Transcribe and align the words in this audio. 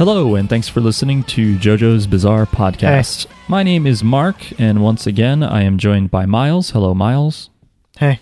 Hello, 0.00 0.34
and 0.34 0.48
thanks 0.48 0.66
for 0.66 0.80
listening 0.80 1.24
to 1.24 1.58
JoJo's 1.58 2.06
Bizarre 2.06 2.46
Podcast. 2.46 3.26
My 3.48 3.62
name 3.62 3.86
is 3.86 4.02
Mark, 4.02 4.58
and 4.58 4.82
once 4.82 5.06
again, 5.06 5.42
I 5.42 5.62
am 5.64 5.76
joined 5.76 6.10
by 6.10 6.24
Miles. 6.24 6.70
Hello, 6.70 6.94
Miles. 6.94 7.50
Hey. 7.98 8.20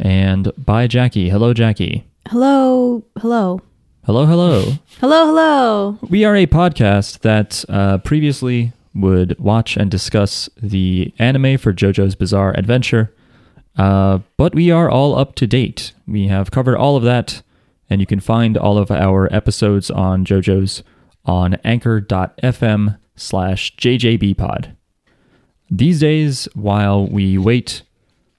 And 0.00 0.50
by 0.58 0.88
Jackie. 0.88 1.28
Hello, 1.28 1.54
Jackie. 1.54 2.04
Hello, 2.26 3.04
hello, 3.20 3.62
Hello, 4.06 4.26
hello. 4.26 4.72
hello, 4.98 5.26
hello. 5.26 5.98
we 6.10 6.24
are 6.24 6.34
a 6.34 6.48
podcast 6.48 7.20
that 7.20 7.64
uh, 7.68 7.98
previously 7.98 8.72
would 8.92 9.38
watch 9.38 9.76
and 9.76 9.92
discuss 9.92 10.48
the 10.60 11.14
anime 11.16 11.58
for 11.58 11.72
JoJo's 11.72 12.16
Bizarre 12.16 12.58
Adventure, 12.58 13.14
uh, 13.76 14.18
but 14.36 14.52
we 14.52 14.72
are 14.72 14.90
all 14.90 15.16
up 15.16 15.36
to 15.36 15.46
date. 15.46 15.92
We 16.08 16.26
have 16.26 16.50
covered 16.50 16.76
all 16.76 16.96
of 16.96 17.04
that, 17.04 17.42
and 17.90 18.00
you 18.00 18.06
can 18.06 18.20
find 18.20 18.56
all 18.56 18.78
of 18.78 18.90
our 18.90 19.32
episodes 19.32 19.90
on 19.90 20.24
JoJo's 20.24 20.82
on 21.24 21.54
anchor.fm 21.64 22.98
slash 23.16 23.76
jjbpod. 23.76 24.74
These 25.70 26.00
days, 26.00 26.48
while 26.54 27.06
we 27.06 27.36
wait 27.36 27.82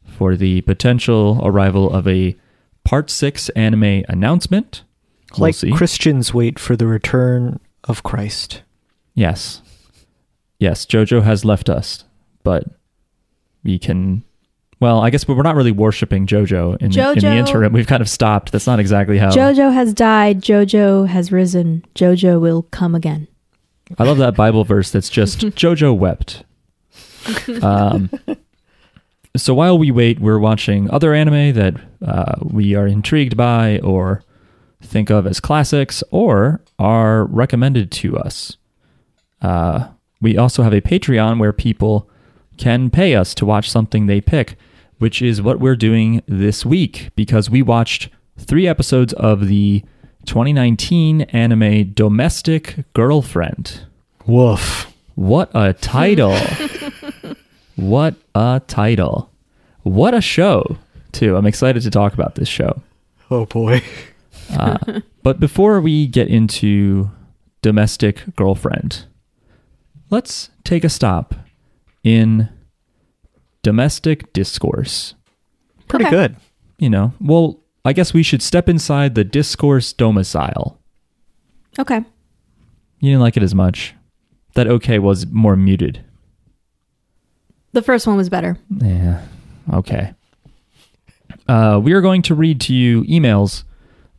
for 0.03 0.35
the 0.35 0.61
potential 0.61 1.39
arrival 1.43 1.91
of 1.91 2.07
a 2.07 2.35
Part 2.83 3.11
6 3.11 3.49
anime 3.49 4.03
announcement, 4.09 4.83
we'll 5.37 5.47
like 5.47 5.55
see. 5.55 5.71
Christians 5.71 6.33
wait 6.33 6.57
for 6.57 6.75
the 6.75 6.87
return 6.87 7.59
of 7.83 8.01
Christ. 8.01 8.63
Yes. 9.13 9.61
Yes, 10.57 10.85
Jojo 10.85 11.21
has 11.21 11.45
left 11.45 11.69
us, 11.69 12.03
but 12.43 12.63
we 13.63 13.77
can. 13.77 14.23
Well, 14.79 15.01
I 15.01 15.09
guess 15.09 15.27
we're 15.27 15.41
not 15.41 15.55
really 15.55 15.73
worshiping 15.73 16.25
Jojo 16.25 16.77
in, 16.77 16.91
the, 16.91 17.11
in 17.11 17.19
the 17.19 17.35
interim. 17.35 17.73
We've 17.73 17.87
kind 17.87 18.01
of 18.01 18.09
stopped. 18.09 18.51
That's 18.53 18.65
not 18.65 18.79
exactly 18.79 19.17
how. 19.17 19.29
Jojo 19.29 19.73
has 19.73 19.93
died. 19.93 20.41
Jojo 20.41 21.07
has 21.07 21.31
risen. 21.31 21.85
Jojo 21.95 22.39
will 22.39 22.63
come 22.63 22.95
again. 22.95 23.27
I 23.97 24.03
love 24.03 24.19
that 24.19 24.35
Bible 24.35 24.63
verse 24.63 24.91
that's 24.91 25.09
just 25.09 25.39
Jojo 25.55 25.97
wept. 25.97 26.43
Um, 27.61 28.09
so 29.37 29.53
while 29.53 29.77
we 29.77 29.91
wait, 29.91 30.19
we're 30.19 30.39
watching 30.39 30.89
other 30.89 31.13
anime 31.13 31.53
that 31.55 31.75
uh, 32.05 32.35
we 32.41 32.75
are 32.75 32.87
intrigued 32.87 33.35
by 33.35 33.79
or 33.79 34.23
think 34.81 35.09
of 35.09 35.27
as 35.27 35.39
classics 35.39 36.03
or 36.11 36.61
are 36.77 37.25
recommended 37.25 37.91
to 37.91 38.17
us. 38.17 38.55
Uh, 39.41 39.89
we 40.21 40.37
also 40.37 40.63
have 40.63 40.73
a 40.73 40.81
Patreon 40.81 41.39
where 41.39 41.53
people 41.53 42.09
can 42.57 42.89
pay 42.89 43.15
us 43.15 43.33
to 43.35 43.45
watch 43.45 43.69
something 43.69 44.05
they 44.05 44.21
pick, 44.21 44.57
which 44.99 45.21
is 45.21 45.41
what 45.41 45.59
we're 45.59 45.75
doing 45.75 46.21
this 46.27 46.65
week 46.65 47.09
because 47.15 47.49
we 47.49 47.61
watched 47.61 48.09
three 48.37 48.67
episodes 48.67 49.13
of 49.13 49.47
the 49.47 49.83
2019 50.25 51.21
anime 51.21 51.91
Domestic 51.93 52.85
Girlfriend. 52.93 53.85
Woof. 54.25 54.93
What 55.15 55.49
a 55.53 55.73
title! 55.73 56.37
what 57.75 58.15
a 58.35 58.61
title! 58.67 59.31
What 59.83 60.13
a 60.13 60.21
show, 60.21 60.77
too. 61.11 61.35
I'm 61.35 61.45
excited 61.45 61.81
to 61.83 61.89
talk 61.89 62.13
about 62.13 62.35
this 62.35 62.47
show. 62.47 62.81
Oh 63.31 63.45
boy. 63.45 63.81
Uh, 64.51 65.01
but 65.23 65.39
before 65.39 65.81
we 65.81 66.07
get 66.07 66.27
into 66.27 67.09
domestic 67.61 68.23
girlfriend, 68.35 69.05
let's 70.09 70.49
take 70.63 70.83
a 70.83 70.89
stop 70.89 71.35
in 72.03 72.49
domestic 73.63 74.31
discourse. 74.33 75.15
Pretty 75.87 76.05
Okay. 76.05 76.15
good. 76.15 76.35
You 76.77 76.89
know, 76.89 77.13
well, 77.19 77.59
I 77.83 77.93
guess 77.93 78.13
we 78.13 78.23
should 78.23 78.41
step 78.41 78.69
inside 78.69 79.15
the 79.15 79.23
discourse 79.23 79.91
domicile. 79.93 80.79
Okay. 81.77 81.97
You 82.99 83.11
didn't 83.11 83.21
like 83.21 83.37
it 83.37 83.43
as 83.43 83.55
much. 83.55 83.95
That 84.55 84.67
okay 84.67 84.99
was 84.99 85.27
more 85.27 85.55
muted. 85.55 86.03
The 87.73 87.81
first 87.81 88.07
one 88.07 88.17
was 88.17 88.29
better. 88.29 88.57
Yeah. 88.81 89.21
Okay. 89.73 90.13
Uh, 91.47 91.79
we 91.83 91.93
are 91.93 92.01
going 92.01 92.21
to 92.23 92.35
read 92.35 92.59
to 92.61 92.73
you 92.73 93.03
emails 93.03 93.63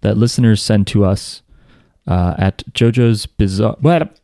that 0.02 0.16
listeners 0.16 0.62
send 0.62 0.86
to 0.88 1.04
us 1.04 1.42
uh, 2.06 2.34
at 2.38 2.62
JoJo's 2.72 3.26
Bizarre. 3.26 3.76
What? 3.80 4.18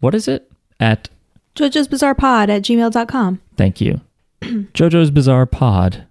What 0.00 0.14
is 0.14 0.28
it? 0.28 0.50
At 0.80 1.08
Jojo's 1.54 1.88
Bizarre 1.88 2.14
Pod 2.14 2.50
at 2.50 2.62
gmail.com. 2.62 3.40
thank 3.56 3.80
you. 3.80 4.00
JoJo's 4.74 5.10
Bizarre 5.10 5.46
Pod 5.46 6.06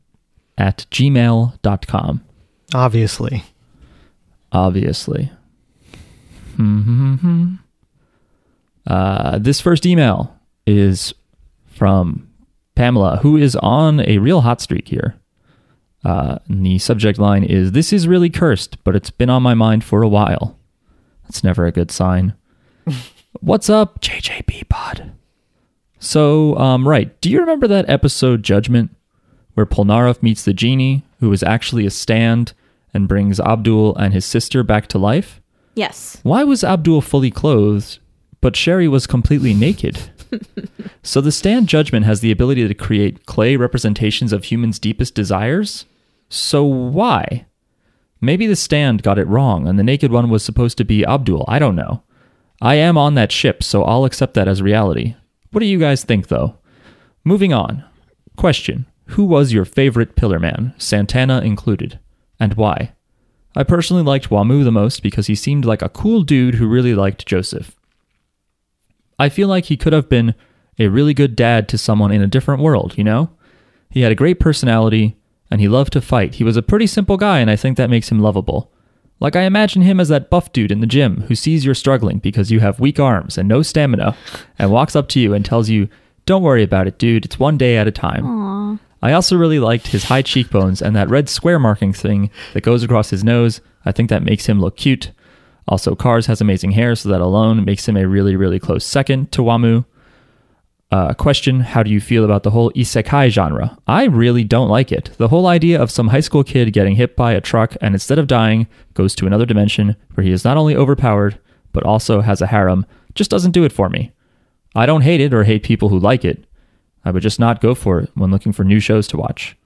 at 0.57 0.85
gmail.com. 0.91 2.23
Obviously. 2.73 3.43
Obviously. 4.51 5.31
Hmm. 6.55 7.55
Uh, 8.85 9.37
this 9.39 9.61
first 9.61 9.85
email 9.85 10.35
is 10.65 11.13
from 11.67 12.27
Pamela, 12.75 13.17
who 13.17 13.37
is 13.37 13.55
on 13.57 13.99
a 14.01 14.17
real 14.17 14.41
hot 14.41 14.61
streak 14.61 14.87
here. 14.87 15.15
Uh, 16.03 16.39
and 16.49 16.65
the 16.65 16.77
subject 16.79 17.17
line 17.17 17.43
is 17.43 17.71
This 17.71 17.93
is 17.93 18.07
really 18.07 18.29
cursed, 18.29 18.83
but 18.83 18.95
it's 18.95 19.09
been 19.09 19.29
on 19.29 19.41
my 19.41 19.53
mind 19.53 19.83
for 19.83 20.01
a 20.01 20.09
while. 20.09 20.57
That's 21.23 21.43
never 21.43 21.65
a 21.65 21.71
good 21.71 21.91
sign. 21.91 22.33
What's 23.39 23.69
up, 23.69 24.01
JJB 24.01 24.69
Pod? 24.69 24.72
So, 26.03 26.57
um, 26.57 26.85
right. 26.85 27.19
Do 27.21 27.31
you 27.31 27.39
remember 27.39 27.65
that 27.69 27.89
episode 27.89 28.43
Judgment 28.43 28.93
where 29.53 29.65
Polnareff 29.65 30.21
meets 30.21 30.43
the 30.43 30.51
genie, 30.51 31.03
who 31.21 31.31
is 31.31 31.43
actually 31.43 31.85
a 31.85 31.89
stand 31.89 32.51
and 32.93 33.07
brings 33.07 33.39
Abdul 33.39 33.95
and 33.95 34.13
his 34.13 34.25
sister 34.25 34.63
back 34.63 34.87
to 34.87 34.97
life? 34.97 35.39
Yes. 35.75 36.19
Why 36.23 36.43
was 36.43 36.61
Abdul 36.61 36.99
fully 36.99 37.31
clothed, 37.31 37.99
but 38.41 38.57
Sherry 38.57 38.89
was 38.89 39.07
completely 39.07 39.53
naked? 39.53 39.97
so 41.03 41.21
the 41.21 41.31
stand 41.31 41.69
judgment 41.69 42.05
has 42.05 42.19
the 42.19 42.31
ability 42.31 42.67
to 42.67 42.73
create 42.73 43.25
clay 43.25 43.55
representations 43.55 44.33
of 44.33 44.43
humans' 44.43 44.79
deepest 44.79 45.15
desires? 45.15 45.85
So 46.27 46.65
why? 46.65 47.45
Maybe 48.19 48.45
the 48.45 48.57
stand 48.57 49.03
got 49.03 49.19
it 49.19 49.27
wrong 49.27 49.69
and 49.69 49.79
the 49.79 49.83
naked 49.83 50.11
one 50.11 50.29
was 50.29 50.43
supposed 50.43 50.77
to 50.79 50.83
be 50.83 51.05
Abdul. 51.05 51.45
I 51.47 51.59
don't 51.59 51.77
know. 51.77 52.03
I 52.61 52.75
am 52.75 52.97
on 52.97 53.15
that 53.15 53.31
ship, 53.31 53.63
so 53.63 53.85
I'll 53.85 54.03
accept 54.03 54.33
that 54.33 54.49
as 54.49 54.61
reality. 54.61 55.15
What 55.53 55.59
do 55.59 55.67
you 55.67 55.77
guys 55.77 56.03
think, 56.03 56.29
though? 56.29 56.57
Moving 57.23 57.53
on. 57.53 57.83
Question 58.35 58.87
Who 59.09 59.23
was 59.23 59.53
your 59.53 59.65
favorite 59.65 60.15
Pillar 60.15 60.39
Man, 60.39 60.73
Santana 60.79 61.41
included, 61.41 61.99
and 62.39 62.55
why? 62.55 62.93
I 63.55 63.61
personally 63.61 64.01
liked 64.01 64.31
Wamu 64.31 64.63
the 64.63 64.71
most 64.71 65.03
because 65.03 65.27
he 65.27 65.35
seemed 65.35 65.63
like 65.63 65.83
a 65.83 65.89
cool 65.89 66.23
dude 66.23 66.55
who 66.55 66.67
really 66.67 66.95
liked 66.95 67.27
Joseph. 67.27 67.75
I 69.19 69.29
feel 69.29 69.47
like 69.47 69.65
he 69.65 69.77
could 69.77 69.93
have 69.93 70.09
been 70.09 70.33
a 70.79 70.87
really 70.87 71.13
good 71.13 71.35
dad 71.35 71.69
to 71.69 71.77
someone 71.77 72.11
in 72.11 72.23
a 72.23 72.27
different 72.27 72.63
world, 72.63 72.97
you 72.97 73.03
know? 73.03 73.29
He 73.91 74.01
had 74.01 74.11
a 74.11 74.15
great 74.15 74.39
personality 74.39 75.17
and 75.51 75.61
he 75.61 75.67
loved 75.67 75.93
to 75.93 76.01
fight. 76.01 76.35
He 76.35 76.43
was 76.43 76.57
a 76.57 76.63
pretty 76.63 76.87
simple 76.87 77.15
guy 77.15 77.41
and 77.41 77.51
I 77.51 77.55
think 77.55 77.77
that 77.77 77.91
makes 77.91 78.09
him 78.09 78.19
lovable. 78.19 78.72
Like 79.19 79.35
I 79.35 79.43
imagine 79.43 79.81
him 79.83 79.99
as 79.99 80.09
that 80.09 80.29
buff 80.29 80.51
dude 80.51 80.71
in 80.71 80.81
the 80.81 80.87
gym 80.87 81.21
who 81.27 81.35
sees 81.35 81.63
you're 81.63 81.75
struggling 81.75 82.19
because 82.19 82.51
you 82.51 82.59
have 82.59 82.79
weak 82.79 82.99
arms 82.99 83.37
and 83.37 83.47
no 83.47 83.61
stamina 83.61 84.15
and 84.59 84.71
walks 84.71 84.95
up 84.95 85.07
to 85.09 85.19
you 85.19 85.33
and 85.33 85.45
tells 85.45 85.69
you, 85.69 85.87
"Don't 86.25 86.43
worry 86.43 86.63
about 86.63 86.87
it, 86.87 86.97
dude. 86.97 87.25
It's 87.25 87.39
one 87.39 87.57
day 87.57 87.77
at 87.77 87.87
a 87.87 87.91
time." 87.91 88.25
Aw. 88.25 88.77
I 89.01 89.13
also 89.13 89.35
really 89.35 89.59
liked 89.59 89.87
his 89.87 90.05
high 90.05 90.21
cheekbones 90.21 90.81
and 90.81 90.95
that 90.95 91.09
red 91.09 91.27
square 91.29 91.59
marking 91.59 91.93
thing 91.93 92.29
that 92.53 92.63
goes 92.63 92.83
across 92.83 93.09
his 93.09 93.23
nose. 93.23 93.61
I 93.85 93.91
think 93.91 94.09
that 94.09 94.23
makes 94.23 94.45
him 94.45 94.61
look 94.61 94.77
cute. 94.77 95.11
Also, 95.67 95.95
Cars 95.95 96.25
has 96.27 96.41
amazing 96.41 96.71
hair, 96.71 96.95
so 96.95 97.09
that 97.09 97.21
alone 97.21 97.63
makes 97.63 97.87
him 97.87 97.95
a 97.97 98.07
really, 98.07 98.35
really 98.35 98.59
close 98.59 98.85
second 98.85 99.31
to 99.33 99.41
Wamu. 99.41 99.85
Uh, 100.93 101.11
question 101.11 101.59
How 101.59 101.81
do 101.81 101.89
you 101.89 101.99
feel 101.99 102.23
about 102.23 102.43
the 102.43 102.51
whole 102.51 102.71
isekai 102.73 103.29
genre? 103.29 103.75
I 103.87 104.03
really 104.03 104.43
don't 104.43 104.69
like 104.69 104.91
it. 104.91 105.09
The 105.17 105.27
whole 105.27 105.47
idea 105.47 105.81
of 105.81 105.89
some 105.89 106.09
high 106.09 106.19
school 106.19 106.43
kid 106.43 106.71
getting 106.71 106.93
hit 106.93 107.15
by 107.15 107.31
a 107.31 107.41
truck 107.41 107.75
and 107.81 107.95
instead 107.95 108.19
of 108.19 108.27
dying 108.27 108.67
goes 108.93 109.15
to 109.15 109.25
another 109.25 109.47
dimension 109.47 109.95
where 110.13 110.23
he 110.23 110.31
is 110.31 110.45
not 110.45 110.55
only 110.55 110.75
overpowered, 110.75 111.39
but 111.71 111.81
also 111.81 112.21
has 112.21 112.43
a 112.43 112.45
harem 112.45 112.85
just 113.15 113.31
doesn't 113.31 113.53
do 113.53 113.63
it 113.63 113.71
for 113.71 113.89
me. 113.89 114.11
I 114.75 114.85
don't 114.85 115.01
hate 115.01 115.19
it 115.19 115.33
or 115.33 115.43
hate 115.45 115.63
people 115.63 115.89
who 115.89 115.97
like 115.97 116.23
it. 116.23 116.45
I 117.03 117.09
would 117.09 117.23
just 117.23 117.39
not 117.39 117.59
go 117.59 117.73
for 117.73 118.01
it 118.01 118.11
when 118.13 118.29
looking 118.29 118.53
for 118.53 118.63
new 118.63 118.79
shows 118.79 119.07
to 119.07 119.17
watch. 119.17 119.57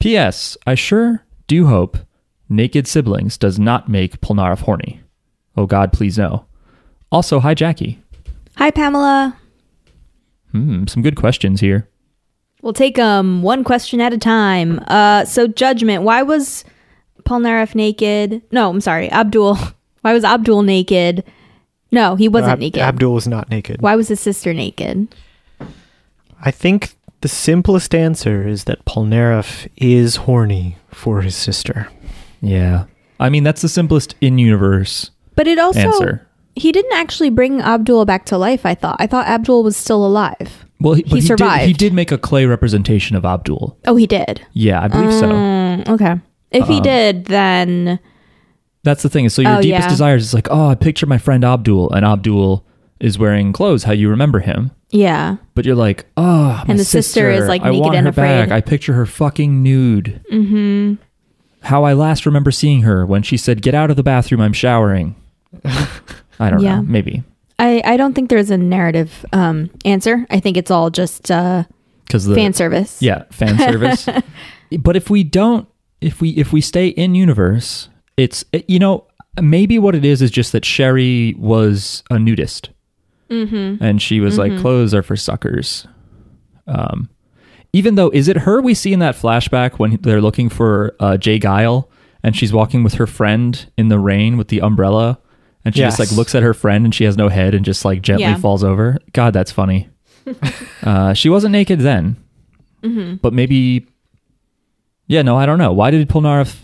P.S. 0.00 0.56
I 0.66 0.74
sure 0.74 1.24
do 1.46 1.68
hope 1.68 1.98
Naked 2.48 2.88
Siblings 2.88 3.38
does 3.38 3.60
not 3.60 3.88
make 3.88 4.20
Polnareff 4.20 4.62
horny. 4.62 5.02
Oh 5.56 5.66
God, 5.66 5.92
please 5.92 6.18
no. 6.18 6.46
Also, 7.12 7.38
hi 7.38 7.54
Jackie. 7.54 8.02
Hi, 8.56 8.72
Pamela. 8.72 9.38
Hmm, 10.52 10.86
some 10.86 11.02
good 11.02 11.16
questions 11.16 11.60
here. 11.60 11.88
We'll 12.62 12.72
take 12.72 12.98
um 12.98 13.42
one 13.42 13.64
question 13.64 14.00
at 14.00 14.12
a 14.12 14.18
time. 14.18 14.80
Uh, 14.86 15.24
so 15.24 15.46
judgment. 15.46 16.04
Why 16.04 16.22
was 16.22 16.64
Polnareff 17.24 17.74
naked? 17.74 18.42
No, 18.52 18.70
I'm 18.70 18.80
sorry, 18.80 19.10
Abdul. 19.10 19.56
Why 20.02 20.12
was 20.12 20.24
Abdul 20.24 20.62
naked? 20.62 21.24
No, 21.90 22.16
he 22.16 22.28
wasn't 22.28 22.52
Ab- 22.52 22.58
naked. 22.58 22.82
Abdul 22.82 23.14
was 23.14 23.28
not 23.28 23.50
naked. 23.50 23.82
Why 23.82 23.96
was 23.96 24.08
his 24.08 24.20
sister 24.20 24.54
naked? 24.54 25.14
I 26.44 26.50
think 26.50 26.96
the 27.20 27.28
simplest 27.28 27.94
answer 27.94 28.46
is 28.48 28.64
that 28.64 28.84
Polnareff 28.84 29.68
is 29.76 30.16
horny 30.16 30.76
for 30.90 31.22
his 31.22 31.36
sister. 31.36 31.88
Yeah. 32.40 32.86
I 33.20 33.28
mean, 33.28 33.44
that's 33.44 33.62
the 33.62 33.68
simplest 33.68 34.16
in 34.20 34.38
universe 34.38 35.10
But 35.36 35.46
it 35.46 35.58
also 35.58 35.78
answer. 35.80 36.26
He 36.54 36.72
didn't 36.72 36.92
actually 36.94 37.30
bring 37.30 37.60
Abdul 37.60 38.04
back 38.04 38.24
to 38.26 38.38
life. 38.38 38.64
I 38.66 38.74
thought. 38.74 38.96
I 38.98 39.06
thought 39.06 39.26
Abdul 39.26 39.62
was 39.62 39.76
still 39.76 40.04
alive. 40.06 40.64
Well, 40.80 40.94
he, 40.94 41.02
He 41.02 41.28
but 41.28 41.36
Did, 41.38 41.60
he 41.66 41.72
did 41.72 41.92
make 41.92 42.10
a 42.10 42.18
clay 42.18 42.44
representation 42.46 43.14
of 43.16 43.24
Abdul. 43.24 43.78
Oh, 43.86 43.94
he 43.96 44.06
did. 44.06 44.44
Yeah, 44.52 44.82
I 44.82 44.88
believe 44.88 45.12
so. 45.12 45.28
Mm, 45.30 45.88
okay. 45.88 46.16
If 46.50 46.66
he 46.66 46.80
did, 46.80 47.26
then 47.26 47.98
That's 48.82 49.02
the 49.04 49.08
thing. 49.08 49.28
So 49.28 49.42
your 49.42 49.58
Oh, 49.58 49.62
deepest 49.62 49.84
yeah. 49.84 49.88
desires 49.88 50.24
is 50.24 50.34
like, 50.34 50.48
oh, 50.50 50.68
I 50.68 50.74
picture 50.74 51.06
my 51.06 51.18
friend 51.18 51.44
Abdul, 51.44 51.90
and 51.92 52.04
Abdul 52.04 52.66
is 52.98 53.16
wearing 53.18 53.52
clothes 53.52 53.84
how 53.84 53.92
you 53.92 54.08
remember 54.10 54.40
him. 54.40 54.72
yeah. 54.90 55.36
But 55.54 55.64
you're 55.64 55.76
like, 55.76 56.04
oh, 56.16 56.48
my 56.48 56.64
And 56.68 56.78
the 56.78 56.84
sister 56.84 57.30
is, 57.30 57.46
like, 57.46 57.62
I 57.62 57.70
naked 57.70 57.80
want 57.80 57.96
and 57.96 58.06
her 58.06 58.12
back. 58.12 58.50
I 58.50 58.60
picture 58.60 58.92
her 58.94 59.06
fucking 59.06 59.62
nude. 59.62 60.20
Mm-hmm. 60.32 60.94
How 61.66 61.84
I 61.84 61.92
last 61.92 62.26
remember 62.26 62.50
seeing 62.50 62.82
her 62.82 63.06
when 63.06 63.22
she 63.22 63.36
said, 63.36 63.62
"Get 63.62 63.72
out 63.74 63.88
of 63.90 63.96
the 63.96 64.02
bathroom, 64.02 64.40
I'm 64.40 64.52
showering." 64.52 65.14
I 66.42 66.50
don't 66.50 66.60
Yeah. 66.60 66.76
know. 66.76 66.82
Maybe 66.82 67.22
I, 67.58 67.82
I 67.84 67.96
don't 67.96 68.14
think 68.14 68.28
there's 68.30 68.50
a 68.50 68.58
narrative 68.58 69.24
um, 69.32 69.70
answer. 69.84 70.26
I 70.30 70.40
think 70.40 70.56
it's 70.56 70.70
all 70.70 70.90
just 70.90 71.30
uh, 71.30 71.64
because 72.06 72.24
the 72.24 72.34
fan 72.34 72.52
service. 72.52 73.00
yeah 73.00 73.24
fan 73.30 73.56
service. 73.58 74.08
but 74.80 74.96
if 74.96 75.08
we 75.10 75.22
don't, 75.24 75.68
if 76.00 76.20
we 76.20 76.30
if 76.30 76.52
we 76.52 76.60
stay 76.60 76.88
in 76.88 77.14
universe, 77.14 77.88
it's 78.16 78.44
it- 78.52 78.68
you 78.68 78.78
know 78.78 79.06
maybe 79.40 79.78
what 79.78 79.94
it 79.94 80.04
is 80.04 80.20
is 80.22 80.30
just 80.30 80.52
that 80.52 80.64
Sherry 80.64 81.34
was 81.38 82.02
a 82.10 82.18
nudist, 82.18 82.70
mm-hmm. 83.30 83.82
and 83.82 84.02
she 84.02 84.20
was 84.20 84.36
like, 84.38 84.58
clothes 84.60 84.92
are 84.92 85.02
for 85.02 85.16
suckers. 85.16 85.86
Um, 86.66 87.08
even 87.72 87.94
though, 87.94 88.10
is 88.10 88.28
it 88.28 88.36
her 88.38 88.60
we 88.60 88.74
see 88.74 88.92
in 88.92 88.98
that 88.98 89.14
flashback 89.16 89.78
when 89.78 89.96
they're 90.02 90.20
looking 90.20 90.48
for 90.48 90.94
uh, 91.00 91.16
J. 91.16 91.38
Geil 91.38 91.88
and 92.22 92.36
she's 92.36 92.52
walking 92.52 92.82
with 92.82 92.94
her 92.94 93.06
friend 93.06 93.66
in 93.78 93.88
the 93.88 93.98
rain 93.98 94.36
with 94.36 94.48
the 94.48 94.60
umbrella 94.60 95.18
and 95.64 95.74
she 95.74 95.80
just 95.80 95.98
like 95.98 96.10
looks 96.12 96.34
at 96.34 96.42
her 96.42 96.54
friend 96.54 96.84
and 96.84 96.94
she 96.94 97.04
has 97.04 97.16
no 97.16 97.28
head 97.28 97.54
and 97.54 97.64
just 97.64 97.84
like 97.84 98.02
gently 98.02 98.24
Yeah. 98.24 98.36
falls 98.36 98.64
over? 98.64 98.98
God, 99.12 99.32
that's 99.32 99.52
funny. 99.52 99.88
uh, 100.82 101.14
she 101.14 101.28
wasn't 101.28 101.52
naked 101.52 101.80
then, 101.80 102.16
but 103.22 103.32
maybe. 103.32 103.86
Yeah, 105.08 105.22
no, 105.22 105.36
I 105.36 105.46
don't 105.46 105.58
know. 105.58 105.72
Why 105.72 105.90
did 105.90 106.08
Polnareff? 106.08 106.56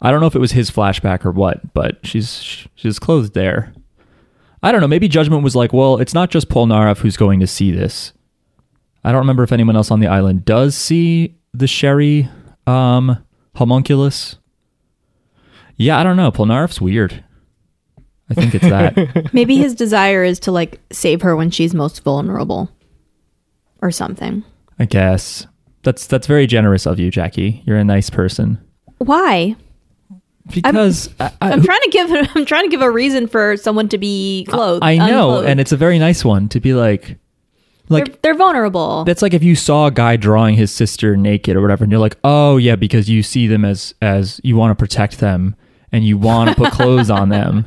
I 0.00 0.10
don't 0.10 0.20
know 0.20 0.26
if 0.26 0.36
it 0.36 0.40
was 0.40 0.52
his 0.52 0.70
flashback 0.70 1.24
or 1.26 1.32
what, 1.32 1.74
but 1.74 1.98
she's 2.06 2.66
she's 2.76 2.98
clothed 2.98 3.34
there. 3.34 3.72
I 4.62 4.72
don't 4.72 4.80
know. 4.80 4.88
Maybe 4.88 5.06
Judgment 5.08 5.42
was 5.42 5.54
like, 5.56 5.72
well, 5.72 5.98
it's 5.98 6.14
not 6.14 6.30
just 6.30 6.48
Polnareff 6.48 6.98
who's 6.98 7.16
going 7.16 7.40
to 7.40 7.46
see 7.46 7.70
this. 7.72 8.12
I 9.04 9.10
don't 9.12 9.20
remember 9.20 9.42
if 9.42 9.52
anyone 9.52 9.76
else 9.76 9.90
on 9.90 10.00
the 10.00 10.06
island 10.08 10.44
does 10.44 10.74
see 10.76 11.36
the 11.54 11.66
Sherry 11.66 12.28
um, 12.66 13.24
homunculus. 13.56 14.36
Yeah, 15.76 15.98
I 15.98 16.02
don't 16.02 16.16
know. 16.16 16.32
Polnareff's 16.32 16.80
weird. 16.80 17.24
I 18.30 18.34
think 18.34 18.54
it's 18.54 18.64
that. 18.68 19.30
Maybe 19.34 19.56
his 19.56 19.74
desire 19.74 20.22
is 20.22 20.38
to 20.40 20.52
like 20.52 20.80
save 20.92 21.22
her 21.22 21.34
when 21.36 21.50
she's 21.50 21.74
most 21.74 22.02
vulnerable 22.04 22.70
or 23.80 23.90
something. 23.90 24.44
I 24.78 24.84
guess 24.84 25.46
that's 25.82 26.06
that's 26.06 26.26
very 26.26 26.46
generous 26.46 26.86
of 26.86 26.98
you, 26.98 27.10
Jackie. 27.10 27.62
You're 27.66 27.78
a 27.78 27.84
nice 27.84 28.10
person. 28.10 28.58
Why? 28.98 29.56
Because 30.52 31.10
I, 31.20 31.26
I- 31.40 31.50
I'm 31.52 31.62
trying 31.62 31.80
to 31.82 31.90
give 31.90 32.10
I'm 32.36 32.44
trying 32.46 32.64
to 32.64 32.70
give 32.70 32.80
a 32.82 32.90
reason 32.90 33.26
for 33.28 33.56
someone 33.56 33.88
to 33.90 33.98
be 33.98 34.46
clothed. 34.48 34.84
I 34.84 34.96
know, 34.96 35.04
unclothed. 35.30 35.48
and 35.48 35.60
it's 35.60 35.72
a 35.72 35.76
very 35.76 35.98
nice 35.98 36.24
one 36.24 36.48
to 36.50 36.60
be 36.60 36.74
like, 36.74 37.18
like 37.90 38.06
they're, 38.06 38.16
they're 38.22 38.34
vulnerable. 38.34 39.04
that's 39.04 39.22
like 39.22 39.34
if 39.34 39.42
you 39.42 39.54
saw 39.56 39.86
a 39.86 39.90
guy 39.90 40.16
drawing 40.16 40.54
his 40.54 40.70
sister 40.72 41.16
naked 41.16 41.56
or 41.56 41.60
whatever, 41.60 41.84
and 41.84 41.90
you're 41.90 42.00
like, 42.00 42.16
oh 42.24 42.56
yeah, 42.56 42.76
because 42.76 43.08
you 43.10 43.22
see 43.22 43.46
them 43.46 43.64
as 43.64 43.94
as 44.00 44.40
you 44.42 44.56
want 44.56 44.70
to 44.70 44.74
protect 44.82 45.18
them 45.18 45.54
and 45.92 46.04
you 46.04 46.18
want 46.18 46.50
to 46.50 46.56
put 46.56 46.72
clothes 46.72 47.10
on 47.10 47.28
them, 47.28 47.66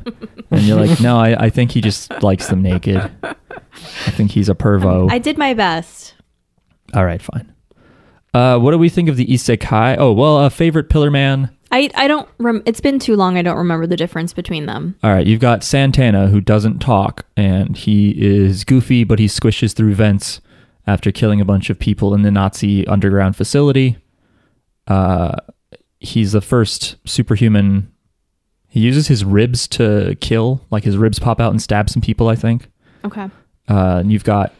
and 0.52 0.62
you're 0.62 0.80
like, 0.80 1.00
no, 1.00 1.18
I, 1.18 1.46
I 1.46 1.50
think 1.50 1.72
he 1.72 1.82
just 1.82 2.22
likes 2.22 2.48
them 2.48 2.62
naked. 2.62 2.98
I 3.24 4.12
think 4.12 4.32
he's 4.32 4.50
a 4.50 4.56
pervo. 4.56 5.12
I 5.12 5.18
did 5.20 5.38
my 5.38 5.54
best. 5.54 6.14
All 6.94 7.06
right, 7.06 7.22
fine. 7.22 7.54
Uh, 8.34 8.58
what 8.60 8.72
do 8.72 8.78
we 8.78 8.90
think 8.90 9.10
of 9.10 9.18
the 9.18 9.26
isekai? 9.26 9.98
Oh 9.98 10.14
well, 10.14 10.40
a 10.46 10.50
favorite 10.50 10.90
Pillar 10.90 11.12
Man. 11.12 11.50
I 11.72 11.90
I 11.96 12.08
don't. 12.08 12.28
Rem- 12.38 12.64
it's 12.66 12.82
been 12.82 13.00
too 13.00 13.16
long. 13.16 13.38
I 13.38 13.42
don't 13.42 13.58
remember 13.58 13.88
the 13.88 13.98
difference 13.98 14.34
between 14.34 14.66
them. 14.66 14.96
All 15.04 15.12
right, 15.12 15.26
you've 15.26 15.40
got 15.42 15.64
Santana 15.64 16.28
who 16.28 16.42
doesn't 16.42 16.80
talk 16.80 17.26
and 17.36 17.76
he 17.76 18.12
is 18.12 18.64
goofy, 18.64 19.04
but 19.04 19.20
he 19.20 19.26
squishes 19.28 19.74
through 19.74 19.96
vents 19.96 20.42
after 20.88 21.12
killing 21.12 21.42
a 21.42 21.46
bunch 21.46 21.70
of 21.70 21.80
people 21.80 22.14
in 22.14 22.22
the 22.24 22.32
Nazi 22.32 22.86
underground 22.88 23.36
facility. 23.36 23.98
Uh, 24.88 25.36
he's 26.00 26.32
the 26.32 26.42
first 26.42 26.96
superhuman. 27.06 27.91
He 28.72 28.80
uses 28.80 29.10
his 29.10 29.26
ribs 29.26 29.68
to 29.70 30.16
kill, 30.22 30.66
like 30.72 30.86
his 30.86 30.96
ribs 30.96 31.20
pop 31.20 31.42
out 31.42 31.52
and 31.52 31.62
stab 31.62 31.90
some 31.90 32.02
people, 32.02 32.30
I 32.30 32.36
think. 32.36 32.72
Okay. 33.04 33.30
Uh, 33.70 33.98
and 33.98 34.14
you've 34.14 34.24
got 34.24 34.54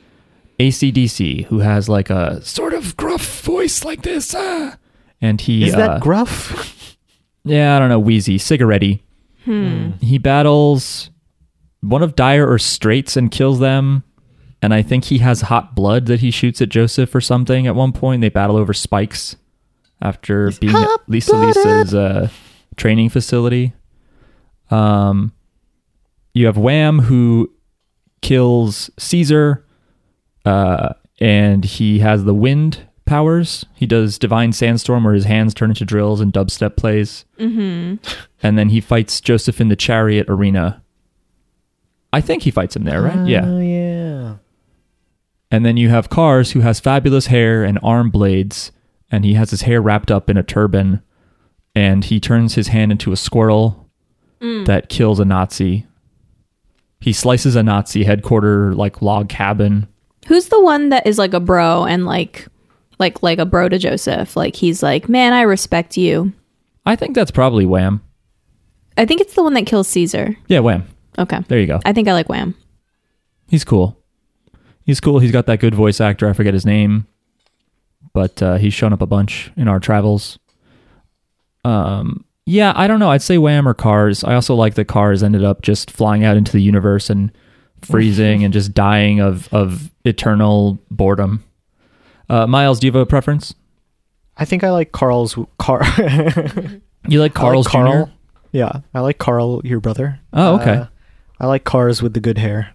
ACDC 0.60 1.46
who 1.46 1.60
has 1.60 1.88
like 1.88 2.10
a 2.10 2.44
sort 2.44 2.74
of 2.74 2.98
gruff 2.98 3.42
voice 3.42 3.86
like 3.86 4.02
this. 4.02 4.36
Ah! 4.36 4.78
And 5.22 5.40
he. 5.40 5.64
Is 5.64 5.76
uh, 5.76 5.78
that 5.78 6.02
gruff? 6.02 6.98
yeah, 7.46 7.78
I 7.78 7.80
don't 7.80 7.88
know, 7.88 8.00
wheezy, 8.00 8.38
cigarette 8.38 8.84
He 10.02 10.18
battles 10.18 11.10
one 11.80 12.04
of 12.04 12.18
Dire 12.18 12.46
or 12.46 12.60
Straits 12.60 13.16
and 13.16 13.32
kills 13.32 13.60
them. 13.60 14.04
And 14.62 14.74
I 14.74 14.82
think 14.82 15.06
he 15.06 15.20
has 15.20 15.40
hot 15.40 15.74
blood 15.74 16.08
that 16.08 16.20
he 16.20 16.32
shoots 16.32 16.62
at 16.62 16.68
Joseph 16.68 17.16
or 17.16 17.22
something 17.22 17.66
at 17.66 17.76
one 17.76 17.94
point. 17.94 18.20
They 18.20 18.30
battle 18.30 18.58
over 18.58 18.74
spikes 18.74 19.38
after 20.02 20.52
being 20.60 20.76
at 20.76 21.00
Lisa 21.08 21.38
Lisa's 21.38 21.96
uh, 21.96 22.28
training 22.76 23.08
facility. 23.08 23.74
Um, 24.72 25.34
you 26.34 26.46
have 26.46 26.58
Wham 26.58 27.00
who 27.00 27.52
kills 28.22 28.90
Caesar, 28.98 29.66
uh, 30.46 30.94
and 31.20 31.66
he 31.66 32.00
has 32.00 32.24
the 32.24 32.34
wind 32.34 32.88
powers. 33.06 33.66
He 33.76 33.86
does 33.86 34.18
divine 34.18 34.54
sandstorm, 34.54 35.04
where 35.04 35.14
his 35.14 35.26
hands 35.26 35.54
turn 35.54 35.72
into 35.72 35.86
drills 35.86 36.22
and 36.22 36.32
dubstep 36.32 36.78
plays. 36.78 37.26
Mm-hmm. 37.38 37.96
And 38.42 38.58
then 38.58 38.70
he 38.70 38.80
fights 38.80 39.20
Joseph 39.20 39.60
in 39.60 39.68
the 39.68 39.76
chariot 39.76 40.28
arena. 40.30 40.82
I 42.14 42.22
think 42.22 42.44
he 42.44 42.52
fights 42.52 42.76
him 42.76 42.84
there, 42.84 43.02
right? 43.02 43.28
yeah. 43.28 43.46
Oh 43.46 43.60
yeah. 43.60 44.36
And 45.50 45.66
then 45.66 45.76
you 45.76 45.90
have 45.90 46.10
Cars, 46.10 46.52
who 46.52 46.62
has 46.62 46.80
fabulous 46.80 47.28
hair 47.28 47.64
and 47.64 47.78
arm 47.84 48.10
blades, 48.10 48.72
and 49.12 49.26
he 49.26 49.34
has 49.34 49.50
his 49.52 49.64
hair 49.64 49.82
wrapped 49.82 50.10
up 50.10 50.30
in 50.30 50.38
a 50.38 50.44
turban, 50.44 51.02
and 51.76 52.06
he 52.06 52.20
turns 52.20 52.56
his 52.56 52.70
hand 52.70 52.92
into 52.92 53.12
a 53.12 53.18
squirrel 53.18 53.81
that 54.42 54.90
kills 54.90 55.20
a 55.20 55.26
Nazi. 55.26 55.86
He 57.00 57.14
slices 57.14 57.56
a 57.56 57.64
Nazi 57.64 58.04
headquarter 58.04 58.74
like 58.74 59.02
log 59.02 59.30
cabin. 59.30 59.88
Who's 60.28 60.50
the 60.50 60.62
one 60.62 60.90
that 60.90 61.08
is 61.08 61.18
like 61.18 61.34
a 61.34 61.40
bro 61.40 61.86
and 61.86 62.06
like 62.06 62.48
like 63.00 63.24
like 63.24 63.40
a 63.40 63.46
bro 63.46 63.70
to 63.70 63.78
Joseph? 63.78 64.36
Like 64.36 64.56
he's 64.56 64.84
like, 64.84 65.10
man, 65.10 65.34
I 65.34 65.42
respect 65.42 65.98
you. 65.98 66.34
I 66.86 66.96
think 66.96 67.16
that's 67.16 67.32
probably 67.32 67.66
Wham. 67.66 68.02
I 68.98 69.06
think 69.06 69.22
it's 69.22 69.34
the 69.34 69.44
one 69.44 69.54
that 69.54 69.66
kills 69.66 69.88
Caesar. 69.90 70.36
Yeah, 70.48 70.60
Wham. 70.60 70.88
Okay. 71.18 71.40
There 71.48 71.60
you 71.60 71.68
go. 71.68 71.80
I 71.86 71.94
think 71.94 72.08
I 72.08 72.14
like 72.14 72.30
Wham. 72.30 72.56
He's 73.48 73.64
cool. 73.64 73.98
He's 74.86 75.00
cool. 75.00 75.20
He's 75.20 75.32
got 75.32 75.46
that 75.46 75.60
good 75.60 75.76
voice 75.76 76.02
actor. 76.02 76.28
I 76.28 76.34
forget 76.34 76.54
his 76.54 76.66
name, 76.66 77.08
but 78.14 78.42
uh, 78.42 78.58
he's 78.58 78.74
shown 78.74 78.94
up 78.94 79.02
a 79.02 79.06
bunch 79.06 79.52
in 79.56 79.68
our 79.68 79.80
travels. 79.80 80.40
Um, 81.64 82.26
yeah, 82.52 82.74
I 82.76 82.88
don't 82.88 83.00
know. 83.00 83.10
I'd 83.12 83.22
say 83.22 83.38
Wham 83.38 83.68
or 83.68 83.74
Cars. 83.74 84.24
I 84.24 84.36
also 84.36 84.56
like 84.56 84.76
that 84.76 84.86
Cars 84.86 85.24
ended 85.24 85.44
up 85.44 85.62
just 85.62 85.90
flying 85.90 86.24
out 86.24 86.38
into 86.38 86.52
the 86.52 86.62
universe 86.62 87.10
and 87.10 87.32
freezing 87.82 88.44
and 88.44 88.54
just 88.54 88.74
dying 88.74 89.20
of 89.20 89.52
of 89.54 89.90
eternal 90.06 90.80
boredom. 90.92 91.44
Uh, 92.30 92.48
Miles, 92.48 92.80
do 92.80 92.88
you 92.88 92.92
have 92.92 93.02
a 93.02 93.06
preference? 93.06 93.54
I 94.38 94.46
think 94.46 94.64
I 94.64 94.72
like 94.72 94.92
Carl's 94.92 95.38
Car. 95.58 95.82
You 97.08 97.20
like 97.20 97.34
Carl's 97.34 97.66
like 97.66 97.72
Carl. 97.72 98.06
Jr. 98.06 98.12
Yeah, 98.52 98.82
I 98.94 99.00
like 99.00 99.18
Carl, 99.18 99.62
your 99.64 99.80
brother. 99.80 100.20
Oh, 100.34 100.60
okay. 100.60 100.76
Uh, 100.76 100.86
I 101.40 101.48
like 101.48 101.64
cars 101.64 102.02
with 102.04 102.14
the 102.14 102.20
good 102.20 102.38
hair. 102.38 102.74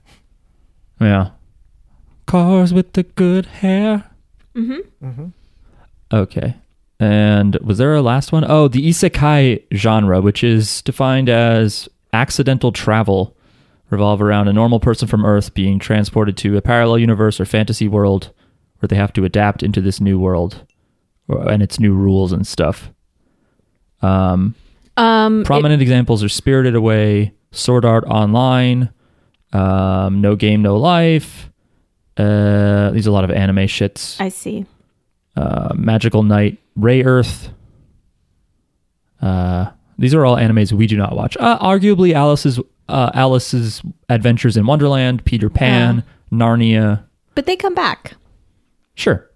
Yeah. 1.01 1.31
Cars 2.27 2.75
with 2.75 2.95
the 2.95 3.05
good 3.05 3.47
hair. 3.47 4.11
Mm-hmm. 4.57 5.07
Mm-hmm. 5.07 5.27
Okay. 6.13 6.57
And 6.99 7.57
was 7.57 7.79
there 7.79 7.95
a 7.95 8.03
last 8.03 8.33
one? 8.33 8.45
Oh, 8.49 8.69
the 8.69 8.89
isekai 8.89 9.65
genre, 9.75 10.21
which 10.21 10.43
is 10.43 10.81
defined 10.83 11.29
as 11.29 11.89
accidental 12.13 12.73
travel, 12.73 13.37
revolve 13.91 14.23
around 14.23 14.49
a 14.49 14.53
normal 14.53 14.81
person 14.81 15.07
from 15.07 15.25
Earth 15.25 15.53
being 15.55 15.79
transported 15.79 16.37
to 16.39 16.57
a 16.57 16.63
parallel 16.63 16.99
universe 16.99 17.39
or 17.39 17.45
fantasy 17.45 17.87
world 17.87 18.33
where 18.79 18.89
they 18.89 18.97
have 18.97 19.13
to 19.13 19.25
adapt 19.25 19.63
into 19.63 19.81
this 19.81 20.01
new 20.01 20.19
world 20.19 20.65
and 21.29 21.63
its 21.63 21.79
new 21.79 21.93
rules 21.95 22.33
and 22.33 22.47
stuff. 22.47 22.91
Um, 24.03 24.55
Um, 24.97 25.41
it- 25.43 25.47
prominent 25.47 25.83
examples 25.83 26.25
are 26.25 26.29
Spirited 26.29 26.75
Away, 26.75 27.33
Sword 27.53 27.85
Art 27.85 28.05
Online, 28.07 28.89
um, 29.53 30.21
No 30.23 30.35
Game 30.37 30.63
No 30.63 30.77
Life. 30.77 31.51
Uh, 32.17 32.91
these 32.93 33.07
are 33.07 33.11
a 33.11 33.13
lot 33.13 33.25
of 33.25 33.31
anime 33.31 33.67
shits 33.67 34.19
I 34.19 34.31
see. 34.31 34.65
Uh, 35.37 35.73
Magical 35.75 36.23
Knight, 36.23 36.59
Rayearth. 36.79 37.51
Uh, 39.21 39.71
these 39.99 40.15
are 40.15 40.25
all 40.25 40.37
animes 40.37 40.73
we 40.73 40.87
do 40.87 40.97
not 40.97 41.15
watch. 41.17 41.37
Uh, 41.39 41.59
arguably, 41.59 42.13
Alice's 42.13 42.59
uh, 42.89 43.11
Alice's 43.15 43.83
Adventures 44.09 44.57
in 44.57 44.67
Wonderland, 44.67 45.25
Peter 45.25 45.49
Pan, 45.51 46.05
Narnia. 46.33 47.05
But 47.35 47.47
they 47.47 47.57
come 47.57 47.75
back. 47.75 48.15
Sure. 48.95 49.29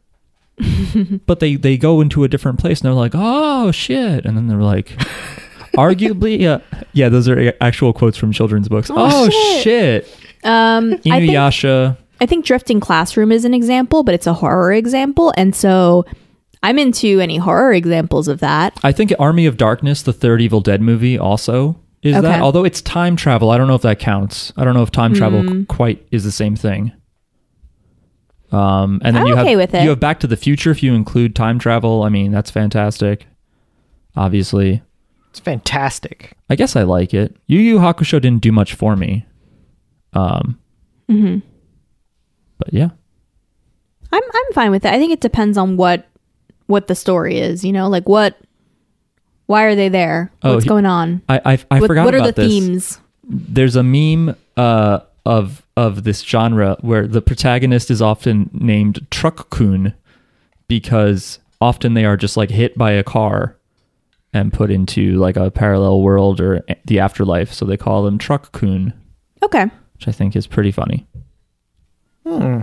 but 1.26 1.40
they 1.40 1.56
they 1.56 1.76
go 1.78 2.00
into 2.00 2.22
a 2.24 2.28
different 2.28 2.58
place 2.58 2.80
and 2.80 2.86
they're 2.86 2.92
like, 2.94 3.12
"Oh 3.14 3.70
shit." 3.72 4.24
And 4.26 4.36
then 4.36 4.46
they're 4.46 4.58
like 4.62 4.88
arguably 5.76 6.38
yeah, 6.38 6.58
yeah, 6.92 7.08
those 7.08 7.28
are 7.28 7.54
actual 7.62 7.92
quotes 7.94 8.18
from 8.18 8.32
children's 8.32 8.68
books. 8.68 8.90
Oh, 8.90 8.96
Oh, 8.98 9.30
shit. 9.30 9.62
shit. 10.04 10.18
Um, 10.44 10.92
Inuyasha. 10.98 11.96
I 12.20 12.26
think 12.26 12.44
Drifting 12.44 12.80
Classroom 12.80 13.32
is 13.32 13.44
an 13.44 13.54
example, 13.54 14.02
but 14.02 14.14
it's 14.14 14.26
a 14.26 14.34
horror 14.34 14.72
example, 14.72 15.32
and 15.36 15.54
so 15.54 16.04
I'm 16.62 16.78
into 16.78 17.20
any 17.20 17.38
horror 17.38 17.72
examples 17.72 18.28
of 18.28 18.40
that. 18.40 18.78
I 18.82 18.92
think 18.92 19.12
Army 19.18 19.46
of 19.46 19.56
Darkness, 19.56 20.02
the 20.02 20.12
third 20.12 20.40
Evil 20.42 20.60
Dead 20.60 20.82
movie, 20.82 21.18
also 21.18 21.78
is 22.02 22.16
Okay. 22.16 22.26
that. 22.26 22.40
Although 22.42 22.64
it's 22.64 22.82
time 22.82 23.16
travel, 23.16 23.50
I 23.50 23.56
don't 23.58 23.68
know 23.68 23.74
if 23.74 23.82
that 23.82 23.98
counts. 23.98 24.52
I 24.56 24.64
don't 24.64 24.74
know 24.74 24.82
if 24.82 24.90
time 24.90 25.14
travel 25.14 25.42
Hmm. 25.42 25.62
quite 25.64 26.06
is 26.10 26.24
the 26.24 26.32
same 26.32 26.56
thing. 26.56 26.92
Um, 28.52 29.00
and 29.04 29.14
then 29.14 29.22
I'm 29.22 29.28
you 29.28 29.36
have 29.36 29.56
with 29.56 29.74
it. 29.74 29.82
you 29.84 29.90
have 29.90 30.00
Back 30.00 30.20
to 30.20 30.26
the 30.26 30.36
Future 30.36 30.70
if 30.72 30.82
you 30.82 30.92
include 30.94 31.36
time 31.36 31.58
travel. 31.58 32.02
I 32.02 32.08
mean, 32.08 32.32
that's 32.32 32.50
fantastic. 32.50 33.26
Obviously, 34.16 34.82
It's 35.30 35.38
fantastic. 35.38 36.32
I 36.50 36.56
guess 36.56 36.74
I 36.74 36.82
like 36.82 37.14
it. 37.14 37.36
Yu 37.46 37.60
Yu 37.60 37.78
Hakusho 37.78 38.20
didn't 38.20 38.42
do 38.42 38.50
much 38.50 38.74
for 38.74 38.96
me. 38.96 39.24
Um, 40.12 40.58
hmm 41.08 41.38
but 42.60 42.72
yeah, 42.72 42.90
I'm 44.12 44.22
I'm 44.22 44.52
fine 44.52 44.70
with 44.70 44.84
it. 44.84 44.92
I 44.92 44.98
think 44.98 45.12
it 45.12 45.20
depends 45.20 45.58
on 45.58 45.76
what 45.76 46.06
what 46.66 46.86
the 46.86 46.94
story 46.94 47.38
is. 47.40 47.64
You 47.64 47.72
know, 47.72 47.88
like 47.88 48.08
what. 48.08 48.36
Why 49.46 49.64
are 49.64 49.74
they 49.74 49.88
there? 49.88 50.30
Oh, 50.44 50.54
What's 50.54 50.64
going 50.64 50.86
on? 50.86 51.22
I 51.28 51.40
I, 51.44 51.58
I 51.72 51.80
what 51.80 51.88
forgot 51.88 52.04
what 52.04 52.14
are 52.14 52.18
about 52.18 52.36
the 52.36 52.42
this. 52.42 52.48
themes? 52.52 53.00
there's 53.24 53.74
a 53.74 53.82
meme 53.82 54.36
uh, 54.56 55.00
of 55.26 55.66
of 55.76 56.04
this 56.04 56.20
genre 56.22 56.76
where 56.82 57.08
the 57.08 57.20
protagonist 57.20 57.90
is 57.90 58.00
often 58.00 58.48
named 58.52 59.04
Truck-kun 59.10 59.92
because 60.68 61.40
often 61.60 61.94
they 61.94 62.04
are 62.04 62.16
just 62.16 62.36
like 62.36 62.50
hit 62.50 62.78
by 62.78 62.92
a 62.92 63.02
car 63.02 63.56
and 64.32 64.52
put 64.52 64.70
into 64.70 65.16
like 65.16 65.36
a 65.36 65.50
parallel 65.50 66.02
world 66.02 66.40
or 66.40 66.62
the 66.84 67.00
afterlife, 67.00 67.52
so 67.52 67.64
they 67.64 67.76
call 67.76 68.04
them 68.04 68.18
Truck-kun, 68.18 68.92
Okay. 69.42 69.64
which 69.94 70.06
I 70.06 70.12
think 70.12 70.36
is 70.36 70.46
pretty 70.46 70.70
funny. 70.70 71.06
Hmm. 72.26 72.62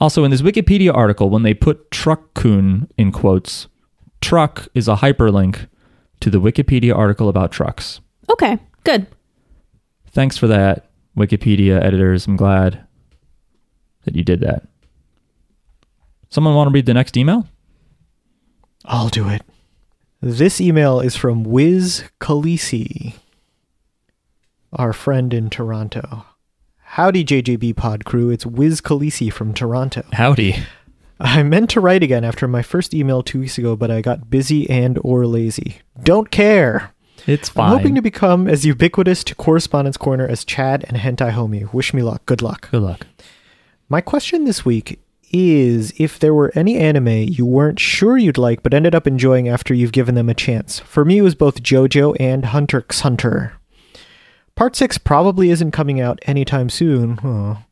Also, 0.00 0.24
in 0.24 0.30
this 0.30 0.42
Wikipedia 0.42 0.92
article, 0.94 1.30
when 1.30 1.42
they 1.42 1.54
put 1.54 1.90
Truck-kun 1.90 2.88
in 2.98 3.12
quotes, 3.12 3.68
truck 4.20 4.66
is 4.74 4.88
a 4.88 4.96
hyperlink 4.96 5.68
to 6.20 6.30
the 6.30 6.40
Wikipedia 6.40 6.96
article 6.96 7.28
about 7.28 7.52
trucks. 7.52 8.00
Okay. 8.28 8.58
Good. 8.84 9.06
Thanks 10.10 10.36
for 10.36 10.46
that, 10.48 10.90
Wikipedia 11.16 11.82
editors. 11.82 12.26
I'm 12.26 12.36
glad 12.36 12.84
that 14.04 14.16
you 14.16 14.24
did 14.24 14.40
that. 14.40 14.66
Someone 16.28 16.54
want 16.54 16.68
to 16.68 16.72
read 16.72 16.86
the 16.86 16.94
next 16.94 17.16
email? 17.16 17.46
I'll 18.84 19.08
do 19.08 19.28
it. 19.28 19.42
This 20.20 20.60
email 20.60 21.00
is 21.00 21.16
from 21.16 21.44
Wiz 21.44 22.04
Khaleesi, 22.20 23.14
our 24.72 24.92
friend 24.92 25.32
in 25.32 25.50
Toronto. 25.50 26.24
Howdy, 26.96 27.24
JJB 27.24 27.74
Pod 27.74 28.04
crew. 28.04 28.28
It's 28.28 28.44
Wiz 28.44 28.82
Khaleesi 28.82 29.32
from 29.32 29.54
Toronto. 29.54 30.04
Howdy. 30.12 30.56
I 31.18 31.42
meant 31.42 31.70
to 31.70 31.80
write 31.80 32.02
again 32.02 32.22
after 32.22 32.46
my 32.46 32.60
first 32.60 32.92
email 32.92 33.22
two 33.22 33.40
weeks 33.40 33.56
ago, 33.56 33.76
but 33.76 33.90
I 33.90 34.02
got 34.02 34.28
busy 34.28 34.68
and 34.68 34.98
or 35.02 35.26
lazy. 35.26 35.78
Don't 36.02 36.30
care. 36.30 36.92
It's 37.26 37.48
fine. 37.48 37.70
I'm 37.72 37.78
hoping 37.78 37.94
to 37.94 38.02
become 38.02 38.46
as 38.46 38.66
ubiquitous 38.66 39.24
to 39.24 39.34
Correspondence 39.34 39.96
Corner 39.96 40.26
as 40.28 40.44
Chad 40.44 40.84
and 40.86 40.98
Hentai 40.98 41.32
Homie. 41.32 41.72
Wish 41.72 41.94
me 41.94 42.02
luck. 42.02 42.26
Good 42.26 42.42
luck. 42.42 42.70
Good 42.70 42.82
luck. 42.82 43.06
My 43.88 44.02
question 44.02 44.44
this 44.44 44.66
week 44.66 45.00
is 45.30 45.94
if 45.96 46.18
there 46.18 46.34
were 46.34 46.52
any 46.54 46.76
anime 46.76 47.08
you 47.08 47.46
weren't 47.46 47.80
sure 47.80 48.18
you'd 48.18 48.36
like 48.36 48.62
but 48.62 48.74
ended 48.74 48.94
up 48.94 49.06
enjoying 49.06 49.48
after 49.48 49.72
you've 49.72 49.92
given 49.92 50.14
them 50.14 50.28
a 50.28 50.34
chance. 50.34 50.80
For 50.80 51.06
me, 51.06 51.16
it 51.16 51.22
was 51.22 51.36
both 51.36 51.62
JoJo 51.62 52.16
and 52.20 52.44
Hunter 52.44 52.80
x 52.80 53.00
Hunter. 53.00 53.54
Part 54.62 54.76
6 54.76 54.98
probably 54.98 55.50
isn't 55.50 55.72
coming 55.72 56.00
out 56.00 56.20
anytime 56.22 56.70
soon. 56.70 57.18
Aw. 57.24 57.64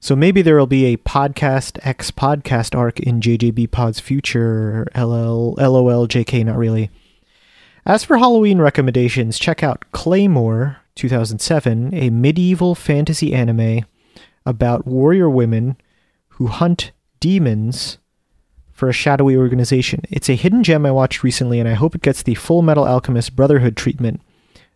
So 0.00 0.16
maybe 0.16 0.42
there 0.42 0.56
will 0.56 0.66
be 0.66 0.86
a 0.86 0.96
podcast 0.96 1.78
X 1.86 2.10
podcast 2.10 2.76
arc 2.76 2.98
in 2.98 3.20
JJB 3.20 3.70
Pod's 3.70 4.00
future. 4.00 4.84
LL, 4.96 5.54
LOL, 5.54 6.08
JK, 6.08 6.44
not 6.44 6.56
really. 6.56 6.90
As 7.86 8.02
for 8.02 8.18
Halloween 8.18 8.58
recommendations, 8.58 9.38
check 9.38 9.62
out 9.62 9.84
Claymore 9.92 10.78
2007, 10.96 11.94
a 11.94 12.10
medieval 12.10 12.74
fantasy 12.74 13.32
anime 13.32 13.84
about 14.44 14.84
warrior 14.84 15.30
women 15.30 15.76
who 16.30 16.48
hunt 16.48 16.90
demons 17.20 17.98
for 18.72 18.88
a 18.88 18.92
shadowy 18.92 19.36
organization. 19.36 20.00
It's 20.10 20.28
a 20.28 20.34
hidden 20.34 20.64
gem 20.64 20.84
I 20.84 20.90
watched 20.90 21.22
recently, 21.22 21.60
and 21.60 21.68
I 21.68 21.74
hope 21.74 21.94
it 21.94 22.02
gets 22.02 22.24
the 22.24 22.34
Full 22.34 22.62
Metal 22.62 22.84
Alchemist 22.84 23.36
Brotherhood 23.36 23.76
treatment 23.76 24.20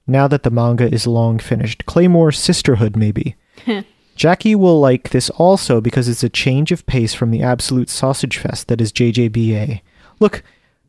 now 0.06 0.28
that 0.28 0.42
the 0.42 0.50
manga 0.50 0.92
is 0.92 1.06
long 1.06 1.38
finished. 1.38 1.86
Claymore 1.86 2.32
Sisterhood, 2.32 2.96
maybe. 2.96 3.36
Jackie 4.16 4.54
will 4.54 4.80
like 4.80 5.10
this 5.10 5.28
also 5.30 5.80
because 5.80 6.08
it's 6.08 6.24
a 6.24 6.28
change 6.28 6.72
of 6.72 6.86
pace 6.86 7.12
from 7.12 7.30
the 7.30 7.42
absolute 7.42 7.90
sausage 7.90 8.38
fest 8.38 8.68
that 8.68 8.80
is 8.80 8.92
JJBA. 8.92 9.82
Look, 10.20 10.42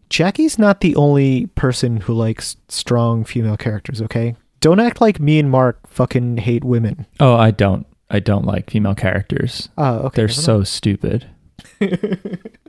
Jackie's 0.10 0.58
not 0.58 0.80
the 0.80 0.96
only 0.96 1.48
person 1.48 1.98
who 1.98 2.14
likes 2.14 2.56
strong 2.70 3.26
female 3.26 3.58
characters, 3.58 4.02
okay? 4.02 4.36
Don't 4.62 4.80
act 4.80 5.02
like 5.02 5.20
me 5.20 5.40
and 5.40 5.52
Mark 5.52 5.86
fucking 5.88 6.38
hate 6.38 6.64
women. 6.64 7.06
Oh, 7.20 7.36
I 7.36 7.52
don't. 7.52 7.86
I 8.10 8.20
don't 8.20 8.46
like 8.46 8.70
female 8.70 8.96
characters. 8.96 9.68
Oh, 9.78 9.98
okay. 9.98 10.16
They're 10.16 10.30
so 10.30 10.64
stupid. 10.64 11.28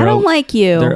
I 0.00 0.04
don't 0.04 0.24
like 0.24 0.54
you. 0.54 0.78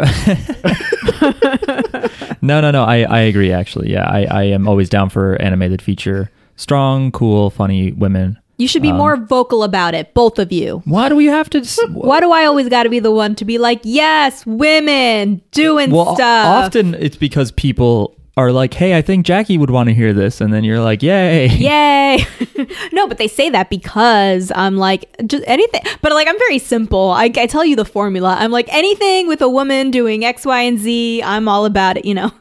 no, 2.43 2.61
no, 2.61 2.71
no. 2.71 2.85
I, 2.85 3.05
I 3.09 3.21
agree. 3.21 3.53
Actually, 3.53 3.93
yeah. 3.93 4.09
I, 4.09 4.25
I 4.25 4.43
am 4.45 4.69
always 4.69 4.89
down 4.89 5.11
for 5.11 5.41
animated 5.41 5.83
feature 5.83 6.31
strong, 6.57 7.13
cool, 7.13 7.51
funny 7.51 7.93
women. 7.93 8.39
You 8.59 8.67
should 8.69 8.81
be 8.83 8.91
Um, 8.91 8.97
more 8.97 9.17
vocal 9.17 9.63
about 9.63 9.95
it, 9.95 10.15
both 10.15 10.39
of 10.39 10.51
you. 10.51 10.81
Why 10.87 11.11
do 11.11 11.17
we 11.17 11.27
have 11.27 11.51
to? 11.51 11.63
Why 11.93 12.21
do 12.21 12.33
I 12.33 12.47
always 12.47 12.69
got 12.71 12.85
to 12.85 12.89
be 12.89 13.01
the 13.01 13.11
one 13.13 13.35
to 13.37 13.45
be 13.45 13.59
like, 13.59 13.81
yes, 13.83 14.47
women 14.47 15.43
doing 15.51 15.91
well, 15.91 16.15
stuff? 16.15 16.65
often 16.65 16.95
it's 16.95 17.17
because 17.17 17.53
people 17.53 18.17
are 18.37 18.53
like, 18.53 18.75
"Hey, 18.75 18.97
I 18.97 19.03
think 19.03 19.25
Jackie 19.25 19.57
would 19.57 19.71
want 19.71 19.89
to 19.89 19.95
hear 19.95 20.13
this," 20.13 20.41
and 20.41 20.53
then 20.53 20.63
you're 20.65 20.81
like, 20.81 21.03
"Yay!" 21.03 21.47
Yay! 21.57 22.27
no, 22.93 23.07
but 23.07 23.19
they 23.19 23.29
say 23.29 23.51
that 23.51 23.71
because 23.71 24.53
I'm 24.55 24.77
like 24.77 25.15
just 25.27 25.45
anything. 25.47 25.83
But 26.03 26.13
like 26.13 26.29
I'm 26.29 26.39
very 26.39 26.59
simple. 26.59 27.11
I, 27.11 27.25
I 27.25 27.47
tell 27.47 27.65
you 27.65 27.77
the 27.77 27.85
formula. 27.85 28.37
I'm 28.39 28.51
like 28.51 28.73
anything 28.73 29.27
with 29.27 29.41
a 29.41 29.49
woman 29.49 29.91
doing 29.91 30.25
X, 30.25 30.45
Y, 30.45 30.61
and 30.61 30.79
Z. 30.79 31.23
I'm 31.23 31.49
all 31.49 31.65
about 31.65 31.97
it. 31.97 32.05
You 32.05 32.15
know. 32.15 32.33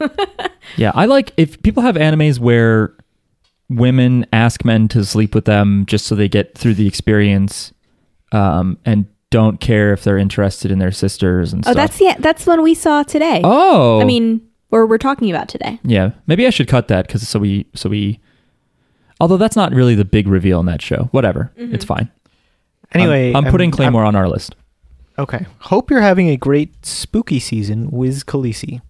Yeah, 0.76 0.90
I 0.96 1.06
like 1.06 1.32
if 1.36 1.62
people 1.62 1.84
have 1.84 1.94
animes 1.94 2.40
where 2.40 2.92
women 3.68 4.26
ask 4.32 4.64
men 4.64 4.88
to 4.88 5.04
sleep 5.04 5.32
with 5.32 5.44
them 5.44 5.86
just 5.86 6.06
so 6.06 6.16
they 6.16 6.28
get 6.28 6.58
through 6.58 6.74
the 6.74 6.88
experience, 6.88 7.72
um, 8.32 8.76
and 8.84 9.06
don't 9.30 9.60
care 9.60 9.92
if 9.92 10.02
they're 10.02 10.18
interested 10.18 10.70
in 10.70 10.80
their 10.80 10.90
sisters 10.90 11.52
and 11.52 11.64
oh, 11.66 11.70
stuff. 11.70 11.76
that's 11.76 11.98
the 11.98 12.16
that's 12.18 12.46
one 12.46 12.62
we 12.62 12.74
saw 12.74 13.04
today. 13.04 13.40
oh, 13.44 14.00
I 14.00 14.04
mean, 14.04 14.40
or 14.76 14.86
we're 14.86 14.98
talking 14.98 15.30
about 15.30 15.48
today. 15.48 15.80
yeah. 15.82 16.10
Maybe 16.26 16.46
I 16.46 16.50
should 16.50 16.68
cut 16.68 16.88
that 16.88 17.06
because 17.06 17.26
so 17.26 17.38
we 17.38 17.66
so 17.74 17.88
we. 17.88 18.20
Although 19.18 19.38
that's 19.38 19.56
not 19.56 19.72
really 19.72 19.94
the 19.94 20.04
big 20.04 20.28
reveal 20.28 20.60
in 20.60 20.66
that 20.66 20.82
show. 20.82 21.08
Whatever, 21.12 21.50
mm-hmm. 21.58 21.74
it's 21.74 21.84
fine. 21.84 22.10
Anyway, 22.92 23.30
I'm, 23.30 23.36
um, 23.36 23.44
I'm 23.46 23.50
putting 23.50 23.70
Claymore 23.70 24.04
on 24.04 24.14
our 24.14 24.28
list. 24.28 24.54
Okay. 25.18 25.46
Hope 25.60 25.90
you're 25.90 26.02
having 26.02 26.28
a 26.28 26.36
great 26.36 26.84
spooky 26.84 27.40
season, 27.40 27.90
Wiz 27.90 28.22
Khaleesi. 28.22 28.82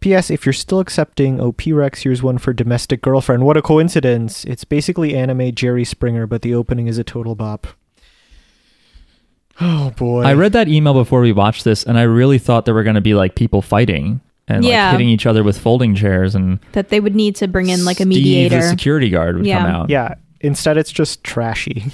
P.S. 0.00 0.30
If 0.30 0.44
you're 0.44 0.52
still 0.52 0.80
accepting 0.80 1.40
OP 1.40 1.62
Rex, 1.66 2.02
here's 2.02 2.22
one 2.22 2.36
for 2.36 2.52
Domestic 2.52 3.00
Girlfriend. 3.00 3.46
What 3.46 3.56
a 3.56 3.62
coincidence. 3.62 4.44
It's 4.44 4.64
basically 4.64 5.16
anime 5.16 5.54
Jerry 5.54 5.86
Springer, 5.86 6.26
but 6.26 6.42
the 6.42 6.54
opening 6.54 6.86
is 6.88 6.98
a 6.98 7.04
total 7.04 7.34
bop. 7.34 7.66
Oh 9.60 9.92
boy. 9.96 10.22
I 10.22 10.34
read 10.34 10.52
that 10.54 10.66
email 10.66 10.94
before 10.94 11.20
we 11.20 11.30
watched 11.30 11.62
this, 11.62 11.84
and 11.84 11.96
I 11.96 12.02
really 12.02 12.38
thought 12.38 12.64
there 12.64 12.74
were 12.74 12.82
going 12.82 12.96
to 12.96 13.00
be 13.00 13.14
like 13.14 13.36
people 13.36 13.62
fighting 13.62 14.20
and 14.48 14.64
Yeah. 14.64 14.86
like 14.86 14.92
hitting 14.92 15.08
each 15.08 15.26
other 15.26 15.42
with 15.42 15.58
folding 15.58 15.94
chairs, 15.94 16.34
and 16.34 16.58
That 16.72 16.88
they 16.90 17.00
would 17.00 17.14
need 17.14 17.36
to 17.36 17.48
bring 17.48 17.68
in 17.68 17.84
like 17.84 17.98
a 18.00 18.04
Steve, 18.04 18.08
mediator. 18.08 18.56
the 18.56 18.62
security 18.68 19.10
guard, 19.10 19.36
would 19.36 19.46
come 19.46 19.66
out. 19.66 19.90
Yeah. 19.90 20.14
Instead, 20.40 20.76
it's 20.76 20.92
just 20.92 21.22
trashy. 21.24 21.84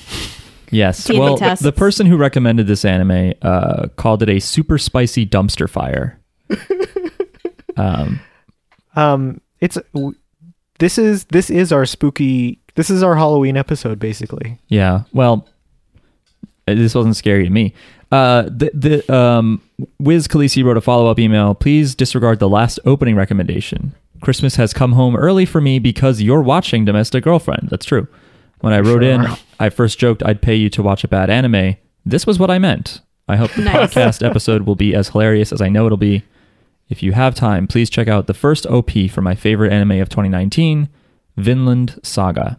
Yes. 0.73 1.05
TNT 1.05 1.19
well, 1.19 1.35
the, 1.35 1.41
tests. 1.41 1.65
the 1.65 1.73
person 1.73 2.07
who 2.07 2.17
recommended 2.17 2.69
this 2.69 2.85
anime 2.85 3.33
uh, 3.43 3.89
called 3.97 4.23
it 4.23 4.29
a 4.29 4.39
super 4.39 4.79
spicy 4.79 5.27
dumpster 5.27 5.69
fire. 5.69 6.21
um, 7.77 8.21
Um, 8.95 9.41
it's 9.61 9.77
w- 9.95 10.15
this 10.79 10.97
is 10.99 11.25
this 11.25 11.51
is 11.51 11.73
our 11.73 11.85
spooky. 11.87 12.61
This 12.77 12.89
is 12.89 13.03
our 13.03 13.17
Halloween 13.17 13.57
episode, 13.57 13.99
basically. 13.99 14.59
yeah. 14.69 15.03
Well, 15.13 15.49
uh, 16.69 16.75
this 16.75 16.95
wasn't 16.95 17.17
scary 17.17 17.43
to 17.45 17.51
me. 17.51 17.75
Uh, 18.11 18.43
the 18.43 18.71
the 18.75 19.15
um, 19.15 19.61
Wiz 19.99 20.27
Khaleesi 20.27 20.65
wrote 20.65 20.77
a 20.77 20.81
follow 20.81 21.09
up 21.11 21.19
email. 21.19 21.55
Please 21.55 21.95
disregard 21.95 22.39
the 22.41 22.49
last 22.49 22.81
opening 22.85 23.15
recommendation. 23.17 23.95
Christmas 24.21 24.57
has 24.57 24.75
come 24.75 24.93
home 24.93 25.17
early 25.17 25.47
for 25.47 25.61
me 25.61 25.79
because 25.79 26.21
you're 26.21 26.43
watching 26.43 26.85
Domestic 26.85 27.25
Girlfriend. 27.25 27.69
That's 27.71 27.87
true. 27.87 28.07
When 28.61 28.73
I 28.73 28.81
wrote 28.81 29.03
in, 29.03 29.27
I 29.59 29.71
first 29.71 29.99
joked 29.99 30.23
I'd 30.25 30.43
pay 30.43 30.55
you 30.57 30.69
to 30.71 30.83
watch 30.83 31.05
a 31.05 31.09
bad 31.09 31.31
anime. 31.31 31.77
This 32.05 32.27
was 32.27 32.39
what 32.39 32.51
I 32.51 32.59
meant. 32.59 33.01
I 33.29 33.37
hope 33.37 33.53
the 33.53 33.63
Nice. 33.63 33.95
podcast 33.95 34.27
episode 34.27 34.63
will 34.63 34.75
be 34.75 34.95
as 34.95 35.11
hilarious 35.11 35.53
as 35.53 35.63
I 35.63 35.69
know 35.69 35.87
it'll 35.87 35.97
be. 35.97 36.25
If 36.89 37.03
you 37.03 37.13
have 37.13 37.35
time, 37.37 37.69
please 37.69 37.89
check 37.89 38.09
out 38.09 38.27
the 38.27 38.35
first 38.35 38.67
OP 38.67 38.91
for 39.11 39.23
my 39.23 39.37
favorite 39.37 39.73
anime 39.73 40.01
of 40.01 40.09
2019, 40.09 40.89
Vinland 41.37 42.01
Saga. 42.03 42.59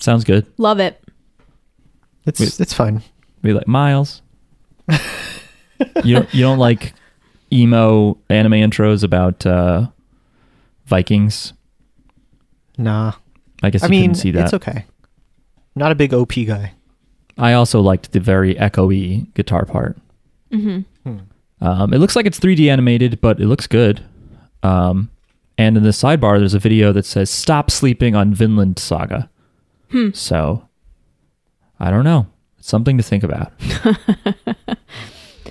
Sounds 0.00 0.24
good. 0.24 0.46
Love 0.58 0.80
it. 0.80 1.02
It's 2.26 2.40
Wait. 2.40 2.60
it's 2.60 2.72
fine. 2.72 3.02
We 3.42 3.52
like 3.52 3.66
Miles. 3.68 4.22
you 6.04 6.16
don't, 6.16 6.34
you 6.34 6.42
don't 6.42 6.58
like 6.58 6.94
emo 7.52 8.18
anime 8.28 8.52
intros 8.52 9.02
about 9.04 9.46
uh, 9.46 9.86
Vikings. 10.86 11.52
Nah. 12.76 13.12
I 13.62 13.70
guess 13.70 13.82
I 13.82 13.86
you 13.86 13.90
mean, 13.90 14.02
couldn't 14.02 14.14
see 14.16 14.30
that. 14.32 14.44
it's 14.44 14.54
okay. 14.54 14.84
Not 15.74 15.92
a 15.92 15.94
big 15.94 16.12
OP 16.12 16.32
guy. 16.46 16.74
I 17.38 17.52
also 17.54 17.80
liked 17.80 18.12
the 18.12 18.20
very 18.20 18.54
echoey 18.56 19.32
guitar 19.34 19.64
part. 19.64 19.96
Mm-hmm. 20.52 21.18
Um, 21.62 21.92
it 21.94 21.98
looks 21.98 22.16
like 22.16 22.26
it's 22.26 22.40
3D 22.40 22.70
animated, 22.70 23.20
but 23.20 23.40
it 23.40 23.46
looks 23.46 23.66
good. 23.66 24.02
Um, 24.62 25.10
and 25.56 25.76
in 25.76 25.82
the 25.82 25.90
sidebar, 25.90 26.38
there's 26.38 26.54
a 26.54 26.58
video 26.58 26.92
that 26.92 27.04
says 27.04 27.30
"Stop 27.30 27.70
sleeping 27.70 28.14
on 28.14 28.32
Vinland 28.34 28.78
Saga." 28.78 29.29
Hmm. 29.90 30.10
So, 30.12 30.68
I 31.78 31.90
don't 31.90 32.04
know. 32.04 32.26
It's 32.58 32.68
something 32.68 32.96
to 32.96 33.02
think 33.02 33.22
about. 33.24 33.52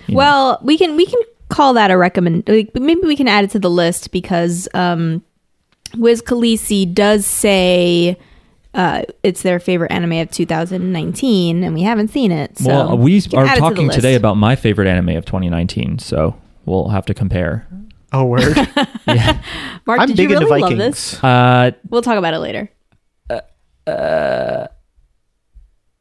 You 0.08 0.16
know. 0.16 0.18
Well, 0.18 0.60
we 0.64 0.76
can 0.78 0.96
we 0.96 1.06
can 1.06 1.20
call 1.50 1.74
that 1.76 1.92
a 1.92 1.98
recommend. 1.98 2.48
Like, 2.48 2.74
maybe 2.74 3.02
we 3.02 3.16
can 3.16 3.28
add 3.28 3.44
it 3.44 3.52
to 3.52 3.60
the 3.60 3.70
list 3.70 4.12
because 4.12 4.68
um, 4.74 5.24
Wiz 5.98 6.22
Khaleesi 6.24 6.92
does 6.92 7.28
say 7.28 8.18
uh, 8.74 9.04
it's 9.22 9.44
their 9.44 9.60
favorite 9.60 9.92
anime 9.92 10.14
of 10.14 10.32
2019, 10.32 11.64
and 11.64 11.74
we 11.76 11.84
haven't 11.84 12.08
seen 12.10 12.32
it. 12.32 12.58
So 12.58 12.70
well, 12.70 12.98
we 12.98 13.22
can 13.22 13.38
are 13.40 13.46
add 13.46 13.56
to 13.56 13.60
talking 13.60 13.90
today 13.90 14.16
about 14.16 14.36
my 14.36 14.56
favorite 14.56 14.88
anime 14.88 15.10
of 15.10 15.26
2019, 15.26 16.00
so 16.00 16.36
we'll 16.66 16.90
have 16.90 17.06
to 17.06 17.14
compare. 17.14 17.68
Oh, 18.12 18.26
word. 18.26 18.56
yeah. 19.08 19.42
Mark, 19.86 20.00
I'm 20.02 20.08
did 20.08 20.18
big 20.18 20.32
you 20.32 20.40
really 20.40 20.62
into 20.62 20.68
love 20.68 20.78
this? 20.78 21.24
Uh, 21.24 21.72
We'll 21.90 22.02
talk 22.02 22.18
about 22.18 22.34
it 22.34 22.40
later. 22.40 22.72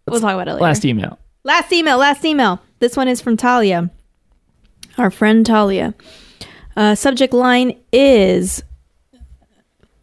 We'll 0.07 0.21
talk 0.21 0.35
about 0.35 0.49
it 0.49 0.53
later. 0.55 0.63
last 0.63 0.85
email. 0.85 1.19
Last 1.45 1.73
email, 1.73 1.99
last 1.99 2.25
email. 2.25 2.61
This 2.79 2.97
one 2.97 3.09
is 3.09 3.21
from 3.21 3.37
Talia, 3.37 3.91
our 4.97 5.11
friend 5.11 5.45
Talia. 5.45 5.95
Uh, 6.77 6.95
subject 6.95 7.33
line 7.33 7.77
is 7.93 8.63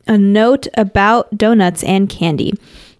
a 0.07 0.17
note 0.17 0.67
about 0.75 1.37
donuts 1.37 1.83
and 1.83 2.09
candy. 2.09 2.53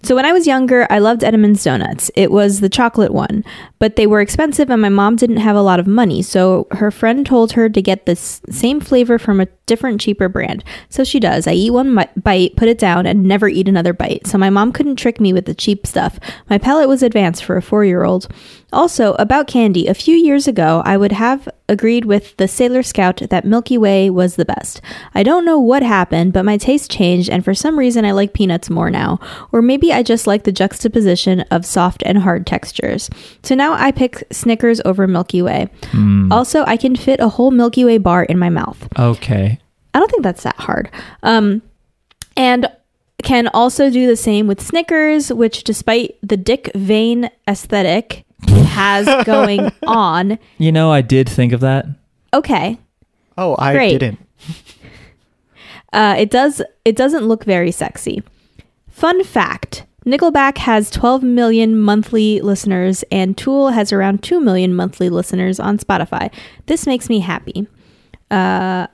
So 0.05 0.15
when 0.15 0.25
I 0.25 0.33
was 0.33 0.45
younger, 0.45 0.85
I 0.91 0.99
loved 0.99 1.23
Entenmann's 1.23 1.63
donuts. 1.63 2.11
It 2.13 2.31
was 2.31 2.59
the 2.59 2.69
chocolate 2.69 3.11
one, 3.11 3.43
but 3.79 3.95
they 3.95 4.05
were 4.05 4.21
expensive 4.21 4.69
and 4.69 4.79
my 4.79 4.89
mom 4.89 5.15
didn't 5.15 5.37
have 5.37 5.55
a 5.55 5.63
lot 5.63 5.79
of 5.79 5.87
money. 5.87 6.21
So 6.21 6.67
her 6.69 6.91
friend 6.91 7.25
told 7.25 7.53
her 7.53 7.69
to 7.69 7.81
get 7.81 8.05
the 8.05 8.15
same 8.15 8.79
flavor 8.79 9.17
from 9.17 9.41
a 9.41 9.47
different 9.65 9.99
cheaper 9.99 10.29
brand. 10.29 10.63
So 10.89 11.03
she 11.03 11.19
does. 11.19 11.47
I 11.47 11.53
eat 11.53 11.71
one 11.71 11.97
bite, 12.17 12.55
put 12.55 12.67
it 12.67 12.77
down 12.77 13.07
and 13.07 13.23
never 13.23 13.47
eat 13.47 13.67
another 13.67 13.93
bite. 13.93 14.27
So 14.27 14.37
my 14.37 14.51
mom 14.51 14.71
couldn't 14.71 14.97
trick 14.97 15.19
me 15.19 15.33
with 15.33 15.45
the 15.45 15.55
cheap 15.55 15.87
stuff. 15.87 16.19
My 16.51 16.59
palate 16.59 16.87
was 16.87 17.01
advanced 17.01 17.43
for 17.43 17.57
a 17.57 17.61
4-year-old. 17.61 18.27
Also, 18.75 19.13
about 19.13 19.47
candy, 19.47 19.87
a 19.87 19.93
few 19.93 20.15
years 20.15 20.49
ago, 20.49 20.81
I 20.83 20.97
would 20.97 21.13
have 21.13 21.47
agreed 21.69 22.03
with 22.03 22.35
the 22.35 22.47
Sailor 22.47 22.83
Scout 22.83 23.21
that 23.29 23.45
Milky 23.45 23.77
Way 23.77 24.09
was 24.09 24.35
the 24.35 24.43
best. 24.43 24.81
I 25.13 25.23
don't 25.23 25.45
know 25.45 25.57
what 25.57 25.81
happened, 25.81 26.33
but 26.33 26.43
my 26.43 26.57
taste 26.57 26.91
changed, 26.91 27.29
and 27.29 27.43
for 27.43 27.53
some 27.53 27.79
reason, 27.79 28.03
I 28.03 28.11
like 28.11 28.33
peanuts 28.33 28.69
more 28.69 28.89
now. 28.91 29.21
Or 29.53 29.61
maybe 29.61 29.93
I 29.93 30.03
just 30.03 30.27
like 30.27 30.43
the 30.43 30.51
juxtaposition 30.51 31.41
of 31.51 31.65
soft 31.65 32.03
and 32.05 32.17
hard 32.17 32.45
textures. 32.45 33.09
So 33.43 33.55
now 33.55 33.73
I 33.73 33.91
pick 33.91 34.23
Snickers 34.29 34.81
over 34.83 35.07
Milky 35.07 35.41
Way. 35.41 35.69
Also, 36.29 36.65
I 36.65 36.75
can 36.75 36.97
fit 36.97 37.21
a 37.21 37.29
whole 37.29 37.51
Milky 37.51 37.85
Way 37.85 37.97
bar 37.97 38.25
in 38.25 38.37
my 38.37 38.49
mouth. 38.49 38.89
Okay. 38.99 39.57
I 39.93 39.99
don't 39.99 40.11
think 40.11 40.23
that's 40.23 40.43
that 40.43 40.57
hard. 40.57 40.91
Um, 41.23 41.61
and 42.35 42.69
can 43.23 43.47
also 43.47 43.89
do 43.89 44.05
the 44.05 44.17
same 44.17 44.47
with 44.47 44.61
Snickers, 44.61 45.31
which, 45.31 45.63
despite 45.63 46.17
the 46.21 46.35
Dick 46.35 46.69
Vein 46.75 47.29
aesthetic 47.47 48.25
has 48.49 49.25
going 49.25 49.71
on, 49.87 50.37
You 50.57 50.71
know, 50.71 50.91
I 50.91 51.01
did 51.01 51.27
think 51.29 51.53
of 51.53 51.59
that. 51.61 51.85
okay, 52.33 52.77
Oh, 53.37 53.55
I 53.59 53.73
Great. 53.73 53.97
didn't. 53.99 54.19
uh, 55.93 56.15
it 56.17 56.29
does. 56.29 56.61
It 56.85 56.95
doesn't 56.95 57.25
look 57.25 57.43
very 57.43 57.71
sexy. 57.71 58.23
Fun 58.89 59.23
fact: 59.25 59.85
Nickelback 60.05 60.57
has 60.59 60.89
12 60.89 61.21
million 61.23 61.77
monthly 61.77 62.39
listeners, 62.41 63.03
and 63.11 63.37
Tool 63.37 63.69
has 63.69 63.91
around 63.91 64.23
2 64.23 64.39
million 64.39 64.73
monthly 64.73 65.09
listeners 65.09 65.59
on 65.59 65.77
Spotify. 65.77 66.31
This 66.67 66.85
makes 66.87 67.09
me 67.09 67.19
happy. 67.19 67.67
Uh, 68.31 68.87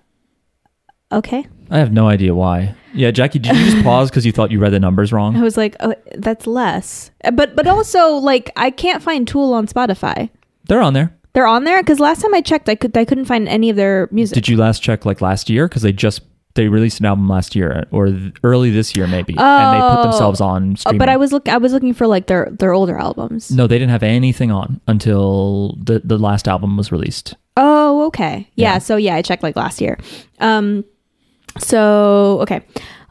okay. 1.12 1.46
I 1.72 1.80
have 1.80 1.92
no 1.92 2.08
idea 2.08 2.36
why. 2.36 2.76
Yeah, 2.94 3.12
Jackie, 3.12 3.40
did 3.40 3.56
you 3.56 3.72
just 3.72 3.84
pause 3.86 4.10
because 4.10 4.26
you 4.26 4.32
thought 4.34 4.52
you 4.52 4.60
read 4.60 4.72
the 4.74 4.80
numbers 4.80 5.14
wrong? 5.14 5.38
I 5.38 5.42
was 5.42 5.56
like, 5.58 5.76
oh, 5.80 5.96
that's 6.18 6.46
less. 6.46 7.10
Uh, 7.24 7.32
But 7.32 7.56
but 7.56 7.66
also 7.66 8.14
like 8.16 8.52
I 8.58 8.70
can't 8.70 9.02
find 9.02 9.28
Tool 9.28 9.54
on 9.54 9.68
Spotify. 9.68 10.30
They're 10.66 10.82
on 10.82 10.94
there. 10.94 11.16
They're 11.34 11.48
on 11.48 11.64
there 11.64 11.82
because 11.82 12.00
last 12.02 12.22
time 12.22 12.34
I 12.34 12.42
checked, 12.42 12.68
I 12.68 12.76
could 12.76 12.96
I 12.98 13.06
couldn't 13.06 13.26
find 13.26 13.48
any 13.48 13.70
of 13.70 13.78
their 13.78 14.10
music. 14.12 14.36
Did 14.36 14.50
you 14.50 14.58
last 14.58 14.84
check 14.84 15.06
like 15.06 15.22
last 15.22 15.50
year? 15.50 15.68
Because 15.70 15.82
they 15.82 15.94
just 15.94 16.22
they 16.56 16.68
released 16.68 17.00
an 17.00 17.06
album 17.06 17.30
last 17.30 17.56
year 17.56 17.86
or 17.92 18.08
th- 18.08 18.34
early 18.44 18.70
this 18.72 18.94
year 18.98 19.08
maybe, 19.08 19.34
and 19.38 19.74
they 19.74 19.80
put 19.80 20.00
Oh. 20.00 20.04
themselves 20.04 20.42
on 20.42 20.74
Oh, 20.74 20.76
streaming. 20.76 21.00
but 21.00 21.08
I 21.08 21.16
was 21.16 21.32
look 21.32 21.48
I 21.48 21.56
was 21.56 21.72
looking 21.72 21.94
for 21.94 22.06
like 22.08 22.28
their 22.28 22.50
their 22.52 22.74
older 22.74 22.98
albums. 22.98 23.50
no, 23.50 23.68
they 23.68 23.80
didn't 23.80 23.92
have 23.92 24.04
anything 24.04 24.52
on 24.52 24.82
until 24.88 25.78
the 25.82 26.02
the 26.04 26.18
last 26.18 26.50
album 26.50 26.76
was 26.76 26.92
released. 26.92 27.36
Oh, 27.56 28.08
okay. 28.08 28.50
Yeah, 28.56 28.74
Yeah. 28.74 28.78
so 28.80 28.98
yeah, 28.98 29.16
I 29.16 29.22
checked 29.22 29.44
like 29.44 29.56
last 29.56 29.80
year. 29.80 29.98
Um 30.42 30.84
so 31.60 32.40
okay. 32.42 32.62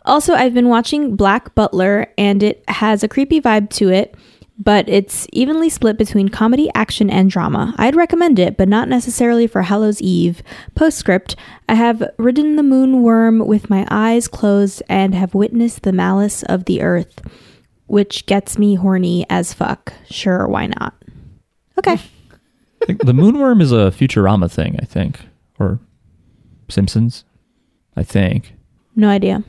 Also, 0.05 0.35
I've 0.35 0.55
been 0.55 0.69
watching 0.69 1.15
Black 1.15 1.55
Butler 1.55 2.13
and 2.17 2.43
it 2.43 2.65
has 2.69 3.03
a 3.03 3.09
creepy 3.09 3.41
vibe 3.41 3.69
to 3.71 3.91
it, 3.91 4.15
but 4.59 4.89
it's 4.89 5.27
evenly 5.33 5.69
split 5.69 5.99
between 5.99 6.31
comedy, 6.31 6.71
action, 6.75 7.11
and 7.11 7.31
drama. 7.31 7.75
I'd 7.77 7.97
recommend 7.97 8.39
it, 8.39 8.57
but 8.57 8.69
not 8.69 8.89
necessarily 8.89 9.47
for 9.47 9.63
Hallows 9.63 10.01
Eve. 10.01 10.43
Postscript 10.75 11.37
I 11.69 11.75
have 11.75 12.03
ridden 12.19 12.57
the 12.57 12.63
moon 12.63 13.03
worm 13.03 13.41
with 13.47 13.71
my 13.71 13.87
eyes 13.91 14.27
closed 14.27 14.83
and 14.89 15.15
have 15.15 15.35
witnessed 15.35 15.83
the 15.83 15.93
malice 15.93 16.43
of 16.45 16.65
the 16.65 16.83
earth, 16.83 17.21
which 17.87 18.27
gets 18.27 18.59
me 18.59 18.75
horny 18.77 19.27
as 19.29 19.53
fuck. 19.53 19.93
Sure, 20.09 20.49
why 20.49 20.67
not? 20.67 20.95
Okay. 21.79 21.99
The 22.87 23.13
Moonworm 23.13 23.61
is 23.61 23.73
a 23.73 23.93
Futurama 23.93 24.51
thing, 24.51 24.77
I 24.81 24.87
think, 24.87 25.21
or 25.59 25.79
Simpsons, 26.71 27.25
I 28.01 28.03
think. 28.03 28.55
No 28.97 29.11
idea. 29.11 29.45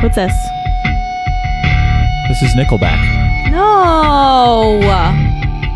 What's 0.00 0.16
this? 0.16 0.32
This 2.28 2.40
is 2.40 2.54
Nickelback. 2.56 3.50
No. 3.52 4.80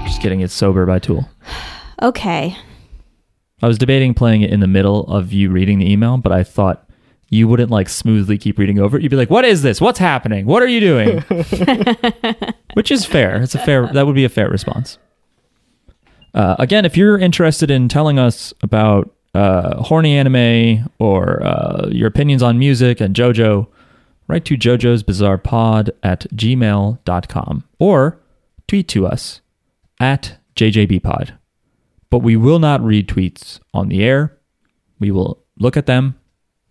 Just 0.06 0.22
kidding. 0.22 0.40
It's 0.40 0.54
Sober 0.54 0.86
by 0.86 0.98
Tool. 0.98 1.28
Okay. 2.00 2.56
I 3.60 3.66
was 3.66 3.76
debating 3.76 4.14
playing 4.14 4.42
it 4.42 4.50
in 4.52 4.60
the 4.60 4.68
middle 4.68 5.04
of 5.08 5.32
you 5.32 5.50
reading 5.50 5.80
the 5.80 5.90
email, 5.90 6.16
but 6.16 6.30
I 6.30 6.44
thought 6.44 6.88
you 7.28 7.48
wouldn't 7.48 7.72
like 7.72 7.88
smoothly 7.88 8.38
keep 8.38 8.56
reading 8.56 8.78
over 8.78 8.96
it. 8.96 9.02
You'd 9.02 9.08
be 9.10 9.16
like, 9.16 9.30
"What 9.30 9.44
is 9.44 9.62
this? 9.62 9.80
What's 9.80 9.98
happening? 9.98 10.46
What 10.46 10.62
are 10.62 10.68
you 10.68 10.78
doing?" 10.78 11.18
Which 12.74 12.92
is 12.92 13.04
fair. 13.04 13.42
It's 13.42 13.56
a 13.56 13.58
fair. 13.58 13.88
That 13.88 14.06
would 14.06 14.14
be 14.14 14.24
a 14.24 14.28
fair 14.28 14.48
response. 14.48 14.98
Uh, 16.34 16.54
again, 16.60 16.84
if 16.84 16.96
you're 16.96 17.18
interested 17.18 17.68
in 17.68 17.88
telling 17.88 18.16
us 18.20 18.54
about 18.62 19.12
uh, 19.34 19.82
horny 19.82 20.16
anime 20.16 20.90
or 20.98 21.42
uh, 21.42 21.88
your 21.90 22.08
opinions 22.08 22.42
on 22.42 22.58
music 22.58 23.00
and 23.00 23.14
JoJo, 23.14 23.66
write 24.26 24.44
to 24.46 24.56
jojo's 24.56 25.02
bizarre 25.02 25.38
pod 25.38 25.90
at 26.02 26.26
gmail.com 26.34 27.64
or 27.78 28.20
tweet 28.66 28.88
to 28.88 29.06
us 29.06 29.40
at 30.00 30.38
jjbpod. 30.56 31.32
But 32.10 32.18
we 32.20 32.36
will 32.36 32.58
not 32.58 32.82
read 32.82 33.08
tweets 33.08 33.60
on 33.74 33.88
the 33.88 34.02
air. 34.02 34.36
We 34.98 35.10
will 35.10 35.42
look 35.58 35.76
at 35.76 35.86
them. 35.86 36.18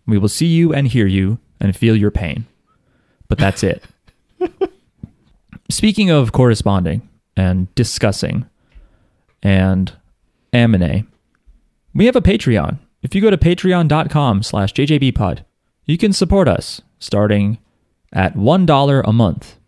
We 0.06 0.18
will 0.18 0.28
see 0.28 0.46
you 0.46 0.72
and 0.72 0.88
hear 0.88 1.06
you 1.06 1.38
and 1.60 1.76
feel 1.76 1.96
your 1.96 2.10
pain. 2.10 2.46
But 3.28 3.38
that's 3.38 3.62
it. 3.62 3.84
Speaking 5.70 6.10
of 6.10 6.32
corresponding 6.32 7.08
and 7.36 7.72
discussing 7.74 8.46
and 9.42 9.92
anime, 10.52 11.06
we 11.98 12.06
have 12.06 12.16
a 12.16 12.22
Patreon. 12.22 12.78
If 13.02 13.14
you 13.14 13.20
go 13.20 13.28
to 13.28 13.36
patreon.com 13.36 14.42
slash 14.44 14.72
jjbpod, 14.72 15.40
you 15.84 15.98
can 15.98 16.12
support 16.12 16.46
us 16.46 16.80
starting 17.00 17.58
at 18.12 18.34
$1 18.36 19.02
a 19.04 19.12
month. 19.12 19.58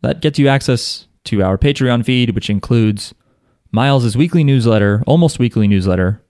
That 0.00 0.20
gets 0.20 0.38
you 0.38 0.48
access 0.48 1.06
to 1.24 1.42
our 1.42 1.58
Patreon 1.58 2.04
feed, 2.04 2.34
which 2.34 2.48
includes 2.50 3.14
Miles' 3.70 4.16
weekly 4.16 4.42
newsletter, 4.42 5.02
almost 5.06 5.38
weekly 5.38 5.68
newsletter, 5.68 6.22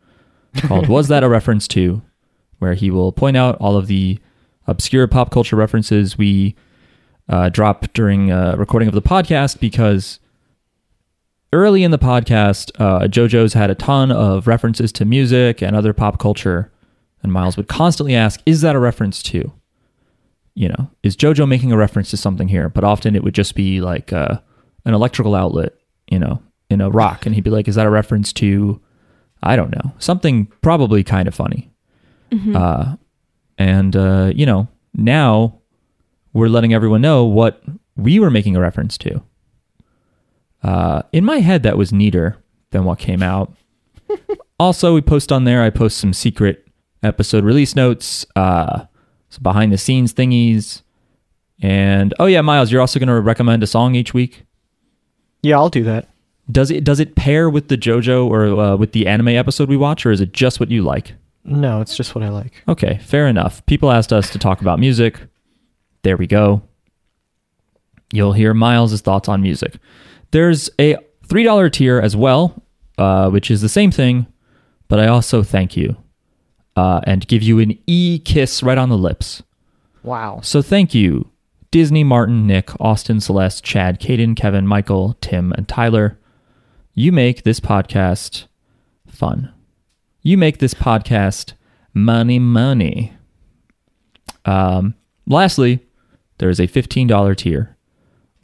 called 0.62 0.88
Was 0.88 1.08
That 1.08 1.24
a 1.24 1.28
Reference 1.28 1.68
To? 1.68 2.02
where 2.58 2.74
he 2.74 2.90
will 2.90 3.12
point 3.12 3.36
out 3.36 3.56
all 3.56 3.76
of 3.76 3.88
the 3.88 4.18
obscure 4.66 5.06
pop 5.06 5.30
culture 5.30 5.56
references 5.56 6.16
we 6.16 6.56
uh, 7.28 7.50
drop 7.50 7.92
during 7.92 8.32
uh, 8.32 8.56
recording 8.56 8.88
of 8.88 8.94
the 8.94 9.02
podcast 9.02 9.60
because 9.60 10.18
early 11.54 11.82
in 11.84 11.90
the 11.90 11.98
podcast, 11.98 12.70
uh, 12.78 13.06
JoJo's 13.06 13.54
had 13.54 13.70
a 13.70 13.74
ton 13.74 14.12
of 14.12 14.46
references 14.46 14.92
to 14.92 15.04
music 15.04 15.62
and 15.62 15.74
other 15.74 15.92
pop 15.92 16.18
culture, 16.18 16.70
and 17.22 17.32
Miles 17.32 17.56
would 17.56 17.68
constantly 17.68 18.14
ask, 18.14 18.40
"Is 18.44 18.60
that 18.60 18.74
a 18.74 18.78
reference 18.78 19.22
to?" 19.24 19.52
You 20.54 20.68
know, 20.68 20.90
is 21.02 21.16
JoJo 21.16 21.48
making 21.48 21.72
a 21.72 21.76
reference 21.76 22.10
to 22.10 22.16
something 22.16 22.48
here? 22.48 22.68
But 22.68 22.84
often 22.84 23.16
it 23.16 23.24
would 23.24 23.34
just 23.34 23.54
be 23.54 23.80
like 23.80 24.12
uh, 24.12 24.38
an 24.84 24.94
electrical 24.94 25.34
outlet, 25.34 25.72
you 26.10 26.18
know, 26.18 26.42
in 26.68 26.80
a 26.80 26.90
rock, 26.90 27.24
and 27.26 27.34
he'd 27.34 27.44
be 27.44 27.50
like, 27.50 27.68
"Is 27.68 27.74
that 27.76 27.86
a 27.86 27.90
reference 27.90 28.32
to?" 28.34 28.80
I 29.42 29.56
don't 29.56 29.72
know, 29.72 29.92
something 29.98 30.46
probably 30.62 31.04
kind 31.04 31.28
of 31.28 31.34
funny. 31.34 31.70
Uh, 32.56 32.96
and 33.58 33.94
uh, 33.94 34.32
you 34.34 34.46
know, 34.46 34.68
now 34.94 35.60
we're 36.32 36.48
letting 36.48 36.72
everyone 36.74 37.02
know 37.02 37.24
what 37.24 37.62
we 37.96 38.18
were 38.18 38.30
making 38.30 38.56
a 38.56 38.60
reference 38.60 38.96
to. 38.98 39.22
Uh, 40.64 41.02
in 41.12 41.24
my 41.24 41.38
head, 41.38 41.62
that 41.62 41.76
was 41.76 41.92
neater 41.92 42.38
than 42.70 42.84
what 42.84 42.98
came 42.98 43.22
out. 43.22 43.54
also, 44.58 44.94
we 44.94 45.02
post 45.02 45.30
on 45.30 45.44
there. 45.44 45.62
I 45.62 45.70
post 45.70 45.98
some 45.98 46.14
secret 46.14 46.66
episode 47.02 47.44
release 47.44 47.76
notes, 47.76 48.24
uh, 48.34 48.86
some 49.28 49.42
behind 49.42 49.72
the 49.72 49.78
scenes 49.78 50.14
thingies, 50.14 50.82
and 51.60 52.14
oh 52.18 52.26
yeah, 52.26 52.40
Miles, 52.40 52.72
you're 52.72 52.80
also 52.80 52.98
going 52.98 53.08
to 53.08 53.20
recommend 53.20 53.62
a 53.62 53.66
song 53.66 53.94
each 53.94 54.14
week. 54.14 54.44
Yeah, 55.42 55.56
I'll 55.56 55.68
do 55.68 55.84
that. 55.84 56.08
Does 56.50 56.70
it 56.70 56.84
does 56.84 57.00
it 57.00 57.14
pair 57.14 57.48
with 57.48 57.68
the 57.68 57.76
JoJo 57.76 58.26
or 58.26 58.46
uh, 58.46 58.76
with 58.76 58.92
the 58.92 59.06
anime 59.06 59.28
episode 59.28 59.68
we 59.68 59.76
watch, 59.76 60.04
or 60.04 60.12
is 60.12 60.20
it 60.20 60.32
just 60.32 60.60
what 60.60 60.70
you 60.70 60.82
like? 60.82 61.14
No, 61.44 61.82
it's 61.82 61.96
just 61.96 62.14
what 62.14 62.24
I 62.24 62.30
like. 62.30 62.62
Okay, 62.68 62.98
fair 63.02 63.26
enough. 63.28 63.64
People 63.66 63.90
asked 63.90 64.12
us 64.12 64.30
to 64.30 64.38
talk 64.38 64.62
about 64.62 64.78
music. 64.78 65.20
There 66.02 66.16
we 66.16 66.26
go. 66.26 66.62
You'll 68.12 68.32
hear 68.32 68.54
Miles' 68.54 69.00
thoughts 69.00 69.28
on 69.28 69.42
music. 69.42 69.76
There's 70.30 70.70
a 70.78 70.96
$3 71.26 71.72
tier 71.72 71.98
as 71.98 72.16
well, 72.16 72.62
uh, 72.98 73.30
which 73.30 73.50
is 73.50 73.60
the 73.60 73.68
same 73.68 73.90
thing, 73.90 74.26
but 74.88 74.98
I 74.98 75.06
also 75.06 75.42
thank 75.42 75.76
you 75.76 75.96
uh, 76.76 77.00
and 77.04 77.26
give 77.26 77.42
you 77.42 77.58
an 77.60 77.78
e 77.86 78.18
kiss 78.18 78.62
right 78.62 78.78
on 78.78 78.88
the 78.88 78.98
lips. 78.98 79.42
Wow. 80.02 80.40
So 80.42 80.60
thank 80.60 80.94
you, 80.94 81.30
Disney, 81.70 82.04
Martin, 82.04 82.46
Nick, 82.46 82.70
Austin, 82.80 83.20
Celeste, 83.20 83.64
Chad, 83.64 84.00
Caden, 84.00 84.36
Kevin, 84.36 84.66
Michael, 84.66 85.16
Tim, 85.20 85.52
and 85.52 85.66
Tyler. 85.66 86.18
You 86.94 87.10
make 87.10 87.42
this 87.42 87.58
podcast 87.58 88.46
fun. 89.08 89.52
You 90.22 90.38
make 90.38 90.58
this 90.58 90.74
podcast 90.74 91.54
money, 91.92 92.38
money. 92.38 93.14
Um, 94.44 94.94
lastly, 95.26 95.80
there 96.38 96.50
is 96.50 96.60
a 96.60 96.68
$15 96.68 97.36
tier 97.36 97.73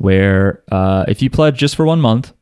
where 0.01 0.63
uh, 0.73 1.05
if 1.09 1.21
you 1.21 1.29
pledge 1.29 1.59
just 1.59 1.77
for 1.77 1.85
one 1.85 2.01
month, 2.01 2.33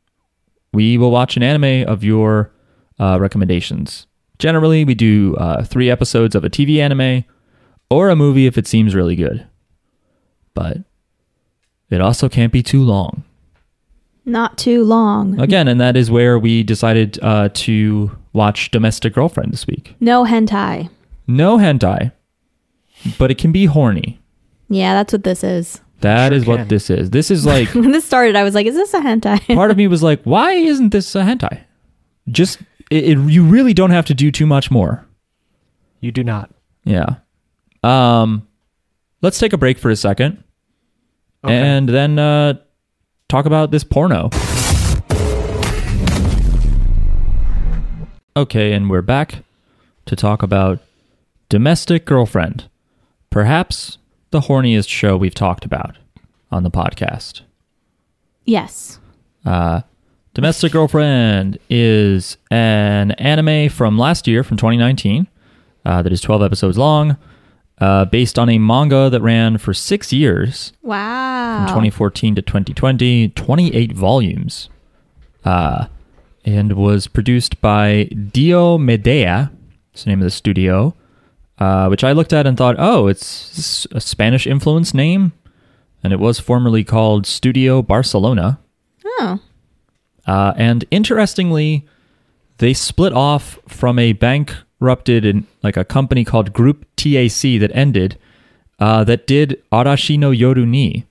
we 0.71 0.97
will 0.97 1.11
watch 1.11 1.35
an 1.35 1.43
anime 1.43 1.85
of 1.89 2.05
your 2.05 2.53
uh, 2.97 3.17
recommendations. 3.19 4.07
Generally, 4.37 4.85
we 4.85 4.95
do 4.95 5.35
uh, 5.35 5.65
three 5.65 5.89
episodes 5.89 6.35
of 6.35 6.45
a 6.45 6.49
TV 6.49 6.77
anime 6.77 7.25
or 7.89 8.09
a 8.09 8.15
movie 8.15 8.45
if 8.45 8.57
it 8.57 8.65
seems 8.65 8.95
really 8.95 9.17
good. 9.17 9.45
But 10.53 10.77
it 11.89 11.99
also 11.99 12.29
can't 12.29 12.53
be 12.53 12.63
too 12.63 12.81
long. 12.81 13.25
Not 14.23 14.57
too 14.57 14.85
long. 14.85 15.37
Again, 15.37 15.67
and 15.67 15.81
that 15.81 15.97
is 15.97 16.09
where 16.09 16.39
we 16.39 16.63
decided 16.63 17.19
uh, 17.21 17.49
to 17.55 18.17
watch 18.31 18.71
Domestic 18.71 19.15
Girlfriend 19.15 19.51
this 19.51 19.67
week. 19.67 19.95
No 19.99 20.23
hentai. 20.23 20.89
No 21.27 21.57
hentai, 21.57 22.13
but 23.17 23.31
it 23.31 23.37
can 23.37 23.51
be 23.51 23.65
horny. 23.65 24.21
Yeah, 24.69 24.93
that's 24.93 25.11
what 25.11 25.25
this 25.25 25.43
is. 25.43 25.81
That 26.01 26.29
Sure 26.29 26.37
is 26.37 26.45
what 26.45 26.57
can. 26.59 26.67
this 26.69 26.89
is. 26.89 27.09
This 27.09 27.29
is 27.31 27.45
like 27.53 27.73
When 27.75 27.91
this 27.91 28.05
started, 28.05 28.35
I 28.35 28.43
was 28.43 28.55
like, 28.55 28.65
is 28.67 28.75
this 28.75 28.93
a 28.93 28.99
hentai? 29.01 29.39
part 29.55 29.71
of 29.71 29.77
me 29.77 29.87
was 29.95 30.01
like, 30.03 30.21
why 30.23 30.53
isn't 30.53 30.89
this 30.89 31.13
a 31.15 31.21
hentai? 31.23 31.61
Just 32.29 32.61
it, 32.91 33.03
it, 33.03 33.17
you 33.29 33.43
really 33.43 33.73
don't 33.73 33.91
have 33.91 34.05
to 34.05 34.13
do 34.13 34.31
too 34.31 34.45
much 34.45 34.71
more. 34.71 35.05
You 36.01 36.11
do 36.11 36.23
not. 36.23 36.49
Yeah. 36.85 37.15
Um, 37.83 38.47
let's 39.21 39.39
take 39.39 39.53
a 39.53 39.57
break 39.57 39.77
for 39.77 39.89
a 39.89 39.95
second, 39.95 40.43
Okay. 41.43 41.53
and 41.55 41.87
then 41.89 42.17
uh, 42.19 42.53
talk 43.27 43.45
about 43.45 43.71
this 43.71 43.83
porno. 43.83 44.29
Okay, 48.35 48.71
and 48.73 48.89
we're 48.89 49.01
back 49.01 49.43
to 50.05 50.15
talk 50.15 50.41
about 50.43 50.79
Domestic 51.49 52.05
Girlfriend, 52.05 52.69
perhaps 53.29 53.97
the 54.31 54.41
horniest 54.41 54.89
show 54.89 55.17
we've 55.17 55.33
talked 55.35 55.65
about 55.65 55.97
on 56.51 56.63
the 56.63 56.71
podcast. 56.71 57.41
yes. 58.45 58.99
Uh, 59.45 59.81
Domestic 60.33 60.71
Girlfriend 60.73 61.57
is 61.69 62.37
an 62.51 63.11
anime 63.11 63.69
from 63.69 63.97
last 63.97 64.27
year, 64.27 64.43
from 64.43 64.57
2019, 64.57 65.27
uh, 65.85 66.01
that 66.01 66.11
is 66.11 66.21
12 66.21 66.43
episodes 66.43 66.77
long, 66.77 67.17
uh, 67.79 68.05
based 68.05 68.37
on 68.37 68.49
a 68.49 68.57
manga 68.59 69.09
that 69.09 69.21
ran 69.21 69.57
for 69.57 69.73
six 69.73 70.11
years, 70.13 70.73
Wow. 70.83 71.59
from 71.59 71.67
2014 71.67 72.35
to 72.35 72.41
2020, 72.41 73.29
28 73.29 73.93
volumes, 73.93 74.69
uh, 75.45 75.85
and 76.45 76.73
was 76.73 77.07
produced 77.07 77.59
by 77.61 78.09
Diomedéa, 78.13 79.49
that's 79.93 80.03
the 80.03 80.09
name 80.09 80.19
of 80.19 80.25
the 80.25 80.29
studio, 80.31 80.93
uh, 81.59 81.87
which 81.87 82.03
I 82.03 82.13
looked 82.13 82.33
at 82.33 82.47
and 82.47 82.57
thought, 82.57 82.77
oh, 82.79 83.07
it's 83.07 83.85
a 83.91 84.01
Spanish 84.01 84.47
influence 84.47 84.93
name, 84.93 85.33
and 86.03 86.13
it 86.13 86.19
was 86.19 86.39
formerly 86.39 86.83
called 86.83 87.27
Studio 87.27 87.81
Barcelona. 87.81 88.59
Oh. 89.05 89.39
Uh, 90.25 90.53
and 90.55 90.85
interestingly, 90.89 91.85
they 92.59 92.73
split 92.73 93.13
off 93.13 93.59
from 93.67 93.99
a 93.99 94.13
bankrupted 94.13 95.25
and 95.25 95.45
like 95.61 95.75
a 95.75 95.83
company 95.83 96.23
called 96.23 96.53
Group 96.53 96.85
TAC 96.95 97.59
that 97.59 97.71
ended. 97.73 98.17
Uh, 98.79 99.03
that 99.03 99.27
did 99.27 99.61
Arashi 99.73 100.17
no 100.17 100.31
Yoru 100.31 100.65
ni, 100.65 101.05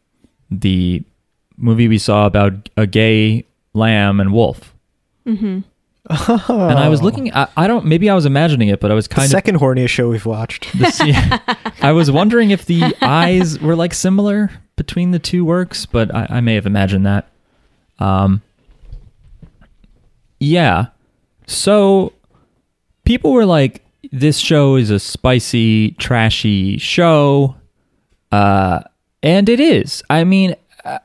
the 0.50 1.02
movie 1.58 1.87
we 1.88 1.98
saw 1.98 2.24
about 2.24 2.70
a 2.78 2.87
gay 2.87 3.44
lamb 3.74 4.20
and 4.20 4.32
wolf. 4.32 4.74
Mm-hmm. 5.26 5.61
And 6.10 6.78
I 6.78 6.88
was 6.88 7.02
looking. 7.02 7.32
I, 7.34 7.48
I 7.56 7.66
don't. 7.66 7.84
Maybe 7.84 8.08
I 8.08 8.14
was 8.14 8.24
imagining 8.26 8.68
it, 8.68 8.80
but 8.80 8.90
I 8.90 8.94
was 8.94 9.08
The 9.08 9.14
kind 9.16 9.26
of. 9.26 9.30
second 9.30 9.58
horniest 9.58 9.88
show 9.90 10.08
we've 10.08 10.24
watched. 10.26 10.72
This, 10.78 11.00
yeah. 11.04 11.38
I 11.82 11.92
was 11.92 12.10
wondering 12.10 12.50
if 12.50 12.64
the 12.66 12.94
eyes 13.02 13.58
were 13.60 13.76
like 13.76 13.92
similar 13.94 14.50
between 14.76 15.10
the 15.10 15.18
two 15.18 15.44
works, 15.44 15.84
but 15.86 16.14
I, 16.14 16.26
I 16.30 16.40
may 16.40 16.54
have 16.54 16.66
imagined 16.66 17.04
that. 17.06 17.28
Um, 17.98 18.42
yeah. 20.40 20.86
So 21.46 22.12
people 23.04 23.32
were 23.32 23.46
like, 23.46 23.84
this 24.12 24.38
show 24.38 24.76
is 24.76 24.90
a 24.90 24.98
spicy, 24.98 25.92
trashy 25.92 26.78
show. 26.78 27.56
Uh, 28.30 28.80
and 29.22 29.48
it 29.48 29.60
is. 29.60 30.02
I 30.10 30.24
mean, 30.24 30.54
uh, 30.84 30.98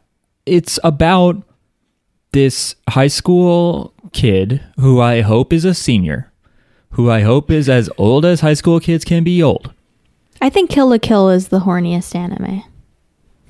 it's 0.46 0.78
about 0.84 1.42
this 2.32 2.76
high 2.90 3.08
school 3.08 3.93
kid 4.14 4.62
who 4.80 5.02
I 5.02 5.22
hope 5.22 5.52
is 5.52 5.66
a 5.66 5.74
senior, 5.74 6.32
who 6.92 7.10
I 7.10 7.22
hope 7.22 7.52
is 7.52 7.68
as 7.68 7.90
old 7.98 8.26
as 8.26 8.42
high 8.42 8.54
school 8.54 8.80
kids 8.80 9.04
can 9.04 9.24
be 9.24 9.42
old. 9.42 9.74
I 10.42 10.50
think 10.50 10.70
Kill 10.70 10.90
la 10.90 10.98
Kill 10.98 11.30
is 11.30 11.50
the 11.50 11.62
horniest 11.62 12.16
anime. 12.16 12.64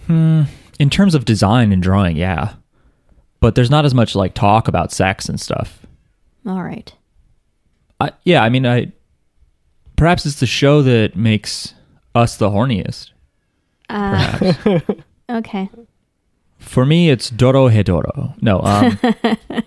Hmm. 0.08 0.44
In 0.80 0.90
terms 0.90 1.16
of 1.16 1.26
design 1.26 1.72
and 1.72 1.82
drawing, 1.82 2.18
yeah. 2.18 2.54
But 3.40 3.56
there's 3.56 3.70
not 3.70 3.86
as 3.86 3.94
much 3.94 4.16
like 4.16 4.34
talk 4.34 4.68
about 4.68 4.92
sex 4.92 5.28
and 5.28 5.40
stuff. 5.40 5.86
All 6.46 6.64
right. 6.64 6.94
I, 8.00 8.12
yeah, 8.24 8.44
I 8.44 8.50
mean, 8.50 8.66
I 8.66 8.92
perhaps 9.96 10.26
it's 10.26 10.40
the 10.40 10.46
show 10.46 10.82
that 10.82 11.16
makes 11.16 11.74
us 12.16 12.38
the 12.38 12.50
horniest. 12.50 13.12
Uh, 13.90 14.54
okay. 15.30 15.70
For 16.60 16.86
me, 16.86 17.10
it's 17.10 17.30
Dorohedoro. 17.30 18.42
No. 18.42 18.62
Um, 18.62 19.00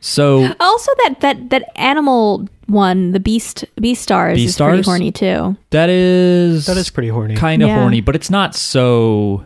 so 0.00 0.52
Also, 0.60 0.92
that 1.04 1.20
that 1.20 1.50
that 1.50 1.64
animal 1.76 2.48
one, 2.66 3.12
the 3.12 3.20
beast 3.20 3.64
beast 3.80 4.02
stars, 4.02 4.38
is 4.42 4.56
pretty 4.56 4.78
Beastars? 4.82 4.84
horny 4.84 5.12
too. 5.12 5.56
that 5.70 5.88
is 5.90 6.66
That 6.66 6.76
is 6.76 6.88
pretty 6.90 7.08
horny. 7.08 7.34
kind 7.36 7.62
of 7.62 7.68
Yeah. 7.68 7.80
horny, 7.80 8.00
but 8.00 8.14
it's 8.16 8.30
not 8.30 8.54
so. 8.54 9.44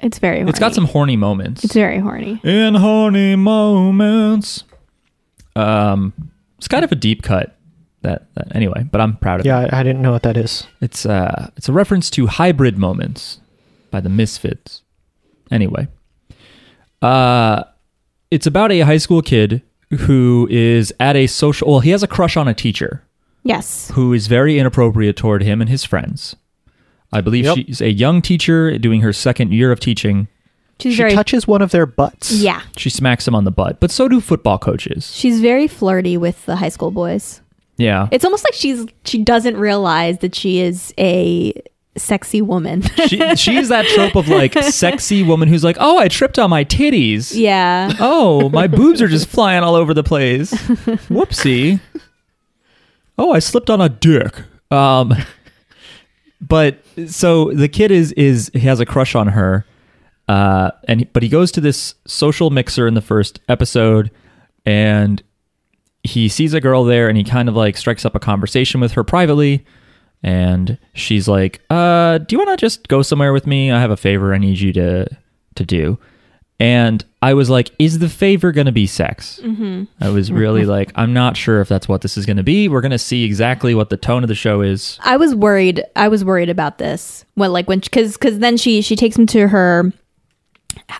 It's 0.00 0.18
very. 0.18 0.38
horny. 0.38 0.50
It's 0.50 0.58
got 0.58 0.74
some 0.74 0.84
horny 0.86 1.16
moments. 1.16 1.64
It's 1.64 1.72
very 1.74 1.98
horny. 1.98 2.40
in 2.42 2.74
horny 2.74 3.36
moments. 3.36 4.64
Um, 5.56 6.12
it's 6.58 6.66
kind 6.68 6.84
of 6.84 6.90
a 6.92 6.96
deep 6.96 7.22
cut. 7.22 7.56
That, 8.02 8.26
that 8.34 8.54
anyway, 8.54 8.84
but 8.90 9.00
I'm 9.00 9.16
proud 9.16 9.40
of 9.40 9.46
it. 9.46 9.48
Yeah, 9.48 9.60
I, 9.72 9.80
I 9.80 9.82
didn't 9.82 10.02
know 10.02 10.12
what 10.12 10.24
that 10.24 10.36
is. 10.36 10.66
It's 10.82 11.06
uh, 11.06 11.48
it's 11.56 11.68
a 11.70 11.72
reference 11.72 12.10
to 12.10 12.26
hybrid 12.26 12.76
moments 12.76 13.40
by 13.90 14.00
the 14.00 14.10
Misfits. 14.10 14.82
Anyway, 15.50 15.88
uh, 17.00 17.62
it's 18.30 18.46
about 18.46 18.72
a 18.72 18.80
high 18.80 18.96
school 18.98 19.22
kid 19.22 19.62
who 20.00 20.48
is 20.50 20.92
at 20.98 21.16
a 21.16 21.26
social. 21.26 21.68
Well, 21.70 21.80
he 21.80 21.90
has 21.90 22.02
a 22.02 22.08
crush 22.08 22.36
on 22.36 22.48
a 22.48 22.54
teacher 22.54 23.02
Yes. 23.42 23.90
who 23.94 24.12
is 24.12 24.26
very 24.26 24.58
inappropriate 24.58 25.16
toward 25.16 25.42
him 25.42 25.60
and 25.60 25.68
his 25.70 25.84
friends. 25.84 26.34
I 27.12 27.20
believe 27.20 27.44
Yep. 27.44 27.56
she's 27.56 27.80
a 27.80 27.92
young 27.92 28.22
teacher 28.22 28.76
doing 28.78 29.02
her 29.02 29.12
second 29.12 29.52
year 29.52 29.70
of 29.70 29.78
teaching. 29.78 30.26
She's 30.80 30.94
she 30.94 30.96
very. 31.02 31.12
touches 31.12 31.46
one 31.46 31.62
of 31.62 31.70
their 31.70 31.86
butts. 31.86 32.32
yeah. 32.32 32.62
She 32.76 32.90
smacks 32.90 33.28
him 33.28 33.34
on 33.36 33.44
the 33.44 33.52
butt, 33.52 33.78
but 33.78 33.92
so 33.92 34.08
do 34.08 34.20
football 34.20 34.58
coaches. 34.58 35.14
She's 35.14 35.40
very 35.40 35.68
flirty 35.68 36.16
with 36.16 36.44
the 36.46 36.56
high 36.56 36.70
school 36.70 36.90
boys. 36.90 37.40
Yeah. 37.76 38.08
It's 38.10 38.24
almost 38.24 38.44
like 38.44 38.54
she's 38.54 38.84
she 39.04 39.22
doesn't 39.22 39.56
realize 39.56 40.18
that 40.18 40.34
she 40.34 40.58
is 40.60 40.92
a 40.98 41.52
sexy 41.96 42.42
woman. 42.42 42.82
she, 43.06 43.36
she's 43.36 43.68
that 43.68 43.86
trope 43.94 44.16
of 44.16 44.28
like 44.28 44.54
sexy 44.54 45.22
woman 45.22 45.48
who's 45.48 45.64
like, 45.64 45.76
oh, 45.80 45.98
I 45.98 46.08
tripped 46.08 46.38
on 46.38 46.50
my 46.50 46.64
titties. 46.64 47.32
yeah. 47.34 47.92
Oh, 48.00 48.48
my 48.48 48.66
boobs 48.68 49.00
are 49.00 49.08
just 49.08 49.28
flying 49.28 49.62
all 49.62 49.74
over 49.74 49.94
the 49.94 50.02
place. 50.02 50.52
Whoopsie. 50.52 51.80
Oh, 53.16 53.32
I 53.32 53.38
slipped 53.38 53.70
on 53.70 53.80
a 53.80 53.88
dick. 53.88 54.34
Um, 54.70 55.14
but 56.40 56.78
so 57.06 57.52
the 57.52 57.68
kid 57.68 57.90
is 57.90 58.12
is 58.12 58.50
he 58.52 58.60
has 58.60 58.80
a 58.80 58.86
crush 58.86 59.14
on 59.14 59.28
her, 59.28 59.64
uh, 60.28 60.72
and 60.88 61.10
but 61.12 61.22
he 61.22 61.28
goes 61.28 61.52
to 61.52 61.60
this 61.60 61.94
social 62.06 62.50
mixer 62.50 62.86
in 62.86 62.94
the 62.94 63.00
first 63.00 63.40
episode, 63.48 64.10
and 64.66 65.22
he 66.02 66.28
sees 66.28 66.52
a 66.54 66.60
girl 66.60 66.84
there, 66.84 67.08
and 67.08 67.16
he 67.16 67.24
kind 67.24 67.48
of 67.48 67.54
like 67.54 67.76
strikes 67.76 68.04
up 68.04 68.14
a 68.14 68.20
conversation 68.20 68.80
with 68.80 68.92
her 68.92 69.04
privately. 69.04 69.64
And 70.24 70.78
she's 70.94 71.28
like, 71.28 71.60
uh, 71.68 72.16
do 72.16 72.34
you 72.34 72.38
want 72.38 72.50
to 72.50 72.56
just 72.56 72.88
go 72.88 73.02
somewhere 73.02 73.34
with 73.34 73.46
me? 73.46 73.70
I 73.70 73.78
have 73.78 73.90
a 73.90 73.96
favor 73.96 74.32
I 74.32 74.38
need 74.38 74.58
you 74.58 74.72
to 74.72 75.06
to 75.54 75.64
do. 75.64 75.98
And 76.58 77.04
I 77.20 77.34
was 77.34 77.50
like, 77.50 77.72
is 77.78 77.98
the 77.98 78.08
favor 78.08 78.50
going 78.50 78.66
to 78.66 78.72
be 78.72 78.86
sex? 78.86 79.38
Mm-hmm. 79.42 79.84
I 80.00 80.08
was 80.08 80.32
really 80.32 80.64
like, 80.76 80.92
I'm 80.94 81.12
not 81.12 81.36
sure 81.36 81.60
if 81.60 81.68
that's 81.68 81.88
what 81.88 82.00
this 82.00 82.16
is 82.16 82.24
going 82.24 82.38
to 82.38 82.42
be. 82.42 82.68
We're 82.68 82.80
going 82.80 82.90
to 82.92 82.98
see 82.98 83.24
exactly 83.24 83.74
what 83.74 83.90
the 83.90 83.98
tone 83.98 84.24
of 84.24 84.28
the 84.28 84.34
show 84.34 84.62
is. 84.62 84.98
I 85.02 85.18
was 85.18 85.34
worried. 85.34 85.84
I 85.94 86.08
was 86.08 86.24
worried 86.24 86.48
about 86.48 86.78
this. 86.78 87.26
When 87.34 87.52
like 87.52 87.68
when 87.68 87.80
because 87.80 88.14
because 88.14 88.38
then 88.38 88.56
she 88.56 88.80
she 88.80 88.96
takes 88.96 89.16
him 89.16 89.26
to 89.26 89.48
her 89.48 89.92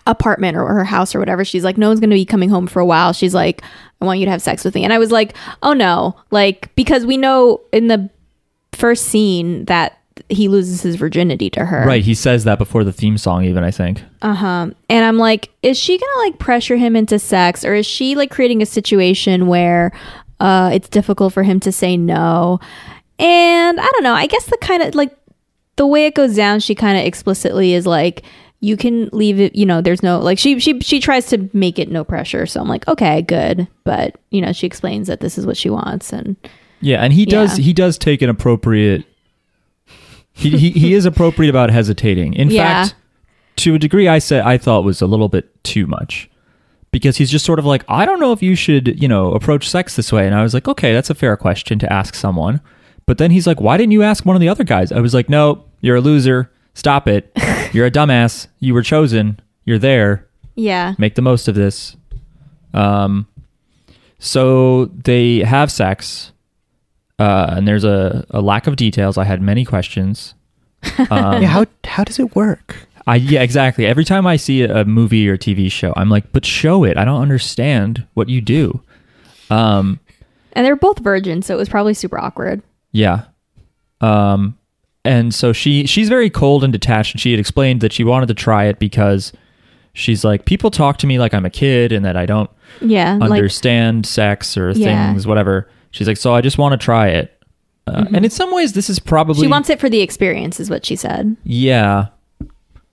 apartment 0.05 0.55
or 0.55 0.67
her 0.67 0.83
house 0.83 1.15
or 1.15 1.19
whatever. 1.19 1.43
She's 1.43 1.63
like, 1.63 1.77
no 1.77 1.87
one's 1.87 1.99
going 1.99 2.11
to 2.11 2.15
be 2.15 2.25
coming 2.25 2.49
home 2.49 2.67
for 2.67 2.79
a 2.79 2.85
while. 2.85 3.11
She's 3.13 3.33
like, 3.33 3.63
I 4.01 4.05
want 4.05 4.19
you 4.19 4.25
to 4.25 4.31
have 4.31 4.41
sex 4.41 4.63
with 4.63 4.75
me. 4.75 4.83
And 4.83 4.93
I 4.93 4.99
was 4.99 5.11
like, 5.11 5.35
oh 5.63 5.73
no, 5.73 6.15
like 6.31 6.73
because 6.75 7.05
we 7.05 7.17
know 7.17 7.61
in 7.71 7.87
the 7.87 8.09
first 8.75 9.05
scene 9.07 9.65
that 9.65 9.97
he 10.29 10.47
loses 10.47 10.81
his 10.81 10.95
virginity 10.95 11.49
to 11.51 11.65
her. 11.65 11.85
Right. 11.85 12.03
He 12.03 12.13
says 12.13 12.45
that 12.45 12.57
before 12.57 12.83
the 12.83 12.93
theme 12.93 13.17
song, 13.17 13.43
even, 13.43 13.63
I 13.63 13.71
think. 13.71 14.01
Uh 14.21 14.33
huh. 14.33 14.69
And 14.89 15.05
I'm 15.05 15.17
like, 15.17 15.49
is 15.61 15.77
she 15.77 15.97
gonna 15.97 16.19
like 16.19 16.39
pressure 16.39 16.77
him 16.77 16.95
into 16.95 17.19
sex, 17.19 17.65
or 17.65 17.73
is 17.75 17.85
she 17.85 18.15
like 18.15 18.31
creating 18.31 18.61
a 18.61 18.65
situation 18.65 19.47
where 19.47 19.91
uh, 20.39 20.71
it's 20.73 20.89
difficult 20.89 21.33
for 21.33 21.43
him 21.43 21.59
to 21.61 21.71
say 21.71 21.97
no? 21.97 22.59
And 23.19 23.79
I 23.79 23.85
don't 23.85 24.03
know. 24.03 24.13
I 24.13 24.27
guess 24.27 24.45
the 24.45 24.57
kind 24.57 24.83
of 24.83 24.95
like 24.95 25.15
the 25.75 25.87
way 25.87 26.05
it 26.05 26.15
goes 26.15 26.35
down, 26.35 26.59
she 26.59 26.75
kind 26.75 26.97
of 26.97 27.05
explicitly 27.05 27.73
is 27.73 27.85
like, 27.85 28.23
you 28.61 28.77
can 28.77 29.09
leave 29.11 29.39
it. 29.39 29.55
You 29.55 29.65
know, 29.65 29.81
there's 29.81 30.01
no 30.01 30.19
like 30.19 30.39
she 30.39 30.59
she 30.59 30.79
she 30.79 30.99
tries 30.99 31.27
to 31.27 31.49
make 31.53 31.77
it 31.77 31.91
no 31.91 32.03
pressure. 32.03 32.45
So 32.45 32.61
I'm 32.61 32.69
like, 32.69 32.87
okay, 32.87 33.21
good. 33.21 33.67
But 33.83 34.15
you 34.31 34.41
know, 34.41 34.53
she 34.53 34.65
explains 34.65 35.07
that 35.07 35.19
this 35.19 35.37
is 35.37 35.45
what 35.45 35.57
she 35.57 35.69
wants, 35.69 36.13
and 36.13 36.35
Yeah. 36.85 37.01
And 37.03 37.11
he 37.13 37.25
does, 37.25 37.57
Yeah. 37.57 37.65
he 37.65 37.73
does 37.73 37.97
take 37.97 38.21
an 38.21 38.29
appropriate, 38.29 39.05
he, 40.33 40.51
he, 40.57 40.69
he 40.71 40.93
is 40.93 41.05
appropriate 41.05 41.49
about 41.49 41.69
hesitating. 41.71 42.33
In 42.33 42.49
Yeah. 42.51 42.83
fact, 42.85 42.95
to 43.57 43.73
a 43.75 43.79
degree, 43.79 44.07
I 44.07 44.19
said, 44.19 44.43
I 44.43 44.57
thought 44.57 44.83
was 44.83 45.01
a 45.01 45.07
little 45.07 45.29
bit 45.29 45.63
too 45.63 45.87
much. 45.87 46.29
Because 46.91 47.17
he's 47.17 47.31
just 47.31 47.43
sort 47.45 47.59
of 47.59 47.65
like, 47.65 47.83
I 47.89 48.05
don't 48.05 48.19
know 48.19 48.31
if 48.31 48.41
you 48.43 48.55
should, 48.55 49.01
you 49.01 49.07
know, 49.07 49.31
approach 49.33 49.67
sex 49.67 49.95
this 49.95 50.11
way. 50.13 50.25
And 50.25 50.35
I 50.35 50.43
was 50.43 50.53
like, 50.53 50.67
okay, 50.67 50.93
that's 50.93 51.09
a 51.09 51.15
fair 51.15 51.35
question 51.35 51.79
to 51.79 51.91
ask 51.91 52.15
someone. 52.15 52.61
But 53.05 53.17
then 53.17 53.31
he's 53.31 53.45
like, 53.47 53.59
why 53.59 53.77
didn't 53.77 53.91
you 53.91 54.03
ask 54.03 54.25
one 54.25 54.35
of 54.35 54.39
the 54.39 54.47
other 54.49 54.63
guys? 54.63 54.91
I 54.91 54.99
was 54.99 55.13
like, 55.13 55.27
no, 55.29 55.63
you're 55.81 55.97
a 55.97 56.01
loser. 56.01 56.51
Stop 56.73 57.07
it. 57.07 57.31
You're 57.73 57.85
a 57.85 57.91
dumbass. 57.91 58.47
You 58.59 58.73
were 58.73 58.81
chosen. 58.81 59.39
You're 59.65 59.79
there. 59.79 60.27
yeah, 60.55 60.93
Make 60.97 61.15
the 61.15 61.21
most 61.21 61.47
of 61.47 61.55
this. 61.55 61.95
Um, 62.73 63.27
so 64.19 64.85
they 64.85 65.39
have 65.39 65.71
sex, 65.71 66.31
uh, 67.19 67.53
and 67.55 67.67
there's 67.67 67.83
a, 67.83 68.25
a 68.29 68.41
lack 68.41 68.67
of 68.67 68.75
details. 68.75 69.17
I 69.17 69.23
had 69.25 69.41
many 69.41 69.65
questions. 69.65 70.33
Um, 71.09 71.41
Yeah, 71.41 71.47
how 71.47 71.65
how 71.83 72.03
does 72.03 72.19
it 72.19 72.35
work? 72.35 72.87
I 73.07 73.15
yeah, 73.17 73.41
exactly. 73.41 73.85
Every 73.85 74.05
time 74.05 74.25
I 74.27 74.35
see 74.35 74.61
a, 74.63 74.81
a 74.81 74.85
movie 74.85 75.27
or 75.27 75.37
TV 75.37 75.71
show, 75.71 75.93
I'm 75.95 76.09
like, 76.09 76.31
but 76.31 76.45
show 76.45 76.83
it. 76.83 76.97
I 76.97 77.05
don't 77.05 77.21
understand 77.21 78.05
what 78.13 78.29
you 78.29 78.39
do. 78.41 78.81
Um, 79.49 79.99
and 80.53 80.65
they're 80.65 80.75
both 80.75 80.99
virgins, 80.99 81.45
so 81.47 81.55
it 81.55 81.57
was 81.57 81.69
probably 81.69 81.93
super 81.93 82.19
awkward. 82.19 82.61
yeah. 82.91 83.25
Um, 84.01 84.57
and 85.03 85.33
so 85.33 85.53
she 85.53 85.85
she's 85.85 86.09
very 86.09 86.29
cold 86.29 86.63
and 86.63 86.73
detached, 86.73 87.13
and 87.13 87.21
she 87.21 87.31
had 87.31 87.39
explained 87.39 87.81
that 87.81 87.93
she 87.93 88.03
wanted 88.03 88.27
to 88.27 88.33
try 88.33 88.65
it 88.65 88.79
because 88.79 89.31
she's 89.93 90.23
like, 90.23 90.45
people 90.45 90.71
talk 90.71 90.97
to 90.97 91.07
me 91.07 91.19
like 91.19 91.33
I'm 91.33 91.45
a 91.45 91.49
kid 91.49 91.91
and 91.91 92.03
that 92.05 92.17
I 92.17 92.25
don't 92.25 92.49
Yeah, 92.81 93.15
like 93.15 93.31
understand 93.31 94.05
sex 94.05 94.57
or 94.57 94.71
Yeah. 94.71 95.07
things, 95.11 95.25
whatever. 95.27 95.69
She's 95.95 96.07
like, 96.07 96.17
so 96.17 96.33
I 96.33 96.41
just 96.41 96.57
want 96.57 96.73
to 96.73 96.83
try 96.83 97.07
it. 97.07 97.31
Uh, 97.87 98.03
And 98.13 98.25
in 98.25 98.31
some 98.31 98.51
ways, 98.53 98.73
this 98.73 98.89
is 98.89 98.99
probably 98.99 99.35
Mm-hmm. 99.35 99.43
she 99.43 99.47
wants 99.51 99.69
it 99.69 99.79
for 99.79 99.89
the 99.89 100.01
experience, 100.01 100.59
is 100.59 100.69
what 100.69 100.85
she 100.85 100.95
said. 100.97 101.37
yeah, 101.45 102.07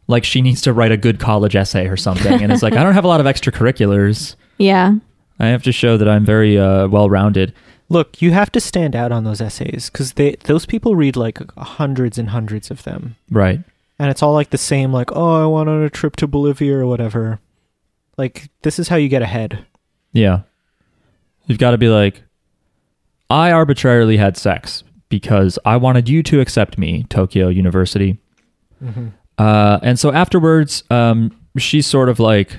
like 0.08 0.24
she 0.24 0.40
needs 0.42 0.60
to 0.62 0.72
write 0.72 0.92
a 0.92 0.96
good 0.96 1.18
college 1.18 1.56
essay 1.56 1.86
or 1.88 1.96
something. 1.96 2.42
and 2.42 2.52
it's 2.52 2.62
like 2.62 2.74
I 2.74 2.82
don't 2.82 2.94
have 2.94 3.04
a 3.04 3.08
lot 3.08 3.20
of 3.20 3.26
extracurriculars. 3.26 4.36
Yeah. 4.58 4.92
I 5.40 5.46
have 5.48 5.62
to 5.64 5.72
show 5.72 5.96
that 5.96 6.08
I'm 6.08 6.24
very 6.24 6.56
uh, 6.56 6.86
well 6.86 7.10
rounded. 7.10 7.52
Look, 7.88 8.22
you 8.22 8.30
have 8.30 8.52
to 8.52 8.60
stand 8.60 8.94
out 8.94 9.10
on 9.10 9.24
those 9.24 9.40
essays 9.40 9.90
because 9.90 10.12
they 10.12 10.36
those 10.44 10.66
people 10.66 10.94
read 10.94 11.16
like 11.16 11.38
hundreds 11.56 12.16
and 12.18 12.28
hundreds 12.30 12.70
of 12.70 12.84
them, 12.84 13.16
Right. 13.30 13.60
and 13.98 14.10
it's 14.10 14.22
all 14.22 14.34
like 14.34 14.50
the 14.50 14.58
same. 14.58 14.92
Like, 14.92 15.10
oh, 15.16 15.42
I 15.42 15.46
went 15.46 15.68
on 15.68 15.82
a 15.82 15.90
trip 15.90 16.14
to 16.16 16.28
Bolivia 16.28 16.76
or 16.78 16.86
whatever. 16.86 17.40
Like, 18.18 18.50
this 18.62 18.78
is 18.78 18.88
how 18.88 18.96
you 18.96 19.08
get 19.08 19.22
ahead. 19.22 19.64
Yeah. 20.12 20.42
You've 21.46 21.58
got 21.58 21.72
to 21.72 21.78
be 21.78 21.88
like, 21.88 22.22
I 23.32 23.50
arbitrarily 23.50 24.18
had 24.18 24.36
sex 24.36 24.84
because 25.08 25.58
I 25.64 25.76
wanted 25.76 26.08
you 26.08 26.22
to 26.24 26.40
accept 26.40 26.76
me, 26.78 27.04
Tokyo 27.08 27.48
University. 27.48 28.18
Uh, 29.38 29.78
and 29.82 29.98
so 29.98 30.12
afterwards, 30.12 30.84
um, 30.90 31.34
she's 31.56 31.86
sort 31.86 32.08
of 32.08 32.18
like, 32.20 32.56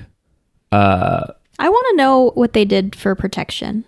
uh, 0.72 1.32
I 1.58 1.68
want 1.68 1.86
to 1.90 1.96
know 1.96 2.32
what 2.34 2.52
they 2.52 2.64
did 2.64 2.96
for 2.96 3.14
protection. 3.14 3.84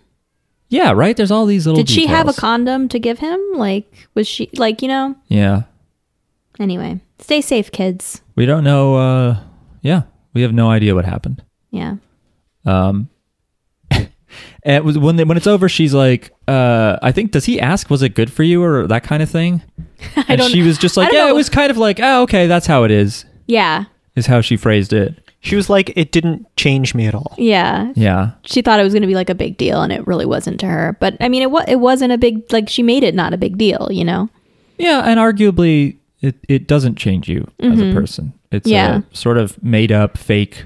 yeah, 0.68 0.92
right. 0.92 1.16
There's 1.16 1.30
all 1.30 1.46
these 1.46 1.66
little. 1.66 1.82
Did 1.82 1.88
she 1.90 2.06
have 2.06 2.28
a 2.28 2.32
condom 2.32 2.88
to 2.88 2.98
give 2.98 3.18
him? 3.18 3.40
Like, 3.54 4.08
was 4.14 4.28
she, 4.28 4.48
like, 4.56 4.82
you 4.82 4.88
know? 4.88 5.16
Yeah, 5.28 5.62
Anyway, 6.58 7.00
stay 7.18 7.40
safe, 7.42 7.70
kids. 7.70 8.22
we 8.34 8.46
don't 8.46 8.64
know. 8.64 8.96
Uh, 8.96 9.40
yeah, 9.82 10.02
we 10.34 10.42
have 10.42 10.54
no 10.54 10.70
idea 10.70 10.94
what 10.94 11.04
happened. 11.04 11.42
Yeah. 11.70 11.96
Um, 12.64 13.10
and 14.62 14.96
when 15.02 15.16
they, 15.16 15.24
when 15.24 15.36
it's 15.36 15.46
over, 15.46 15.68
she's 15.68 15.94
like, 15.94 16.32
uh, 16.48 16.98
I 17.02 17.12
think 17.12 17.30
does 17.32 17.44
he 17.44 17.60
ask, 17.60 17.90
was 17.90 18.02
it 18.02 18.10
good 18.14 18.32
for 18.32 18.42
you 18.42 18.62
or 18.62 18.86
that 18.86 19.02
kind 19.04 19.22
of 19.22 19.30
thing? 19.30 19.62
And 20.28 20.38
don't- 20.38 20.50
she 20.50 20.62
was 20.62 20.76
just 20.78 20.96
like, 20.96 21.12
yeah, 21.12 21.24
know. 21.24 21.28
it 21.30 21.34
was 21.34 21.48
kind 21.48 21.70
of 21.70 21.76
like, 21.78 22.00
oh, 22.02 22.22
okay, 22.22 22.46
that's 22.46 22.66
how 22.66 22.84
it 22.84 22.90
is. 22.90 23.24
Yeah. 23.46 23.84
Is 24.14 24.26
how 24.26 24.40
she 24.40 24.56
phrased 24.56 24.92
it. 24.92 25.14
She 25.40 25.54
was 25.56 25.70
like, 25.70 25.92
it 25.96 26.10
didn't 26.12 26.46
change 26.56 26.94
me 26.94 27.06
at 27.06 27.14
all. 27.14 27.34
Yeah. 27.38 27.92
Yeah, 27.94 28.32
She 28.44 28.62
thought 28.62 28.80
it 28.80 28.82
was 28.82 28.92
going 28.92 29.02
to 29.02 29.06
be 29.08 29.14
like 29.14 29.30
a 29.30 29.34
big 29.34 29.56
deal, 29.56 29.80
and 29.82 29.92
it 29.92 30.04
really 30.06 30.26
wasn't 30.26 30.58
to 30.60 30.66
her. 30.66 30.96
But 31.00 31.16
I 31.20 31.28
mean, 31.28 31.42
it, 31.42 31.50
wa- 31.50 31.64
it 31.68 31.76
wasn't 31.76 32.12
a 32.12 32.18
big, 32.18 32.50
like, 32.52 32.68
she 32.68 32.82
made 32.82 33.04
it 33.04 33.14
not 33.14 33.32
a 33.32 33.36
big 33.36 33.56
deal, 33.56 33.88
you 33.90 34.04
know? 34.04 34.28
yeah, 34.78 35.02
and 35.04 35.18
arguably, 35.20 35.96
it 36.20 36.34
it 36.48 36.66
doesn't 36.66 36.96
change 36.96 37.28
you 37.28 37.46
as 37.60 37.78
a 37.80 37.92
person. 37.92 38.32
It's 38.50 38.66
Mm-hmm. 38.68 38.72
Yeah. 38.74 39.00
a 39.10 39.16
sort 39.16 39.38
of 39.38 39.62
made 39.62 39.92
up, 39.92 40.18
fake 40.18 40.64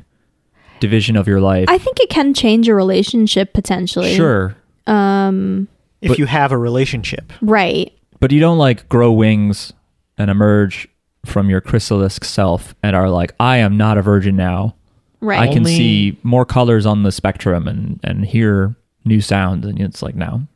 division 0.80 1.16
of 1.16 1.26
your 1.28 1.40
life. 1.40 1.66
I 1.68 1.78
think 1.78 2.00
it 2.00 2.08
can 2.10 2.34
change 2.34 2.68
a 2.68 2.74
relationship 2.74 3.52
potentially. 3.52 4.14
sure, 4.14 4.56
Um, 4.86 5.68
If 6.00 6.08
But- 6.08 6.18
you 6.18 6.24
have 6.26 6.50
a 6.50 6.56
relationship, 6.58 7.30
right. 7.42 7.92
but 8.20 8.32
you 8.32 8.40
don't 8.40 8.56
like 8.58 8.88
grow 8.88 9.12
wings 9.12 9.72
and 10.16 10.30
emerge 10.30 10.88
from 11.26 11.50
your 11.50 11.60
chrysalis 11.60 12.18
self 12.22 12.74
and 12.82 12.96
are 12.96 13.10
like, 13.10 13.34
I 13.38 13.58
am 13.58 13.76
not 13.76 13.98
a 13.98 14.02
virgin 14.02 14.34
now. 14.36 14.74
Right. 15.20 15.38
I 15.40 15.48
can 15.48 15.58
Only- 15.58 15.76
see 15.76 16.16
more 16.22 16.46
colors 16.46 16.86
on 16.86 17.02
the 17.02 17.12
spectrum 17.12 17.68
and, 17.68 18.00
and 18.02 18.24
hear 18.24 18.74
new 19.04 19.20
sounds. 19.20 19.66
And 19.66 19.78
it's 19.78 20.02
like, 20.02 20.14
no. 20.14 20.46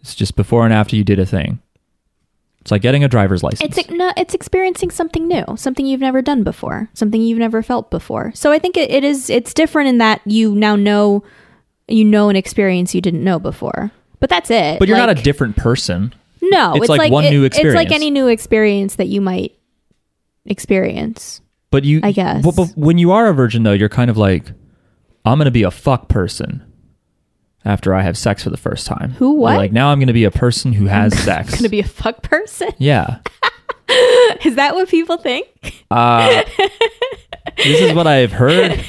It's 0.00 0.14
just 0.14 0.36
before 0.36 0.64
and 0.64 0.72
after 0.72 0.94
you 0.94 1.02
did 1.02 1.18
a 1.18 1.26
thing. 1.26 1.58
It's 2.66 2.72
like 2.72 2.82
getting 2.82 3.04
a 3.04 3.08
driver's 3.08 3.44
license. 3.44 3.78
It's 3.78 3.88
no, 3.90 4.12
it's 4.16 4.34
experiencing 4.34 4.90
something 4.90 5.28
new, 5.28 5.44
something 5.54 5.86
you've 5.86 6.00
never 6.00 6.20
done 6.20 6.42
before, 6.42 6.90
something 6.94 7.22
you've 7.22 7.38
never 7.38 7.62
felt 7.62 7.92
before. 7.92 8.32
So 8.34 8.50
I 8.50 8.58
think 8.58 8.76
it, 8.76 8.90
it 8.90 9.04
is 9.04 9.30
it's 9.30 9.54
different 9.54 9.88
in 9.88 9.98
that 9.98 10.20
you 10.24 10.52
now 10.52 10.74
know 10.74 11.22
you 11.86 12.04
know 12.04 12.28
an 12.28 12.34
experience 12.34 12.92
you 12.92 13.00
didn't 13.00 13.22
know 13.22 13.38
before. 13.38 13.92
But 14.18 14.30
that's 14.30 14.50
it. 14.50 14.80
but 14.80 14.88
you're 14.88 14.96
not 14.96 15.10
a 15.10 15.14
different 15.14 15.56
person. 15.56 16.12
no. 16.42 16.72
it's 16.72 16.80
It's, 16.80 16.88
like 16.88 16.98
like, 16.98 17.12
one 17.12 17.26
it- 17.26 17.30
new 17.30 17.44
experience. 17.44 17.80
It's 17.80 17.88
like 17.88 17.94
any 17.94 18.10
new 18.10 18.26
experience 18.26 18.96
that 18.96 19.06
you 19.06 19.20
might 19.20 19.56
experience. 20.44 21.40
But 21.70 21.84
you, 21.84 22.00
I 22.02 22.10
guess. 22.10 22.44
But, 22.44 22.56
but 22.56 22.76
when 22.76 22.98
you 22.98 23.12
are 23.12 23.28
a 23.28 23.32
virgin, 23.32 23.62
though, 23.62 23.74
you're 23.74 23.88
kind 23.88 24.10
of 24.10 24.16
like, 24.16 24.50
I'm 25.24 25.38
going 25.38 25.44
to 25.44 25.52
be 25.52 25.62
a 25.62 25.70
fuck 25.70 26.08
person 26.08 26.64
after 27.66 27.92
I 27.94 28.00
have 28.02 28.16
sex 28.16 28.42
for 28.44 28.50
the 28.50 28.56
first 28.56 28.86
time. 28.86 29.10
Who, 29.12 29.34
what? 29.34 29.56
Like 29.56 29.72
now, 29.72 29.88
I'm 29.90 29.98
going 29.98 30.06
to 30.06 30.12
be 30.14 30.24
a 30.24 30.30
person 30.30 30.72
who 30.72 30.86
has 30.86 31.18
sex. 31.24 31.50
Going 31.50 31.62
to 31.64 31.68
be 31.68 31.80
a 31.80 31.84
fuck 31.84 32.22
person? 32.22 32.70
yeah. 32.78 33.18
Is 34.44 34.56
that 34.56 34.74
what 34.74 34.88
people 34.88 35.16
think? 35.16 35.46
Uh, 35.90 36.42
this 37.56 37.80
is 37.80 37.92
what 37.94 38.06
I 38.08 38.16
have 38.16 38.32
heard 38.32 38.84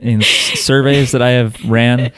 in 0.00 0.22
s- 0.22 0.26
surveys 0.60 1.10
that 1.12 1.20
I 1.20 1.30
have 1.30 1.56
ran. 1.68 2.12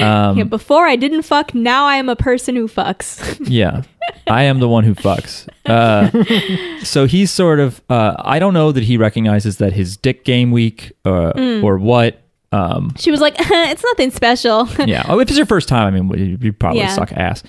Um, 0.00 0.38
yeah, 0.38 0.44
before 0.44 0.86
I 0.86 0.96
didn't 0.96 1.22
fuck, 1.22 1.54
now 1.54 1.84
I 1.84 1.96
am 1.96 2.08
a 2.08 2.16
person 2.16 2.56
who 2.56 2.66
fucks. 2.66 3.38
Yeah, 3.48 3.82
I 4.26 4.44
am 4.44 4.60
the 4.60 4.68
one 4.68 4.84
who 4.84 4.94
fucks. 4.94 5.46
Uh, 5.66 6.82
so 6.84 7.06
he's 7.06 7.30
sort 7.30 7.60
of. 7.60 7.82
Uh, 7.90 8.14
I 8.18 8.38
don't 8.38 8.54
know 8.54 8.72
that 8.72 8.84
he 8.84 8.96
recognizes 8.96 9.58
that 9.58 9.74
his 9.74 9.96
dick 9.98 10.24
game 10.24 10.50
week 10.50 10.92
uh, 11.04 11.32
Mm. 11.34 11.62
or 11.62 11.76
what. 11.78 12.21
Um, 12.52 12.94
she 12.98 13.10
was 13.10 13.20
like, 13.20 13.34
it's 13.38 13.82
nothing 13.82 14.10
special. 14.10 14.68
yeah. 14.86 15.04
Oh, 15.08 15.18
if 15.20 15.28
it's 15.28 15.36
your 15.36 15.46
first 15.46 15.68
time, 15.68 15.94
I 15.94 16.00
mean, 16.00 16.38
you, 16.40 16.52
probably 16.52 16.80
Yeah. 16.80 16.94
suck 16.94 17.10
ass. 17.12 17.42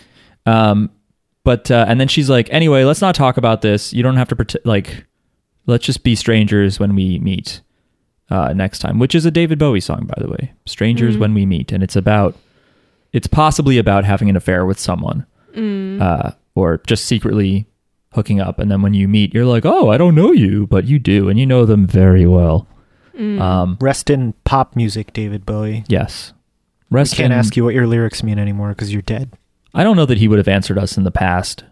Um, 0.45 0.89
but 1.43 1.69
uh, 1.69 1.85
and 1.87 1.99
then 1.99 2.07
she's 2.07 2.29
like, 2.29 2.47
anyway, 2.51 2.83
let's 2.85 3.01
not 3.01 3.15
talk 3.15 3.37
about 3.37 3.61
this. 3.61 3.91
You 3.93 4.01
don't 4.01 4.15
have 4.15 4.29
to 4.29 4.35
pretend. 4.35 4.65
Like, 4.65 5.05
let's 5.65 5.85
just 5.85 6.03
be 6.03 6.15
strangers 6.15 6.79
when 6.79 6.95
we 6.95 7.19
meet 7.19 7.59
uh, 8.29 8.53
next 8.53 8.79
time. 8.79 8.97
Which 8.97 9.13
is 9.13 9.25
a 9.25 9.31
David 9.31 9.59
Bowie 9.59 9.81
song, 9.81 10.05
by 10.05 10.15
the 10.23 10.29
way. 10.29 10.53
Strangers 10.65 11.17
when 11.17 11.33
we 11.33 11.45
meet, 11.45 11.71
and 11.73 11.83
it's 11.83 11.95
about. 11.97 12.35
It's 13.11 13.27
possibly 13.27 13.77
about 13.77 14.05
having 14.05 14.29
an 14.29 14.35
affair 14.35 14.65
with 14.65 14.79
someone, 14.79 15.25
uh, 16.01 16.31
or 16.55 16.81
just 16.87 17.05
secretly 17.05 17.67
hooking 18.13 18.39
up, 18.39 18.57
and 18.57 18.71
then 18.71 18.81
when 18.81 18.93
you 18.93 19.07
meet, 19.07 19.33
you're 19.33 19.45
like, 19.45 19.65
oh, 19.65 19.89
I 19.91 19.97
don't 19.97 20.15
know 20.15 20.31
you, 20.31 20.65
but 20.67 20.85
you 20.85 20.97
do, 20.97 21.29
and 21.29 21.37
you 21.39 21.45
know 21.45 21.65
them 21.65 21.85
very 21.85 22.25
well. 22.25 22.67
Um, 23.17 23.77
Rest 23.79 24.09
in 24.09 24.33
pop 24.43 24.75
music, 24.75 25.13
David 25.13 25.45
Bowie. 25.45 25.83
yes. 25.87 26.33
We 26.89 26.95
Rest 26.97 27.15
can't 27.15 27.33
in- 27.33 27.39
ask 27.39 27.55
you 27.55 27.63
what 27.63 27.73
your 27.73 27.87
lyrics 27.87 28.21
mean 28.23 28.37
anymore 28.39 28.69
because 28.69 28.91
you're 28.93 29.01
dead. 29.01 29.31
I 29.73 29.83
don't 29.83 29.95
know 29.95 30.05
that 30.05 30.17
he 30.19 30.27
would 30.27 30.37
have 30.37 30.47
answered 30.47 30.77
us 30.77 30.97
in 30.97 31.03
the 31.03 31.11
past. 31.11 31.63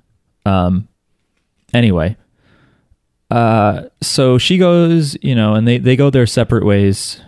Um, 0.46 0.88
anyway, 1.74 2.18
uh, 3.30 3.84
so 4.02 4.38
she 4.40 4.58
goes, 4.58 5.16
you 5.22 5.36
know, 5.36 5.54
and 5.54 5.68
they, 5.68 5.78
they 5.78 5.96
go 5.96 6.10
their 6.10 6.26
separate 6.26 6.66
ways. 6.66 7.22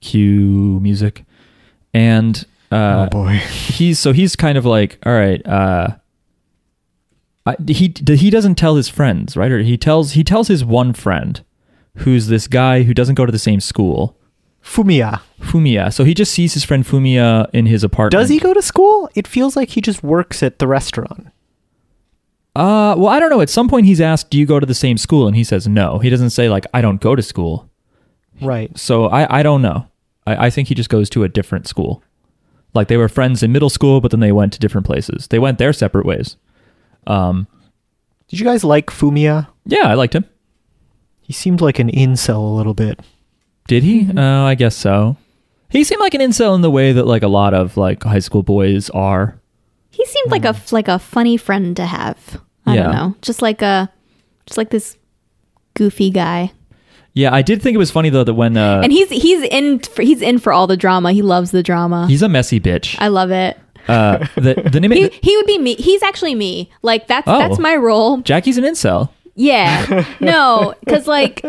Cue 0.00 0.80
music, 0.80 1.24
and 1.94 2.44
uh, 2.72 3.06
oh 3.06 3.10
boy. 3.10 3.32
he's 3.48 3.98
so 3.98 4.12
he's 4.12 4.36
kind 4.36 4.58
of 4.58 4.64
like, 4.66 4.98
all 5.06 5.12
right, 5.14 5.44
uh, 5.46 5.96
I, 7.46 7.56
he 7.66 7.94
he 8.06 8.28
doesn't 8.30 8.56
tell 8.56 8.76
his 8.76 8.88
friends, 8.88 9.34
right? 9.36 9.50
Or 9.50 9.60
he 9.60 9.76
tells 9.78 10.12
he 10.12 10.22
tells 10.24 10.48
his 10.48 10.62
one 10.64 10.92
friend, 10.92 11.42
who's 11.96 12.26
this 12.28 12.46
guy 12.48 12.82
who 12.82 12.94
doesn't 12.94 13.14
go 13.14 13.26
to 13.26 13.32
the 13.32 13.38
same 13.38 13.60
school, 13.60 14.16
Fumiya. 14.62 15.20
Fumiya. 15.40 15.92
So 15.92 16.04
he 16.04 16.14
just 16.14 16.32
sees 16.32 16.54
his 16.54 16.64
friend 16.64 16.84
Fumiya 16.84 17.48
in 17.52 17.66
his 17.66 17.84
apartment. 17.84 18.12
Does 18.12 18.30
he 18.30 18.38
go 18.38 18.54
to 18.54 18.62
school? 18.62 19.10
It 19.14 19.26
feels 19.26 19.56
like 19.56 19.70
he 19.70 19.80
just 19.80 20.02
works 20.02 20.42
at 20.42 20.58
the 20.58 20.66
restaurant. 20.66 21.28
Uh, 22.56 22.94
well, 22.96 23.08
I 23.08 23.18
don't 23.18 23.30
know. 23.30 23.40
At 23.40 23.50
some 23.50 23.68
point, 23.68 23.86
he's 23.86 24.00
asked, 24.00 24.30
"Do 24.30 24.38
you 24.38 24.46
go 24.46 24.60
to 24.60 24.66
the 24.66 24.74
same 24.74 24.96
school?" 24.96 25.26
And 25.26 25.36
he 25.36 25.44
says, 25.44 25.66
"No." 25.66 25.98
He 25.98 26.08
doesn't 26.08 26.30
say 26.30 26.48
like, 26.48 26.66
"I 26.72 26.80
don't 26.80 27.00
go 27.00 27.14
to 27.16 27.22
school." 27.22 27.68
Right. 28.40 28.76
So 28.78 29.06
I, 29.06 29.40
I 29.40 29.42
don't 29.42 29.60
know. 29.62 29.88
I, 30.26 30.46
I 30.46 30.50
think 30.50 30.68
he 30.68 30.74
just 30.74 30.88
goes 30.88 31.10
to 31.10 31.24
a 31.24 31.28
different 31.28 31.66
school. 31.66 32.02
Like 32.72 32.88
they 32.88 32.96
were 32.96 33.08
friends 33.08 33.42
in 33.42 33.52
middle 33.52 33.70
school, 33.70 34.00
but 34.00 34.10
then 34.10 34.20
they 34.20 34.32
went 34.32 34.52
to 34.54 34.58
different 34.60 34.86
places. 34.86 35.28
They 35.28 35.38
went 35.38 35.58
their 35.58 35.72
separate 35.72 36.06
ways. 36.06 36.36
Um, 37.06 37.46
Did 38.28 38.40
you 38.40 38.44
guys 38.46 38.64
like 38.64 38.86
Fumiya? 38.86 39.48
yeah, 39.66 39.88
I 39.88 39.94
liked 39.94 40.14
him. 40.14 40.24
He 41.24 41.32
seemed 41.32 41.60
like 41.60 41.78
an 41.78 41.90
incel 41.90 42.36
a 42.38 42.54
little 42.54 42.74
bit. 42.74 43.00
Did 43.66 43.82
he? 43.82 44.08
Oh, 44.16 44.44
I 44.44 44.54
guess 44.54 44.76
so. 44.76 45.16
He 45.70 45.82
seemed 45.82 46.00
like 46.00 46.14
an 46.14 46.20
incel 46.20 46.54
in 46.54 46.60
the 46.60 46.70
way 46.70 46.92
that 46.92 47.06
like 47.06 47.22
a 47.24 47.28
lot 47.28 47.52
of 47.54 47.76
like 47.76 48.02
high 48.04 48.18
school 48.20 48.42
boys 48.44 48.90
are. 48.90 49.40
He 49.90 50.04
seemed 50.06 50.30
like 50.30 50.44
a 50.44 50.54
like 50.70 50.86
a 50.88 50.98
funny 50.98 51.36
friend 51.36 51.76
to 51.76 51.86
have. 51.86 52.40
I 52.66 52.74
Yeah. 52.76 52.82
don't 52.84 52.92
know, 52.94 53.14
just 53.22 53.42
like 53.42 53.62
a 53.62 53.90
just 54.46 54.58
like 54.58 54.70
this 54.70 54.96
goofy 55.74 56.10
guy. 56.10 56.52
Yeah, 57.14 57.32
I 57.32 57.42
did 57.42 57.62
think 57.62 57.74
it 57.74 57.78
was 57.78 57.90
funny 57.90 58.10
though 58.10 58.24
that 58.24 58.34
when 58.34 58.56
uh, 58.56 58.80
and 58.82 58.92
he's 58.92 59.08
he's 59.08 59.42
in 59.44 59.78
for, 59.80 60.02
he's 60.02 60.20
in 60.20 60.38
for 60.38 60.52
all 60.52 60.66
the 60.66 60.76
drama. 60.76 61.12
He 61.12 61.22
loves 61.22 61.50
the 61.52 61.62
drama. 61.62 62.06
he's 62.06 62.22
a 62.22 62.28
messy 62.28 62.60
bitch. 62.60 62.96
I 62.98 63.08
love 63.08 63.30
it. 63.30 63.58
Uh, 63.88 64.26
the 64.34 64.54
the 64.70 64.80
name 64.80 64.90
He 64.92 65.04
of 65.04 65.12
he 65.14 65.36
would 65.36 65.46
be 65.46 65.58
me. 65.58 65.74
He's 65.76 66.02
actually 66.02 66.34
me. 66.34 66.70
Like 66.82 67.06
that's 67.06 67.26
Oh. 67.28 67.38
that's 67.38 67.58
my 67.58 67.76
role. 67.76 68.18
Jackie's 68.18 68.58
an 68.58 68.64
incel. 68.64 69.10
Yeah. 69.34 70.04
No, 70.20 70.74
because 70.80 71.06
like 71.06 71.44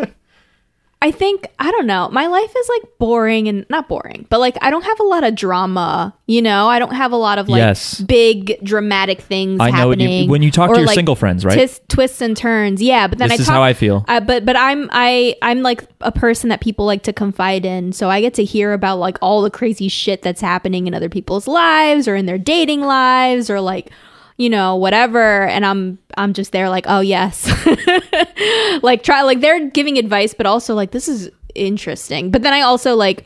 I 1.01 1.11
think 1.11 1.47
I 1.59 1.69
don't 1.71 1.85
know. 1.85 2.09
My 2.11 2.25
life 2.27 2.51
is 2.57 2.69
like 2.69 2.97
boring 2.97 3.47
and 3.47 3.65
not 3.69 3.87
boring, 3.87 4.25
but 4.29 4.39
like 4.39 4.57
I 4.61 4.71
don't 4.71 4.83
have 4.83 4.99
a 4.99 5.03
lot 5.03 5.23
of 5.23 5.35
drama. 5.35 6.15
You 6.25 6.41
know, 6.41 6.67
I 6.67 6.79
don't 6.79 6.95
have 6.95 7.11
a 7.11 7.15
lot 7.17 7.37
of 7.37 7.47
like 7.47 7.59
Yes. 7.59 8.01
big 8.01 8.57
dramatic 8.63 9.21
things 9.21 9.59
I 9.61 9.69
know 9.69 9.89
what 9.89 9.99
you- 9.99 10.27
when 10.27 10.41
you 10.41 10.49
talk 10.49 10.71
to 10.71 10.77
your 10.79 10.87
like, 10.87 10.95
single 10.95 11.15
friends, 11.15 11.45
right? 11.45 11.53
tis- 11.59 11.79
twists 11.89 12.21
and 12.21 12.35
turns. 12.35 12.81
Yeah, 12.81 13.07
but 13.07 13.19
then 13.19 13.29
This 13.29 13.39
I 13.39 13.41
is 13.41 13.47
talk, 13.47 13.55
how 13.55 13.61
I 13.61 13.73
feel. 13.73 14.03
Uh, 14.07 14.19
but 14.19 14.45
but 14.45 14.55
I'm 14.55 14.89
I 14.91 15.35
I'm 15.43 15.61
like 15.61 15.83
a 16.01 16.11
person 16.11 16.49
that 16.49 16.59
people 16.61 16.85
like 16.85 17.03
to 17.03 17.13
confide 17.13 17.65
in, 17.65 17.91
so 17.91 18.09
I 18.09 18.19
get 18.21 18.33
to 18.35 18.43
hear 18.43 18.73
about 18.73 18.97
like 18.97 19.19
all 19.21 19.43
the 19.43 19.51
crazy 19.51 19.89
shit 19.89 20.23
that's 20.23 20.41
happening 20.41 20.87
in 20.87 20.95
other 20.95 21.09
people's 21.09 21.47
lives 21.47 22.07
or 22.07 22.15
in 22.15 22.25
their 22.25 22.39
dating 22.39 22.81
lives 22.81 23.49
or 23.51 23.61
like 23.61 23.91
you 24.37 24.49
know 24.49 24.75
whatever 24.75 25.43
and 25.47 25.65
i'm 25.65 25.97
i'm 26.17 26.33
just 26.33 26.51
there 26.51 26.69
like 26.69 26.85
oh 26.87 26.99
yes. 26.99 27.49
Like 28.81 29.03
try 29.03 29.21
like 29.21 29.39
they're 29.39 29.69
giving 29.69 29.97
advice 29.97 30.33
but 30.33 30.45
also 30.45 30.75
like 30.75 30.91
this 30.91 31.07
is 31.07 31.29
interesting. 31.55 32.31
But 32.31 32.41
then 32.41 32.53
i 32.53 32.61
also 32.61 32.95
like 32.95 33.25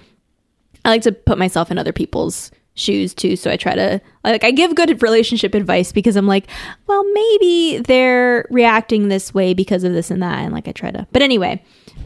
i 0.86 0.90
like 0.90 1.02
to 1.02 1.12
put 1.12 1.38
myself 1.38 1.72
in 1.72 1.78
other 1.78 1.92
people's 1.92 2.52
shoes 2.76 3.14
too. 3.14 3.36
So 3.36 3.50
i 3.50 3.58
try 3.58 3.74
to 3.76 4.00
like 4.24 4.44
i 4.44 4.52
give 4.52 4.76
good 4.76 5.02
relationship 5.02 5.56
advice 5.56 5.92
because 5.92 6.16
i'm 6.16 6.28
like 6.28 6.48
well 6.88 7.04
maybe 7.14 7.80
they're 7.80 8.46
reacting 8.52 9.08
this 9.08 9.34
way 9.34 9.54
because 9.54 9.84
of 9.84 9.94
this 9.94 10.12
and 10.12 10.22
that. 10.22 10.40
And 10.40 10.54
like 10.54 10.68
i 10.68 10.72
try 10.72 10.92
to 10.92 11.08
but 11.12 11.22
anyway 11.22 11.62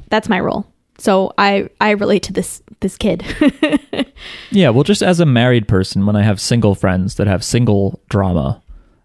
that's 0.10 0.30
my 0.30 0.40
role. 0.40 0.66
So 0.98 1.34
i 1.38 1.70
i 1.82 1.92
relate 1.92 2.24
to 2.24 2.34
this 2.34 2.64
this 2.80 2.98
kid. 2.98 3.24
Yeah, 4.52 4.70
well, 4.70 4.84
just 4.84 5.02
as 5.02 5.20
a 5.20 5.26
married 5.26 5.68
person, 5.68 6.06
when 6.06 6.16
I 6.16 6.22
have 6.22 6.40
single 6.40 6.76
friends 6.76 7.16
that 7.16 7.28
have 7.28 7.44
single 7.44 8.00
drama, 8.10 8.62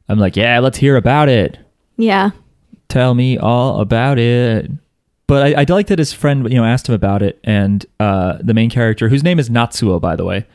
I'm 0.08 0.18
like, 0.18 0.36
yeah, 0.36 0.58
let's 0.60 0.78
hear 0.78 0.96
about 0.96 1.28
it. 1.28 1.58
yeah 1.96 2.30
Tell 2.88 3.14
me 3.14 3.36
all 3.36 3.80
about 3.80 4.18
it. 4.18 4.70
But 5.26 5.42
I, 5.58 5.60
I 5.60 5.66
like 5.68 5.88
that 5.88 5.98
his 5.98 6.14
friend, 6.14 6.50
you 6.50 6.56
know, 6.56 6.64
asked 6.64 6.88
him 6.88 6.94
about 6.94 7.22
it, 7.22 7.38
and 7.44 7.84
uh, 8.00 8.38
the 8.40 8.54
main 8.54 8.70
character, 8.70 9.10
whose 9.10 9.22
name 9.22 9.38
is 9.38 9.50
Natsuo, 9.50 10.00
by 10.00 10.16
the 10.16 10.24
way, 10.24 10.46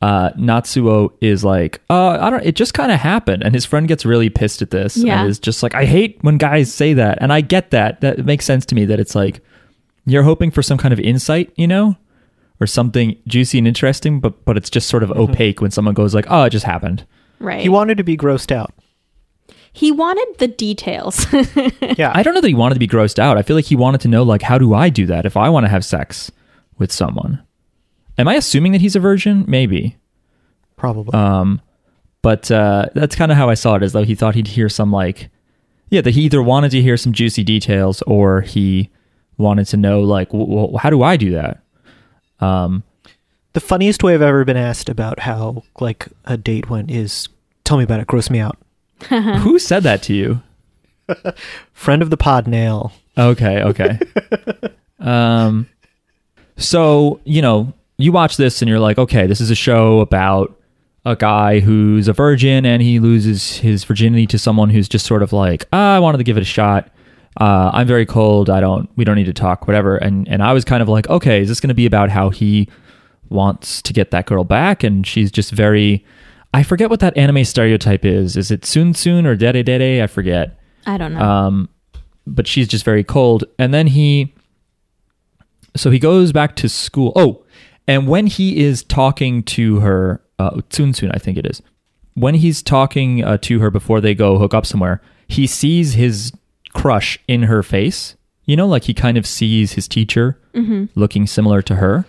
uh, 0.00 0.30
Natsuo 0.38 1.12
is 1.20 1.42
like, 1.44 1.80
uh, 1.90 2.10
I 2.20 2.30
don't. 2.30 2.44
It 2.44 2.54
just 2.54 2.72
kind 2.72 2.92
of 2.92 3.00
happened, 3.00 3.42
and 3.42 3.52
his 3.54 3.66
friend 3.66 3.88
gets 3.88 4.06
really 4.06 4.30
pissed 4.30 4.62
at 4.62 4.70
this. 4.70 4.96
Yeah. 4.96 5.20
and 5.20 5.28
is 5.28 5.40
just 5.40 5.64
like, 5.64 5.74
I 5.74 5.84
hate 5.84 6.18
when 6.22 6.38
guys 6.38 6.72
say 6.72 6.94
that, 6.94 7.18
and 7.20 7.32
I 7.32 7.40
get 7.40 7.72
that. 7.72 8.02
That 8.02 8.24
makes 8.24 8.44
sense 8.44 8.64
to 8.66 8.76
me. 8.76 8.84
That 8.84 9.00
it's 9.00 9.16
like 9.16 9.42
you're 10.06 10.22
hoping 10.22 10.52
for 10.52 10.62
some 10.62 10.78
kind 10.78 10.92
of 10.92 11.00
insight, 11.00 11.52
you 11.56 11.66
know, 11.66 11.96
or 12.60 12.68
something 12.68 13.20
juicy 13.26 13.58
and 13.58 13.66
interesting, 13.66 14.20
but 14.20 14.44
but 14.44 14.56
it's 14.56 14.70
just 14.70 14.88
sort 14.88 15.02
of 15.02 15.10
opaque 15.10 15.60
when 15.60 15.72
someone 15.72 15.94
goes 15.94 16.14
like, 16.14 16.26
oh, 16.28 16.44
it 16.44 16.50
just 16.50 16.66
happened. 16.66 17.04
right 17.40 17.60
He 17.60 17.68
wanted 17.68 17.96
to 17.98 18.04
be 18.04 18.16
grossed 18.16 18.52
out. 18.52 18.72
He 19.72 19.92
wanted 19.92 20.26
the 20.38 20.48
details 20.48 21.26
Yeah. 21.96 22.10
I 22.14 22.22
don't 22.22 22.34
know 22.34 22.40
that 22.40 22.48
he 22.48 22.54
wanted 22.54 22.74
to 22.74 22.80
be 22.80 22.88
grossed 22.88 23.18
out. 23.18 23.38
I 23.38 23.42
feel 23.42 23.56
like 23.56 23.64
he 23.66 23.76
wanted 23.76 24.00
to 24.02 24.08
know 24.08 24.22
like 24.22 24.42
how 24.42 24.58
do 24.58 24.74
I 24.74 24.88
do 24.88 25.06
that 25.06 25.26
if 25.26 25.36
I 25.36 25.48
want 25.48 25.64
to 25.64 25.68
have 25.70 25.84
sex 25.84 26.30
with 26.78 26.90
someone. 26.92 27.42
Am 28.18 28.26
I 28.28 28.34
assuming 28.34 28.72
that 28.72 28.80
he's 28.80 28.96
a 28.96 29.00
virgin? 29.00 29.44
Maybe. 29.46 29.96
probably. 30.76 31.14
Um 31.14 31.60
but 32.22 32.50
uh 32.50 32.86
that's 32.94 33.14
kind 33.16 33.30
of 33.32 33.38
how 33.38 33.48
I 33.48 33.54
saw 33.54 33.76
it 33.76 33.82
as 33.82 33.92
though 33.92 34.04
he 34.04 34.14
thought 34.14 34.34
he'd 34.34 34.48
hear 34.48 34.68
some 34.68 34.90
like 34.92 35.30
yeah, 35.88 36.00
that 36.02 36.10
he 36.14 36.22
either 36.22 36.42
wanted 36.42 36.70
to 36.72 36.82
hear 36.82 36.96
some 36.96 37.12
juicy 37.12 37.42
details 37.42 38.00
or 38.02 38.42
he 38.42 38.90
wanted 39.38 39.66
to 39.68 39.76
know 39.76 40.00
like 40.00 40.28
w- 40.30 40.46
w- 40.48 40.76
how 40.78 40.90
do 40.90 41.02
I 41.02 41.16
do 41.16 41.30
that? 41.32 41.62
Um 42.40 42.82
the 43.52 43.60
funniest 43.60 44.02
way 44.04 44.14
I've 44.14 44.22
ever 44.22 44.44
been 44.44 44.56
asked 44.56 44.88
about 44.88 45.20
how 45.20 45.62
like 45.80 46.08
a 46.24 46.36
date 46.36 46.68
went 46.70 46.90
is 46.90 47.28
tell 47.64 47.76
me 47.78 47.84
about 47.84 48.00
it, 48.00 48.06
gross 48.06 48.30
me 48.30 48.38
out. 48.38 48.56
Who 49.08 49.58
said 49.58 49.82
that 49.84 50.02
to 50.04 50.14
you? 50.14 50.42
Friend 51.72 52.02
of 52.02 52.10
the 52.10 52.16
pod 52.16 52.46
nail. 52.46 52.92
Okay, 53.18 53.62
okay. 53.62 53.98
um, 55.00 55.68
so 56.56 57.20
you 57.24 57.42
know, 57.42 57.72
you 57.98 58.12
watch 58.12 58.36
this 58.36 58.62
and 58.62 58.68
you're 58.68 58.80
like, 58.80 58.98
okay, 58.98 59.26
this 59.26 59.40
is 59.40 59.50
a 59.50 59.54
show 59.54 60.00
about 60.00 60.56
a 61.04 61.16
guy 61.16 61.60
who's 61.60 62.08
a 62.08 62.12
virgin 62.12 62.66
and 62.66 62.82
he 62.82 62.98
loses 63.00 63.56
his 63.56 63.84
virginity 63.84 64.26
to 64.26 64.38
someone 64.38 64.70
who's 64.70 64.88
just 64.88 65.06
sort 65.06 65.22
of 65.22 65.32
like, 65.32 65.66
ah, 65.72 65.96
I 65.96 65.98
wanted 65.98 66.18
to 66.18 66.24
give 66.24 66.36
it 66.36 66.42
a 66.42 66.44
shot. 66.46 66.90
Uh, 67.38 67.70
I'm 67.72 67.86
very 67.86 68.06
cold. 68.06 68.50
I 68.50 68.60
don't. 68.60 68.88
We 68.96 69.04
don't 69.04 69.16
need 69.16 69.24
to 69.24 69.32
talk. 69.32 69.66
Whatever. 69.66 69.96
And 69.96 70.28
and 70.28 70.42
I 70.42 70.52
was 70.52 70.64
kind 70.64 70.82
of 70.82 70.88
like, 70.88 71.08
okay, 71.08 71.40
is 71.40 71.48
this 71.48 71.60
going 71.60 71.68
to 71.68 71.74
be 71.74 71.86
about 71.86 72.10
how 72.10 72.30
he 72.30 72.68
wants 73.28 73.80
to 73.82 73.92
get 73.92 74.10
that 74.10 74.26
girl 74.26 74.44
back? 74.44 74.82
And 74.82 75.06
she's 75.06 75.30
just 75.30 75.52
very. 75.52 76.04
I 76.52 76.62
forget 76.62 76.90
what 76.90 77.00
that 77.00 77.16
anime 77.16 77.44
stereotype 77.44 78.04
is. 78.04 78.36
Is 78.36 78.50
it 78.50 78.62
tsun 78.62 78.92
tsun 78.92 79.24
or 79.26 79.36
dere 79.36 79.62
dere? 79.62 80.02
I 80.02 80.06
forget. 80.06 80.58
I 80.86 80.96
don't 80.98 81.14
know. 81.14 81.20
Um, 81.20 81.68
but 82.26 82.46
she's 82.46 82.68
just 82.68 82.84
very 82.84 83.04
cold. 83.04 83.44
And 83.58 83.72
then 83.72 83.86
he, 83.86 84.34
so 85.76 85.90
he 85.90 85.98
goes 85.98 86.32
back 86.32 86.56
to 86.56 86.68
school. 86.68 87.12
Oh, 87.14 87.44
and 87.86 88.08
when 88.08 88.26
he 88.26 88.64
is 88.64 88.82
talking 88.82 89.42
to 89.44 89.80
her, 89.80 90.22
uh, 90.38 90.50
Tsun 90.70 90.92
Tsun, 90.92 91.10
I 91.14 91.18
think 91.18 91.38
it 91.38 91.46
is, 91.46 91.62
when 92.14 92.34
he's 92.34 92.62
talking 92.62 93.24
uh, 93.24 93.38
to 93.38 93.60
her 93.60 93.70
before 93.70 94.00
they 94.00 94.14
go 94.14 94.38
hook 94.38 94.54
up 94.54 94.66
somewhere, 94.66 95.00
he 95.28 95.46
sees 95.46 95.94
his 95.94 96.32
crush 96.72 97.18
in 97.28 97.44
her 97.44 97.62
face. 97.62 98.16
You 98.44 98.56
know, 98.56 98.66
like 98.66 98.84
he 98.84 98.94
kind 98.94 99.16
of 99.16 99.26
sees 99.26 99.72
his 99.72 99.86
teacher 99.86 100.38
looking 100.96 101.26
similar 101.26 101.62
to 101.62 101.76
her. 101.76 102.04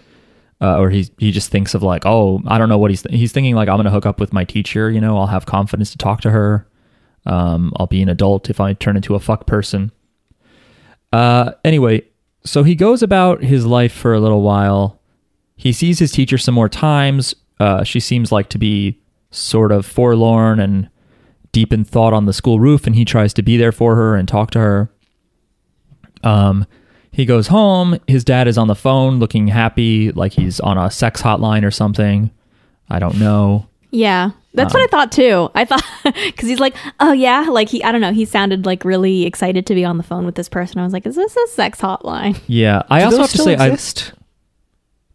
Uh, 0.62 0.78
or 0.78 0.92
he 0.92 1.10
he 1.18 1.32
just 1.32 1.50
thinks 1.50 1.74
of 1.74 1.82
like, 1.82 2.06
oh, 2.06 2.42
I 2.46 2.58
don't 2.58 2.70
know 2.70 2.78
what 2.78 2.92
he's 2.92 3.02
he's 3.10 3.32
thinking 3.32 3.56
like 3.56 3.68
I'm 3.68 3.78
gonna 3.78 3.90
hook 3.90 4.06
up 4.06 4.20
with 4.20 4.32
my 4.32 4.44
teacher. 4.44 4.92
You 4.92 5.02
know, 5.02 5.18
I'll 5.18 5.28
have 5.28 5.46
confidence 5.46 5.92
to 5.92 5.98
talk 5.98 6.22
to 6.22 6.30
her. 6.30 6.68
Um, 7.26 7.74
I'll 7.78 7.88
be 7.88 8.02
an 8.02 8.10
adult 8.10 8.50
if 8.50 8.60
I 8.60 8.74
turn 8.74 8.96
into 8.96 9.16
a 9.16 9.20
fuck 9.20 9.48
person. 9.48 9.92
Uh, 11.12 11.54
anyway, 11.64 12.04
so 12.44 12.64
he 12.64 12.76
goes 12.76 13.04
about 13.04 13.44
his 13.44 13.66
life 13.66 13.92
for 13.92 14.14
a 14.14 14.20
little 14.20 14.42
while. 14.42 15.00
He 15.56 15.72
sees 15.72 16.00
his 16.00 16.12
teacher 16.12 16.38
some 16.38 16.56
more 16.56 16.70
times. 16.70 17.36
Uh, 17.60 17.84
she 17.84 18.00
seems 18.00 18.32
like 18.32 18.50
to 18.50 18.58
be 18.58 19.00
sort 19.32 19.72
of 19.72 19.86
forlorn 19.86 20.60
and 20.60 20.90
deep 21.52 21.74
in 21.74 21.84
thought 21.84 22.14
on 22.14 22.26
the 22.26 22.34
school 22.34 22.60
roof, 22.60 22.88
and 22.88 22.96
he 22.96 23.06
tries 23.06 23.34
to 23.34 23.42
be 23.42 23.58
there 23.58 23.72
for 23.72 23.96
her 23.96 24.16
and 24.16 24.28
talk 24.28 24.52
to 24.52 24.60
her. 24.60 24.92
Um, 26.24 26.66
he 27.12 27.26
goes 27.26 27.48
home. 27.48 28.00
His 28.08 28.24
dad 28.24 28.48
is 28.48 28.58
on 28.58 28.68
the 28.68 28.76
phone 28.76 29.20
looking 29.20 29.48
happy, 29.48 30.12
like 30.12 30.34
he's 30.34 30.60
on 30.60 30.78
a 30.78 30.90
sex 30.90 31.22
hotline 31.22 31.66
or 31.66 31.72
something. 31.72 32.32
I 32.90 33.00
don't 33.00 33.20
know. 33.20 33.68
yeah, 33.92 34.32
that's 34.54 34.74
um, 34.74 34.80
what 34.82 34.86
I 34.86 34.92
thought 34.92 35.12
too. 35.12 35.50
I 35.56 35.66
thought 35.66 35.84
because 36.04 36.50
he's 36.50 36.60
like, 36.60 36.76
oh 37.00 37.14
yeah, 37.14 37.48
like 37.50 37.70
he, 37.70 37.84
I 37.84 37.92
don't 37.92 38.02
know, 38.02 38.14
he 38.14 38.26
sounded 38.26 38.66
like 38.66 38.84
really 38.86 39.26
excited 39.26 39.66
to 39.68 39.76
be 39.76 39.86
on 39.86 39.98
the 39.98 40.04
phone 40.04 40.26
with 40.26 40.36
this 40.36 40.50
person. 40.50 40.80
I 40.80 40.84
was 40.84 40.94
like, 40.94 41.06
is 41.06 41.16
this 41.16 41.36
a 41.36 41.48
sex 41.48 41.80
hotline? 41.80 42.40
Yeah, 42.48 42.84
I 42.90 43.00
Do 43.00 43.06
also 43.06 43.18
have 43.20 43.32
to 43.32 43.38
still 43.38 43.46
say, 43.46 43.54
exist? 43.54 44.14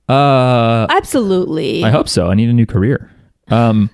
I 0.08 0.12
uh, 0.12 0.86
Absolutely. 0.90 1.84
I 1.84 1.90
hope 1.90 2.08
so. 2.08 2.30
I 2.30 2.34
need 2.34 2.48
a 2.48 2.52
new 2.52 2.66
career. 2.66 3.10
Um, 3.48 3.90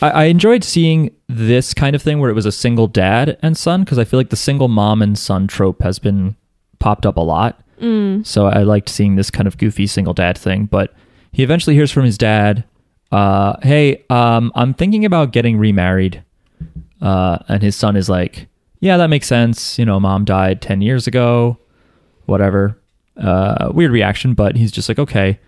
I, 0.00 0.10
I 0.10 0.24
enjoyed 0.24 0.64
seeing 0.64 1.10
this 1.28 1.74
kind 1.74 1.96
of 1.96 2.02
thing 2.02 2.20
where 2.20 2.30
it 2.30 2.34
was 2.34 2.46
a 2.46 2.52
single 2.52 2.86
dad 2.86 3.36
and 3.42 3.56
son 3.56 3.84
because 3.84 3.98
I 3.98 4.04
feel 4.04 4.18
like 4.20 4.30
the 4.30 4.36
single 4.36 4.68
mom 4.68 5.02
and 5.02 5.18
son 5.18 5.46
trope 5.46 5.82
has 5.82 5.98
been 5.98 6.36
popped 6.78 7.06
up 7.06 7.16
a 7.16 7.20
lot. 7.22 7.60
Mm. 7.80 8.26
So 8.26 8.46
I 8.46 8.62
liked 8.62 8.88
seeing 8.88 9.16
this 9.16 9.30
kind 9.30 9.46
of 9.46 9.58
goofy 9.58 9.86
single 9.86 10.14
dad 10.14 10.38
thing. 10.38 10.66
But 10.66 10.94
he 11.32 11.42
eventually 11.42 11.74
hears 11.74 11.90
from 11.92 12.04
his 12.04 12.18
dad, 12.18 12.64
uh, 13.12 13.56
"Hey, 13.62 14.04
um, 14.10 14.52
I'm 14.54 14.74
thinking 14.74 15.04
about 15.04 15.32
getting 15.32 15.58
remarried." 15.58 16.22
Uh, 17.00 17.38
and 17.48 17.62
his 17.62 17.76
son 17.76 17.96
is 17.96 18.08
like, 18.08 18.48
"Yeah, 18.80 18.96
that 18.96 19.10
makes 19.10 19.26
sense. 19.26 19.78
You 19.78 19.84
know, 19.84 20.00
mom 20.00 20.24
died 20.24 20.60
ten 20.62 20.80
years 20.80 21.06
ago. 21.06 21.58
Whatever." 22.26 22.78
Uh, 23.16 23.70
weird 23.72 23.92
reaction, 23.92 24.34
but 24.34 24.56
he's 24.56 24.72
just 24.72 24.88
like, 24.88 24.98
"Okay." 24.98 25.38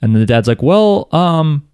And 0.00 0.14
then 0.14 0.20
the 0.20 0.26
dad's 0.26 0.48
like, 0.48 0.62
"Well, 0.62 1.08
um, 1.12 1.67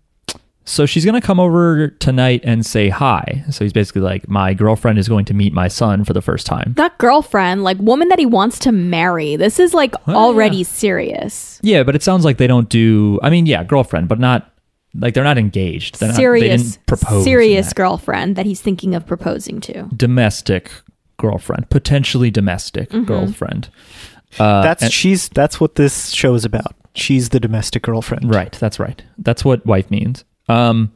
so 0.65 0.87
she's 0.87 1.05
gonna 1.05 1.21
come 1.21 1.39
over 1.39 1.89
tonight 1.89 2.41
and 2.45 2.65
say 2.65 2.89
hi." 2.89 3.45
So 3.51 3.65
he's 3.65 3.73
basically 3.73 4.03
like, 4.03 4.29
"My 4.29 4.55
girlfriend 4.55 4.99
is 4.99 5.09
going 5.09 5.25
to 5.27 5.35
meet 5.35 5.53
my 5.53 5.69
son 5.69 6.05
for 6.05 6.13
the 6.13 6.23
first 6.23 6.47
time." 6.47 6.75
Not 6.77 6.97
girlfriend, 6.99 7.63
like 7.65 7.79
woman 7.79 8.09
that 8.09 8.19
he 8.19 8.27
wants 8.27 8.59
to 8.61 8.73
marry. 8.73 9.37
This 9.37 9.59
is 9.61 9.75
like 9.75 9.95
Well, 10.07 10.17
already 10.17 10.59
yeah. 10.59 10.65
serious. 10.65 11.61
Yeah, 11.63 11.83
but 11.83 11.95
it 11.95 12.03
sounds 12.03 12.25
like 12.25 12.39
they 12.39 12.47
don't 12.47 12.69
do. 12.69 13.19
I 13.23 13.31
mean, 13.31 13.47
yeah, 13.47 13.63
girlfriend, 13.65 14.09
but 14.09 14.19
not 14.19 14.51
like 14.97 15.13
they're 15.15 15.25
not 15.25 15.39
engaged. 15.39 15.99
They're 16.01 16.09
not, 16.09 16.17
they 16.17 16.23
serious, 16.23 16.63
didn't 16.63 16.87
propose. 16.87 17.25
serious 17.25 17.67
that. 17.69 17.75
girlfriend 17.75 18.37
that 18.37 18.47
he's 18.47 18.61
thinking 18.61 18.95
of 18.95 19.07
proposing 19.07 19.61
to. 19.63 19.89
domestic 19.97 20.71
girlfriend, 21.17 21.69
potentially 21.71 22.31
domestic 22.31 22.91
Mm-hmm. 22.91 23.05
girlfriend. 23.05 23.69
Uh, 24.39 24.63
That's 24.63 24.83
and- 24.85 24.93
she's. 24.93 25.29
That's 25.29 25.61
what 25.61 25.75
this 25.77 26.11
show 26.11 26.35
is 26.35 26.45
about. 26.45 26.75
She's 26.95 27.31
the 27.31 27.41
domestic 27.41 27.83
girlfriend. 27.83 28.33
right. 28.35 28.53
That's 28.53 28.79
right. 28.79 29.03
That's 29.19 29.45
what 29.45 29.67
wife 29.67 29.91
means. 29.91 30.25
Um, 30.49 30.93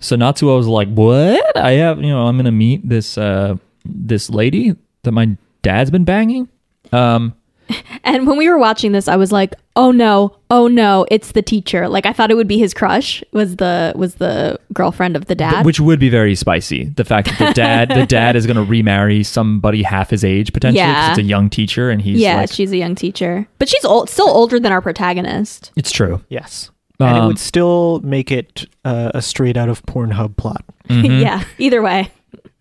so 0.00 0.16
Natsuo 0.16 0.56
was 0.56 0.66
like, 0.66 0.88
"What? 0.88 1.56
I 1.56 1.72
have, 1.72 1.98
you 2.02 2.08
know, 2.08 2.26
I'm 2.26 2.36
gonna 2.36 2.52
meet 2.52 2.86
this 2.88 3.16
uh 3.18 3.56
this 3.84 4.30
lady 4.30 4.74
that 5.02 5.12
my 5.12 5.36
dad's 5.62 5.90
been 5.90 6.04
banging." 6.04 6.48
Um, 6.92 7.34
And 8.06 8.26
when 8.26 8.36
we 8.36 8.50
were 8.50 8.58
watching 8.58 8.92
this, 8.92 9.08
I 9.08 9.16
was 9.16 9.32
like, 9.32 9.54
"Oh 9.76 9.90
no, 9.90 10.36
oh 10.50 10.68
no, 10.68 11.06
it's 11.10 11.32
the 11.32 11.40
teacher." 11.40 11.88
Like 11.88 12.04
I 12.04 12.12
thought 12.12 12.30
it 12.30 12.34
would 12.34 12.46
be 12.46 12.58
his 12.58 12.74
crush 12.74 13.24
was 13.32 13.56
the 13.56 13.94
was 13.96 14.16
the 14.16 14.60
girlfriend 14.74 15.16
of 15.16 15.24
the 15.24 15.34
dad. 15.34 15.64
which 15.64 15.80
would 15.80 15.98
be 15.98 16.10
very 16.10 16.34
spicy. 16.34 16.84
The 16.84 17.04
fact 17.04 17.28
that 17.30 17.38
the 17.38 17.54
dad 17.54 17.88
the 17.88 18.04
dad 18.04 18.36
is 18.36 18.46
gonna 18.46 18.62
remarry 18.64 19.22
somebody 19.22 19.82
half 19.82 20.10
his 20.10 20.22
age 20.22 20.52
potentially 20.52 20.82
'cause 20.84 20.92
Yeah. 20.94 21.10
it's 21.12 21.18
a 21.18 21.22
young 21.22 21.48
teacher 21.48 21.88
and 21.88 22.02
he's 22.02 22.18
yeah, 22.20 22.36
like, 22.36 22.52
she's 22.52 22.70
a 22.72 22.76
young 22.76 22.94
teacher, 22.94 23.48
but 23.58 23.70
she's 23.70 23.84
old, 23.86 24.10
still 24.10 24.28
older 24.28 24.60
than 24.60 24.70
our 24.70 24.82
protagonist. 24.82 25.72
it's 25.76 25.90
true. 25.90 26.20
Yes. 26.28 26.70
And 27.00 27.16
it 27.16 27.20
Um, 27.20 27.26
would 27.28 27.38
still 27.38 28.00
make 28.04 28.30
it 28.30 28.66
uh, 28.84 29.10
a 29.14 29.20
straight 29.22 29.56
out 29.56 29.68
of 29.68 29.82
Pornhub 29.84 30.36
plot. 30.36 30.64
Mm-hmm. 30.88 31.20
yeah, 31.22 31.44
either 31.58 31.82
way. 31.82 32.10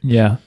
Yeah. 0.02 0.38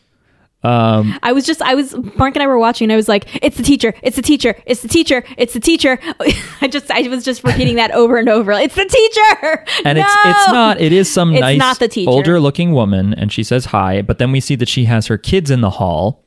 Um, 0.64 1.16
I 1.22 1.30
was 1.32 1.46
just, 1.46 1.62
I 1.62 1.76
was, 1.76 1.94
Mark 2.16 2.34
and 2.34 2.42
I 2.42 2.48
were 2.48 2.58
watching, 2.58 2.86
and 2.86 2.92
I 2.92 2.96
was 2.96 3.08
like, 3.08 3.28
it's 3.40 3.56
the 3.56 3.62
teacher, 3.62 3.94
it's 4.02 4.16
the 4.16 4.22
teacher, 4.22 4.56
it's 4.66 4.82
the 4.82 4.88
teacher, 4.88 5.22
it's 5.38 5.52
the 5.52 5.60
teacher. 5.60 6.00
I 6.60 6.66
just, 6.66 6.90
I 6.90 7.02
was 7.06 7.24
just 7.24 7.44
repeating 7.44 7.76
that 7.76 7.92
over 7.92 8.16
and 8.16 8.28
over. 8.28 8.50
It's 8.50 8.74
the 8.74 8.84
teacher. 8.84 9.64
and 9.84 9.96
it's 9.96 10.08
No! 10.24 10.30
it's 10.30 10.48
not 10.52 10.80
it 10.80 10.92
is 10.92 11.12
some 11.12 11.32
It's 11.34 11.40
nice 11.40 11.58
not 11.58 11.78
the 11.78 11.86
teacher. 11.86 12.10
older 12.10 12.40
looking 12.40 12.72
woman 12.72 13.14
and 13.14 13.32
she 13.32 13.44
says 13.44 13.66
hi 13.66 14.02
but 14.02 14.18
then 14.18 14.32
we 14.32 14.40
see 14.40 14.56
that 14.56 14.68
she 14.68 14.86
has 14.86 15.06
her 15.06 15.16
kids 15.18 15.50
in 15.52 15.60
the 15.60 15.70
hall 15.70 16.24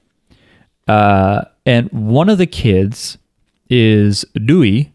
uh, 0.88 1.42
and 1.66 1.90
one 1.92 2.30
of 2.30 2.38
the 2.38 2.48
kids 2.48 3.18
is 3.70 4.24
Rui 4.40 4.86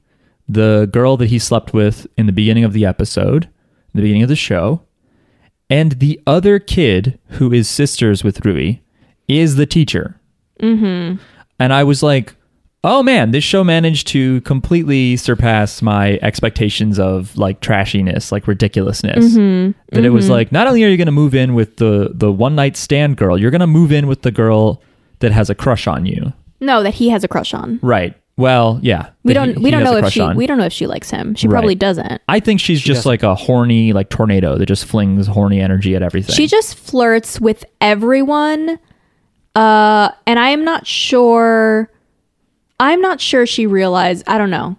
the 0.49 0.89
girl 0.93 1.17
that 1.17 1.29
he 1.29 1.39
slept 1.39 1.73
with 1.73 2.07
in 2.17 2.27
the 2.27 2.33
beginning 2.33 2.65
of 2.65 2.73
the 2.73 2.85
episode 2.85 3.49
the 3.95 4.03
beginning 4.03 4.23
of 4.23 4.29
the 4.29 4.37
show 4.37 4.83
and 5.71 5.93
the 5.93 6.21
other 6.27 6.59
kid 6.59 7.19
who 7.31 7.53
is 7.53 7.69
sisters 7.69 8.23
with 8.23 8.45
Rui 8.45 8.81
is 9.29 9.57
the 9.57 9.67
teacher 9.67 10.21
mm-hmm. 10.61 11.23
and 11.59 11.73
I 11.73 11.85
was 11.85 12.03
like 12.03 12.35
oh 12.85 13.03
man, 13.03 13.31
this 13.33 13.43
show 13.43 13.65
managed 13.65 14.07
to 14.09 14.43
completely 14.43 15.17
surpass 15.17 15.81
my 15.81 16.19
expectations 16.23 16.99
of 16.99 17.37
like 17.37 17.61
trashiness, 17.61 18.31
like 18.31 18.47
ridiculousness. 18.47 19.35
That 19.35 20.05
it 20.05 20.11
was 20.11 20.29
like, 20.29 20.53
not 20.53 20.67
only 20.67 20.85
are 20.85 20.89
you 20.89 20.99
going 20.99 21.07
to 21.07 21.13
move 21.13 21.35
in 21.35 21.55
with 21.55 21.79
the 21.79 22.11
the 22.13 22.31
one 22.31 22.55
night 22.55 22.77
stand 22.77 23.17
girl, 23.17 23.39
you're 23.39 23.51
going 23.51 23.61
to 23.63 23.67
move 23.67 23.91
in 23.91 24.07
with 24.07 24.23
the 24.23 24.31
girl 24.31 24.83
that 25.21 25.33
has 25.33 25.49
a 25.49 25.55
crush 25.55 25.87
on 25.87 26.05
you, 26.05 26.33
No, 26.61 26.83
that 26.83 26.95
he 26.95 27.09
has 27.09 27.25
a 27.25 27.29
crush 27.29 27.55
on. 27.55 27.81
right? 27.83 28.15
Well, 28.37 28.81
yeah, 28.83 29.11
We 29.23 29.33
don't, 29.33 29.51
he- 29.51 29.55
we 29.59 29.65
he 29.67 29.71
don't 29.71 29.85
know 29.85 29.97
if 29.97 30.13
she, 30.13 30.21
on. 30.21 30.37
we 30.37 30.47
don't 30.49 30.59
know 30.59 30.65
if 30.65 30.73
she 30.73 30.87
likes 30.89 31.09
him. 31.11 31.35
She 31.37 31.47
Right. 31.47 31.53
probably 31.55 31.75
doesn't. 31.77 32.21
I 32.29 32.41
think 32.41 32.59
she's 32.61 32.81
just 32.81 32.99
doesn't. 33.05 33.11
like 33.11 33.23
a 33.23 33.35
horny 33.37 33.93
like 33.93 34.09
tornado 34.11 34.59
that 34.59 34.67
just 34.67 34.87
flings 34.87 35.27
horny 35.29 35.61
energy 35.61 35.95
at 35.95 36.03
everything. 36.03 36.35
She 36.35 36.49
just 36.49 36.75
flirts 36.75 37.41
with 37.41 37.65
everyone. 37.81 38.79
Uh, 39.55 40.11
and 40.27 40.39
I'm 40.41 40.65
not 40.65 40.85
sure. 40.85 41.89
I'm 42.81 43.01
not 43.01 43.21
sure 43.21 43.47
she 43.47 43.67
realized. 43.69 44.25
I 44.27 44.37
don't 44.37 44.51
know. 44.51 44.77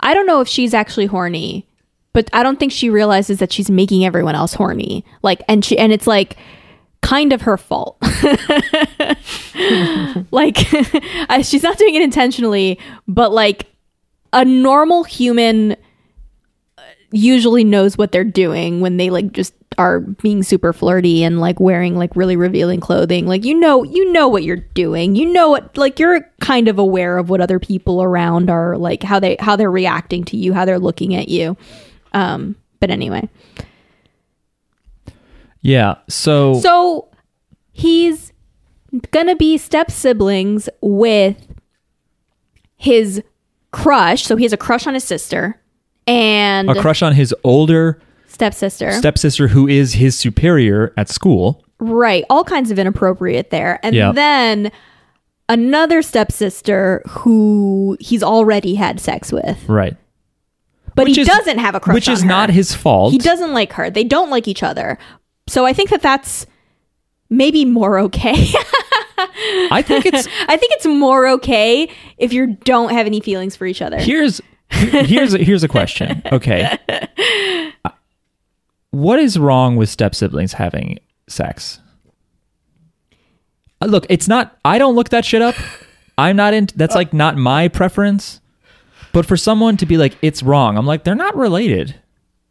I 0.00 0.12
don't 0.12 0.26
know 0.26 0.40
if 0.40 0.48
she's 0.48 0.74
actually 0.74 1.06
horny, 1.06 1.64
but 2.12 2.28
I 2.32 2.42
don't 2.42 2.58
think 2.58 2.72
she 2.72 2.90
realizes 2.90 3.38
that 3.38 3.52
she's 3.52 3.70
making 3.70 4.04
everyone 4.04 4.34
else 4.34 4.52
horny. 4.54 5.04
Like, 5.22 5.42
and 5.48 5.64
she, 5.64 5.78
and 5.78 5.92
it's 5.92 6.08
like 6.08 6.36
kind 7.02 7.32
of 7.32 7.42
her 7.42 7.56
fault. 7.56 7.96
like, 10.30 10.56
she's 11.42 11.62
not 11.62 11.78
doing 11.78 11.94
it 11.94 12.02
intentionally, 12.02 12.78
but 13.06 13.32
like 13.32 13.66
a 14.32 14.44
normal 14.44 15.04
human 15.04 15.76
usually 17.12 17.64
knows 17.64 17.96
what 17.96 18.12
they're 18.12 18.24
doing 18.24 18.80
when 18.80 18.96
they 18.96 19.10
like 19.10 19.32
just 19.32 19.54
are 19.78 20.00
being 20.00 20.42
super 20.42 20.72
flirty 20.72 21.22
and 21.22 21.40
like 21.40 21.60
wearing 21.60 21.96
like 21.96 22.14
really 22.16 22.36
revealing 22.36 22.80
clothing. 22.80 23.26
Like 23.26 23.44
you 23.44 23.54
know 23.54 23.82
you 23.82 24.12
know 24.12 24.28
what 24.28 24.42
you're 24.42 24.56
doing. 24.56 25.16
You 25.16 25.26
know 25.26 25.50
what 25.50 25.76
like 25.76 25.98
you're 25.98 26.22
kind 26.40 26.68
of 26.68 26.78
aware 26.78 27.18
of 27.18 27.30
what 27.30 27.40
other 27.40 27.58
people 27.58 28.02
around 28.02 28.50
are 28.50 28.76
like 28.76 29.02
how 29.02 29.20
they 29.20 29.36
how 29.38 29.56
they're 29.56 29.70
reacting 29.70 30.24
to 30.24 30.36
you 30.36 30.52
how 30.52 30.64
they're 30.64 30.78
looking 30.78 31.14
at 31.14 31.28
you. 31.28 31.56
Um 32.12 32.56
but 32.80 32.90
anyway 32.90 33.28
yeah. 35.66 35.96
So, 36.08 36.60
so 36.60 37.08
he's 37.72 38.32
gonna 39.10 39.36
be 39.36 39.58
step 39.58 39.90
siblings 39.90 40.68
with 40.80 41.36
his 42.76 43.22
crush. 43.72 44.24
So 44.24 44.36
he 44.36 44.44
has 44.44 44.52
a 44.52 44.56
crush 44.56 44.86
on 44.86 44.94
his 44.94 45.04
sister 45.04 45.60
and 46.06 46.70
A 46.70 46.80
crush 46.80 47.02
on 47.02 47.14
his 47.14 47.34
older 47.44 48.00
stepsister. 48.28 48.92
stepsister, 48.92 49.48
who 49.48 49.66
is 49.66 49.94
his 49.94 50.16
superior 50.18 50.92
at 50.96 51.08
school. 51.08 51.62
right. 51.78 52.24
All 52.30 52.42
kinds 52.44 52.70
of 52.70 52.78
inappropriate 52.78 53.50
there. 53.50 53.78
And 53.82 53.94
Yeah. 53.94 54.12
then 54.12 54.70
another 55.48 56.00
stepsister 56.00 57.02
who 57.06 57.98
he's 58.00 58.22
already 58.22 58.76
had 58.76 58.98
sex 58.98 59.30
with. 59.30 59.58
Right. 59.68 59.94
But 60.94 61.06
Which 61.08 61.16
he 61.16 61.20
is- 61.22 61.28
doesn't 61.28 61.58
have 61.58 61.74
a 61.74 61.80
crush 61.80 61.92
Which 61.94 62.08
is 62.08 62.22
her. 62.22 62.26
not 62.28 62.48
his 62.48 62.72
fault. 62.74 63.12
He 63.12 63.18
doesn't 63.18 63.52
like 63.52 63.74
her. 63.74 63.90
They 63.90 64.04
don't 64.04 64.30
like 64.30 64.48
each 64.48 64.62
other. 64.62 64.98
So 65.48 65.64
I 65.64 65.72
think 65.72 65.90
that 65.90 66.02
that's 66.02 66.46
maybe 67.30 67.64
more 67.64 67.98
okay. 68.00 68.34
I 69.18 69.82
think 69.86 70.06
it's 70.06 70.26
I 70.48 70.56
think 70.56 70.72
it's 70.72 70.86
more 70.86 71.28
okay 71.28 71.90
if 72.18 72.32
you 72.32 72.54
don't 72.64 72.90
have 72.92 73.06
any 73.06 73.20
feelings 73.20 73.56
for 73.56 73.66
each 73.66 73.82
other. 73.82 73.98
here's 73.98 74.40
here's 74.70 75.34
a, 75.34 75.38
here's 75.38 75.62
a 75.62 75.68
question. 75.68 76.22
Okay. 76.32 76.76
What 78.90 79.18
is 79.18 79.38
wrong 79.38 79.76
with 79.76 79.88
step 79.90 80.14
siblings 80.14 80.54
having 80.54 80.98
sex? 81.28 81.80
Uh, 83.82 83.86
Look, 83.86 84.06
it's 84.08 84.26
not 84.26 84.58
I 84.64 84.78
don't 84.78 84.94
look 84.94 85.10
that 85.10 85.24
shit 85.24 85.42
up. 85.42 85.54
I'm 86.18 86.36
not 86.36 86.54
in 86.54 86.68
that's 86.74 86.94
like 86.94 87.12
not 87.12 87.36
my 87.36 87.68
preference. 87.68 88.40
But 89.12 89.26
for 89.26 89.36
someone 89.36 89.76
to 89.78 89.86
be 89.86 89.96
like 89.96 90.16
it's 90.22 90.42
wrong, 90.42 90.76
I'm 90.76 90.86
like 90.86 91.04
they're 91.04 91.14
not 91.14 91.36
related. 91.36 91.94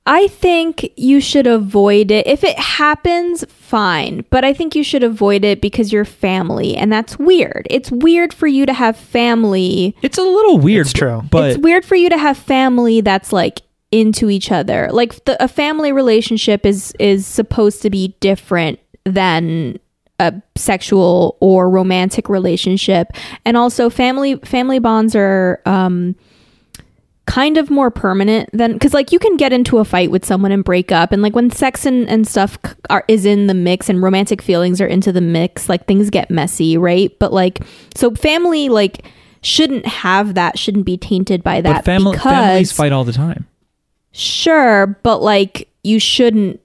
I 0.08 0.28
think 0.28 0.92
you 0.96 1.20
should 1.20 1.48
avoid 1.48 2.12
it. 2.12 2.28
If 2.28 2.44
it 2.44 2.60
happens, 2.60 3.44
fine. 3.50 4.24
But 4.30 4.46
I 4.46 4.54
think 4.54 4.76
you 4.76 4.84
should 4.84 5.04
avoid 5.04 5.44
it 5.44 5.62
because 5.62 5.92
you're 5.92 6.06
family, 6.06 6.76
and 6.76 6.92
that's 6.94 7.18
weird. 7.18 7.66
It's 7.72 7.92
weird 7.92 8.32
for 8.34 8.46
you 8.46 8.68
to 8.68 8.74
have 8.74 8.98
family. 8.98 9.96
It's 10.04 10.20
a 10.20 10.24
little 10.24 10.60
weird. 10.60 10.86
It's 10.86 10.94
true. 10.94 11.24
But 11.32 11.52
it's 11.52 11.60
weird 11.60 11.86
for 11.86 11.96
you 11.96 12.10
to 12.10 12.18
have 12.18 12.38
family 12.38 13.02
that's 13.02 13.34
like 13.34 13.62
into 13.92 14.30
each 14.30 14.52
other. 14.52 14.90
Like 14.92 15.26
the, 15.26 15.42
a 15.44 15.48
family 15.48 15.92
relationship 15.92 16.66
is 16.66 16.94
is 17.00 17.26
supposed 17.26 17.82
to 17.82 17.90
be 17.90 18.16
different 18.20 18.80
than 19.06 19.80
a 20.20 20.34
sexual 20.56 21.38
or 21.40 21.68
romantic 21.70 22.30
relationship, 22.30 23.08
and 23.44 23.58
also 23.58 23.90
family 23.90 24.36
family 24.38 24.78
bonds 24.78 25.16
are 25.16 25.62
um 25.66 26.16
kind 27.26 27.58
of 27.58 27.72
more 27.72 27.90
permanent 27.90 28.50
than 28.54 28.74
because 28.74 28.94
like 28.94 29.12
you 29.12 29.18
can 29.18 29.36
get 29.36 29.52
into 29.52 29.80
a 29.80 29.86
fight 29.86 30.12
with 30.12 30.24
someone 30.24 30.52
and 30.52 30.64
break 30.64 30.92
up 30.92 31.12
and 31.12 31.22
like 31.24 31.36
when 31.36 31.50
sex 31.50 31.86
and, 31.86 32.08
and 32.08 32.28
stuff 32.28 32.58
are 32.90 33.04
is 33.08 33.26
in 33.26 33.48
the 33.48 33.54
mix 33.54 33.90
and 33.90 34.02
romantic 34.04 34.42
feelings 34.42 34.80
are 34.80 34.86
into 34.86 35.12
the 35.12 35.22
mix 35.22 35.68
like 35.68 35.88
things 35.88 36.12
get 36.12 36.30
messy 36.30 36.78
right 36.78 37.18
but 37.18 37.34
like 37.34 37.62
so 37.96 38.14
family 38.14 38.70
like 38.70 39.06
shouldn't 39.42 39.86
have 39.88 40.36
that 40.36 40.58
shouldn't 40.60 40.86
be 40.86 40.98
tainted 40.98 41.42
by 41.42 41.62
that 41.62 41.78
but 41.78 41.86
family 41.86 42.12
because 42.12 42.32
families 42.32 42.72
fight 42.72 42.92
all 42.92 43.04
the 43.04 43.14
time. 43.14 43.48
sure 44.12 44.88
but 45.02 45.22
like 45.22 45.68
you 45.84 46.00
shouldn't 46.00 46.60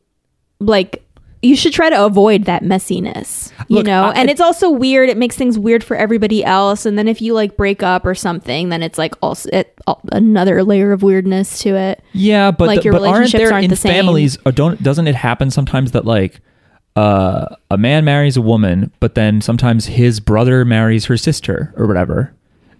like 0.60 1.02
you 1.42 1.56
should 1.56 1.72
try 1.72 1.88
to 1.88 2.04
avoid 2.04 2.44
that 2.44 2.62
messiness 2.62 3.50
you 3.68 3.76
Look, 3.76 3.86
know 3.86 4.04
I- 4.04 4.12
and 4.14 4.28
it's 4.28 4.40
also 4.40 4.68
weird 4.70 5.08
it 5.08 5.16
makes 5.16 5.36
things 5.36 5.58
weird 5.58 5.82
for 5.82 5.96
everybody 5.96 6.44
else 6.44 6.84
and 6.84 6.98
then 6.98 7.08
if 7.08 7.22
you 7.22 7.32
like 7.34 7.56
break 7.56 7.82
up 7.82 8.04
or 8.04 8.14
something 8.14 8.68
then 8.68 8.82
it's 8.82 8.98
like 8.98 9.14
also 9.22 9.48
it, 9.52 9.78
another 10.12 10.62
layer 10.62 10.92
of 10.92 11.02
weirdness 11.02 11.60
to 11.62 11.70
it 11.76 12.02
Yeah, 12.12 12.50
but 12.50 12.66
Like, 12.68 12.80
the- 12.80 12.84
your 12.84 12.92
but 12.92 12.98
aren't 13.02 13.12
relationships 13.14 13.40
there 13.42 13.52
aren't 13.52 13.64
in 13.64 13.70
the 13.70 13.76
same. 13.76 13.92
families? 13.92 14.36
Or 14.44 14.52
don't 14.52 14.82
doesn't 14.82 15.08
it 15.08 15.14
happen 15.14 15.50
sometimes 15.50 15.92
that 15.92 16.04
like 16.04 16.40
uh, 16.96 17.46
a 17.70 17.78
man 17.78 18.04
marries 18.04 18.36
a 18.36 18.42
woman, 18.42 18.92
but 19.00 19.14
then 19.14 19.40
sometimes 19.40 19.86
his 19.86 20.18
brother 20.20 20.64
marries 20.64 21.04
her 21.06 21.16
sister 21.16 21.72
or 21.76 21.86
whatever, 21.86 22.34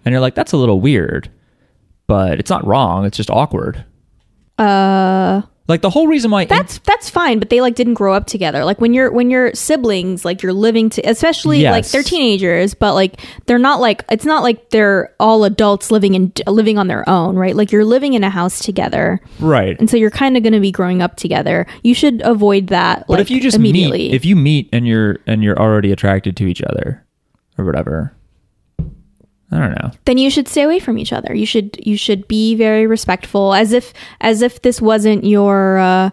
and 0.05 0.11
you're 0.11 0.19
like, 0.21 0.35
that's 0.35 0.51
a 0.51 0.57
little 0.57 0.81
weird, 0.81 1.31
but 2.07 2.37
it's 2.37 2.49
not 2.49 2.67
wrong. 2.67 3.05
It's 3.05 3.15
just 3.17 3.29
awkward. 3.31 3.85
uh 4.57 5.41
Like 5.71 5.81
the 5.81 5.89
whole 5.89 6.07
reason 6.07 6.29
why 6.31 6.43
that's 6.45 6.79
that's 6.79 7.09
fine 7.09 7.39
but 7.39 7.49
they 7.49 7.61
like 7.61 7.75
didn't 7.75 7.93
grow 7.93 8.13
up 8.13 8.27
together. 8.27 8.65
Like 8.65 8.81
when 8.81 8.93
you're 8.93 9.09
when 9.11 9.29
you're 9.29 9.53
siblings 9.55 10.25
like 10.25 10.43
you're 10.43 10.51
living 10.53 10.89
to 10.91 11.01
especially 11.01 11.63
like 11.63 11.87
they're 11.87 12.03
teenagers 12.03 12.73
but 12.73 12.93
like 12.93 13.21
they're 13.45 13.57
not 13.57 13.79
like 13.79 14.03
it's 14.11 14.25
not 14.25 14.43
like 14.43 14.69
they're 14.71 15.15
all 15.19 15.45
adults 15.45 15.89
living 15.89 16.13
in 16.13 16.33
living 16.45 16.77
on 16.77 16.87
their 16.87 17.07
own 17.09 17.37
right? 17.37 17.55
Like 17.55 17.71
you're 17.71 17.85
living 17.85 18.13
in 18.13 18.23
a 18.23 18.29
house 18.29 18.59
together. 18.59 19.21
Right. 19.39 19.79
and 19.79 19.89
so 19.89 19.95
you're 19.95 20.11
kind 20.11 20.35
of 20.35 20.43
going 20.43 20.53
to 20.53 20.59
be 20.59 20.71
growing 20.71 21.01
up 21.01 21.15
together. 21.15 21.65
You 21.83 21.93
should 21.93 22.21
avoid 22.23 22.67
that 22.67 23.07
But 23.07 23.13
like, 23.13 23.21
if 23.21 23.31
you 23.31 23.39
just 23.39 23.55
immediately. 23.55 24.09
meet, 24.09 24.13
if 24.13 24.25
you 24.25 24.35
meet 24.35 24.67
and 24.73 24.85
you're 24.85 25.19
and 25.25 25.41
you're 25.43 25.57
already 25.57 25.91
attracted 25.93 26.35
to 26.37 26.45
each 26.47 26.61
other 26.61 27.05
or 27.57 27.63
whatever, 27.65 28.13
I 29.51 29.59
don't 29.59 29.71
know. 29.71 29.91
then 30.05 30.17
you 30.17 30.29
should 30.29 30.47
stay 30.47 30.61
away 30.63 30.79
from 30.79 30.97
each 30.97 31.11
other. 31.11 31.35
You 31.35 31.45
should 31.45 31.77
you 31.85 31.97
should 31.97 32.27
be 32.27 32.55
very 32.55 32.87
respectful 32.87 33.53
as 33.53 33.73
if 33.73 33.93
as 34.21 34.41
if 34.41 34.61
this 34.61 34.81
wasn't 34.81 35.23
your 35.25 35.77
uh 35.77 36.09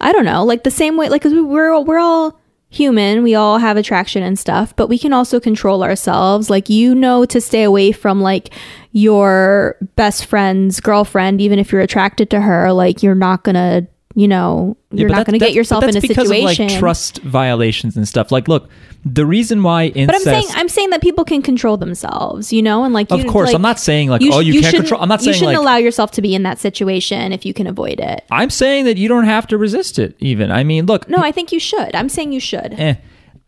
i 0.00 0.12
don't 0.12 0.26
know 0.26 0.44
like 0.44 0.62
the 0.64 0.70
same 0.70 0.96
way 0.98 1.08
like 1.08 1.22
'cause 1.22 1.32
we, 1.32 1.40
we're 1.40 1.80
we're 1.80 1.98
all 1.98 2.38
human. 2.68 3.22
We 3.22 3.34
all 3.34 3.56
have 3.58 3.76
attraction 3.78 4.22
and 4.22 4.38
stuff 4.38 4.74
but 4.76 4.88
we 4.88 4.98
can 4.98 5.12
also 5.14 5.40
control 5.40 5.82
ourselves. 5.82 6.50
Like 6.50 6.68
you 6.68 6.94
know 6.94 7.24
to 7.24 7.40
stay 7.40 7.62
away 7.62 7.92
from 7.92 8.20
like 8.20 8.52
your 8.92 9.76
best 9.96 10.26
friend's 10.26 10.80
girlfriend 10.80 11.40
even 11.40 11.58
if 11.58 11.72
you're 11.72 11.80
attracted 11.80 12.28
to 12.30 12.40
her 12.42 12.72
like 12.72 13.02
you're 13.02 13.14
not 13.14 13.44
gonna 13.44 13.86
you 14.18 14.26
know 14.26 14.76
you're 14.90 15.08
but 15.10 15.14
not 15.16 15.26
going 15.26 15.38
to 15.38 15.44
get 15.44 15.52
yourself 15.52 15.84
in 15.84 15.90
a 15.94 16.00
because 16.00 16.26
situation 16.26 16.64
of 16.66 16.70
like 16.72 16.78
trust 16.80 17.18
violations 17.18 17.96
and 17.98 18.08
stuff. 18.08 18.32
Like, 18.32 18.48
look, 18.48 18.70
the 19.04 19.26
reason 19.26 19.62
why 19.62 19.88
incest. 19.88 20.24
but 20.24 20.34
I'm 20.34 20.42
saying 20.42 20.54
I'm 20.58 20.68
saying 20.70 20.90
that 20.90 21.02
people 21.02 21.22
can 21.24 21.42
control 21.42 21.76
themselves, 21.76 22.50
you 22.50 22.62
know, 22.62 22.82
and 22.84 22.94
like 22.94 23.10
Of 23.10 23.26
course, 23.26 23.48
like, 23.48 23.54
I'm 23.56 23.62
not 23.62 23.78
saying, 23.78 24.08
like, 24.08 24.22
sh- 24.22 24.28
oh, 24.32 24.40
you 24.40 24.62
can't 24.62 24.74
control- 24.74 25.02
I'm 25.02 25.08
not 25.10 25.20
saying 25.20 25.34
you 25.34 25.38
shouldn't 25.38 25.56
like- 25.58 25.62
allow 25.62 25.76
yourself 25.76 26.12
to 26.12 26.22
be 26.22 26.34
in 26.34 26.44
that 26.44 26.58
situation 26.58 27.32
if 27.32 27.44
you 27.44 27.52
can 27.52 27.66
avoid 27.66 28.00
it. 28.00 28.24
I'm 28.30 28.48
saying 28.50 28.86
that 28.86 28.96
you 28.96 29.06
don't 29.08 29.24
have 29.26 29.46
to 29.48 29.58
resist 29.58 29.98
it. 29.98 30.16
Even 30.18 30.50
I 30.50 30.64
mean, 30.64 30.86
look, 30.86 31.08
No, 31.10 31.18
I 31.18 31.30
think 31.30 31.52
you 31.52 31.60
should. 31.60 31.94
I'm 31.94 32.08
saying 32.08 32.32
you 32.32 32.40
should. 32.40 32.74
eh, 32.78 32.94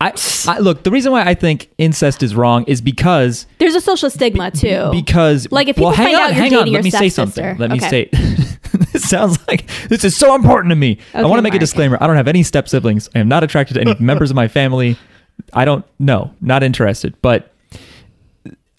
I, 0.01 0.13
I 0.47 0.59
look. 0.59 0.83
The 0.83 0.91
reason 0.91 1.11
why 1.11 1.23
I 1.23 1.33
think 1.33 1.69
incest 1.77 2.23
is 2.23 2.33
wrong 2.33 2.63
is 2.67 2.79
because 2.79 3.45
There's 3.57 3.75
a 3.75 3.81
social 3.81 4.09
stigma 4.09 4.49
too. 4.51 4.89
because 4.91 5.51
Like, 5.51 5.67
if 5.67 5.77
well, 5.77 5.91
people 5.91 6.05
hang 6.05 6.13
find 6.13 6.15
on, 6.15 6.21
out 6.21 6.35
you're 6.35 6.43
hang 6.43 6.53
on. 6.53 6.59
dating 6.59 6.73
Let 6.73 6.79
your 6.79 6.83
me 6.83 6.89
say 6.91 7.09
something. 7.09 7.57
Let 7.57 7.69
me 7.71 7.77
Okay. 7.77 7.89
say. 7.89 8.09
this 8.93 9.09
sounds 9.09 9.37
like 9.49 9.67
this 9.89 10.05
is 10.05 10.15
so 10.15 10.35
important 10.35 10.71
to 10.71 10.75
me. 10.77 10.99
I 11.13 11.23
want 11.25 11.39
to 11.39 11.41
make 11.41 11.53
a 11.53 11.59
disclaimer. 11.59 11.97
I 11.99 12.07
don't 12.07 12.15
have 12.15 12.29
any 12.29 12.43
step 12.43 12.69
siblings. 12.69 13.09
I 13.13 13.19
am 13.19 13.27
not 13.27 13.43
attracted 13.43 13.73
to 13.73 13.81
any 13.81 13.95
members 13.99 14.29
of 14.29 14.35
my 14.37 14.47
family. 14.47 14.97
I 15.53 15.65
don't. 15.65 15.83
No, 15.99 16.33
not 16.39 16.63
interested. 16.63 17.15
But 17.21 17.53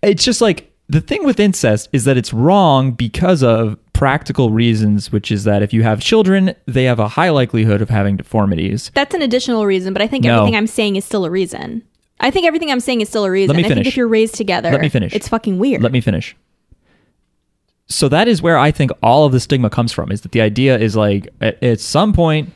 it's 0.02 0.24
just 0.24 0.40
like 0.40 0.72
the 0.88 1.00
thing 1.02 1.24
with 1.24 1.38
incest 1.38 1.88
is 1.92 2.04
that 2.04 2.16
it's 2.16 2.32
wrong 2.32 2.92
because 2.92 3.42
of 3.42 3.76
practical 4.00 4.50
reasons, 4.50 5.12
which 5.12 5.30
is 5.30 5.44
that 5.44 5.62
if 5.62 5.74
you 5.74 5.82
have 5.82 6.00
children, 6.00 6.54
they 6.64 6.84
have 6.84 6.98
a 6.98 7.06
high 7.06 7.28
likelihood 7.28 7.82
of 7.82 7.90
having 7.90 8.16
deformities. 8.16 8.90
That's 8.94 9.14
an 9.14 9.20
additional 9.20 9.66
reason, 9.66 9.92
but 9.92 10.00
I 10.00 10.06
think 10.06 10.24
No. 10.24 10.38
everything 10.38 10.56
I'm 10.56 10.66
saying 10.66 10.96
is 10.96 11.04
still 11.04 11.26
a 11.26 11.30
reason. 11.30 11.82
I 12.18 12.30
think 12.30 12.46
everything 12.46 12.70
I'm 12.72 12.80
saying 12.80 13.02
is 13.02 13.10
still 13.10 13.26
a 13.26 13.30
reason. 13.30 13.48
Let 13.54 13.56
me 13.58 13.64
I 13.64 13.68
think 13.68 13.74
finish. 13.74 13.88
if 13.88 13.96
you're 13.98 14.08
raised 14.08 14.36
together, 14.36 14.70
Let 14.70 14.80
me 14.80 14.88
finish. 14.88 15.14
It's 15.14 15.28
fucking 15.28 15.58
weird. 15.58 15.82
Let 15.82 15.92
me 15.92 16.00
finish. 16.00 16.34
So 17.88 18.08
that 18.08 18.26
is 18.26 18.40
where 18.40 18.56
I 18.56 18.70
think 18.70 18.90
all 19.02 19.26
of 19.26 19.32
the 19.32 19.40
stigma 19.40 19.68
comes 19.68 19.92
from 19.92 20.10
is 20.10 20.22
that 20.22 20.32
the 20.32 20.40
idea 20.40 20.78
is 20.78 20.96
like 20.96 21.28
at, 21.42 21.62
at 21.62 21.78
some 21.78 22.14
point 22.14 22.52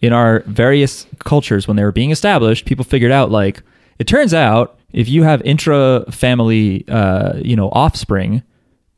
in 0.00 0.12
our 0.12 0.40
various 0.46 1.06
cultures 1.20 1.68
when 1.68 1.76
they 1.76 1.84
were 1.84 1.92
being 1.92 2.10
established, 2.10 2.64
people 2.66 2.84
figured 2.84 3.12
out 3.12 3.30
like 3.30 3.62
it 4.00 4.08
turns 4.08 4.34
out 4.34 4.76
if 4.92 5.08
you 5.08 5.22
have 5.22 5.40
intra 5.42 6.04
family 6.10 6.84
uh, 6.88 7.34
you 7.36 7.54
know 7.54 7.68
offspring 7.70 8.42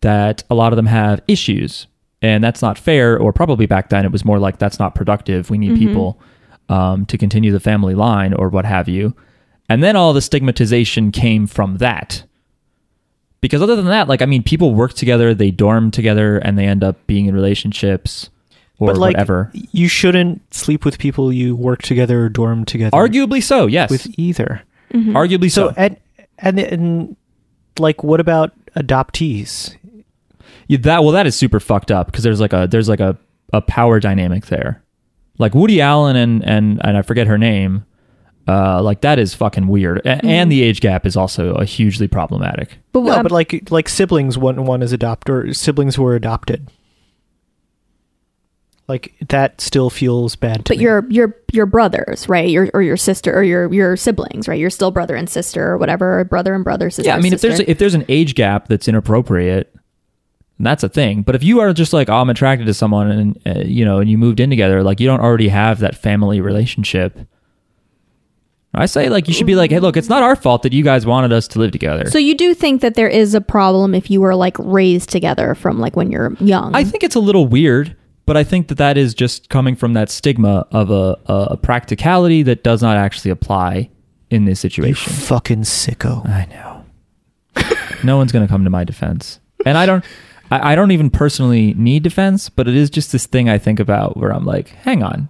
that 0.02 0.44
a 0.50 0.54
lot 0.54 0.72
of 0.72 0.76
them 0.76 0.86
have 0.86 1.22
issues. 1.26 1.86
And 2.20 2.44
that's 2.44 2.62
not 2.62 2.78
fair 2.78 3.18
or 3.18 3.32
probably 3.32 3.66
back 3.66 3.88
then 3.88 4.04
it 4.04 4.12
was 4.12 4.24
more 4.24 4.38
like 4.38 4.58
that's 4.58 4.78
not 4.78 4.94
productive. 4.94 5.50
We 5.50 5.58
need 5.58 5.76
people 5.76 6.20
um, 6.68 7.04
to 7.06 7.18
continue 7.18 7.50
the 7.50 7.58
family 7.58 7.94
line 7.94 8.32
or 8.34 8.48
what 8.48 8.64
have 8.64 8.88
you. 8.88 9.16
And 9.68 9.82
then 9.82 9.96
all 9.96 10.12
the 10.12 10.20
stigmatization 10.20 11.10
came 11.10 11.46
from 11.46 11.78
that. 11.78 12.24
Because 13.40 13.60
other 13.60 13.74
than 13.74 13.86
that 13.86 14.06
like 14.06 14.22
i 14.22 14.26
mean 14.26 14.44
people 14.44 14.72
work 14.72 14.92
together 14.94 15.34
they 15.34 15.50
dorm 15.50 15.90
together 15.90 16.38
and 16.38 16.56
they 16.56 16.64
end 16.64 16.84
up 16.84 17.04
being 17.08 17.26
in 17.26 17.34
relationships 17.34 18.30
or 18.78 18.86
but 18.86 18.98
like, 18.98 19.14
whatever. 19.14 19.50
you 19.52 19.88
shouldn't 19.88 20.54
sleep 20.54 20.84
with 20.84 20.96
people 20.96 21.32
you 21.32 21.56
work 21.56 21.82
together 21.82 22.26
or 22.26 22.28
dorm 22.28 22.64
together 22.64 22.96
arguably 22.96 23.42
so 23.42 23.66
yes. 23.66 23.90
with 23.90 24.06
either. 24.16 24.62
arguably 24.92 25.50
so, 25.50 25.70
So. 25.70 25.74
and 25.76 25.96
and 26.38 26.60
and 26.60 27.16
like, 27.78 28.02
what 28.02 28.20
about 28.20 28.52
adoptees? 28.74 29.76
Yeah, 30.72 30.78
that 30.82 31.02
well 31.04 31.12
that 31.12 31.26
is 31.26 31.34
super 31.36 31.60
fucked 31.60 31.90
up 31.90 32.06
because 32.06 32.24
there's 32.24 32.40
like 32.40 32.52
a 32.52 32.66
there's 32.70 32.88
like 32.88 33.00
a, 33.00 33.16
a 33.52 33.60
power 33.60 34.00
dynamic 34.00 34.46
there 34.46 34.82
like 35.38 35.54
woody 35.54 35.80
allen 35.80 36.16
and 36.16 36.44
and 36.44 36.80
and 36.84 36.96
i 36.96 37.02
forget 37.02 37.26
her 37.26 37.36
name 37.38 37.84
uh 38.48 38.82
like 38.82 39.00
that 39.02 39.18
is 39.18 39.34
fucking 39.34 39.66
weird 39.68 39.98
A- 40.06 40.24
and 40.24 40.50
the 40.50 40.62
age 40.62 40.80
gap 40.80 41.04
is 41.06 41.16
also 41.16 41.54
a 41.54 41.64
hugely 41.64 42.08
problematic 42.08 42.78
but, 42.92 43.00
No, 43.02 43.12
um, 43.12 43.22
but 43.22 43.32
like 43.32 43.70
like 43.70 43.88
siblings. 43.88 44.36
One 44.38 44.64
one 44.64 44.82
is 44.82 44.92
adopt 44.92 45.28
or 45.30 45.52
siblings 45.54 45.94
who 45.96 46.04
are 46.06 46.14
adopted. 46.14 46.68
Like 48.88 49.14
that 49.28 49.60
still 49.60 49.90
feels 49.90 50.34
bad 50.36 50.64
to 50.66 50.70
But 50.70 50.78
me. 50.78 50.82
you're 50.84 51.06
you're 51.08 51.36
your 51.52 51.66
brothers, 51.66 52.28
right? 52.28 52.48
Your 52.48 52.68
or 52.74 52.82
your 52.82 52.96
sister 52.96 53.32
or 53.32 53.42
your 53.42 53.72
your 53.72 53.96
siblings, 53.96 54.48
right? 54.48 54.58
You're 54.58 54.70
still 54.70 54.90
brother 54.90 55.14
and 55.14 55.30
sister 55.30 55.70
or 55.70 55.78
whatever, 55.78 56.24
brother 56.24 56.52
and 56.52 56.64
brother, 56.64 56.90
sister. 56.90 57.08
Yeah, 57.08 57.16
I 57.16 57.20
mean, 57.20 57.32
if 57.32 57.40
there's 57.40 57.56
sister. 57.58 57.70
if 57.70 57.78
there's 57.78 57.94
an 57.94 58.04
age 58.08 58.34
gap 58.34 58.66
that's 58.68 58.88
inappropriate, 58.88 59.71
that's 60.66 60.82
a 60.82 60.88
thing. 60.88 61.22
But 61.22 61.34
if 61.34 61.42
you 61.42 61.60
are 61.60 61.72
just 61.72 61.92
like, 61.92 62.08
oh, 62.08 62.14
I'm 62.14 62.30
attracted 62.30 62.66
to 62.66 62.74
someone, 62.74 63.10
and 63.10 63.40
uh, 63.46 63.60
you 63.64 63.84
know, 63.84 63.98
and 63.98 64.10
you 64.10 64.18
moved 64.18 64.40
in 64.40 64.50
together, 64.50 64.82
like 64.82 65.00
you 65.00 65.06
don't 65.06 65.20
already 65.20 65.48
have 65.48 65.80
that 65.80 65.96
family 65.96 66.40
relationship. 66.40 67.18
I 68.74 68.86
say 68.86 69.10
like 69.10 69.28
you 69.28 69.34
should 69.34 69.46
be 69.46 69.54
like, 69.54 69.70
hey, 69.70 69.80
look, 69.80 69.98
it's 69.98 70.08
not 70.08 70.22
our 70.22 70.34
fault 70.34 70.62
that 70.62 70.72
you 70.72 70.82
guys 70.82 71.04
wanted 71.04 71.32
us 71.32 71.46
to 71.48 71.58
live 71.58 71.72
together. 71.72 72.08
So 72.10 72.18
you 72.18 72.34
do 72.34 72.54
think 72.54 72.80
that 72.80 72.94
there 72.94 73.08
is 73.08 73.34
a 73.34 73.40
problem 73.40 73.94
if 73.94 74.10
you 74.10 74.20
were 74.20 74.34
like 74.34 74.56
raised 74.58 75.10
together 75.10 75.54
from 75.54 75.78
like 75.78 75.94
when 75.94 76.10
you're 76.10 76.34
young? 76.40 76.74
I 76.74 76.82
think 76.84 77.02
it's 77.02 77.14
a 77.14 77.20
little 77.20 77.46
weird, 77.46 77.94
but 78.24 78.38
I 78.38 78.44
think 78.44 78.68
that 78.68 78.78
that 78.78 78.96
is 78.96 79.12
just 79.12 79.50
coming 79.50 79.76
from 79.76 79.92
that 79.92 80.08
stigma 80.08 80.66
of 80.70 80.90
a, 80.90 81.18
a 81.26 81.56
practicality 81.58 82.42
that 82.44 82.64
does 82.64 82.80
not 82.80 82.96
actually 82.96 83.30
apply 83.30 83.90
in 84.30 84.46
this 84.46 84.64
you 84.64 84.70
situation. 84.70 85.12
fucking 85.12 85.62
sicko. 85.62 86.26
I 86.26 86.46
know. 86.46 86.84
no 88.04 88.16
one's 88.16 88.32
going 88.32 88.46
to 88.46 88.50
come 88.50 88.64
to 88.64 88.70
my 88.70 88.84
defense, 88.84 89.38
and 89.66 89.76
I 89.76 89.84
don't. 89.84 90.02
I, 90.52 90.72
I 90.72 90.74
don't 90.74 90.90
even 90.90 91.08
personally 91.08 91.72
need 91.74 92.02
defense, 92.02 92.50
but 92.50 92.68
it 92.68 92.76
is 92.76 92.90
just 92.90 93.10
this 93.10 93.26
thing 93.26 93.48
I 93.48 93.56
think 93.56 93.80
about 93.80 94.18
where 94.18 94.32
I'm 94.32 94.44
like, 94.44 94.68
hang 94.68 95.02
on, 95.02 95.28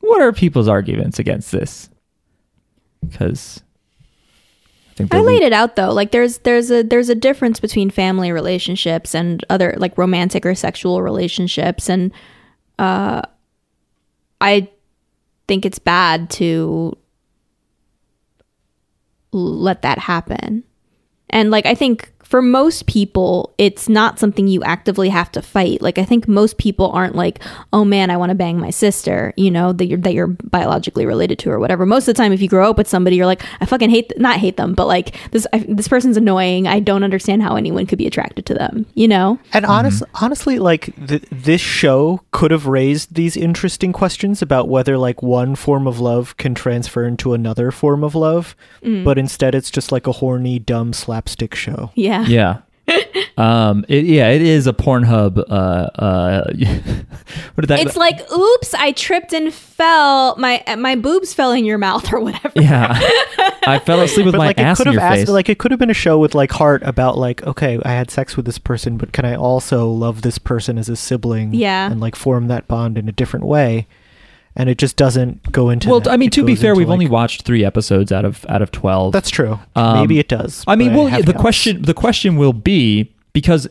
what 0.00 0.20
are 0.20 0.32
people's 0.32 0.68
arguments 0.68 1.18
against 1.18 1.50
this? 1.50 1.88
Because 3.00 3.62
I 4.90 4.94
think 4.94 5.14
I 5.14 5.20
laid 5.20 5.42
it 5.42 5.54
out 5.54 5.76
though. 5.76 5.92
Like 5.92 6.10
there's 6.10 6.38
there's 6.38 6.70
a 6.70 6.82
there's 6.82 7.08
a 7.08 7.14
difference 7.14 7.58
between 7.58 7.88
family 7.88 8.32
relationships 8.32 9.14
and 9.14 9.42
other 9.48 9.74
like 9.78 9.96
romantic 9.96 10.44
or 10.44 10.54
sexual 10.54 11.00
relationships 11.00 11.88
and 11.88 12.12
uh 12.78 13.22
I 14.42 14.68
think 15.48 15.64
it's 15.64 15.78
bad 15.78 16.28
to 16.30 16.98
let 19.32 19.82
that 19.82 19.98
happen. 19.98 20.64
And 21.30 21.50
like 21.50 21.64
I 21.64 21.74
think 21.74 22.12
for 22.30 22.40
most 22.40 22.86
people 22.86 23.52
it's 23.58 23.88
not 23.88 24.20
something 24.20 24.46
you 24.46 24.62
actively 24.62 25.08
have 25.08 25.32
to 25.32 25.42
fight. 25.42 25.82
Like 25.82 25.98
I 25.98 26.04
think 26.04 26.28
most 26.28 26.58
people 26.58 26.90
aren't 26.92 27.16
like, 27.16 27.40
"Oh 27.72 27.84
man, 27.84 28.08
I 28.08 28.16
want 28.16 28.30
to 28.30 28.36
bang 28.36 28.58
my 28.58 28.70
sister," 28.70 29.34
you 29.36 29.50
know, 29.50 29.72
that 29.72 29.86
you're 29.86 29.98
that 29.98 30.14
you're 30.14 30.28
biologically 30.28 31.04
related 31.06 31.40
to 31.40 31.50
or 31.50 31.58
whatever. 31.58 31.84
Most 31.84 32.06
of 32.06 32.14
the 32.14 32.22
time 32.22 32.32
if 32.32 32.40
you 32.40 32.48
grow 32.48 32.70
up 32.70 32.78
with 32.78 32.88
somebody 32.88 33.16
you're 33.16 33.26
like, 33.26 33.42
"I 33.60 33.66
fucking 33.66 33.90
hate 33.90 34.10
th- 34.10 34.20
not 34.20 34.38
hate 34.38 34.56
them, 34.56 34.74
but 34.74 34.86
like 34.86 35.16
this 35.32 35.44
I, 35.52 35.58
this 35.68 35.88
person's 35.88 36.16
annoying. 36.16 36.68
I 36.68 36.78
don't 36.78 37.02
understand 37.02 37.42
how 37.42 37.56
anyone 37.56 37.84
could 37.84 37.98
be 37.98 38.06
attracted 38.06 38.46
to 38.46 38.54
them." 38.54 38.86
You 38.94 39.08
know? 39.08 39.40
And 39.52 39.64
mm-hmm. 39.64 39.72
honest, 39.72 40.02
honestly, 40.14 40.60
like 40.60 40.94
th- 41.04 41.24
this 41.32 41.60
show 41.60 42.20
could 42.30 42.52
have 42.52 42.66
raised 42.66 43.16
these 43.16 43.36
interesting 43.36 43.92
questions 43.92 44.40
about 44.40 44.68
whether 44.68 44.96
like 44.96 45.20
one 45.20 45.56
form 45.56 45.88
of 45.88 45.98
love 45.98 46.36
can 46.36 46.54
transfer 46.54 47.04
into 47.04 47.34
another 47.34 47.72
form 47.72 48.04
of 48.04 48.14
love, 48.14 48.54
mm. 48.84 49.02
but 49.02 49.18
instead 49.18 49.56
it's 49.56 49.70
just 49.70 49.90
like 49.90 50.06
a 50.06 50.12
horny, 50.12 50.60
dumb 50.60 50.92
slapstick 50.92 51.56
show. 51.56 51.90
Yeah. 51.96 52.19
Yeah. 52.28 52.60
um. 53.38 53.84
It, 53.88 54.04
yeah. 54.04 54.30
It 54.30 54.42
is 54.42 54.66
a 54.66 54.72
Pornhub. 54.72 55.38
Uh. 55.38 55.52
Uh. 55.52 56.44
what 57.54 57.60
did 57.60 57.68
that? 57.68 57.86
It's 57.86 57.96
like, 57.96 58.20
"Oops, 58.32 58.74
I 58.74 58.90
tripped 58.92 59.32
and 59.32 59.54
fell. 59.54 60.34
My 60.36 60.62
my 60.76 60.96
boobs 60.96 61.32
fell 61.32 61.52
in 61.52 61.64
your 61.64 61.78
mouth 61.78 62.12
or 62.12 62.18
whatever." 62.20 62.60
yeah. 62.60 62.98
I 63.66 63.78
fell 63.78 64.00
asleep 64.00 64.26
with 64.26 64.32
But 64.32 64.38
my 64.38 64.46
like 64.46 64.58
it 64.58 64.62
ass 64.62 64.78
could 64.78 64.88
in 64.88 64.94
have 64.94 65.02
your 65.02 65.02
asked, 65.08 65.20
face. 65.20 65.28
like 65.28 65.48
it 65.48 65.58
could 65.58 65.70
have 65.70 65.78
been 65.78 65.90
a 65.90 65.94
show 65.94 66.18
with 66.18 66.34
like 66.34 66.50
heart 66.50 66.82
about 66.82 67.16
like 67.16 67.46
okay, 67.46 67.78
I 67.84 67.90
had 67.92 68.10
sex 68.10 68.36
with 68.36 68.46
this 68.46 68.58
person, 68.58 68.96
but 68.96 69.12
can 69.12 69.24
I 69.24 69.36
also 69.36 69.88
love 69.88 70.22
this 70.22 70.38
person 70.38 70.76
as 70.78 70.88
a 70.88 70.96
sibling? 70.96 71.54
Yeah. 71.54 71.90
and 71.90 72.00
like 72.00 72.16
form 72.16 72.48
that 72.48 72.66
bond 72.66 72.98
in 72.98 73.08
a 73.08 73.12
different 73.12 73.46
way. 73.46 73.86
And 74.56 74.68
it 74.68 74.78
just 74.78 74.96
doesn't 74.96 75.52
go 75.52 75.70
into. 75.70 75.88
well, 75.88 76.00
that. 76.00 76.10
I 76.10 76.16
mean, 76.16 76.26
It 76.26 76.32
to 76.32 76.44
be 76.44 76.56
fair, 76.56 76.74
we've 76.74 76.90
only 76.90 77.08
watched 77.08 77.42
three 77.42 77.64
episodes 77.64 78.10
out 78.10 78.24
of 78.24 78.44
out 78.48 78.62
of 78.62 78.72
twelve. 78.72 79.12
That's 79.12 79.30
true. 79.30 79.58
Um, 79.76 80.00
Maybe 80.00 80.18
it 80.18 80.28
does. 80.28 80.64
I 80.66 80.76
mean, 80.76 80.92
well, 80.92 81.06
have 81.06 81.24
the 81.24 81.34
question 81.34 81.82
the 81.82 81.94
question 81.94 82.36
will 82.36 82.52
be 82.52 83.14
because 83.32 83.68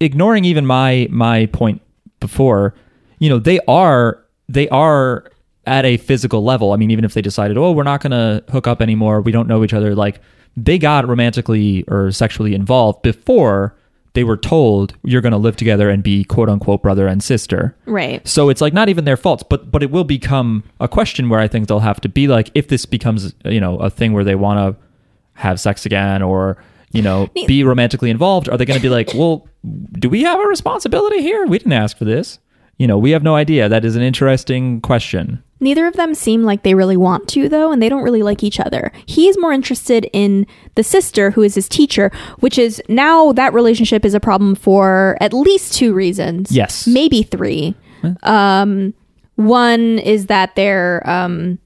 ignoring 0.00 0.44
even 0.44 0.66
my 0.66 1.06
my 1.10 1.46
point 1.46 1.82
before, 2.18 2.74
you 3.18 3.28
know, 3.28 3.38
they 3.38 3.60
are 3.68 4.24
they 4.48 4.68
are 4.70 5.30
at 5.66 5.84
a 5.84 5.98
physical 5.98 6.42
level. 6.42 6.72
I 6.72 6.76
mean, 6.76 6.90
even 6.90 7.04
if 7.04 7.14
they 7.14 7.22
decided, 7.22 7.56
oh, 7.58 7.72
we're 7.72 7.82
not 7.82 8.00
going 8.00 8.10
to 8.12 8.42
hook 8.50 8.66
up 8.66 8.80
anymore, 8.80 9.20
we 9.20 9.30
don't 9.30 9.46
know 9.46 9.62
each 9.62 9.74
other, 9.74 9.94
like 9.94 10.20
they 10.56 10.78
got 10.78 11.06
romantically 11.06 11.84
or 11.86 12.10
sexually 12.10 12.54
involved 12.54 13.02
before 13.02 13.76
they 14.14 14.24
were 14.24 14.36
told 14.36 14.94
you're 15.02 15.20
going 15.20 15.32
to 15.32 15.38
live 15.38 15.56
together 15.56 15.88
and 15.88 16.02
be 16.02 16.24
quote 16.24 16.48
unquote 16.48 16.82
brother 16.82 17.06
and 17.06 17.22
sister. 17.22 17.76
Right. 17.86 18.26
So 18.26 18.48
it's 18.48 18.60
like 18.60 18.72
not 18.72 18.88
even 18.88 19.04
their 19.04 19.16
faults, 19.16 19.42
but 19.42 19.70
but 19.70 19.82
it 19.82 19.90
will 19.90 20.04
become 20.04 20.64
a 20.80 20.88
question 20.88 21.28
where 21.28 21.40
I 21.40 21.48
think 21.48 21.68
they'll 21.68 21.80
have 21.80 22.00
to 22.02 22.08
be 22.08 22.28
like, 22.28 22.50
if 22.54 22.68
this 22.68 22.86
becomes 22.86 23.34
you 23.44 23.60
know 23.60 23.76
a 23.78 23.90
thing 23.90 24.12
where 24.12 24.24
they 24.24 24.34
want 24.34 24.76
to 24.76 24.82
have 25.34 25.60
sex 25.60 25.86
again 25.86 26.22
or 26.22 26.62
you 26.92 27.02
know 27.02 27.28
be 27.46 27.62
romantically 27.62 28.10
involved, 28.10 28.48
are 28.48 28.56
they 28.56 28.64
going 28.64 28.78
to 28.78 28.82
be 28.82 28.90
like, 28.90 29.10
well, 29.14 29.46
do 29.92 30.08
we 30.08 30.22
have 30.22 30.40
a 30.40 30.46
responsibility 30.46 31.22
here? 31.22 31.46
We 31.46 31.58
didn't 31.58 31.72
ask 31.72 31.96
for 31.96 32.04
this. 32.04 32.38
You 32.78 32.86
know, 32.86 32.98
we 32.98 33.10
have 33.10 33.22
no 33.22 33.36
idea. 33.36 33.68
That 33.68 33.84
is 33.84 33.94
an 33.94 34.02
interesting 34.02 34.80
question. 34.80 35.42
Neither 35.60 35.86
of 35.86 35.94
them 35.94 36.14
seem 36.14 36.42
like 36.42 36.62
they 36.62 36.74
really 36.74 36.96
want 36.96 37.28
to, 37.28 37.48
though, 37.48 37.70
and 37.70 37.82
they 37.82 37.88
don't 37.88 38.02
really 38.02 38.22
like 38.22 38.42
each 38.42 38.58
other. 38.58 38.90
He's 39.06 39.38
more 39.38 39.52
interested 39.52 40.08
in 40.12 40.46
the 40.74 40.82
sister, 40.82 41.30
who 41.32 41.42
is 41.42 41.54
his 41.54 41.68
teacher, 41.68 42.10
which 42.38 42.58
is 42.58 42.82
now 42.88 43.32
that 43.32 43.52
relationship 43.52 44.04
is 44.04 44.14
a 44.14 44.20
problem 44.20 44.54
for 44.54 45.18
at 45.20 45.32
least 45.32 45.74
two 45.74 45.92
reasons. 45.92 46.50
Yes. 46.50 46.86
Maybe 46.86 47.22
three. 47.22 47.74
Um, 48.22 48.94
one 49.36 49.98
is 49.98 50.26
that 50.26 50.56
they're 50.56 51.02
um, 51.08 51.58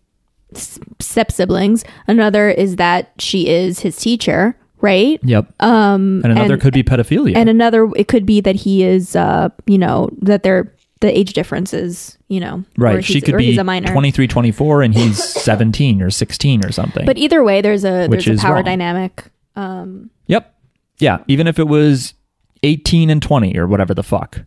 step 0.99 1.31
siblings, 1.31 1.85
another 2.09 2.51
is 2.51 2.77
that 2.77 3.13
she 3.19 3.49
is 3.49 3.81
his 3.81 3.97
teacher, 3.97 4.57
right? 4.81 5.21
Yep. 5.23 5.53
Um, 5.61 6.21
and 6.25 6.33
another 6.33 6.55
and- 6.55 6.63
could 6.63 6.75
be 6.75 6.83
pedophilia. 6.83 7.37
And 7.37 7.49
another, 7.49 7.89
it 7.97 8.09
could 8.09 8.27
be 8.27 8.41
that 8.41 8.57
he 8.57 8.83
is, 8.83 9.15
uh, 9.17 9.49
you 9.67 9.79
know, 9.79 10.11
that 10.23 10.43
they're 10.43 10.73
the 11.05 11.19
age 11.19 11.35
difference 11.35 11.75
is, 11.75 12.17
you 12.29 12.41
know, 12.41 12.65
right. 12.79 13.05
She 13.05 13.21
could 13.21 13.37
be 13.37 13.57
a 13.59 13.63
minor. 13.65 13.93
23, 13.93 14.27
24, 14.27 14.83
and 14.83 14.95
he's 14.95 15.23
17 15.43 16.01
or 16.01 16.09
16 16.11 16.65
or 16.65 16.73
something. 16.73 17.05
But 17.05 17.19
either 17.19 17.45
way, 17.45 17.61
there's 17.61 17.85
a 17.85 18.07
Which 18.09 18.25
there's 18.25 18.39
is 18.39 18.43
a 18.43 18.47
power 18.47 18.55
wrong. 18.57 18.65
dynamic. 18.65 19.25
Um, 19.55 20.11
Yep. 20.29 20.55
Yeah. 21.01 21.19
Even 21.29 21.47
if 21.47 21.59
it 21.59 21.69
was 21.69 22.15
18 22.63 23.11
and 23.11 23.23
20 23.23 23.59
or 23.59 23.67
whatever 23.67 23.93
the 23.93 24.03
fuck. 24.03 24.41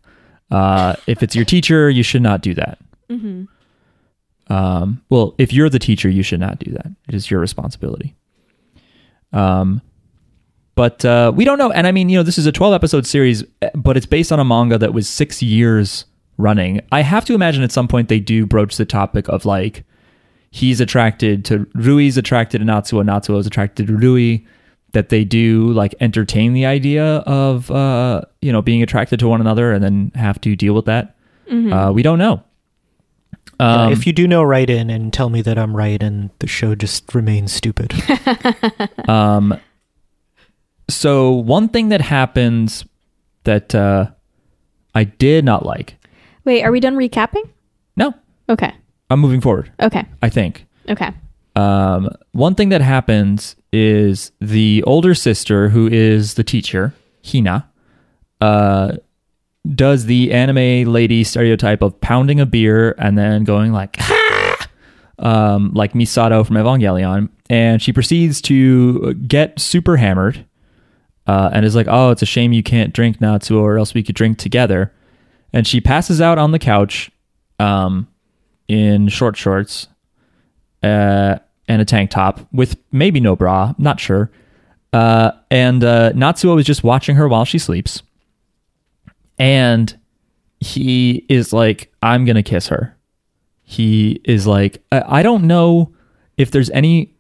Uh, 0.50 0.96
if 1.06 1.22
it's 1.22 1.36
your 1.36 1.46
teacher, 1.46 1.90
you 1.92 2.02
should 2.02 2.24
not 2.24 2.42
do 2.42 2.56
that. 2.56 2.80
Um, 4.50 5.04
well, 5.10 5.36
if 5.38 5.52
you're 5.54 5.70
the 5.70 5.78
teacher, 5.80 6.10
you 6.10 6.24
should 6.24 6.40
not 6.40 6.58
do 6.58 6.72
that. 6.72 6.88
It 7.08 7.14
is 7.14 7.30
your 7.30 7.40
responsibility. 7.40 8.16
Um, 9.34 9.82
but 10.74 11.04
uh, 11.06 11.32
we 11.36 11.44
don't 11.46 11.58
know. 11.58 11.72
And 11.72 11.86
I 11.86 11.92
mean, 11.92 12.10
you 12.10 12.18
know, 12.18 12.24
this 12.24 12.38
is 12.38 12.46
a 12.46 12.52
12 12.52 12.74
episode 12.74 13.06
series, 13.06 13.44
eh, 13.62 13.70
but 13.76 13.98
it's 13.98 14.06
based 14.06 14.32
on 14.32 14.40
a 14.40 14.46
manga 14.46 14.78
that 14.78 14.94
was 14.94 15.08
six 15.10 15.44
years 15.44 16.06
running. 16.38 16.82
I 16.92 17.02
have 17.02 17.26
to 17.26 17.34
imagine 17.34 17.64
at 17.64 17.72
some 17.72 17.88
point 17.88 18.10
they 18.10 18.20
do 18.20 18.46
broach 18.46 18.78
the 18.78 18.86
topic 18.86 19.28
of 19.28 19.46
like, 19.46 19.84
he's 20.52 20.80
attracted 20.80 21.44
to 21.46 21.68
Rui's 21.74 22.18
attracted 22.18 22.60
to 22.60 22.66
Natsuo, 22.66 23.04
Natsuo 23.04 23.40
is 23.40 23.48
attracted 23.48 23.88
to 23.88 23.96
Rui, 23.98 24.40
that 24.94 25.10
they 25.10 25.24
do 25.26 25.68
like 25.74 25.94
entertain 26.00 26.54
the 26.54 26.66
idea 26.66 27.18
of 27.18 27.70
uh, 27.70 28.22
you 28.42 28.52
know 28.52 28.62
being 28.62 28.82
attracted 28.82 29.20
to 29.20 29.28
one 29.28 29.42
another 29.42 29.74
and 29.74 29.84
then 29.84 30.12
have 30.16 30.40
to 30.42 30.56
deal 30.56 30.74
with 30.74 30.86
that. 30.86 31.16
Uh, 31.50 31.92
we 31.92 32.02
don't 32.02 32.18
know. 32.18 32.44
Yeah, 33.60 33.86
Um, 33.86 33.92
if 33.94 34.06
you 34.06 34.14
do 34.14 34.28
know, 34.28 34.44
write 34.44 34.70
in 34.70 34.90
and 34.90 35.12
tell 35.12 35.30
me 35.30 35.42
that 35.42 35.58
I'm 35.58 35.76
right, 35.76 36.02
and 36.02 36.30
the 36.40 36.48
show 36.48 36.76
just 36.76 37.14
remains 37.16 37.52
stupid. 37.54 37.94
um, 39.10 39.60
so 40.90 41.32
one 41.32 41.70
thing 41.70 41.90
that 41.90 42.02
happens 42.02 42.86
that 43.44 43.74
uh, 43.76 44.12
I 44.96 45.06
did 45.06 45.44
not 45.46 45.66
like. 45.66 45.97
Wait, 46.48 46.64
are 46.64 46.72
we 46.72 46.80
done 46.80 46.96
recapping? 46.96 47.44
No, 47.96 48.14
Okay. 48.50 48.74
I'm 49.10 49.20
moving 49.20 49.42
forward. 49.42 49.72
Okay. 49.80 50.04
I 50.22 50.30
think. 50.30 50.66
Okay. 50.90 51.12
Um, 51.56 52.10
one 52.32 52.56
thing 52.56 52.70
that 52.70 52.82
happens 52.82 53.56
is 53.72 54.32
the 54.42 54.84
older 54.88 55.14
sister, 55.16 55.70
who 55.70 55.88
is 55.88 56.34
the 56.36 56.44
teacher, 56.44 56.94
Hina, 57.30 57.68
uh, 58.42 58.94
does 59.76 60.06
the 60.06 60.32
anime 60.34 60.92
lady 60.92 61.24
stereotype 61.24 61.82
of 61.82 62.00
pounding 62.02 62.40
a 62.40 62.46
beer 62.46 62.96
and 62.98 63.18
then 63.18 63.44
going 63.44 63.72
like, 63.74 63.98
"Ah!" 64.00 64.68
um, 65.20 65.72
like 65.74 65.94
Misato 65.94 66.46
from 66.46 66.56
Evangelion, 66.58 67.30
and 67.50 67.82
she 67.82 67.92
proceeds 67.92 68.42
to 68.44 69.14
get 69.16 69.60
super 69.60 69.98
hammered, 69.98 70.46
uh, 71.28 71.50
and 71.54 71.66
is 71.66 71.76
like, 71.76 71.88
"Oh, 71.90 72.12
it's 72.12 72.22
a 72.22 72.26
shame 72.26 72.54
you 72.54 72.64
can't 72.64 72.94
drink 72.94 73.20
Natsuo, 73.20 73.60
or 73.62 73.78
else 73.78 73.94
we 73.94 74.04
could 74.04 74.16
drink 74.16 74.38
together." 74.38 74.92
And 75.54 75.66
she 75.66 75.80
passes 75.82 76.20
out 76.22 76.38
on 76.38 76.52
the 76.52 76.60
couch, 76.60 77.10
um, 77.60 78.08
in 78.68 79.08
short 79.08 79.36
shorts, 79.38 79.88
uh, 80.84 81.38
and 81.68 81.82
a 81.82 81.86
tank 81.86 82.12
top 82.12 82.42
with 82.54 82.78
maybe 82.92 83.20
no 83.20 83.36
bra, 83.36 83.74
not 83.78 84.00
sure. 84.00 84.30
Uh, 84.94 85.32
and 85.52 85.84
uh, 85.84 86.12
Natsuo 86.14 86.60
is 86.60 86.66
just 86.66 86.84
watching 86.84 87.16
her 87.16 87.28
while 87.28 87.46
she 87.46 87.58
sleeps. 87.60 88.04
And 89.40 89.98
he 90.60 91.26
is 91.30 91.54
like, 91.54 91.92
I'm 92.02 92.26
gonna 92.26 92.44
kiss 92.44 92.68
her. 92.68 92.96
He 93.64 94.22
is 94.24 94.48
like, 94.48 94.82
I, 94.92 95.20
I 95.20 95.24
don't 95.24 95.44
know 95.46 95.94
if 96.38 96.52
there's 96.52 96.70
any 96.72 97.14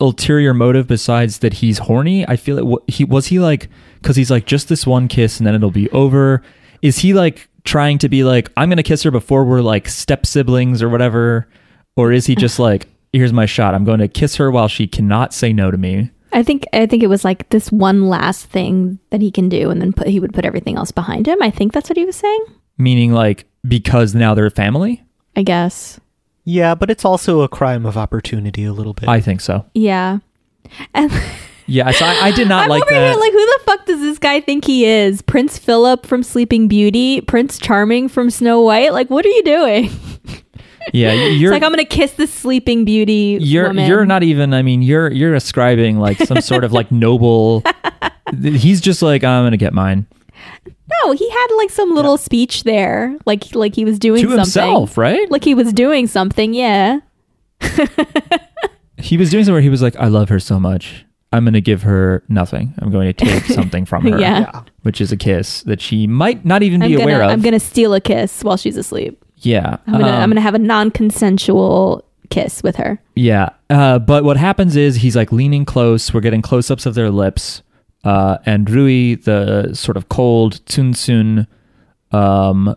ulterior 0.00 0.54
motive 0.54 0.86
besides 0.86 1.38
that 1.40 1.54
he's 1.54 1.78
horny. 1.78 2.26
I 2.26 2.36
feel 2.36 2.58
it. 2.58 2.66
wa- 2.66 2.78
He 2.88 3.04
was 3.04 3.26
he 3.26 3.38
like 3.38 3.68
because 4.00 4.16
he's 4.16 4.30
like 4.30 4.46
just 4.46 4.68
this 4.68 4.86
one 4.86 5.08
kiss 5.08 5.38
and 5.38 5.46
then 5.46 5.54
it'll 5.54 5.70
be 5.70 5.90
over. 5.90 6.42
Is 6.82 6.98
he 6.98 7.14
like 7.14 7.48
trying 7.64 7.98
to 7.98 8.08
be 8.08 8.24
like 8.24 8.50
I'm 8.56 8.68
gonna 8.68 8.82
kiss 8.82 9.02
her 9.04 9.10
before 9.10 9.44
we're 9.44 9.62
like 9.62 9.88
step 9.88 10.26
siblings 10.26 10.82
or 10.82 10.88
whatever, 10.88 11.48
or 11.96 12.12
is 12.12 12.26
he 12.26 12.34
just 12.34 12.58
like 12.58 12.86
here's 13.12 13.32
my 13.32 13.46
shot? 13.46 13.74
I'm 13.74 13.84
going 13.84 14.00
to 14.00 14.08
kiss 14.08 14.36
her 14.36 14.50
while 14.50 14.68
she 14.68 14.86
cannot 14.86 15.32
say 15.34 15.52
no 15.52 15.70
to 15.70 15.76
me. 15.76 16.10
I 16.32 16.42
think 16.42 16.64
I 16.72 16.86
think 16.86 17.02
it 17.02 17.08
was 17.08 17.24
like 17.24 17.50
this 17.50 17.70
one 17.70 18.08
last 18.08 18.46
thing 18.46 18.98
that 19.10 19.20
he 19.20 19.30
can 19.30 19.48
do, 19.48 19.70
and 19.70 19.80
then 19.80 19.92
put, 19.92 20.06
he 20.06 20.18
would 20.18 20.32
put 20.32 20.46
everything 20.46 20.76
else 20.76 20.90
behind 20.90 21.28
him. 21.28 21.42
I 21.42 21.50
think 21.50 21.72
that's 21.72 21.90
what 21.90 21.98
he 21.98 22.06
was 22.06 22.16
saying. 22.16 22.44
Meaning 22.78 23.12
like 23.12 23.46
because 23.66 24.14
now 24.14 24.34
they're 24.34 24.48
family. 24.50 25.04
I 25.36 25.42
guess. 25.42 26.00
Yeah, 26.44 26.74
but 26.74 26.90
it's 26.90 27.04
also 27.04 27.42
a 27.42 27.48
crime 27.48 27.86
of 27.86 27.96
opportunity 27.96 28.64
a 28.64 28.72
little 28.72 28.94
bit. 28.94 29.08
I 29.08 29.20
think 29.20 29.40
so. 29.40 29.66
Yeah. 29.74 30.18
And 30.94 31.12
Yeah, 31.72 31.90
so 31.90 32.04
I, 32.04 32.26
I 32.26 32.30
did 32.32 32.48
not 32.48 32.64
I'm 32.64 32.68
like 32.68 32.82
over 32.82 32.90
that. 32.90 33.12
here 33.12 33.18
like, 33.18 33.32
who 33.32 33.38
the 33.46 33.60
fuck 33.64 33.86
does 33.86 34.00
this 34.00 34.18
guy 34.18 34.42
think 34.42 34.66
he 34.66 34.84
is? 34.84 35.22
Prince 35.22 35.56
Philip 35.56 36.04
from 36.04 36.22
Sleeping 36.22 36.68
Beauty, 36.68 37.22
Prince 37.22 37.56
Charming 37.56 38.10
from 38.10 38.28
Snow 38.28 38.60
White. 38.60 38.92
Like, 38.92 39.08
what 39.08 39.24
are 39.24 39.30
you 39.30 39.42
doing? 39.42 39.90
yeah, 40.92 41.14
you're 41.14 41.50
like 41.50 41.62
I'm 41.62 41.72
gonna 41.72 41.86
kiss 41.86 42.12
this 42.12 42.30
Sleeping 42.30 42.84
Beauty 42.84 43.38
you're 43.40 43.68
woman. 43.68 43.88
you're 43.88 44.04
not 44.04 44.22
even. 44.22 44.52
I 44.52 44.60
mean, 44.60 44.82
you're 44.82 45.10
you're 45.10 45.34
ascribing 45.34 45.98
like 45.98 46.18
some 46.18 46.42
sort 46.42 46.64
of 46.64 46.74
like 46.74 46.92
noble. 46.92 47.62
He's 48.42 48.82
just 48.82 49.00
like 49.00 49.24
I'm 49.24 49.46
gonna 49.46 49.56
get 49.56 49.72
mine 49.72 50.06
No, 50.66 51.12
he 51.12 51.30
had 51.30 51.46
like 51.56 51.70
some 51.70 51.94
little 51.94 52.18
speech 52.18 52.64
there, 52.64 53.16
like 53.24 53.54
like 53.54 53.74
he 53.74 53.86
was 53.86 53.98
doing 53.98 54.20
to 54.20 54.28
something. 54.28 54.40
himself, 54.40 54.98
right? 54.98 55.30
Like 55.30 55.42
he 55.42 55.54
was 55.54 55.72
doing 55.72 56.06
something. 56.06 56.52
Yeah. 56.52 57.00
he 58.98 59.16
was 59.16 59.30
doing 59.30 59.44
something 59.44 59.54
where 59.54 59.62
he 59.62 59.70
was 59.70 59.80
like, 59.80 59.96
"I 59.96 60.08
love 60.08 60.28
her 60.28 60.38
so 60.38 60.60
much. 60.60 61.06
I'm 61.32 61.44
gonna 61.44 61.60
give 61.60 61.82
her 61.82 62.22
nothing. 62.28 62.74
I'm 62.78 62.90
going 62.90 63.06
to 63.06 63.24
take 63.24 63.44
something 63.58 63.84
from 63.84 64.02
her, 64.04 64.18
Yeah. 64.20 64.40
yeah. 64.40 64.62
which 64.82 65.00
is 65.00 65.12
a 65.12 65.16
kiss 65.16 65.62
that 65.64 65.80
she 65.80 66.06
might 66.06 66.44
not 66.44 66.62
even 66.62 66.82
I'm 66.82 66.88
be 66.90 66.96
gonna 66.96 67.04
aware 67.04 67.22
of." 67.22 67.30
I'm 67.30 67.40
gonna 67.42 67.58
steal 67.60 67.94
a 67.94 68.00
kiss 68.00 68.44
while 68.44 68.56
she's 68.56 68.76
asleep. 68.76 69.24
yeah, 69.38 69.78
I'm 69.86 69.92
gonna 70.00 70.10
um, 70.10 70.30
gonna 70.30 70.40
have 70.40 70.54
a 70.54 70.58
non-consensual 70.58 72.04
kiss 72.30 72.62
with 72.62 72.76
her. 72.76 73.00
Yeah. 73.14 73.50
Uh, 73.68 73.98
but 73.98 74.24
what 74.24 74.36
happens 74.36 74.76
is 74.76 74.96
he's 74.96 75.16
like 75.16 75.32
leaning 75.32 75.64
close. 75.64 76.12
We're 76.14 76.20
getting 76.20 76.42
close 76.42 76.70
ups 76.70 76.86
of 76.86 76.94
their 76.94 77.10
lips. 77.10 77.62
Uh, 78.04 78.38
and 78.46 78.68
Rui, 78.68 79.16
the 79.16 79.74
sort 79.74 79.96
of 79.96 80.08
cold 80.08 80.64
Tsun 80.66 81.46
um, 82.10 82.74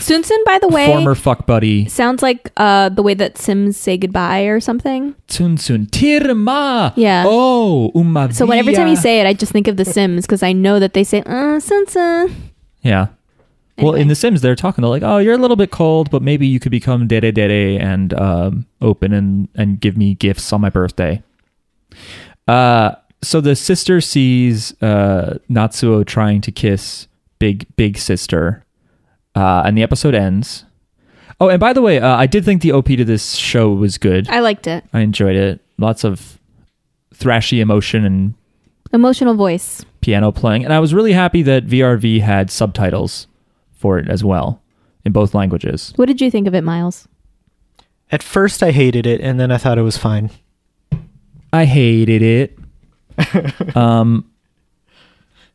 Sun 0.00 0.24
Sun, 0.24 0.44
by 0.44 0.58
the 0.58 0.68
way, 0.68 0.86
former 0.86 1.14
fuck 1.14 1.46
buddy. 1.46 1.88
sounds 1.88 2.20
like 2.22 2.50
uh 2.56 2.88
the 2.88 3.02
way 3.02 3.14
that 3.14 3.38
Sims 3.38 3.76
say 3.76 3.96
goodbye 3.96 4.42
or 4.42 4.58
something. 4.58 5.14
Tsun 5.28 5.56
Tirma. 5.56 6.92
Yeah. 6.96 7.24
Oh, 7.26 7.92
uma 7.94 8.32
So 8.32 8.44
when 8.44 8.58
every 8.58 8.74
time 8.74 8.88
you 8.88 8.96
say 8.96 9.20
it, 9.20 9.26
I 9.26 9.32
just 9.34 9.52
think 9.52 9.68
of 9.68 9.76
The 9.76 9.84
Sims 9.84 10.26
because 10.26 10.42
I 10.42 10.52
know 10.52 10.80
that 10.80 10.94
they 10.94 11.04
say 11.04 11.22
uh 11.26 11.60
Sun 11.60 11.86
Sun. 11.86 12.50
Yeah. 12.82 13.08
Well, 13.78 13.94
in 13.94 14.08
The 14.08 14.14
Sims, 14.14 14.42
they're 14.42 14.54
talking. 14.54 14.82
They're 14.82 14.90
like, 14.90 15.02
"Oh, 15.02 15.18
you're 15.18 15.34
a 15.34 15.38
little 15.38 15.56
bit 15.56 15.70
cold, 15.70 16.10
but 16.10 16.22
maybe 16.22 16.46
you 16.46 16.60
could 16.60 16.70
become 16.70 17.08
dere 17.08 17.32
dere 17.32 17.80
and 17.80 18.12
um, 18.14 18.66
open 18.80 19.12
and 19.12 19.48
and 19.54 19.80
give 19.80 19.96
me 19.96 20.14
gifts 20.14 20.52
on 20.52 20.60
my 20.60 20.68
birthday." 20.70 21.22
Uh, 22.46 22.92
so 23.22 23.40
the 23.40 23.56
sister 23.56 24.00
sees 24.00 24.74
uh, 24.82 25.38
Natsuo 25.50 26.04
trying 26.04 26.40
to 26.42 26.52
kiss 26.52 27.08
big 27.38 27.66
big 27.76 27.96
sister, 27.98 28.64
uh, 29.34 29.62
and 29.64 29.76
the 29.76 29.82
episode 29.82 30.14
ends. 30.14 30.64
Oh, 31.40 31.48
and 31.48 31.58
by 31.58 31.72
the 31.72 31.82
way, 31.82 31.98
uh, 31.98 32.16
I 32.16 32.26
did 32.26 32.44
think 32.44 32.62
the 32.62 32.72
OP 32.72 32.86
to 32.86 33.04
this 33.04 33.34
show 33.34 33.72
was 33.72 33.98
good. 33.98 34.28
I 34.28 34.40
liked 34.40 34.66
it. 34.66 34.84
I 34.92 35.00
enjoyed 35.00 35.34
it. 35.36 35.60
Lots 35.78 36.04
of 36.04 36.38
thrashy 37.14 37.60
emotion 37.60 38.04
and 38.04 38.34
Emotional 38.92 39.34
voice. 39.34 39.84
piano 40.02 40.30
playing. 40.32 40.64
And 40.64 40.72
I 40.72 40.78
was 40.78 40.92
really 40.92 41.12
happy 41.12 41.42
that 41.42 41.66
VRV 41.66 42.20
had 42.20 42.50
subtitles 42.50 43.26
for 43.72 43.98
it 43.98 44.08
as 44.08 44.22
well 44.22 44.62
in 45.04 45.12
both 45.12 45.34
languages. 45.34 45.92
What 45.96 46.06
did 46.06 46.20
you 46.20 46.30
think 46.30 46.46
of 46.46 46.54
it, 46.54 46.62
Miles? 46.62 47.08
At 48.10 48.22
first, 48.22 48.62
I 48.62 48.70
hated 48.70 49.06
it, 49.06 49.20
and 49.22 49.40
then 49.40 49.50
I 49.50 49.56
thought 49.56 49.78
it 49.78 49.82
was 49.82 49.96
fine. 49.96 50.30
I 51.52 51.64
hated 51.64 52.22
it. 52.22 53.76
um, 53.76 54.28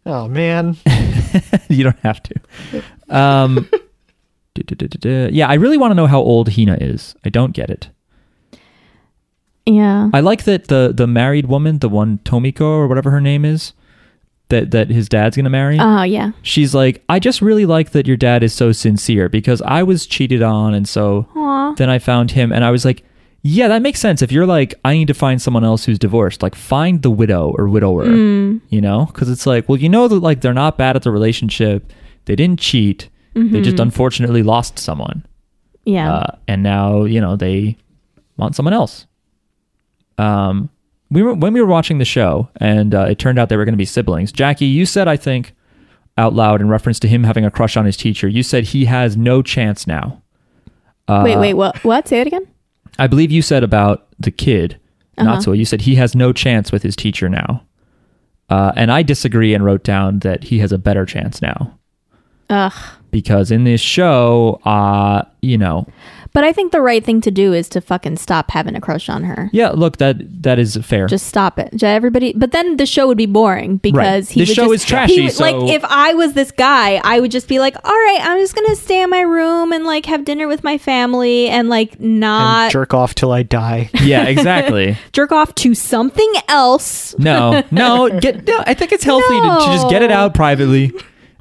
Oh 0.10 0.28
man, 0.30 0.78
you 1.70 1.84
don't 1.84 2.00
have 2.00 2.24
to. 2.24 2.36
Um, 3.10 3.70
yeah, 4.80 5.47
I 5.47 5.53
really 5.55 5.78
want 5.78 5.91
to 5.91 5.95
know 5.95 6.08
how 6.08 6.20
old 6.20 6.49
Hina 6.53 6.78
is. 6.82 7.16
I 7.24 7.30
don't 7.30 7.53
get 7.53 7.70
it. 7.70 7.89
Yeah. 9.66 10.10
I 10.14 10.22
like 10.22 10.45
that 10.45 10.68
the 10.70 10.93
the 10.95 11.08
married 11.08 11.47
woman, 11.47 11.80
the 11.80 11.89
one 11.89 12.20
Tomiko 12.20 12.62
or 12.62 12.88
whatever 12.88 13.12
her 13.12 13.20
name 13.22 13.43
is, 13.43 13.74
that 14.49 14.72
that 14.72 14.89
his 14.89 15.10
dad's 15.10 15.36
gonna 15.36 15.49
marry. 15.49 15.78
Oh 15.80 16.03
yeah. 16.03 16.32
She's 16.41 16.74
like, 16.74 17.03
I 17.10 17.20
just 17.20 17.41
really 17.41 17.66
like 17.66 17.91
that 17.91 18.08
your 18.08 18.16
dad 18.18 18.43
is 18.43 18.53
so 18.53 18.72
sincere 18.72 19.28
because 19.28 19.62
I 19.64 19.84
was 19.84 20.08
cheated 20.08 20.41
on, 20.41 20.74
and 20.74 20.88
so 20.88 21.28
Aw. 21.36 21.74
then 21.76 21.89
I 21.89 21.99
found 21.99 22.32
him, 22.32 22.53
and 22.53 22.64
I 22.64 22.72
was 22.72 22.86
like, 22.86 23.03
yeah, 23.43 23.68
that 23.68 23.82
makes 23.82 23.99
sense. 23.99 24.22
If 24.22 24.32
you're 24.32 24.45
like, 24.45 24.74
I 24.86 24.93
need 24.93 25.08
to 25.10 25.14
find 25.14 25.41
someone 25.41 25.66
else 25.66 25.84
who's 25.86 25.99
divorced, 25.99 26.41
like 26.41 26.55
find 26.55 27.01
the 27.01 27.12
widow 27.12 27.53
or 27.58 27.68
widower, 27.68 28.05
Mm. 28.05 28.62
you 28.70 28.80
know, 28.82 29.05
because 29.08 29.30
it's 29.30 29.45
like, 29.45 29.68
well, 29.68 29.78
you 29.78 29.89
know 29.89 30.08
that 30.08 30.20
like 30.22 30.39
they're 30.41 30.53
not 30.53 30.78
bad 30.78 30.95
at 30.95 31.03
the 31.03 31.12
relationship, 31.12 31.91
they 32.28 32.36
didn't 32.36 32.60
cheat, 32.60 33.10
they 33.34 33.62
just 33.62 33.80
unfortunately 33.80 34.44
lost 34.44 34.78
someone, 34.80 35.26
Mm-hmm. 35.86 35.94
Yeah. 35.94 36.14
uh, 36.14 36.36
and 36.48 36.62
now 36.64 37.04
you 37.06 37.20
know 37.22 37.36
they 37.36 37.78
want 38.38 38.56
someone 38.56 38.74
else. 38.74 39.06
Um, 40.18 40.70
we 41.10 41.22
were 41.24 41.34
when 41.34 41.54
we 41.54 41.62
were 41.62 41.68
watching 41.68 42.00
the 42.00 42.06
show, 42.06 42.50
and 42.58 42.94
uh, 42.94 43.06
it 43.10 43.20
turned 43.20 43.40
out 43.40 43.50
they 43.50 43.58
were 43.58 43.66
going 43.66 43.74
to 43.74 43.78
be 43.78 43.86
siblings. 43.86 44.32
Jackie, 44.32 44.66
you 44.66 44.86
said, 44.86 45.08
I 45.08 45.16
think, 45.18 45.54
out 46.18 46.34
loud 46.34 46.60
in 46.62 46.68
reference 46.70 47.00
to 47.02 47.08
him 47.08 47.24
having 47.24 47.46
a 47.46 47.52
crush 47.52 47.78
on 47.78 47.86
his 47.86 47.96
teacher. 47.98 48.28
You 48.28 48.44
said 48.44 48.66
he 48.66 48.86
has 48.86 49.16
no 49.16 49.42
chance 49.42 49.88
now. 49.88 50.22
Uh, 51.08 51.22
wait, 51.24 51.38
wait, 51.38 51.54
what? 51.54 51.82
What? 51.84 52.08
Say 52.08 52.20
it 52.22 52.28
again. 52.28 52.46
I 53.00 53.08
believe 53.08 53.32
you 53.32 53.42
said 53.42 53.64
about 53.64 54.08
the 54.20 54.32
kid, 54.32 54.80
Uh-huh. 55.18 55.38
Natsuo. 55.38 55.58
You 55.58 55.64
said 55.66 55.82
he 55.82 55.96
has 55.96 56.16
no 56.16 56.34
chance 56.34 56.72
with 56.72 56.84
his 56.84 56.96
teacher 56.96 57.30
now. 57.30 57.64
Uh, 58.50 58.72
and 58.76 58.92
I 58.92 59.04
disagree 59.04 59.54
and 59.54 59.64
wrote 59.64 59.84
down 59.84 60.20
that 60.20 60.46
he 60.46 60.60
has 60.60 60.72
a 60.72 60.78
better 60.78 61.06
chance 61.06 61.42
now. 61.42 61.77
Ugh. 62.50 62.74
Because 63.12 63.52
in 63.52 63.64
this 63.64 63.82
show, 63.82 64.60
uh, 64.66 65.24
you 65.41 65.58
know, 65.58 65.88
But 66.34 66.43
I 66.43 66.52
think 66.54 66.72
the 66.72 66.82
right 66.82 67.04
thing 67.04 67.20
to 67.22 67.32
do 67.32 67.52
is 67.54 67.68
to 67.70 67.82
fucking 67.82 68.18
stop 68.18 68.52
having 68.52 68.76
a 68.76 68.82
crush 68.82 69.10
on 69.10 69.24
her. 69.24 69.50
yeah, 69.54 69.70
look, 69.70 69.98
that 69.98 70.43
that 70.43 70.60
is 70.60 70.76
fair. 70.84 71.08
Just 71.08 71.26
stop 71.26 71.58
it. 71.58 71.82
Everybody. 71.82 72.34
But 72.36 72.52
then 72.52 72.78
the 72.78 72.86
show 72.86 73.08
would 73.08 73.18
be 73.18 73.26
boring 73.26 73.78
because 73.78 74.30
he 74.30 74.41
The 74.41 74.45
show 74.54 74.66
just, 74.66 74.74
is 74.84 74.86
trashy, 74.86 75.16
he 75.16 75.22
would- 75.24 75.32
so- 75.34 75.43
Like 75.43 75.74
if 75.74 75.84
I 75.86 76.14
was 76.14 76.34
this 76.34 76.52
guy, 76.52 77.02
I 77.04 77.20
would 77.22 77.32
just 77.32 77.48
be 77.48 77.58
like, 77.60 77.76
"All 77.84 77.91
right, 77.91 78.20
I'm 78.22 78.38
just 78.39 78.54
gonna 78.56 78.76
stay 78.76 79.02
in 79.02 79.10
my 79.10 79.22
room 79.22 79.72
and 79.72 79.84
like 79.86 80.06
have 80.06 80.24
dinner 80.26 80.48
with 80.48 80.64
my 80.64 80.78
family 80.78 81.48
and 81.48 81.70
like 81.70 81.93
and 82.00 82.20
not 82.20 82.72
jerk 82.72 82.93
off 82.93 83.16
till 83.16 83.32
I 83.32 83.41
die. 83.43 83.89
yeah, 84.04 84.24
exactly. 84.26 84.95
jerk 85.14 85.32
off 85.32 85.56
to 85.56 85.74
something 85.74 86.32
else." 86.50 87.16
No, 87.18 87.64
no, 87.72 88.10
get. 88.20 88.45
No, 88.45 88.62
I 88.68 88.74
think 88.76 88.91
it's 88.91 89.06
healthy 89.06 89.39
to, 89.41 89.66
to 89.66 89.66
just 89.74 89.89
get 89.89 90.02
it 90.04 90.12
out 90.12 90.36
privately, 90.36 90.91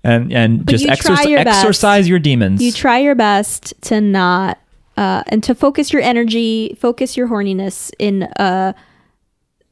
and 0.07 0.33
and 0.33 0.65
But 0.65 0.73
just 0.73 0.85
you 0.85 0.91
exorci- 0.91 1.29
your 1.31 1.45
best. 1.45 1.59
exorcise 1.59 2.09
your 2.09 2.19
demons. 2.19 2.63
You 2.63 2.73
try 2.73 2.99
your 2.99 3.15
best 3.15 3.75
to 3.83 4.01
not 4.01 4.59
uh, 4.97 5.23
and 5.29 5.43
to 5.45 5.55
focus 5.55 5.93
your 5.93 6.03
energy, 6.03 6.77
focus 6.81 7.17
your 7.17 7.29
horniness 7.29 7.91
in 7.99 8.23
uh, 8.25 8.73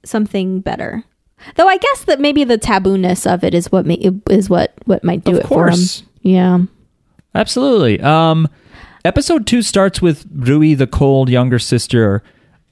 something 0.05 0.61
better. 0.61 1.05
Though 1.57 1.69
I 1.69 1.77
guess 1.77 2.05
that 2.05 2.21
maybe 2.21 2.45
the 2.45 2.59
tabooness 2.59 3.31
of 3.33 3.45
it 3.45 3.55
is 3.55 3.71
what 3.71 3.87
ma- 3.87 3.97
is 4.31 4.49
what 4.49 4.73
what 4.87 5.05
might 5.05 5.25
do 5.25 5.33
Of 5.33 5.39
it 5.39 5.45
course. 5.47 6.01
for 6.01 6.05
him. 6.05 6.11
Yeah. 6.23 6.59
Absolutely. 7.35 8.01
Um, 8.01 8.49
episode 9.05 9.47
two 9.47 9.61
starts 9.63 10.01
with 10.01 10.25
Rui, 10.33 10.75
the 10.75 10.87
cold 10.87 11.29
younger 11.29 11.59
sister. 11.59 12.23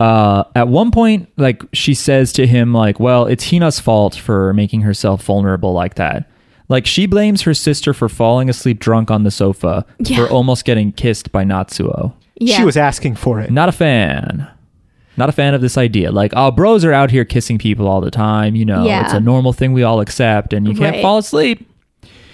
Uh, 0.00 0.44
at 0.56 0.68
one 0.68 0.90
point, 0.90 1.28
like 1.36 1.62
she 1.72 1.94
says 1.94 2.32
to 2.34 2.46
him, 2.46 2.72
like, 2.72 2.98
"Well, 2.98 3.26
it's 3.26 3.44
Hina's 3.44 3.78
fault 3.78 4.14
for 4.14 4.52
making 4.54 4.80
herself 4.82 5.22
vulnerable 5.24 5.72
like 5.72 5.94
that." 5.96 6.28
Like 6.72 6.86
she 6.86 7.06
blames 7.06 7.42
her 7.42 7.54
sister 7.54 7.92
for 7.94 8.08
falling 8.08 8.48
asleep 8.50 8.80
drunk 8.80 9.10
on 9.10 9.22
the 9.22 9.30
sofa 9.30 9.84
Yeah. 10.00 10.16
for 10.16 10.28
almost 10.32 10.64
getting 10.64 10.90
kissed 10.92 11.30
by 11.30 11.44
Natsuo. 11.44 12.14
Yeah. 12.40 12.56
She 12.56 12.64
was 12.64 12.76
asking 12.76 13.14
for 13.16 13.38
it. 13.40 13.50
Not 13.52 13.68
a 13.68 13.72
fan. 13.72 14.48
Not 15.16 15.28
a 15.28 15.32
fan 15.32 15.52
of 15.54 15.60
this 15.60 15.76
idea. 15.76 16.10
Like, 16.10 16.32
oh, 16.34 16.50
bros 16.50 16.84
are 16.84 16.92
out 16.92 17.10
here 17.10 17.24
kissing 17.26 17.58
people 17.58 17.86
all 17.86 18.00
the 18.00 18.10
time. 18.10 18.56
You 18.56 18.64
know, 18.64 18.86
Yeah. 18.86 19.04
it's 19.04 19.12
a 19.12 19.20
normal 19.20 19.52
thing 19.52 19.74
we 19.74 19.82
all 19.82 20.00
accept, 20.00 20.54
and 20.54 20.66
you 20.66 20.74
can't 20.74 20.94
Right. 20.96 21.02
fall 21.02 21.18
asleep. 21.18 21.68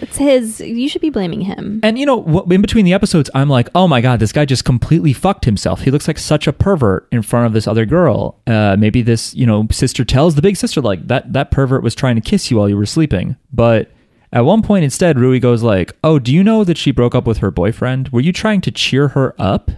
It's 0.01 0.16
his. 0.16 0.61
You 0.61 0.89
should 0.89 1.01
be 1.03 1.11
blaming 1.11 1.41
him. 1.41 1.80
And 1.82 1.99
you 1.99 2.07
know, 2.07 2.47
in 2.49 2.62
between 2.62 2.84
the 2.84 2.93
episodes, 2.93 3.28
I'm 3.34 3.49
like, 3.49 3.68
oh 3.74 3.89
my 3.89 4.01
god, 4.01 4.20
this 4.20 4.30
guy 4.30 4.45
just 4.45 4.64
completely 4.64 5.12
fucked 5.12 5.45
himself. 5.45 5.80
He 5.82 5.91
looks 5.91 6.07
like 6.07 6.18
such 6.18 6.47
a 6.47 6.53
pervert 6.53 7.09
in 7.11 7.22
front 7.22 7.47
of 7.47 7.53
this 7.53 7.66
other 7.66 7.84
girl. 7.84 8.36
Uh, 8.47 8.76
maybe 8.78 9.03
this, 9.03 9.34
you 9.34 9.45
know, 9.45 9.66
sister 9.72 10.05
tells 10.05 10.36
the 10.36 10.43
big 10.43 10.57
sister 10.57 10.80
like 10.80 11.09
that 11.09 11.32
that 11.32 11.51
pervert 11.51 11.82
was 11.82 11.97
trying 11.97 12.14
to 12.14 12.22
kiss 12.22 12.49
you 12.49 12.59
while 12.59 12.68
you 12.68 12.76
were 12.76 12.86
sleeping. 12.86 13.34
But 13.53 13.91
At 14.33 14.45
one 14.45 14.62
point, 14.62 14.85
instead, 14.85 15.18
Rui 15.18 15.39
goes 15.39 15.62
like, 15.62 15.93
"Oh, 16.05 16.18
do 16.18 16.33
you 16.33 16.45
know 16.45 16.64
that 16.64 16.76
she 16.76 16.91
broke 16.91 17.14
up 17.14 17.26
with 17.26 17.39
her 17.39 17.51
boyfriend? 17.51 18.11
Were 18.11 18.20
you 18.20 18.33
trying 18.33 18.61
to 18.62 18.70
cheer 18.70 19.09
her 19.09 19.35
up?" 19.39 19.70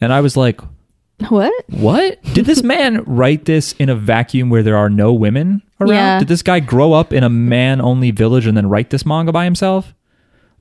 And 0.00 0.12
I 0.12 0.20
was 0.20 0.36
like, 0.36 0.60
What? 1.28 1.52
"What? 1.68 2.22
Did 2.34 2.46
this 2.46 2.62
man 2.74 3.04
write 3.04 3.44
this 3.44 3.72
in 3.72 3.88
a 3.88 3.94
vacuum 3.94 4.50
where 4.50 4.62
there 4.62 4.76
are 4.76 4.90
no 4.90 5.12
women 5.12 5.62
around? 5.80 5.90
Yeah. 5.90 6.18
Did 6.18 6.28
this 6.28 6.42
guy 6.42 6.60
grow 6.60 6.92
up 6.92 7.12
in 7.12 7.22
a 7.22 7.28
man-only 7.28 8.10
village 8.10 8.46
and 8.46 8.56
then 8.56 8.68
write 8.68 8.90
this 8.90 9.06
manga 9.06 9.32
by 9.32 9.44
himself? 9.44 9.94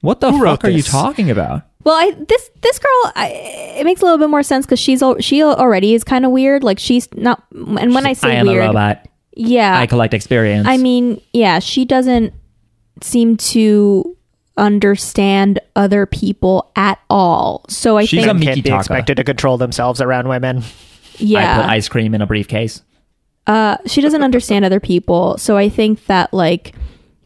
What 0.01 0.21
the 0.21 0.31
Who 0.31 0.43
fuck 0.43 0.63
are 0.65 0.69
you 0.69 0.83
talking 0.83 1.31
about?" 1.31 1.63
Well, 1.83 1.95
I 1.95 2.11
this 2.11 2.51
this 2.61 2.77
girl, 2.77 3.11
I, 3.15 3.29
it 3.79 3.85
makes 3.85 4.01
a 4.01 4.03
little 4.05 4.17
bit 4.19 4.29
more 4.29 4.43
sense 4.43 4.65
because 4.65 4.79
she's 4.79 5.01
al- 5.01 5.19
she 5.19 5.41
already 5.41 5.93
is 5.93 6.03
kind 6.03 6.25
of 6.25 6.31
weird. 6.31 6.63
Like 6.63 6.77
she's 6.77 7.07
not, 7.13 7.43
and 7.51 7.95
when 7.95 8.05
I 8.05 8.13
say 8.13 8.43
weird, 8.43 8.75
yeah, 9.33 9.79
I 9.79 9.87
collect 9.87 10.13
experience. 10.13 10.67
I 10.67 10.77
mean, 10.77 11.21
yeah, 11.31 11.59
she 11.59 11.85
doesn't 11.85 12.33
seem 13.03 13.37
to 13.37 14.15
understand 14.57 15.59
other 15.75 16.05
people 16.05 16.71
at 16.75 16.99
all. 17.09 17.65
So 17.69 17.97
I 17.97 18.05
She's 18.05 18.25
think, 18.25 18.41
a 18.41 18.43
can't 18.43 18.63
be 18.63 18.69
Taka. 18.69 18.79
expected 18.79 19.17
to 19.17 19.23
control 19.23 19.57
themselves 19.57 20.01
around 20.01 20.27
women. 20.27 20.63
yeah, 21.17 21.59
I 21.59 21.61
put 21.61 21.69
ice 21.71 21.87
cream 21.89 22.13
in 22.13 22.21
a 22.21 22.27
briefcase. 22.27 22.81
uh, 23.47 23.77
she 23.85 24.01
doesn't 24.01 24.21
understand 24.23 24.65
other 24.65 24.79
people. 24.79 25.37
So 25.37 25.55
I 25.57 25.69
think 25.69 26.05
that 26.07 26.33
like 26.33 26.73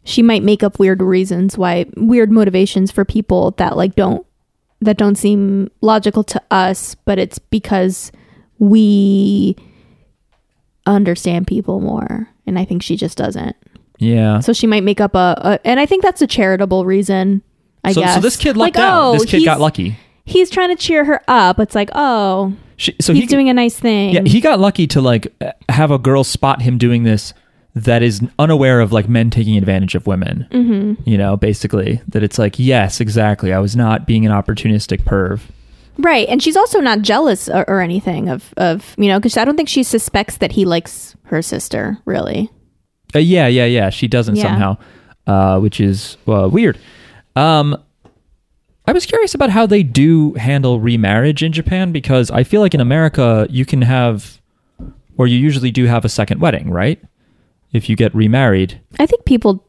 she 0.04 0.22
might 0.22 0.42
make 0.42 0.62
up 0.62 0.78
weird 0.78 1.02
reasons 1.02 1.58
why 1.58 1.86
weird 1.96 2.30
motivations 2.30 2.90
for 2.92 3.04
people 3.04 3.50
that 3.52 3.76
like 3.76 3.94
don't 3.96 4.24
that 4.80 4.96
don't 4.98 5.16
seem 5.16 5.70
logical 5.80 6.22
to 6.24 6.42
us, 6.50 6.94
but 6.94 7.18
it's 7.18 7.38
because 7.38 8.12
we 8.58 9.56
understand 10.86 11.46
people 11.46 11.80
more, 11.80 12.28
and 12.46 12.58
I 12.58 12.64
think 12.64 12.82
she 12.82 12.96
just 12.96 13.16
doesn't. 13.18 13.56
Yeah. 14.04 14.40
So 14.40 14.52
she 14.52 14.66
might 14.66 14.82
make 14.82 15.00
up 15.00 15.14
a, 15.14 15.34
a 15.42 15.66
and 15.66 15.80
I 15.80 15.86
think 15.86 16.02
that's 16.02 16.22
a 16.22 16.26
charitable 16.26 16.84
reason. 16.84 17.42
I 17.82 17.92
so, 17.92 18.00
guess. 18.00 18.14
so 18.14 18.20
this 18.20 18.36
kid 18.36 18.56
like, 18.56 18.76
lucked 18.76 18.84
out. 18.84 19.04
oh, 19.04 19.12
This 19.18 19.30
kid 19.30 19.44
got 19.44 19.60
lucky. 19.60 19.98
He's 20.24 20.48
trying 20.48 20.74
to 20.74 20.76
cheer 20.76 21.04
her 21.04 21.20
up. 21.28 21.58
It's 21.58 21.74
like, 21.74 21.90
oh, 21.94 22.54
She, 22.76 22.94
so 23.00 23.12
he's 23.12 23.22
he 23.22 23.26
doing 23.26 23.50
a 23.50 23.54
nice 23.54 23.78
thing. 23.78 24.14
Yeah, 24.14 24.22
he 24.22 24.40
got 24.40 24.58
lucky 24.58 24.86
to 24.88 25.00
like 25.00 25.34
have 25.68 25.90
a 25.90 25.98
girl 25.98 26.24
spot 26.24 26.62
him 26.62 26.78
doing 26.78 27.02
this 27.02 27.34
that 27.74 28.02
is 28.02 28.22
unaware 28.38 28.80
of 28.80 28.92
like 28.92 29.08
men 29.08 29.30
taking 29.30 29.58
advantage 29.58 29.94
of 29.94 30.06
women. 30.06 30.46
Mm-hmm. 30.50 31.08
You 31.08 31.18
know, 31.18 31.36
basically 31.36 32.00
that 32.08 32.22
it's 32.22 32.38
like, 32.38 32.58
yes, 32.58 33.00
exactly. 33.00 33.52
I 33.52 33.58
was 33.58 33.76
not 33.76 34.06
being 34.06 34.24
an 34.24 34.32
opportunistic 34.32 35.02
perv. 35.02 35.40
Right, 35.98 36.28
and 36.28 36.42
she's 36.42 36.56
also 36.56 36.80
not 36.80 37.02
jealous 37.02 37.48
or, 37.48 37.68
or 37.68 37.80
anything 37.80 38.28
of 38.28 38.52
of 38.56 38.94
you 38.98 39.06
know 39.06 39.18
because 39.20 39.36
I 39.36 39.44
don't 39.44 39.56
think 39.56 39.68
she 39.68 39.84
suspects 39.84 40.38
that 40.38 40.52
he 40.52 40.64
likes 40.64 41.14
her 41.24 41.42
sister 41.42 41.98
really. 42.04 42.50
Uh, 43.14 43.18
yeah, 43.18 43.46
yeah, 43.46 43.64
yeah. 43.66 43.90
She 43.90 44.08
doesn't 44.08 44.36
Yeah. 44.36 44.42
somehow, 44.42 44.76
uh, 45.26 45.60
which 45.60 45.80
is 45.80 46.16
uh, 46.26 46.48
weird. 46.50 46.78
Um, 47.36 47.76
I 48.86 48.92
was 48.92 49.06
curious 49.06 49.34
about 49.34 49.50
how 49.50 49.66
they 49.66 49.82
do 49.82 50.34
handle 50.34 50.78
remarriage 50.80 51.42
in 51.42 51.52
Japan 51.52 51.90
because 51.92 52.30
I 52.30 52.44
feel 52.44 52.60
like 52.60 52.74
in 52.74 52.80
America 52.80 53.46
you 53.48 53.64
can 53.64 53.82
have, 53.82 54.40
or 55.16 55.26
you 55.26 55.38
usually 55.38 55.70
do 55.70 55.86
have 55.86 56.04
a 56.04 56.08
second 56.08 56.40
wedding, 56.40 56.70
right? 56.70 57.00
If 57.72 57.88
you 57.88 57.96
get 57.96 58.14
remarried. 58.14 58.80
I 58.98 59.06
think 59.06 59.24
people, 59.24 59.66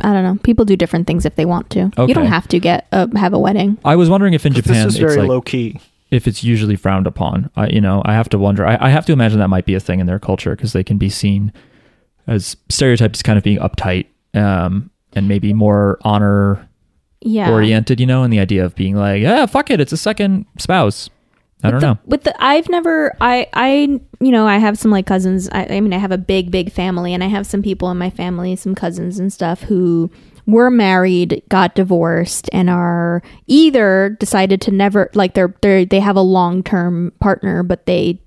I 0.00 0.12
don't 0.12 0.24
know, 0.24 0.38
people 0.42 0.64
do 0.64 0.74
different 0.74 1.06
things 1.06 1.24
if 1.26 1.36
they 1.36 1.44
want 1.44 1.70
to. 1.70 1.90
Okay. 1.98 2.06
You 2.06 2.14
don't 2.14 2.26
have 2.26 2.48
to 2.48 2.58
get 2.58 2.86
a, 2.92 3.16
have 3.18 3.34
a 3.34 3.38
wedding. 3.38 3.78
I 3.84 3.94
was 3.94 4.08
wondering 4.08 4.32
if 4.34 4.46
in 4.46 4.52
Japan 4.52 4.86
this 4.86 4.94
is 4.96 5.00
it's 5.00 5.12
very 5.14 5.20
like, 5.20 5.28
low 5.28 5.40
key. 5.42 5.78
if 6.10 6.26
it's 6.26 6.42
usually 6.42 6.76
frowned 6.76 7.06
upon. 7.06 7.50
I, 7.56 7.68
you 7.68 7.80
know, 7.80 8.02
I 8.04 8.14
have 8.14 8.28
to 8.30 8.38
wonder. 8.38 8.66
I, 8.66 8.78
I 8.80 8.88
have 8.88 9.04
to 9.06 9.12
imagine 9.12 9.38
that 9.38 9.48
might 9.48 9.66
be 9.66 9.74
a 9.74 9.80
thing 9.80 10.00
in 10.00 10.06
their 10.06 10.18
culture 10.18 10.56
because 10.56 10.72
they 10.72 10.82
can 10.82 10.96
be 10.98 11.10
seen 11.10 11.52
as 12.26 12.56
stereotyped 12.68 13.16
as 13.16 13.22
kind 13.22 13.38
of 13.38 13.44
being 13.44 13.58
uptight 13.58 14.06
um, 14.34 14.90
and 15.14 15.28
maybe 15.28 15.52
more 15.52 15.98
honor 16.02 16.68
Yeah, 17.20 17.50
oriented. 17.50 18.00
You 18.00 18.06
know, 18.06 18.22
and 18.22 18.32
the 18.32 18.40
idea 18.40 18.64
of 18.64 18.74
being 18.74 18.96
like, 18.96 19.22
yeah, 19.22 19.46
fuck 19.46 19.70
it, 19.70 19.80
it's 19.80 19.92
a 19.92 19.96
second 19.96 20.46
spouse. 20.58 21.10
I 21.64 21.70
don't 21.70 21.80
the, 21.80 21.94
know. 21.94 21.98
With 22.04 22.24
the, 22.24 22.34
I've 22.42 22.68
never, 22.68 23.16
I, 23.20 23.46
I, 23.54 24.00
you 24.20 24.30
know, 24.30 24.46
I 24.46 24.58
have 24.58 24.78
some 24.78 24.90
like 24.90 25.06
cousins. 25.06 25.48
I, 25.50 25.66
I 25.70 25.80
mean, 25.80 25.94
I 25.94 25.98
have 25.98 26.12
a 26.12 26.18
big, 26.18 26.50
big 26.50 26.70
family, 26.70 27.14
and 27.14 27.24
I 27.24 27.28
have 27.28 27.46
some 27.46 27.62
people 27.62 27.90
in 27.90 27.96
my 27.96 28.10
family, 28.10 28.56
some 28.56 28.74
cousins 28.74 29.18
and 29.18 29.32
stuff 29.32 29.62
who 29.62 30.10
were 30.46 30.70
married, 30.70 31.42
got 31.48 31.74
divorced, 31.74 32.50
and 32.52 32.68
are 32.68 33.22
either 33.46 34.16
decided 34.20 34.60
to 34.60 34.70
never, 34.70 35.10
like, 35.14 35.32
they're, 35.32 35.54
they're, 35.62 35.86
they 35.86 35.98
have 35.98 36.16
a 36.16 36.20
long 36.20 36.62
term 36.62 37.10
partner, 37.20 37.62
but 37.62 37.86
they 37.86 38.20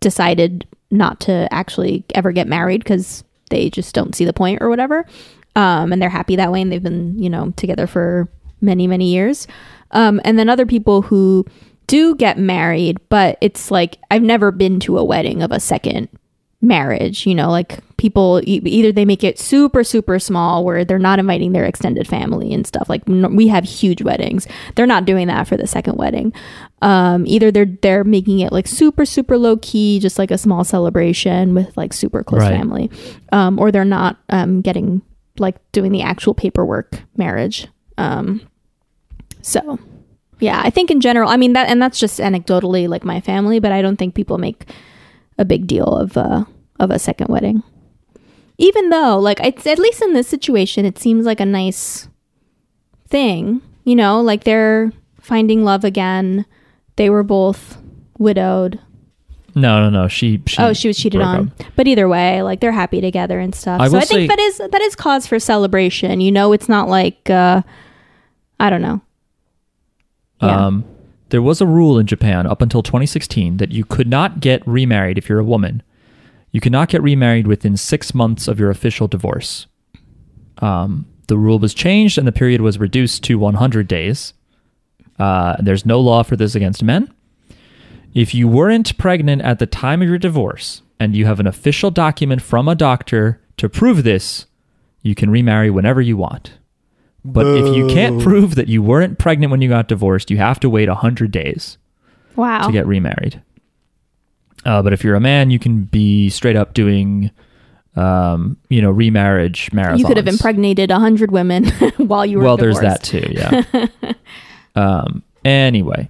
decided 0.00 0.66
not 0.90 1.20
to 1.20 1.52
actually 1.52 2.04
ever 2.14 2.32
get 2.32 2.48
married 2.48 2.82
because 2.82 3.24
they 3.50 3.70
just 3.70 3.94
don't 3.94 4.14
see 4.14 4.24
the 4.24 4.32
point 4.32 4.62
or 4.62 4.68
whatever. 4.68 5.06
Um, 5.56 5.92
and 5.92 6.00
they're 6.00 6.08
happy 6.08 6.36
that 6.36 6.52
way, 6.52 6.62
and 6.62 6.70
they've 6.70 6.82
been, 6.82 7.18
you 7.18 7.28
know, 7.28 7.52
together 7.56 7.86
for 7.86 8.28
many, 8.60 8.86
many 8.86 9.12
years. 9.12 9.46
Um, 9.90 10.20
and 10.24 10.38
then 10.38 10.48
other 10.48 10.66
people 10.66 11.02
who 11.02 11.44
do 11.86 12.14
get 12.14 12.38
married, 12.38 12.98
but 13.08 13.38
it's 13.40 13.70
like 13.70 13.98
I've 14.10 14.22
never 14.22 14.52
been 14.52 14.78
to 14.80 14.98
a 14.98 15.04
wedding 15.04 15.42
of 15.42 15.50
a 15.50 15.60
second 15.60 16.08
marriage. 16.60 17.26
You 17.26 17.34
know, 17.34 17.50
like 17.50 17.78
people 17.98 18.40
e- 18.44 18.60
either 18.64 18.92
they 18.92 19.04
make 19.04 19.22
it 19.24 19.38
super, 19.38 19.82
super 19.84 20.18
small 20.18 20.64
where 20.64 20.84
they're 20.84 20.98
not 20.98 21.18
inviting 21.18 21.52
their 21.52 21.64
extended 21.64 22.06
family 22.08 22.52
and 22.52 22.66
stuff. 22.66 22.88
Like 22.88 23.02
we 23.06 23.48
have 23.48 23.64
huge 23.64 24.02
weddings, 24.02 24.46
they're 24.74 24.86
not 24.86 25.04
doing 25.04 25.28
that 25.28 25.46
for 25.48 25.56
the 25.56 25.66
second 25.66 25.96
wedding. 25.96 26.32
Um, 26.82 27.24
either 27.26 27.50
they're 27.50 27.66
they're 27.66 28.04
making 28.04 28.40
it 28.40 28.52
like 28.52 28.66
super, 28.68 29.04
super 29.04 29.36
low 29.38 29.56
key, 29.58 29.98
just 30.00 30.18
like 30.18 30.30
a 30.30 30.38
small 30.38 30.64
celebration 30.64 31.54
with 31.54 31.76
like 31.76 31.92
super 31.92 32.22
close 32.24 32.42
Right. 32.42 32.56
family, 32.56 32.90
um, 33.32 33.58
or 33.58 33.70
they're 33.72 33.84
not 33.84 34.18
um, 34.28 34.60
getting 34.60 35.02
like 35.38 35.56
doing 35.72 35.92
the 35.92 36.02
actual 36.02 36.34
paperwork 36.34 37.02
marriage. 37.16 37.68
Um, 37.98 38.40
so 39.42 39.78
yeah, 40.40 40.60
I 40.64 40.70
think 40.70 40.90
in 40.90 41.00
general, 41.00 41.28
I 41.28 41.36
mean 41.36 41.52
that, 41.54 41.68
and 41.68 41.80
that's 41.82 41.98
just 41.98 42.20
anecdotally 42.20 42.88
like 42.88 43.04
my 43.04 43.20
family, 43.20 43.58
but 43.58 43.72
I 43.72 43.82
don't 43.82 43.96
think 43.96 44.14
people 44.14 44.38
make 44.38 44.70
a 45.38 45.44
big 45.44 45.66
deal 45.66 45.86
of 45.86 46.16
uh, 46.16 46.44
of 46.80 46.90
a 46.90 46.98
second 46.98 47.28
wedding. 47.28 47.62
Even 48.58 48.90
though, 48.90 49.18
like, 49.18 49.38
it's 49.40 49.66
at 49.66 49.78
least 49.78 50.02
in 50.02 50.14
this 50.14 50.26
situation, 50.26 50.84
it 50.84 50.98
seems 50.98 51.24
like 51.24 51.38
a 51.40 51.46
nice 51.46 52.08
thing. 53.06 53.62
You 53.84 53.94
know, 53.94 54.20
like 54.20 54.44
they're 54.44 54.92
finding 55.20 55.64
love 55.64 55.84
again. 55.84 56.44
They 56.96 57.08
were 57.08 57.22
both 57.22 57.78
widowed. 58.18 58.80
No, 59.54 59.80
no, 59.80 59.90
no. 59.90 60.08
She, 60.08 60.42
she 60.46 60.60
oh, 60.60 60.72
she 60.72 60.88
was 60.88 60.98
cheated 60.98 61.20
on. 61.20 61.48
up. 61.48 61.66
But 61.74 61.88
either 61.88 62.08
way, 62.08 62.42
like 62.42 62.60
they're 62.60 62.72
happy 62.72 63.00
together 63.00 63.40
and 63.40 63.54
stuff. 63.54 63.80
I 63.80 63.88
so 63.88 63.96
I 63.96 64.00
think 64.02 64.08
say- 64.08 64.26
that 64.26 64.38
is 64.38 64.58
that 64.58 64.82
is 64.82 64.94
cause 64.94 65.26
for 65.26 65.38
celebration. 65.38 66.20
You 66.20 66.32
know, 66.32 66.52
it's 66.52 66.68
not 66.68 66.88
like 66.88 67.30
uh, 67.30 67.62
I 68.60 68.70
don't 68.70 68.82
know. 68.82 69.00
Yeah. 70.42 70.66
Um, 70.66 70.84
there 71.30 71.42
was 71.42 71.60
a 71.60 71.66
rule 71.66 71.98
in 71.98 72.06
Japan 72.06 72.46
up 72.46 72.62
until 72.62 72.82
2016 72.82 73.58
that 73.58 73.72
you 73.72 73.84
could 73.84 74.08
not 74.08 74.40
get 74.40 74.66
remarried 74.66 75.18
if 75.18 75.28
you're 75.28 75.38
a 75.38 75.44
woman. 75.44 75.82
You 76.50 76.60
could 76.60 76.72
not 76.72 76.88
get 76.88 77.02
remarried 77.02 77.46
within 77.46 77.76
six 77.76 78.14
months 78.14 78.48
of 78.48 78.58
your 78.58 78.70
official 78.70 79.08
divorce. 79.08 79.66
Um, 80.58 81.06
the 81.26 81.36
rule 81.36 81.58
was 81.58 81.74
changed 81.74 82.18
and 82.18 82.26
the 82.26 82.32
period 82.32 82.60
was 82.60 82.78
reduced 82.78 83.22
to 83.24 83.38
100 83.38 83.86
days. 83.86 84.32
Uh, 85.18 85.56
there's 85.60 85.84
no 85.84 86.00
law 86.00 86.22
for 86.22 86.36
this 86.36 86.54
against 86.54 86.82
men. 86.82 87.12
If 88.14 88.34
you 88.34 88.48
weren't 88.48 88.96
pregnant 88.96 89.42
at 89.42 89.58
the 89.58 89.66
time 89.66 90.00
of 90.00 90.08
your 90.08 90.18
divorce 90.18 90.82
and 90.98 91.14
you 91.14 91.26
have 91.26 91.40
an 91.40 91.46
official 91.46 91.90
document 91.90 92.40
from 92.40 92.66
a 92.66 92.74
doctor 92.74 93.40
to 93.58 93.68
prove 93.68 94.02
this, 94.02 94.46
you 95.02 95.14
can 95.14 95.30
remarry 95.30 95.70
whenever 95.70 96.00
you 96.00 96.16
want. 96.16 96.57
But 97.32 97.46
if 97.46 97.76
you 97.76 97.86
can't 97.86 98.20
prove 98.22 98.54
that 98.54 98.68
you 98.68 98.82
weren't 98.82 99.18
pregnant 99.18 99.50
when 99.50 99.60
you 99.62 99.68
got 99.68 99.88
divorced, 99.88 100.30
you 100.30 100.38
have 100.38 100.58
to 100.60 100.70
wait 100.70 100.88
100 100.88 101.30
days 101.30 101.78
Wow. 102.36 102.66
to 102.66 102.72
get 102.72 102.86
remarried. 102.86 103.42
Uh, 104.64 104.82
but 104.82 104.92
if 104.92 105.04
you're 105.04 105.14
a 105.14 105.20
man, 105.20 105.50
you 105.50 105.58
can 105.58 105.84
be 105.84 106.28
straight 106.30 106.56
up 106.56 106.74
doing, 106.74 107.30
um, 107.96 108.56
you 108.68 108.82
know, 108.82 108.90
remarriage 108.90 109.70
marathons. 109.70 109.98
You 109.98 110.06
could 110.06 110.16
have 110.16 110.26
impregnated 110.28 110.90
a 110.90 110.98
hundred 110.98 111.30
women 111.30 111.66
while 111.96 112.26
you 112.26 112.38
were 112.38 112.44
Well, 112.44 112.56
there's 112.56 112.80
that 112.80 113.02
too, 113.02 113.26
yeah. 113.30 113.62
um, 114.74 115.22
anyway, 115.44 116.08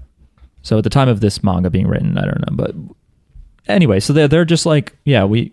so 0.63 0.79
at 0.79 0.85
the 0.85 0.91
time 0.91 1.09
of 1.09 1.21
this 1.21 1.43
manga 1.45 1.71
being 1.71 1.87
written, 1.87 2.17
I 2.19 2.23
don't 2.25 2.41
know, 2.41 2.57
but 2.57 2.75
anyway, 3.67 4.01
so 4.01 4.13
they're 4.13 4.29
they're 4.29 4.45
just 4.45 4.67
like, 4.67 4.97
yeah, 5.05 5.25
we 5.25 5.53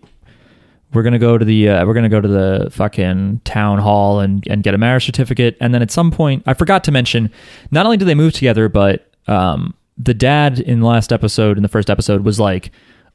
we're 0.94 1.02
gonna 1.02 1.18
go 1.18 1.36
to 1.38 1.44
the 1.44 1.68
uh, 1.68 1.86
we're 1.86 1.94
gonna 1.94 2.08
go 2.08 2.20
to 2.20 2.28
the 2.28 2.68
fucking 2.70 3.40
town 3.44 3.78
hall 3.78 4.20
and 4.20 4.46
and 4.48 4.62
get 4.62 4.74
a 4.74 4.78
marriage 4.78 5.04
certificate, 5.06 5.56
and 5.60 5.74
then 5.74 5.82
at 5.82 5.90
some 5.90 6.10
point, 6.10 6.42
I 6.46 6.54
forgot 6.54 6.84
to 6.84 6.92
mention, 6.92 7.30
not 7.70 7.84
only 7.86 7.96
do 7.96 8.04
they 8.04 8.14
move 8.14 8.32
together, 8.32 8.68
but 8.68 9.10
um, 9.26 9.74
the 9.98 10.14
dad 10.14 10.58
in 10.60 10.80
the 10.80 10.86
last 10.86 11.12
episode, 11.12 11.56
in 11.56 11.62
the 11.62 11.68
first 11.68 11.90
episode, 11.90 12.24
was 12.24 12.38
like, 12.40 12.70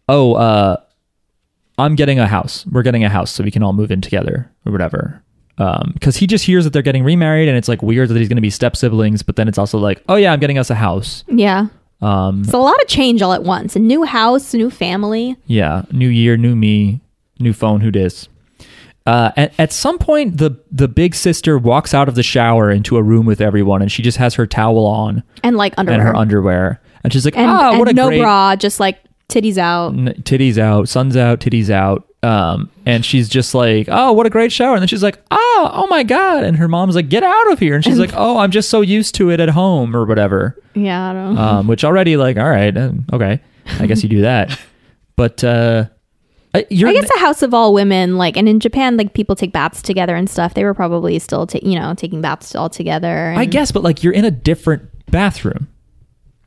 oh, 0.09 0.33
uh, 0.33 0.77
I'm 1.77 1.95
getting 1.95 2.19
a 2.19 2.27
house. 2.27 2.65
We're 2.67 2.83
getting 2.83 3.03
a 3.03 3.09
house 3.09 3.31
so 3.31 3.43
we 3.43 3.51
can 3.51 3.63
all 3.63 3.73
move 3.73 3.91
in 3.91 4.01
together 4.01 4.51
or 4.65 4.71
whatever. 4.71 5.23
Because 5.93 6.17
he 6.17 6.25
just 6.25 6.43
hears 6.45 6.63
that 6.63 6.73
they're 6.73 6.81
getting 6.81 7.03
remarried 7.03 7.47
and 7.47 7.55
it's 7.55 7.67
like 7.67 7.83
weird 7.83 8.09
that 8.09 8.17
he's 8.17 8.27
going 8.27 8.37
to 8.37 8.41
be 8.41 8.49
step 8.49 8.75
siblings, 8.75 9.21
but 9.21 9.35
then 9.35 9.47
it's 9.47 9.59
also 9.59 9.77
like, 9.77 10.03
oh 10.09 10.15
yeah, 10.15 10.33
I'm 10.33 10.39
getting 10.39 10.57
us 10.57 10.71
a 10.71 10.75
house. 10.75 11.23
Yeah. 11.27 11.67
Um, 12.01 12.41
It's 12.41 12.53
a 12.53 12.57
lot 12.57 12.81
of 12.81 12.87
change 12.87 13.21
all 13.21 13.31
at 13.31 13.43
once. 13.43 13.75
A 13.75 13.79
new 13.79 14.03
house, 14.03 14.55
a 14.55 14.57
new 14.57 14.71
family. 14.71 15.37
yeah, 15.45 15.83
new 15.91 16.07
year, 16.09 16.35
new 16.35 16.55
me, 16.55 17.01
new 17.41 17.53
phone, 17.53 17.81
who 17.81 17.91
dis. 17.91 18.27
Uh, 19.05 19.31
at, 19.35 19.51
at 19.59 19.71
some 19.73 19.97
point, 19.97 20.37
the 20.37 20.51
the 20.71 20.87
big 20.87 21.15
sister 21.15 21.57
walks 21.57 21.93
out 21.93 22.07
of 22.07 22.13
the 22.15 22.21
shower 22.23 22.69
into 22.69 22.97
a 22.97 23.03
room 23.03 23.25
with 23.25 23.41
everyone, 23.41 23.81
and 23.81 23.91
she 23.91 24.03
just 24.03 24.17
has 24.19 24.35
her 24.35 24.45
towel 24.45 24.85
on 24.85 25.23
and 25.43 25.57
like 25.57 25.73
underwear 25.77 25.99
and 25.99 26.07
her 26.07 26.15
underwear, 26.15 26.81
and 27.03 27.11
she's 27.11 27.25
like, 27.25 27.35
and, 27.35 27.49
"Ah, 27.49 27.71
and 27.71 27.79
what 27.79 27.89
a 27.89 27.93
no 27.93 28.07
great 28.09 28.19
bra, 28.21 28.55
just 28.55 28.79
like 28.79 28.99
titties 29.27 29.57
out. 29.57 29.93
n- 29.93 30.13
titties 30.21 30.59
out, 30.59 30.87
sun's 30.87 31.17
out, 31.17 31.39
titties 31.39 31.71
out." 31.71 32.07
Um, 32.23 32.69
and 32.85 33.03
she's 33.03 33.27
just 33.27 33.55
like, 33.55 33.87
"Oh, 33.89 34.11
what 34.13 34.27
a 34.27 34.29
great 34.29 34.51
shower!" 34.51 34.73
And 34.75 34.81
then 34.83 34.87
she's 34.87 35.01
like, 35.01 35.17
"Oh, 35.31 35.71
oh 35.73 35.87
my 35.87 36.03
god!" 36.03 36.43
And 36.43 36.57
her 36.57 36.67
mom's 36.67 36.95
like, 36.95 37.09
"Get 37.09 37.23
out 37.23 37.51
of 37.51 37.57
here!" 37.57 37.73
And 37.73 37.83
she's 37.83 37.97
like, 37.97 38.11
"Oh, 38.15 38.37
I'm 38.37 38.51
just 38.51 38.69
so 38.69 38.81
used 38.81 39.15
to 39.15 39.31
it 39.31 39.39
at 39.39 39.49
home 39.49 39.95
or 39.95 40.05
whatever." 40.05 40.55
Yeah, 40.75 41.09
I 41.09 41.13
don't 41.13 41.33
know. 41.33 41.41
um, 41.41 41.67
which 41.67 41.83
already 41.83 42.17
like 42.17 42.37
all 42.37 42.47
right 42.49 42.77
uh, 42.77 42.91
okay 43.11 43.41
i 43.79 43.85
guess 43.87 44.01
you 44.03 44.09
do 44.09 44.21
that 44.21 44.57
but 45.17 45.43
uh 45.43 45.85
I- 46.53 46.65
you're 46.69 46.89
I 46.89 46.93
guess 46.93 47.09
a 47.15 47.19
house 47.19 47.41
of 47.43 47.53
all 47.53 47.73
women, 47.73 48.17
like, 48.17 48.35
and 48.37 48.49
in 48.49 48.59
Japan, 48.59 48.97
like 48.97 49.13
people 49.13 49.35
take 49.35 49.53
baths 49.53 49.81
together 49.81 50.15
and 50.15 50.29
stuff. 50.29 50.53
They 50.53 50.63
were 50.65 50.73
probably 50.73 51.17
still, 51.19 51.47
ta- 51.47 51.59
you 51.61 51.79
know, 51.79 51.93
taking 51.95 52.19
baths 52.21 52.55
all 52.55 52.69
together. 52.69 53.29
And 53.29 53.39
i 53.39 53.45
guess 53.45 53.71
but 53.71 53.83
like 53.83 54.03
you're 54.03 54.13
in 54.13 54.25
a 54.25 54.31
different 54.31 54.83
bathroom 55.11 55.67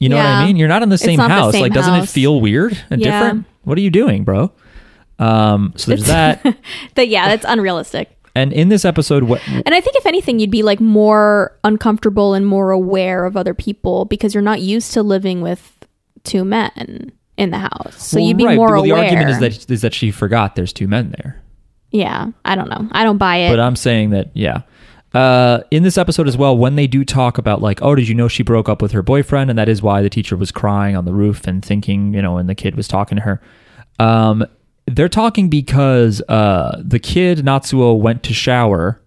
you 0.00 0.08
know 0.08 0.16
what 0.16 0.26
i 0.26 0.44
mean 0.46 0.56
you're 0.56 0.68
not 0.68 0.82
in 0.82 0.88
the 0.88 0.98
same 0.98 1.18
not 1.18 1.28
the 1.28 1.34
house 1.34 1.52
same 1.52 1.62
like 1.62 1.72
doesn't 1.72 1.94
it 1.94 2.08
feel 2.08 2.40
weird 2.40 2.76
and 2.90 3.00
Yeah. 3.00 3.20
different 3.22 3.46
what 3.62 3.78
are 3.78 3.80
you 3.82 3.90
doing 3.90 4.24
bro 4.24 4.50
um 5.18 5.72
so 5.76 5.90
there's 5.90 6.06
that 6.08 6.44
But 6.94 7.08
yeah, 7.08 7.28
that's 7.28 7.44
unrealistic. 7.46 8.10
and 8.34 8.52
in 8.52 8.68
this 8.70 8.84
episode 8.84 9.24
what 9.24 9.40
And 9.48 9.74
I 9.74 9.80
think 9.80 9.96
if 9.96 10.06
anything, 10.06 10.38
you'd 10.40 10.50
be 10.50 10.62
like 10.62 10.80
more 10.80 11.56
uncomfortable 11.62 12.34
and 12.34 12.46
more 12.46 12.70
aware 12.72 13.24
of 13.24 13.36
other 13.36 13.54
people 13.54 14.04
because 14.06 14.34
you're 14.34 14.42
not 14.42 14.60
used 14.60 14.92
to 14.94 15.02
living 15.02 15.40
with 15.40 15.86
two 16.24 16.44
men 16.44 17.12
in 17.36 17.50
the 17.50 17.58
house. 17.58 18.06
So 18.06 18.18
you'd 18.18 18.36
be 18.36 18.44
right, 18.44 18.56
more 18.56 18.72
well, 18.72 18.82
the 18.82 18.90
aware. 18.90 19.04
argument 19.04 19.30
is 19.30 19.38
that 19.40 19.70
is 19.70 19.80
that 19.82 19.94
she 19.94 20.10
forgot 20.10 20.56
there's 20.56 20.72
two 20.72 20.88
men 20.88 21.14
there 21.18 21.42
yeah, 21.94 22.32
I 22.44 22.56
don't 22.56 22.68
know. 22.68 22.88
I 22.90 23.04
don't 23.04 23.18
buy 23.18 23.36
it. 23.36 23.50
but 23.50 23.60
I'm 23.60 23.76
saying 23.76 24.10
that 24.10 24.30
yeah. 24.34 24.62
Uh, 25.14 25.60
in 25.70 25.84
this 25.84 25.96
episode 25.96 26.26
as 26.26 26.36
well, 26.36 26.58
when 26.58 26.74
they 26.74 26.88
do 26.88 27.04
talk 27.04 27.38
about 27.38 27.62
like, 27.62 27.80
oh, 27.82 27.94
did 27.94 28.08
you 28.08 28.16
know 28.16 28.26
she 28.26 28.42
broke 28.42 28.68
up 28.68 28.82
with 28.82 28.90
her 28.90 29.00
boyfriend, 29.00 29.48
and 29.48 29.56
that 29.56 29.68
is 29.68 29.80
why 29.80 30.02
the 30.02 30.10
teacher 30.10 30.36
was 30.36 30.50
crying 30.50 30.96
on 30.96 31.04
the 31.04 31.12
roof 31.14 31.46
and 31.46 31.64
thinking, 31.64 32.12
you 32.12 32.20
know, 32.20 32.36
and 32.36 32.48
the 32.48 32.54
kid 32.56 32.74
was 32.74 32.88
talking 32.88 33.14
to 33.14 33.22
her. 33.22 33.40
Um, 34.00 34.44
they're 34.86 35.08
talking 35.08 35.48
because 35.48 36.20
uh, 36.22 36.82
the 36.84 36.98
kid 36.98 37.38
Natsuo 37.38 37.96
went 37.96 38.24
to 38.24 38.34
shower, 38.34 39.00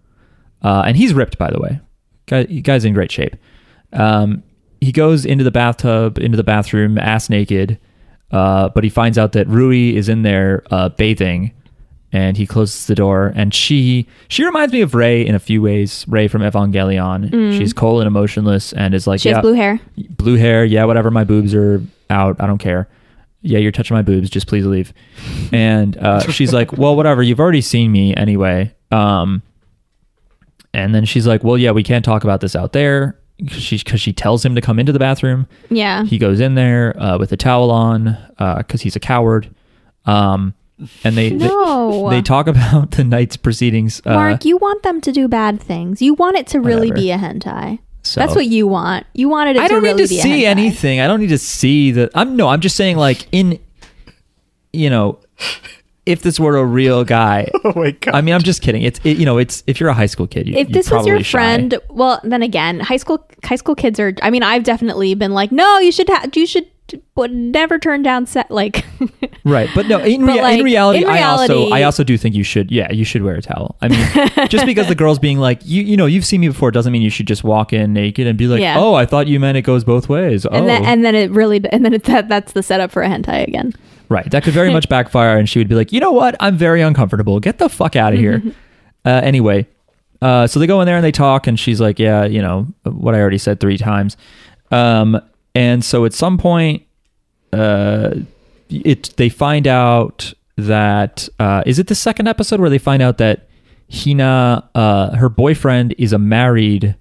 uh, 0.62 0.84
and 0.86 0.96
he's 0.96 1.12
ripped, 1.12 1.36
by 1.36 1.50
the 1.50 1.60
way. 1.60 1.80
Guy, 2.24 2.44
guy's 2.44 2.86
in 2.86 2.94
great 2.94 3.12
shape. 3.12 3.36
Um, 3.92 4.42
he 4.80 4.92
goes 4.92 5.26
into 5.26 5.44
the 5.44 5.50
bathtub, 5.50 6.16
into 6.16 6.38
the 6.38 6.42
bathroom, 6.42 6.96
ass 6.96 7.28
naked, 7.28 7.78
uh, 8.30 8.68
but 8.70 8.84
he 8.84 8.90
finds 8.90 9.16
out 9.18 9.32
that 9.32 9.46
Rui 9.48 9.94
is 9.94 10.08
in 10.08 10.22
there 10.22 10.62
uh, 10.70 10.88
bathing, 10.90 11.52
and 12.12 12.36
he 12.36 12.46
closes 12.46 12.86
the 12.86 12.94
door. 12.94 13.32
And 13.34 13.52
she 13.54 14.06
she 14.28 14.44
reminds 14.44 14.72
me 14.72 14.80
of 14.80 14.94
Ray 14.94 15.26
in 15.26 15.34
a 15.34 15.38
few 15.38 15.60
ways. 15.62 16.04
Rei 16.08 16.28
from 16.28 16.42
Evangelion. 16.42 17.56
She's 17.56 17.72
cold 17.72 18.00
and 18.00 18.06
emotionless, 18.06 18.72
and 18.72 18.94
is 18.94 19.06
like, 19.06 19.20
Mm. 19.20 19.22
she 19.22 19.28
yeah, 19.30 19.34
has 19.36 19.42
blue 19.42 19.52
hair. 19.54 19.80
blue 20.10 20.36
hair. 20.36 20.64
Yeah, 20.64 20.84
whatever. 20.84 21.10
My 21.10 21.24
boobs 21.24 21.54
are 21.54 21.82
out. 22.10 22.36
I 22.40 22.46
don't 22.46 22.58
care. 22.58 22.88
Yeah, 23.40 23.58
you're 23.60 23.72
touching 23.72 23.94
my 23.94 24.02
boobs. 24.02 24.30
Just 24.30 24.46
please 24.48 24.66
leave. 24.66 24.92
And 25.52 25.96
uh, 25.96 26.20
she's 26.32 26.52
like, 26.52 26.72
well, 26.72 26.96
whatever. 26.96 27.22
You've 27.22 27.38
already 27.40 27.60
seen 27.60 27.92
me 27.92 28.14
anyway. 28.16 28.74
Um, 28.90 29.42
and 30.74 30.94
then 30.94 31.04
she's 31.04 31.26
like, 31.26 31.44
well, 31.44 31.56
yeah, 31.56 31.70
we 31.70 31.82
can't 31.82 32.04
talk 32.04 32.24
about 32.24 32.40
this 32.40 32.56
out 32.56 32.72
there. 32.72 33.18
She 33.48 33.78
because 33.78 34.00
she 34.00 34.12
tells 34.12 34.44
him 34.44 34.54
to 34.56 34.60
come 34.60 34.78
into 34.80 34.90
the 34.92 34.98
bathroom. 34.98 35.46
Yeah. 35.70 36.04
He 36.04 36.18
goes 36.18 36.40
in 36.40 36.54
there 36.56 37.00
uh, 37.00 37.18
with 37.18 37.30
a 37.32 37.36
towel 37.36 37.70
on 37.70 38.16
because 38.36 38.82
he's 38.82 38.96
a 38.96 39.00
coward. 39.00 39.54
Um, 40.06 40.54
and 41.04 41.16
they, 41.16 41.30
No. 41.30 42.08
they 42.10 42.16
they 42.16 42.22
talk 42.22 42.46
about 42.48 42.92
the 42.92 43.04
night's 43.04 43.36
proceedings. 43.36 44.00
Uh, 44.04 44.14
Mark, 44.14 44.44
you 44.44 44.56
want 44.56 44.82
them 44.82 45.00
to 45.02 45.12
do 45.12 45.28
bad 45.28 45.60
things. 45.60 46.00
You 46.02 46.14
want 46.14 46.36
it 46.36 46.46
to 46.48 46.60
really 46.60 46.88
whatever. 46.90 46.94
be 47.02 47.10
a 47.12 47.18
hentai. 47.18 47.78
so- 48.02 48.20
That's 48.20 48.34
what 48.34 48.46
you 48.46 48.66
want. 48.66 49.06
You 49.12 49.28
wanted 49.28 49.56
it 49.56 49.62
I 49.62 49.68
don't 49.68 49.82
to 49.82 49.86
really 49.88 50.02
need 50.02 50.08
to 50.08 50.20
see 50.22 50.44
anything. 50.46 50.98
I 51.00 51.06
don't 51.06 51.20
need 51.20 51.28
to 51.28 51.38
see 51.38 51.90
the. 51.92 52.10
I'm 52.14 52.36
no. 52.36 52.48
I'm 52.48 52.60
just 52.60 52.74
saying 52.76 52.96
like 52.96 53.26
in, 53.32 53.58
you 54.72 54.88
know, 54.90 55.18
if 56.08 56.22
this 56.22 56.40
were 56.40 56.56
a 56.56 56.64
real 56.64 57.04
guy. 57.04 57.48
Oh 57.64 57.72
my 57.76 57.90
god. 57.90 58.14
I 58.14 58.20
mean, 58.22 58.34
I'm 58.34 58.42
just 58.42 58.62
kidding. 58.62 58.82
It's 58.82 58.98
it, 59.04 59.18
you 59.18 59.26
know, 59.26 59.36
it's 59.36 59.62
if 59.66 59.78
you're 59.78 59.90
a 59.90 59.94
high 59.94 60.06
school 60.06 60.26
kid. 60.26 60.48
You, 60.48 60.54
if 60.54 60.68
you're 60.68 60.74
this 60.74 60.90
was 60.90 61.04
your 61.06 61.16
probably 61.16 61.22
shy. 61.24 61.38
friend, 61.38 61.78
well, 61.90 62.20
then 62.24 62.42
again, 62.42 62.80
high 62.80 62.96
school 62.96 63.26
high 63.44 63.56
school 63.56 63.74
kids 63.74 64.00
are. 64.00 64.14
I 64.22 64.30
mean, 64.30 64.42
I've 64.42 64.64
definitely 64.64 65.14
been 65.14 65.32
like, 65.32 65.52
no, 65.52 65.78
you 65.78 65.92
should 65.92 66.08
have, 66.08 66.34
you 66.34 66.46
should, 66.46 66.66
would 67.16 67.32
never 67.32 67.78
turn 67.78 68.02
down 68.02 68.26
set 68.26 68.50
like. 68.50 68.84
right? 69.44 69.68
But 69.74 69.86
no, 69.86 69.98
in, 69.98 70.24
But, 70.24 70.34
rea- 70.36 70.42
like, 70.42 70.58
in 70.60 70.64
reality, 70.64 71.02
in 71.02 71.08
I 71.10 71.22
also 71.22 71.68
I 71.68 71.82
also 71.82 72.04
do 72.04 72.16
think 72.16 72.34
you 72.34 72.44
should. 72.44 72.70
Yeah, 72.70 72.90
you 72.90 73.04
should 73.04 73.22
wear 73.22 73.34
a 73.34 73.42
towel. 73.42 73.76
I 73.82 73.88
mean, 73.88 74.08
just 74.48 74.64
because 74.64 74.86
the 74.88 74.94
girl's 74.94 75.18
being 75.18 75.38
like, 75.38 75.60
you 75.64 75.82
you 75.82 75.96
know, 75.96 76.06
you've 76.06 76.24
seen 76.24 76.40
me 76.40 76.48
before, 76.48 76.70
doesn't 76.70 76.92
mean 76.92 77.02
you 77.02 77.10
should 77.10 77.26
just 77.26 77.44
walk 77.44 77.72
in 77.72 77.92
naked 77.92 78.26
and 78.26 78.38
be 78.38 78.46
like, 78.46 78.62
Yeah. 78.62 78.78
oh, 78.78 78.94
I 78.94 79.04
thought 79.04 79.26
you 79.26 79.38
meant 79.40 79.58
it 79.58 79.62
goes 79.62 79.84
both 79.84 80.08
ways. 80.08 80.46
and 80.46 80.56
oh, 80.56 80.66
then 80.66 80.84
and 80.84 81.04
then 81.04 81.14
it 81.14 81.30
really 81.32 81.60
and 81.70 81.84
then 81.84 81.92
it, 81.92 82.04
that 82.04 82.28
that's 82.28 82.52
the 82.52 82.62
setup 82.62 82.90
for 82.90 83.02
a 83.02 83.08
hentai 83.08 83.46
again. 83.46 83.74
Right. 84.08 84.30
That 84.30 84.42
could 84.42 84.54
very 84.54 84.72
much 84.72 84.88
backfire, 84.90 85.36
and 85.38 85.48
she 85.48 85.58
would 85.58 85.68
be 85.68 85.74
like, 85.74 85.92
you 85.92 86.00
know 86.00 86.12
what? 86.12 86.36
I'm 86.40 86.56
very 86.56 86.80
uncomfortable. 86.80 87.40
Get 87.40 87.58
the 87.58 87.68
fuck 87.68 87.96
out 87.96 88.12
of 88.12 88.18
here. 88.18 88.42
uh, 89.04 89.20
anyway, 89.22 89.66
uh, 90.22 90.46
so 90.46 90.58
they 90.60 90.66
go 90.66 90.80
in 90.80 90.86
there 90.86 90.96
and 90.96 91.04
they 91.04 91.12
talk, 91.12 91.46
and 91.46 91.58
she's 91.58 91.80
like, 91.80 91.98
yeah, 91.98 92.24
you 92.24 92.40
know, 92.42 92.66
what 92.84 93.14
I 93.14 93.20
already 93.20 93.38
said 93.38 93.60
three 93.60 93.78
times. 93.78 94.16
Um, 94.70 95.20
and 95.54 95.84
so 95.84 96.04
at 96.04 96.12
some 96.12 96.38
point, 96.38 96.84
uh, 97.52 98.14
it 98.68 99.14
they 99.16 99.28
find 99.28 99.66
out 99.66 100.32
that 100.56 101.28
uh, 101.38 101.62
is 101.66 101.78
it 101.78 101.86
the 101.86 101.94
second 101.94 102.28
episode 102.28 102.60
where 102.60 102.70
they 102.70 102.78
find 102.78 103.02
out 103.02 103.18
that 103.18 103.48
Hina, 103.92 104.68
uh, 104.74 105.16
her 105.16 105.28
boyfriend, 105.28 105.94
is 105.98 106.12
a 106.12 106.18
married 106.18 106.96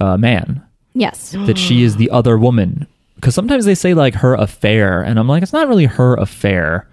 uh, 0.00 0.16
man 0.16 0.62
Yes. 0.94 1.30
that 1.30 1.56
she 1.56 1.82
is 1.82 1.96
the 1.96 2.10
other 2.10 2.36
woman. 2.36 2.86
Because 3.16 3.34
sometimes 3.34 3.64
they 3.64 3.74
say 3.74 3.94
like 3.94 4.14
her 4.16 4.34
affair, 4.34 5.02
and 5.02 5.18
I'm 5.18 5.26
like, 5.28 5.42
it's 5.42 5.52
not 5.52 5.68
really 5.68 5.86
her 5.86 6.14
affair. 6.14 6.86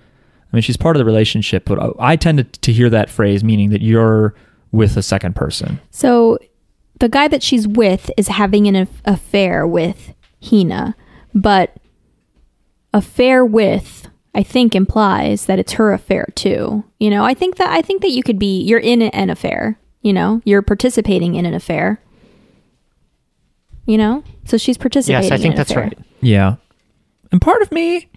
I 0.52 0.56
mean, 0.56 0.62
she's 0.62 0.78
part 0.78 0.96
of 0.96 1.00
the 1.00 1.06
relationship, 1.06 1.66
but 1.66 1.80
I- 1.80 2.14
I 2.14 2.16
tend 2.16 2.38
to, 2.40 2.44
to 2.44 2.72
hear 2.74 2.90
that 2.90 3.10
phrase 3.10 3.44
meaning 3.44 3.70
that 3.72 3.82
you're 3.82 4.34
with 4.72 4.96
a 4.98 5.02
second 5.04 5.36
person. 5.36 5.80
So 5.92 6.40
the 7.00 7.10
guy 7.10 7.28
that 7.28 7.44
she's 7.44 7.68
with 7.68 8.10
is 8.18 8.28
having 8.30 8.68
an 8.68 8.88
affair 9.06 9.68
with 9.68 10.14
Hina, 10.48 10.96
but 11.36 11.76
affair 12.94 13.44
with 13.46 14.08
I 14.36 14.42
think 14.44 14.74
implies 14.76 15.46
that 15.46 15.60
it's 15.60 15.74
her 15.74 15.94
affair 15.94 16.28
too. 16.36 16.84
You 17.00 17.10
know, 17.10 17.24
I 17.24 17.34
think 17.34 17.58
that 17.58 17.70
I 17.70 17.82
think 17.82 18.02
that 18.02 18.12
you 18.12 18.24
could 18.24 18.40
be 18.40 18.62
you're 18.62 18.80
in 18.80 19.02
an 19.04 19.30
affair, 19.30 19.78
you 20.02 20.14
know, 20.14 20.42
you're 20.46 20.62
participating 20.64 21.36
in 21.36 21.46
an 21.46 21.54
affair. 21.54 22.00
You 23.86 23.98
know? 23.98 24.24
So 24.46 24.58
she's 24.58 24.78
participating 24.78 25.24
yes, 25.24 25.32
I 25.32 25.36
in 25.36 25.42
think 25.42 25.54
an 25.54 25.58
that's 25.58 25.72
affair. 25.72 25.84
right. 25.84 25.98
Yeah. 26.24 26.56
And 27.32 27.42
part 27.42 27.62
of 27.62 27.72
me, 27.72 28.10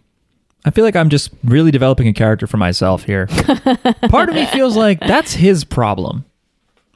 I 0.65 0.71
feel 0.71 0.85
like 0.85 0.97
I'm 0.97 1.09
just 1.09 1.31
really 1.45 1.71
developing 1.71 2.09
a 2.09 2.13
character 2.13 2.47
for 2.47 2.57
myself 2.57 3.05
here. 3.05 3.27
part 4.09 4.29
of 4.29 4.35
me 4.35 4.47
feels 4.47 4.77
like 4.77 5.01
that's 5.01 5.33
his 5.33 5.65
problem 5.65 6.25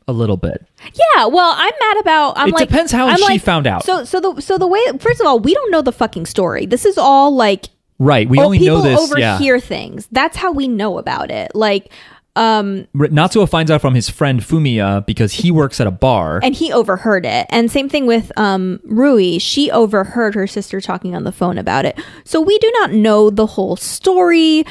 a 0.08 0.12
little 0.12 0.36
bit. 0.36 0.66
Yeah, 0.92 1.26
well, 1.26 1.54
I'm 1.56 1.72
mad 1.80 2.00
about. 2.00 2.32
I'm 2.36 2.48
It 2.48 2.54
like, 2.54 2.68
depends 2.68 2.92
how 2.92 3.08
I'm 3.08 3.16
she 3.16 3.22
like- 3.24 3.42
found 3.42 3.66
out. 3.66 3.84
So, 3.84 4.04
so 4.04 4.20
the 4.20 4.40
so 4.40 4.58
the 4.58 4.66
way. 4.66 4.80
First 4.98 5.20
of 5.20 5.26
all, 5.26 5.38
we 5.38 5.54
don't 5.54 5.70
know 5.70 5.82
the 5.82 5.92
fucking 5.92 6.26
story. 6.26 6.66
This 6.66 6.84
is 6.84 6.98
all 6.98 7.34
like 7.34 7.66
Right. 8.00 8.28
We 8.28 8.38
oh, 8.40 8.44
only 8.44 8.58
people 8.58 8.78
know 8.78 8.82
this. 8.82 9.18
Yeah. 9.18 9.34
overhear 9.34 9.60
things. 9.60 10.08
That's 10.10 10.36
how 10.36 10.52
we 10.52 10.66
know 10.68 10.96
about 10.98 11.30
it. 11.30 11.54
Like, 11.54 11.92
um, 12.36 12.86
Natsuo 12.94 13.48
finds 13.48 13.70
out 13.70 13.80
from 13.80 13.94
his 13.94 14.08
friend 14.08 14.40
Fumiya 14.40 15.04
because 15.04 15.32
he 15.32 15.50
works 15.50 15.80
at 15.80 15.86
a 15.86 15.90
bar. 15.90 16.40
and 16.42 16.54
he 16.54 16.72
overheard 16.72 17.26
it. 17.26 17.46
And 17.50 17.70
same 17.70 17.88
thing 17.88 18.06
with 18.06 18.30
um 18.38 18.80
Rui. 18.84 19.38
She 19.38 19.70
overheard 19.70 20.34
her 20.34 20.46
sister 20.46 20.80
talking 20.80 21.14
on 21.16 21.24
the 21.24 21.32
phone 21.32 21.58
about 21.58 21.84
it. 21.84 21.98
So 22.24 22.40
we 22.40 22.56
do 22.58 22.70
not 22.76 22.92
know 22.92 23.30
the 23.30 23.46
whole 23.46 23.76
story. 23.76 24.64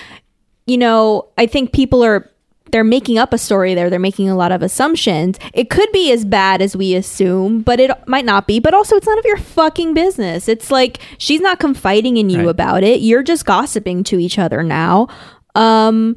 You 0.68 0.78
know, 0.78 1.28
I 1.38 1.48
think 1.48 1.74
people 1.74 2.04
are 2.04 2.30
they're 2.72 2.84
making 2.84 3.18
up 3.18 3.34
a 3.34 3.38
story 3.40 3.74
there. 3.74 3.90
They're 3.90 3.98
making 4.00 4.30
a 4.30 4.36
lot 4.36 4.52
of 4.52 4.62
assumptions. 4.62 5.40
It 5.56 5.72
could 5.72 5.92
be 5.92 6.12
as 6.12 6.24
bad 6.24 6.62
as 6.62 6.78
we 6.78 6.94
assume, 6.94 7.62
but 7.62 7.80
it 7.80 7.90
might 8.08 8.26
not 8.26 8.46
be. 8.46 8.60
But 8.60 8.76
also, 8.76 8.96
it's 8.96 9.08
none 9.08 9.18
of 9.18 9.26
your 9.26 9.38
fucking 9.38 9.96
business. 9.96 10.48
It's 10.48 10.70
like 10.70 11.00
she's 11.18 11.42
not 11.42 11.60
confiding 11.60 12.18
in 12.18 12.30
you 12.30 12.42
Right. 12.42 12.48
about 12.50 12.84
it. 12.84 13.02
You're 13.02 13.24
just 13.24 13.46
gossiping 13.46 14.04
to 14.06 14.20
each 14.20 14.38
other 14.38 14.62
now. 14.62 15.08
Um, 15.56 16.16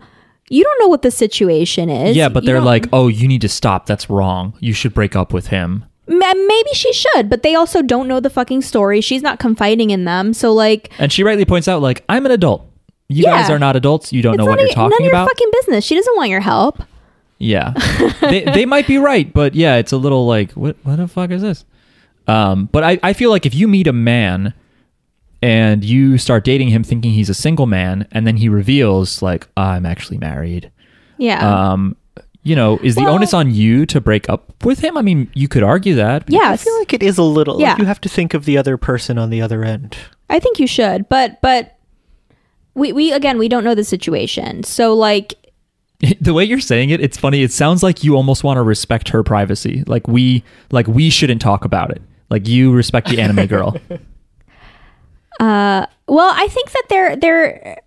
you 0.53 0.62
don't 0.64 0.78
know 0.80 0.88
what 0.88 1.03
the 1.03 1.11
situation 1.11 1.88
is. 1.90 2.16
yeah, 2.16 2.28
but 2.28 2.42
You 2.42 2.46
they're 2.48 2.57
don't- 2.57 2.64
like, 2.66 2.86
oh, 2.92 3.09
you 3.09 3.26
need 3.26 3.40
to 3.40 3.48
stop. 3.48 3.86
That's 3.86 4.09
wrong. 4.11 4.53
You 4.61 4.72
should 4.72 4.92
break 4.94 5.16
up 5.16 5.32
with 5.32 5.48
him. 5.48 5.84
Maybe 6.07 6.70
she 6.74 6.92
should, 6.92 7.30
but 7.30 7.42
they 7.42 7.55
also 7.55 7.80
don't 7.80 8.07
know 8.09 8.20
the 8.20 8.28
fucking 8.30 8.62
story. 8.62 9.00
She's 9.00 9.22
not 9.22 9.38
confiding 9.38 9.90
in 9.90 10.05
them, 10.05 10.34
so 10.34 10.53
like, 10.53 10.90
And 10.98 11.11
she 11.12 11.22
rightly 11.24 11.44
points 11.44 11.68
out, 11.68 11.80
like, 11.80 12.05
I'm 12.09 12.26
an 12.26 12.32
adult. 12.32 12.66
You 13.09 13.24
Yeah. 13.24 13.40
guys 13.42 13.50
are 13.50 13.59
not 13.59 13.76
adults. 13.76 14.12
You 14.12 14.20
don't 14.22 14.34
it's 14.34 14.38
know 14.38 14.46
what 14.46 14.59
you're 14.61 14.68
talking 14.68 14.90
none 14.90 15.00
of 15.00 15.05
your 15.05 15.12
about. 15.14 15.28
fucking 15.28 15.50
business. 15.61 15.84
She 15.84 15.94
doesn't 15.94 16.16
want 16.16 16.28
your 16.30 16.40
help. 16.40 16.82
Yeah, 17.38 17.72
they 18.20 18.44
they 18.44 18.66
might 18.66 18.86
be 18.86 18.98
right, 18.98 19.32
but 19.32 19.55
yeah, 19.55 19.76
it's 19.76 19.90
a 19.92 19.96
little 19.96 20.26
like 20.26 20.53
what 20.53 20.76
what 20.84 20.96
the 20.96 21.09
fuck 21.09 21.30
is 21.30 21.42
this? 21.42 21.64
Um, 22.28 22.68
but 22.72 22.84
I 22.84 22.98
I 23.03 23.12
feel 23.14 23.30
like 23.30 23.44
if 23.46 23.55
you 23.55 23.66
meet 23.68 23.86
a 23.86 23.92
man 23.92 24.55
and 25.43 25.84
you 25.84 26.16
start 26.18 26.45
dating 26.45 26.68
him 26.68 26.84
thinking 26.84 27.11
he's 27.12 27.28
a 27.28 27.34
single 27.34 27.66
man, 27.66 28.07
and 28.12 28.26
then 28.26 28.36
he 28.36 28.49
reveals 28.49 29.20
like 29.20 29.49
I'm 29.57 29.84
actually 29.84 30.18
married, 30.18 30.70
Yeah, 31.18 31.70
um, 31.72 31.97
you 32.45 32.57
know, 32.57 32.78
is 32.82 32.95
the 32.95 33.03
Well- 33.03 33.14
onus 33.14 33.34
on 33.34 33.53
you 33.53 33.84
to 33.86 34.01
break 34.01 34.28
up 34.28 34.53
with 34.64 34.78
him? 34.80 34.97
I 34.97 35.03
mean, 35.03 35.30
you 35.34 35.49
could 35.49 35.62
argue 35.62 35.95
that. 35.97 36.24
Yeah 36.28 36.51
i 36.51 36.57
feel 36.57 36.78
like 36.78 36.93
it 36.93 37.03
is 37.03 37.18
a 37.18 37.22
little. 37.22 37.61
Yeah. 37.61 37.70
Like 37.70 37.78
you 37.80 37.84
have 37.84 38.01
to 38.03 38.09
think 38.09 38.34
of 38.34 38.45
the 38.45 38.57
other 38.57 38.76
person 38.76 39.18
on 39.18 39.30
the 39.30 39.43
other 39.43 39.64
end. 39.64 39.97
I 40.30 40.38
think 40.38 40.59
you 40.59 40.66
should, 40.66 41.09
but 41.09 41.40
but 41.43 41.76
we 42.74 42.93
we 42.93 43.12
again 43.12 43.38
we 43.38 43.49
don't 43.49 43.64
know 43.64 43.74
the 43.74 43.84
situation. 43.84 44.62
So 44.62 44.95
like 44.95 45.34
the 46.20 46.34
way 46.34 46.45
you're 46.45 46.61
saying 46.61 46.90
it, 46.90 47.01
it's 47.01 47.16
funny. 47.16 47.43
It 47.43 47.53
sounds 47.53 47.82
like 47.82 48.03
you 48.03 48.16
almost 48.16 48.43
want 48.45 48.57
to 48.59 48.62
respect 48.62 49.09
her 49.11 49.22
privacy. 49.22 49.84
Like 49.86 50.09
we, 50.09 50.43
like 50.72 50.88
we 50.88 51.11
shouldn't 51.11 51.40
talk 51.40 51.64
about 51.64 51.90
it. 51.93 52.03
Like 52.28 52.49
you 52.49 52.72
respect 52.72 53.09
the 53.09 53.20
anime 53.20 53.47
girl. 53.47 53.76
uh 55.41 55.87
well, 56.07 56.33
I 56.35 56.49
think 56.49 56.72
that 56.72 56.85
they're 56.89 57.16
they're 57.16 57.80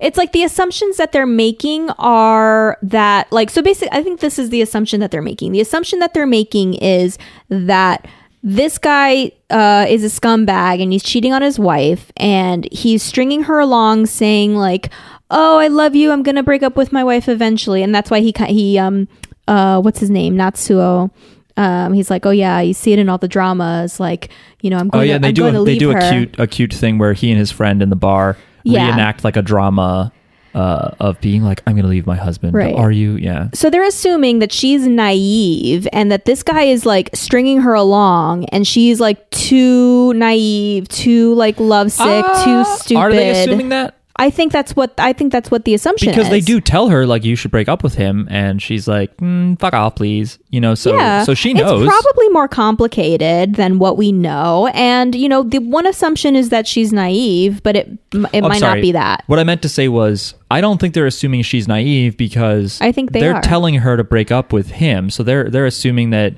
it's 0.00 0.18
like 0.18 0.32
the 0.32 0.42
assumptions 0.42 0.98
that 0.98 1.12
they're 1.12 1.26
making 1.26 1.90
are 1.90 2.78
that 2.82 3.30
like 3.32 3.50
so 3.50 3.62
basically 3.62 3.96
I 3.96 4.02
think 4.02 4.20
this 4.20 4.38
is 4.38 4.50
the 4.50 4.62
assumption 4.62 5.00
that 5.00 5.10
they're 5.10 5.22
making. 5.22 5.52
The 5.52 5.60
assumption 5.60 6.00
that 6.00 6.12
they're 6.12 6.26
making 6.26 6.74
is 6.74 7.18
that 7.48 8.06
this 8.42 8.78
guy 8.78 9.32
uh, 9.50 9.86
is 9.88 10.04
a 10.04 10.20
scumbag 10.20 10.82
and 10.82 10.92
he's 10.92 11.02
cheating 11.02 11.32
on 11.32 11.42
his 11.42 11.58
wife 11.58 12.12
and 12.16 12.68
he's 12.70 13.02
stringing 13.02 13.44
her 13.44 13.58
along 13.58 14.06
saying 14.06 14.54
like 14.54 14.90
oh 15.30 15.58
i 15.58 15.68
love 15.68 15.94
you. 15.94 16.12
I'm 16.12 16.22
gonna 16.22 16.42
break 16.42 16.62
up 16.62 16.76
with 16.76 16.92
my 16.92 17.02
wife 17.02 17.28
eventually. 17.28 17.82
And 17.82 17.94
that's 17.94 18.10
why 18.10 18.20
he 18.20 18.34
he 18.48 18.78
um 18.78 19.08
uh 19.48 19.80
what's 19.80 20.00
his 20.00 20.10
name? 20.10 20.36
Natsuo 20.36 21.10
um 21.56 21.92
he's 21.92 22.10
like 22.10 22.26
oh 22.26 22.30
yeah 22.30 22.60
you 22.60 22.72
see 22.74 22.92
it 22.92 22.98
in 22.98 23.08
all 23.08 23.18
the 23.18 23.28
dramas 23.28 23.98
like 24.00 24.30
you 24.60 24.70
know 24.70 24.76
i'm 24.78 24.88
Oh 24.92 24.98
going 24.98 25.08
yeah, 25.08 25.14
to, 25.18 25.20
they 25.22 25.28
I'm 25.28 25.34
do 25.34 25.46
a, 25.46 25.64
they 25.64 25.78
do 25.78 25.90
her 25.90 25.98
a 25.98 26.10
cute 26.10 26.38
a 26.38 26.46
cute 26.46 26.74
thing 26.74 26.98
where 26.98 27.12
he 27.12 27.30
and 27.30 27.38
his 27.38 27.50
friend 27.50 27.82
in 27.82 27.90
the 27.90 27.96
bar 27.96 28.36
Yeah. 28.64 28.88
reenact 28.88 29.24
like 29.24 29.36
a 29.36 29.42
drama 29.42 30.12
uh, 30.54 30.94
of 31.00 31.20
being 31.20 31.42
like, 31.42 31.62
I'm 31.66 31.76
gonna 31.76 31.86
leave 31.88 32.06
my 32.06 32.16
husband. 32.16 32.54
Right. 32.54 32.74
Are 32.74 32.90
you? 32.90 33.16
Yeah. 33.16 33.48
so 33.52 33.68
they're 33.68 33.84
assuming 33.84 34.38
that 34.38 34.50
she's 34.52 34.86
naive 34.86 35.86
and 35.92 36.10
that 36.10 36.24
this 36.24 36.42
guy 36.42 36.62
is 36.62 36.86
like 36.86 37.10
stringing 37.12 37.60
her 37.60 37.74
along 37.74 38.46
and 38.46 38.66
she's 38.66 38.98
like 38.98 39.28
too 39.30 40.14
naive 40.14 40.88
too 40.88 41.34
like 41.34 41.60
lovesick 41.60 42.24
too 42.44 42.60
Uh, 42.60 42.64
stupid 42.64 43.00
Are 43.00 43.12
they 43.12 43.30
assuming 43.42 43.68
that? 43.68 43.95
I 44.18 44.30
think 44.30 44.52
that's 44.52 44.74
what 44.74 44.94
i 44.98 45.12
think 45.12 45.32
that's 45.32 45.50
what 45.50 45.64
the 45.64 45.74
assumption 45.74 46.08
is. 46.10 46.16
Because 46.16 46.30
they 46.30 46.40
do 46.40 46.60
tell 46.60 46.88
her 46.88 47.06
like 47.06 47.24
you 47.24 47.36
should 47.36 47.50
break 47.50 47.68
up 47.68 47.82
with 47.82 47.94
him, 47.94 48.26
and 48.30 48.60
she's 48.60 48.88
like, 48.88 49.16
mm, 49.18 49.58
"Fuck 49.58 49.74
off, 49.74 49.96
please." 49.96 50.38
You 50.50 50.60
know, 50.60 50.74
so 50.74 50.96
yeah. 50.96 51.24
so 51.24 51.34
she 51.34 51.52
knows. 51.52 51.82
It's 51.82 51.90
probably 51.90 52.28
more 52.30 52.48
complicated 52.48 53.56
than 53.56 53.78
what 53.78 53.96
we 53.96 54.12
know. 54.12 54.68
And, 54.68 55.14
you 55.14 55.28
know, 55.28 55.42
the 55.42 55.58
one 55.58 55.86
assumption 55.86 56.36
is 56.36 56.48
that 56.48 56.66
she's 56.66 56.92
naive, 56.92 57.62
but 57.62 57.76
it 57.76 57.88
it 58.12 58.42
I'm 58.42 58.48
might 58.48 58.60
not 58.60 58.80
be 58.80 58.92
that. 58.92 59.24
What 59.26 59.38
I 59.38 59.44
meant 59.44 59.62
to 59.62 59.68
say 59.68 59.88
was, 59.88 60.34
I 60.50 60.60
don't 60.60 60.80
think 60.80 60.94
they're 60.94 61.06
assuming 61.06 61.42
she's 61.42 61.68
naive 61.68 62.16
because 62.16 62.80
I 62.80 62.92
think 62.92 63.12
they 63.12 63.26
are 63.28 63.34
are. 63.34 63.42
telling 63.42 63.74
her 63.74 63.96
to 63.96 64.04
break 64.04 64.30
up 64.30 64.52
with 64.52 64.70
him. 64.70 65.10
So 65.10 65.22
they're 65.22 65.50
they're 65.50 65.66
assuming 65.66 66.10
that 66.10 66.34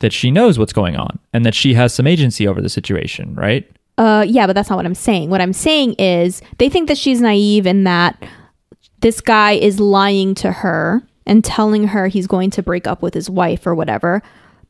that 0.00 0.12
she 0.12 0.30
knows 0.30 0.58
what's 0.58 0.72
going 0.72 0.96
on 0.96 1.18
and 1.32 1.44
that 1.44 1.54
she 1.54 1.74
has 1.74 1.94
some 1.94 2.06
agency 2.06 2.46
over 2.46 2.60
the 2.60 2.68
situation, 2.68 3.34
right? 3.34 3.70
Uh, 3.98 4.24
yeah, 4.26 4.46
but 4.46 4.54
that's 4.54 4.70
not 4.70 4.76
what 4.76 4.86
I'm 4.86 4.94
saying. 4.94 5.30
What 5.30 5.40
I'm 5.40 5.52
saying 5.52 5.94
is 5.94 6.42
they 6.58 6.68
think 6.68 6.88
that 6.88 6.98
she's 6.98 7.20
naive 7.20 7.66
and 7.66 7.86
that 7.86 8.22
this 9.00 9.20
guy 9.20 9.52
is 9.52 9.78
lying 9.78 10.34
to 10.36 10.50
her 10.50 11.02
and 11.26 11.44
telling 11.44 11.88
her 11.88 12.08
he's 12.08 12.26
going 12.26 12.50
to 12.50 12.62
break 12.62 12.86
up 12.86 13.02
with 13.02 13.14
his 13.14 13.28
wife 13.28 13.66
or 13.66 13.74
whatever. 13.74 14.22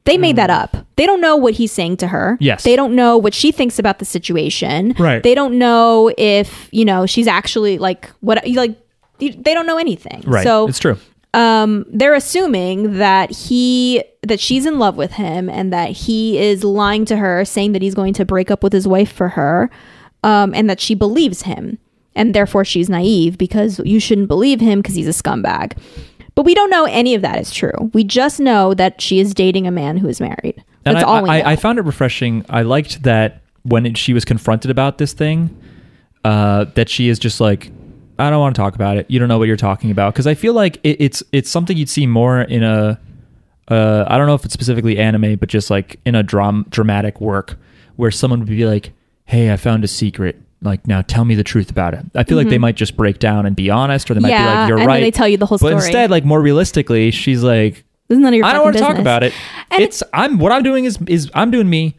They 0.05 0.19
made 0.19 0.35
that 0.35 0.51
up. 0.51 0.77
They 0.97 1.07
don't 1.07 1.21
know 1.21 1.37
what 1.37 1.55
he's 1.55 1.71
saying 1.71 1.99
to 1.99 2.09
her. 2.09 2.37
Yes. 2.41 2.65
They 2.65 2.75
don't 2.75 2.97
know 2.97 3.17
what 3.17 3.35
she 3.35 3.53
thinks 3.53 3.79
about 3.79 4.01
the 4.01 4.05
situation. 4.05 4.95
Right. 4.99 5.23
They 5.23 5.35
don't 5.35 5.59
know 5.59 6.13
if, 6.19 6.69
you 6.73 6.85
know, 6.85 7.07
she's 7.07 7.29
actually 7.29 7.79
like 7.79 8.11
what 8.21 8.45
like 8.49 8.77
they 9.19 9.55
don't 9.55 9.67
know 9.67 9.79
anything. 9.79 10.25
Right. 10.27 10.43
So 10.43 10.67
it's 10.67 10.81
true. 10.81 10.99
Um, 11.35 11.87
they're 11.89 12.15
assuming 12.15 12.99
that 12.99 13.31
he 13.31 14.05
that 14.23 14.39
she's 14.39 14.67
in 14.67 14.79
love 14.79 14.97
with 14.97 15.13
him 15.13 15.49
and 15.49 15.73
that 15.73 15.91
he 15.91 16.39
is 16.39 16.63
lying 16.63 17.05
to 17.07 17.17
her, 17.17 17.45
saying 17.45 17.73
that 17.73 17.83
he's 17.83 17.95
going 17.95 18.15
to 18.15 18.25
break 18.25 18.51
up 18.51 18.63
with 18.63 18.73
his 18.73 18.87
wife 18.87 19.11
for 19.11 19.31
her, 19.31 19.71
um, 20.23 20.55
and 20.55 20.69
that 20.71 20.81
she 20.81 20.95
believes 20.95 21.43
him, 21.43 21.79
and 22.15 22.35
therefore 22.35 22.65
she's 22.65 22.89
naive 22.89 23.39
because 23.39 23.81
you 23.85 23.99
shouldn't 23.99 24.29
believe 24.29 24.61
him 24.61 24.81
because 24.81 24.95
he's 24.95 25.09
a 25.09 25.23
scumbag. 25.23 25.77
But 26.35 26.45
we 26.45 26.55
don't 26.55 26.71
know 26.71 26.85
any 26.85 27.15
of 27.15 27.23
that 27.23 27.39
is 27.39 27.53
true. 27.53 27.91
We 27.93 28.05
just 28.05 28.41
know 28.41 28.75
that 28.75 29.01
she 29.01 29.21
is 29.21 29.35
dating 29.35 29.67
a 29.67 29.71
man 29.71 29.99
who 29.99 30.09
is 30.09 30.21
married. 30.21 30.65
That's 30.85 31.03
I, 31.03 31.03
all 31.03 31.23
we 31.23 31.29
know. 31.29 31.35
I, 31.35 31.53
I 31.53 31.57
found 31.57 31.79
it 31.79 31.83
refreshing. 31.83 32.45
I 32.49 32.63
liked 32.63 33.03
that 33.03 33.43
when 33.63 33.87
it, 33.87 33.99
she 33.99 34.13
was 34.13 34.25
confronted 34.25 34.71
about 34.71 34.99
this 34.99 35.13
thing, 35.13 35.57
uh, 36.25 36.65
that 36.75 36.89
she 36.89 37.09
is 37.09 37.19
just 37.19 37.41
like, 37.41 37.71
I 38.19 38.31
don't 38.31 38.41
want 38.41 38.55
to 38.55 38.61
talk 38.61 38.75
about 38.75 38.97
it. 38.99 39.07
You 39.11 39.19
don't 39.19 39.29
know 39.29 39.39
what 39.39 39.49
you're 39.49 39.57
talking 39.57 39.91
about 39.91 40.13
because 40.15 40.27
I 40.27 40.35
feel 40.35 40.53
like 40.55 40.79
it, 40.85 40.97
it's 41.01 41.23
it's 41.33 41.51
something 41.51 41.77
you'd 41.77 41.89
see 41.89 42.07
more 42.07 42.43
in 42.43 42.63
a, 42.63 43.01
uh, 43.69 44.05
I 44.07 44.19
don't 44.19 44.27
know 44.27 44.35
if 44.35 44.45
it's 44.45 44.55
specifically 44.55 44.99
anime, 44.99 45.37
but 45.37 45.49
just 45.49 45.71
like 45.71 45.99
in 46.05 46.15
a 46.15 46.23
dram 46.23 46.67
dramatic 46.69 47.21
work 47.21 47.57
where 47.97 48.11
someone 48.11 48.41
would 48.41 48.49
be 48.49 48.67
like, 48.67 48.93
"Hey, 49.25 49.53
I 49.53 49.57
found 49.57 49.83
a 49.85 49.89
secret. 49.89 50.41
Like 50.61 50.87
now, 50.87 51.03
tell 51.03 51.25
me 51.25 51.35
the 51.35 51.43
truth 51.45 51.71
about 51.71 51.95
it." 51.95 52.05
I 52.15 52.23
feel 52.25 52.37
like 52.37 52.49
they 52.49 52.59
might 52.59 52.77
just 52.77 52.97
break 52.97 53.19
down 53.19 53.47
and 53.47 53.57
be 53.57 53.71
honest, 53.71 54.11
or 54.11 54.15
they 54.15 54.21
might 54.21 54.29
be 54.29 54.35
Mm-hmm. 54.35 54.47
Like, 54.47 54.69
"You're 54.69 54.77
and 54.79 54.83
then 54.83 54.89
right." 54.89 55.01
they 55.01 55.11
tell 55.11 55.29
you 55.29 55.37
the 55.39 55.47
whole 55.47 55.59
But 55.59 55.69
story. 55.69 55.75
instead, 55.75 56.11
like 56.11 56.25
more 56.25 56.41
realistically, 56.41 57.11
she's 57.11 57.43
like, 57.43 57.85
this 58.09 58.17
is 58.17 58.19
none 58.19 58.35
of 58.35 58.37
your 58.37 58.47
I 58.47 58.53
don't 58.53 58.63
want 58.65 58.77
to 58.77 58.83
talk 58.83 58.99
about 58.99 59.23
it. 59.23 59.33
And 59.71 59.83
it's 59.83 60.03
I'm 60.13 60.39
what 60.39 60.53
I'm 60.53 60.63
doing 60.63 60.85
is 60.85 60.99
is 61.07 61.31
I'm 61.35 61.51
doing 61.51 61.69
me. 61.69 61.99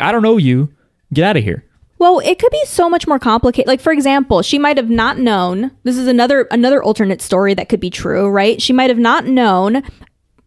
I 0.00 0.10
don't 0.12 0.22
know 0.22 0.38
you. 0.38 0.72
Get 1.12 1.24
out 1.24 1.36
of 1.36 1.44
here. 1.44 1.64
Well, 2.02 2.18
it 2.18 2.40
could 2.40 2.50
be 2.50 2.64
so 2.66 2.90
much 2.90 3.06
more 3.06 3.20
complicated. 3.20 3.68
Like 3.68 3.80
for 3.80 3.92
example, 3.92 4.42
she 4.42 4.58
might 4.58 4.76
have 4.76 4.90
not 4.90 5.18
known. 5.18 5.70
This 5.84 5.96
is 5.96 6.08
another 6.08 6.42
another 6.50 6.82
alternate 6.82 7.22
story 7.22 7.54
that 7.54 7.68
could 7.68 7.78
be 7.78 7.90
true, 7.90 8.28
right? 8.28 8.60
She 8.60 8.72
might 8.72 8.90
have 8.90 8.98
not 8.98 9.24
known 9.26 9.84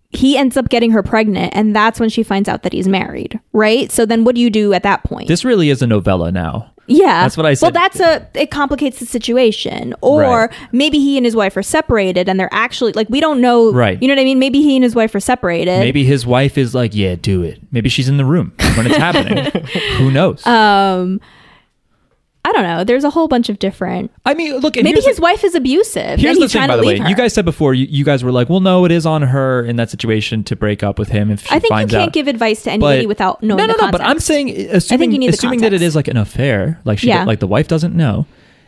he 0.09 0.37
ends 0.37 0.55
up 0.57 0.67
getting 0.69 0.91
her 0.91 1.01
pregnant 1.01 1.53
and 1.55 1.73
that's 1.75 1.97
when 1.99 2.09
she 2.09 2.23
finds 2.23 2.47
out 2.49 2.63
that 2.63 2.73
he's 2.73 2.87
married, 2.89 3.39
right? 3.53 3.89
So 3.89 4.05
then 4.05 4.25
what 4.25 4.35
do 4.35 4.41
you 4.41 4.49
do 4.49 4.73
at 4.73 4.83
that 4.83 5.03
point? 5.05 5.29
This 5.29 5.45
really 5.45 5.69
is 5.69 5.81
a 5.81 5.87
novella 5.87 6.29
now. 6.31 6.71
yeah. 6.87 7.23
that's 7.23 7.35
what 7.37 7.45
I 7.45 7.53
said. 7.53 7.65
Well, 7.65 7.71
that's 7.83 7.99
a 8.01 8.27
it 8.33 8.51
complicates 8.51 8.99
the 8.99 9.05
situation. 9.05 9.93
Or 10.01 10.21
Right. 10.21 10.49
maybe 10.73 10.99
he 10.99 11.15
and 11.17 11.25
his 11.25 11.37
wife 11.37 11.55
are 11.57 11.63
separated 11.63 12.27
and 12.27 12.37
they're 12.37 12.53
actually 12.53 12.91
like 12.91 13.09
we 13.09 13.21
don't 13.21 13.39
know, 13.39 13.71
Right. 13.71 14.01
You 14.01 14.09
know 14.09 14.13
what 14.15 14.21
I 14.21 14.25
mean? 14.25 14.39
Maybe 14.39 14.61
he 14.61 14.75
and 14.75 14.83
his 14.83 14.93
wife 14.93 15.15
are 15.15 15.21
separated. 15.21 15.79
Maybe 15.79 16.03
his 16.03 16.25
wife 16.25 16.57
is 16.57 16.75
like, 16.75 16.93
"Yeah, 16.93 17.15
do 17.15 17.43
it." 17.43 17.59
Maybe 17.71 17.87
she's 17.89 18.09
in 18.09 18.17
the 18.17 18.25
room 18.25 18.53
when 18.75 18.87
it's 18.87 18.97
happening. 18.97 19.45
Who 19.97 20.11
knows? 20.11 20.45
um 20.45 21.21
I 22.45 22.51
don't 22.51 22.61
know. 22.63 22.83
There's 22.83 23.03
a 23.03 23.09
whole 23.09 23.27
bunch 23.27 23.49
of 23.49 23.57
different. 23.57 24.11
I 24.23 24.35
mean, 24.35 24.57
look. 24.57 24.75
Maybe 24.75 25.01
his 25.01 25.15
the, 25.15 25.21
wife 25.21 25.43
is 25.43 25.55
abusive. 25.55 26.19
Here's 26.19 26.37
the 26.37 26.47
thing, 26.47 26.67
by 26.67 26.77
the 26.77 26.85
way. 26.85 26.97
her. 26.99 27.09
You 27.09 27.15
guys 27.15 27.33
said 27.33 27.43
before. 27.43 27.73
You, 27.73 27.87
you 27.89 28.05
guys 28.05 28.23
were 28.23 28.31
like, 28.31 28.49
"Well, 28.49 28.59
no, 28.59 28.85
it 28.85 28.91
is 28.91 29.05
on 29.07 29.23
her 29.23 29.65
in 29.65 29.77
that 29.77 29.89
situation 29.89 30.43
to 30.45 30.55
break 30.55 30.83
up 30.83 30.99
with 30.99 31.09
him 31.09 31.31
if 31.31 31.41
she 31.41 31.49
I 31.49 31.57
think 31.59 31.71
you 31.71 31.87
can't 31.87 31.93
out." 32.09 32.13
give 32.13 32.27
advice 32.27 32.61
to 32.63 32.71
anybody 32.71 33.01
But- 33.01 33.07
without 33.07 33.41
knowing 33.43 33.57
no, 33.57 33.65
no, 33.65 33.85
no. 33.85 33.91
But 33.91 34.01
I'm 34.01 34.19
saying, 34.19 34.49
assuming, 34.69 35.11
you 35.11 35.17
need 35.17 35.29
the 35.29 35.33
assuming 35.33 35.61
that 35.61 35.73
it 35.73 35.81
is 35.81 35.95
like 35.95 36.07
an 36.07 36.17
affair, 36.17 36.79
like 36.85 36.99
she, 36.99 37.07
Yeah. 37.07 37.23
like 37.23 37.39
the 37.39 37.47
wife 37.47 37.67
doesn't 37.67 37.95
know. 37.95 38.27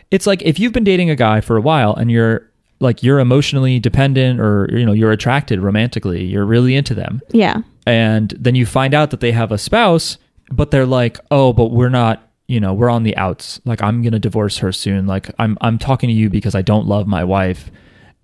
It's 0.10 0.26
like 0.26 0.42
if 0.42 0.60
you've 0.60 0.74
been 0.74 0.84
dating 0.84 1.12
a 1.12 1.16
guy 1.16 1.42
for 1.42 1.56
a 1.56 1.62
while 1.62 1.94
and 1.94 2.10
you're 2.10 2.50
like 2.80 3.04
you're 3.04 3.20
emotionally 3.20 3.80
dependent 3.80 4.40
or 4.40 4.70
you 4.72 4.86
know 4.88 4.94
you're 4.94 5.12
attracted 5.12 5.60
romantically, 5.60 6.24
you're 6.26 6.46
really 6.46 6.76
into 6.76 6.96
them, 6.96 7.22
Yeah. 7.32 7.62
and 7.86 8.34
then 8.40 8.56
you 8.56 8.66
find 8.66 8.94
out 8.96 9.12
that 9.12 9.20
they 9.20 9.34
have 9.34 9.52
a 9.52 9.58
spouse, 9.60 10.18
but 10.52 10.72
they're 10.72 10.86
like, 10.86 11.20
oh, 11.30 11.54
but 11.54 11.68
we're 11.72 11.90
not. 11.90 12.24
You 12.48 12.60
know, 12.60 12.74
we're 12.74 12.90
on 12.90 13.04
the 13.04 13.16
outs. 13.18 13.60
Like, 13.66 13.82
I'm 13.82 14.02
gonna 14.02 14.20
divorce 14.20 14.60
her 14.60 14.72
soon. 14.72 15.06
Like, 15.08 15.30
I'm 15.38 15.58
I'm 15.62 15.78
talking 15.78 16.08
to 16.08 16.14
you 16.14 16.30
because 16.30 16.56
I 16.56 16.62
don't 16.62 16.88
love 16.88 17.06
my 17.08 17.24
wife, 17.24 17.70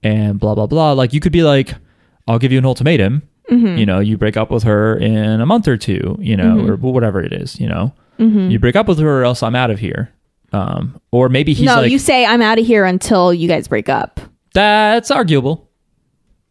and 0.02 0.40
blah 0.40 0.56
blah 0.56 0.68
blah. 0.68 0.94
Like, 0.94 1.14
you 1.14 1.20
could 1.20 1.32
be 1.34 1.44
like, 1.44 1.76
I'll 2.28 2.40
give 2.40 2.52
you 2.52 2.58
an 2.58 2.66
ultimatum. 2.66 3.24
Mm-hmm. 3.52 3.78
You 3.78 3.86
know, 3.86 4.00
you 4.00 4.18
break 4.18 4.38
up 4.38 4.50
with 4.50 4.64
her 4.64 4.96
in 4.98 5.42
a 5.42 5.46
month 5.46 5.68
or 5.68 5.76
two. 5.78 6.16
You 6.20 6.38
know, 6.38 6.66
or 6.68 6.76
whatever 6.78 7.22
it 7.22 7.34
is. 7.34 7.60
You 7.60 7.68
know, 7.68 7.94
Mm-hmm. 8.20 8.52
you 8.52 8.60
break 8.60 8.76
up 8.76 8.88
with 8.88 9.00
her, 9.00 9.22
or 9.22 9.24
else 9.24 9.42
I'm 9.44 9.56
out 9.56 9.72
of 9.72 9.80
here. 9.80 10.12
Um, 10.54 11.02
or 11.12 11.30
maybe 11.30 11.54
he's 11.54 11.66
no, 11.66 11.78
like, 11.82 11.92
you 11.92 11.98
say 11.98 12.26
I'm 12.28 12.42
out 12.44 12.60
of 12.60 12.66
here 12.66 12.86
until 12.86 13.34
you 13.34 13.48
guys 13.48 13.68
break 13.68 13.90
up. 13.90 14.20
that's 14.54 15.10
arguable, 15.10 15.68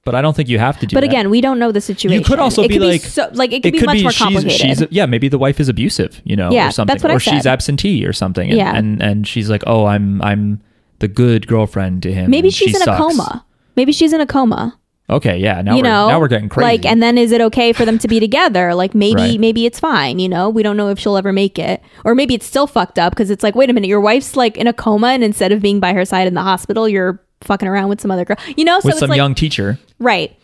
but 0.04 0.14
I 0.14 0.20
don't 0.22 0.34
think 0.34 0.48
you 0.48 0.58
have 0.58 0.78
to 0.80 0.86
do. 0.86 0.94
But 0.94 1.00
that. 1.02 1.10
again, 1.10 1.30
we 1.30 1.40
don't 1.40 1.58
know 1.58 1.70
the 1.72 1.80
situation. 1.80 2.18
You 2.20 2.24
could 2.24 2.38
also 2.38 2.62
it 2.62 2.68
be 2.68 2.78
could 2.78 2.86
like- 2.88 3.00
so, 3.02 3.28
like 3.34 3.52
it 3.52 3.62
could 3.62 3.72
be 3.72 3.80
much 3.82 4.02
more 4.02 4.12
complicated. 4.12 4.52
She's, 4.52 4.78
she's 4.78 4.88
yeah, 4.90 5.06
maybe 5.06 5.28
the 5.28 5.38
wife 5.38 5.60
is 5.60 5.68
abusive, 5.68 6.20
you 6.24 6.36
know, 6.36 6.50
Yeah, 6.50 6.68
or 6.68 6.72
something, 6.72 6.92
that's 6.92 7.02
what 7.02 7.10
I 7.12 7.16
or 7.16 7.20
she's 7.20 7.44
said. 7.44 7.52
absentee 7.52 8.04
or 8.06 8.12
something. 8.12 8.48
And, 8.50 8.58
Yeah. 8.58 8.74
and 8.76 9.02
and 9.02 9.26
she's 9.28 9.48
like, 9.50 9.62
oh, 9.66 9.86
I'm 9.86 10.20
I'm 10.22 10.60
the 10.98 11.08
good 11.08 11.46
girlfriend 11.46 12.02
to 12.04 12.12
him. 12.12 12.30
Maybe 12.30 12.50
she's 12.50 12.70
she 12.70 12.76
in 12.76 12.82
a 12.82 12.96
coma. 12.96 13.44
Maybe 13.76 13.92
she's 13.92 14.12
in 14.12 14.20
a 14.20 14.26
coma. 14.26 14.78
Okay, 15.10 15.36
yeah. 15.36 15.60
Now 15.60 15.72
you 15.76 15.82
we're 15.82 15.88
know, 15.88 16.08
now 16.08 16.20
we're 16.20 16.28
getting 16.28 16.48
crazy. 16.48 16.64
Like, 16.64 16.86
and 16.86 17.02
then 17.02 17.18
is 17.18 17.32
it 17.32 17.40
okay 17.40 17.72
for 17.72 17.84
them 17.84 17.98
to 17.98 18.08
be 18.08 18.18
together? 18.20 18.72
Like, 18.74 18.94
maybe 18.94 19.14
Right. 19.20 19.40
maybe 19.40 19.66
it's 19.66 19.78
fine. 19.80 20.18
You 20.20 20.28
know, 20.28 20.48
we 20.48 20.62
don't 20.62 20.76
know 20.76 20.88
if 20.88 20.98
she'll 20.98 21.16
ever 21.16 21.32
make 21.32 21.58
it, 21.58 21.82
or 22.04 22.14
maybe 22.14 22.34
it's 22.34 22.46
still 22.46 22.66
fucked 22.66 22.98
up 22.98 23.12
because 23.12 23.28
it's 23.30 23.42
like, 23.42 23.54
wait 23.54 23.68
a 23.68 23.72
minute, 23.72 23.88
your 23.88 24.00
wife's 24.00 24.36
like 24.36 24.56
in 24.56 24.66
a 24.68 24.72
coma, 24.72 25.08
and 25.08 25.22
instead 25.24 25.52
of 25.52 25.60
being 25.60 25.80
by 25.80 25.92
her 25.92 26.04
side 26.04 26.26
in 26.28 26.34
the 26.34 26.42
hospital, 26.42 26.88
you're 26.88 27.20
fucking 27.44 27.68
around 27.68 27.88
with 27.88 28.00
some 28.00 28.10
other 28.10 28.24
girl. 28.24 28.36
You 28.56 28.64
know, 28.64 28.80
so 28.80 28.88
with 28.88 28.98
some 28.98 29.10
like 29.10 29.16
young 29.16 29.34
teacher. 29.34 29.78
right. 29.98 30.36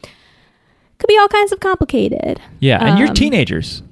Could 0.99 1.07
be 1.09 1.17
all 1.19 1.29
kinds 1.29 1.53
of 1.53 1.61
complicated. 1.61 2.41
Yeah, 2.59 2.85
and 2.85 2.99
you're 2.99 3.09
Um, 3.09 3.15
teenagers. 3.15 3.83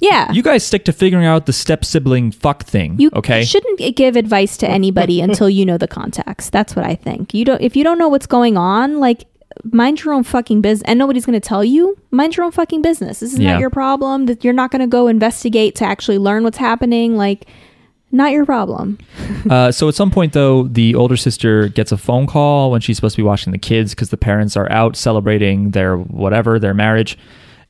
Yeah. 0.00 0.30
You 0.32 0.42
guys 0.42 0.66
stick 0.66 0.84
to 0.86 0.92
figuring 0.92 1.24
out 1.24 1.46
the 1.46 1.52
step 1.52 1.84
sibling 1.84 2.32
fuck 2.32 2.64
thing. 2.64 2.96
You 2.98 3.10
okay? 3.14 3.44
shouldn't 3.44 3.78
give 3.96 4.16
advice 4.16 4.56
to 4.58 4.68
anybody 4.68 5.20
until 5.26 5.48
you 5.48 5.64
know 5.64 5.78
the 5.78 5.86
context. 5.88 6.52
That's 6.52 6.74
what 6.74 6.84
I 6.84 6.94
think. 6.96 7.32
You 7.32 7.44
don't 7.44 7.60
if 7.62 7.76
you 7.76 7.84
don't 7.84 7.98
know 7.98 8.08
what's 8.08 8.26
going 8.26 8.56
on, 8.56 8.98
like 9.00 9.26
mind 9.64 10.04
your 10.04 10.12
own 10.12 10.22
fucking 10.24 10.60
business 10.60 10.82
and 10.86 10.98
nobody's 10.98 11.24
going 11.24 11.40
to 11.40 11.48
tell 11.48 11.64
you 11.64 11.96
mind 12.10 12.36
your 12.36 12.44
own 12.44 12.52
fucking 12.52 12.82
business 12.82 13.20
this 13.20 13.32
is 13.32 13.38
Yeah. 13.38 13.52
not 13.52 13.60
your 13.60 13.70
problem 13.70 14.26
that 14.26 14.44
you're 14.44 14.52
not 14.52 14.70
going 14.70 14.80
to 14.82 14.86
go 14.86 15.06
investigate 15.08 15.74
to 15.76 15.84
actually 15.86 16.18
learn 16.18 16.44
what's 16.44 16.58
happening 16.58 17.16
like 17.16 17.46
not 18.12 18.32
your 18.32 18.46
problem 18.46 18.98
Uh, 19.50 19.70
so 19.70 19.88
at 19.88 19.94
some 19.94 20.10
point, 20.10 20.32
though, 20.32 20.64
the 20.64 20.94
older 20.96 21.16
sister 21.16 21.68
gets 21.68 21.92
a 21.92 21.96
phone 21.96 22.26
call 22.26 22.72
when 22.72 22.80
she's 22.80 22.96
supposed 22.96 23.14
to 23.14 23.22
be 23.22 23.26
watching 23.26 23.52
the 23.52 23.58
kids 23.58 23.94
because 23.94 24.10
the 24.10 24.16
parents 24.16 24.56
are 24.56 24.70
out 24.72 24.96
celebrating 24.96 25.70
their 25.70 25.96
whatever, 25.96 26.58
their 26.58 26.74
marriage. 26.74 27.16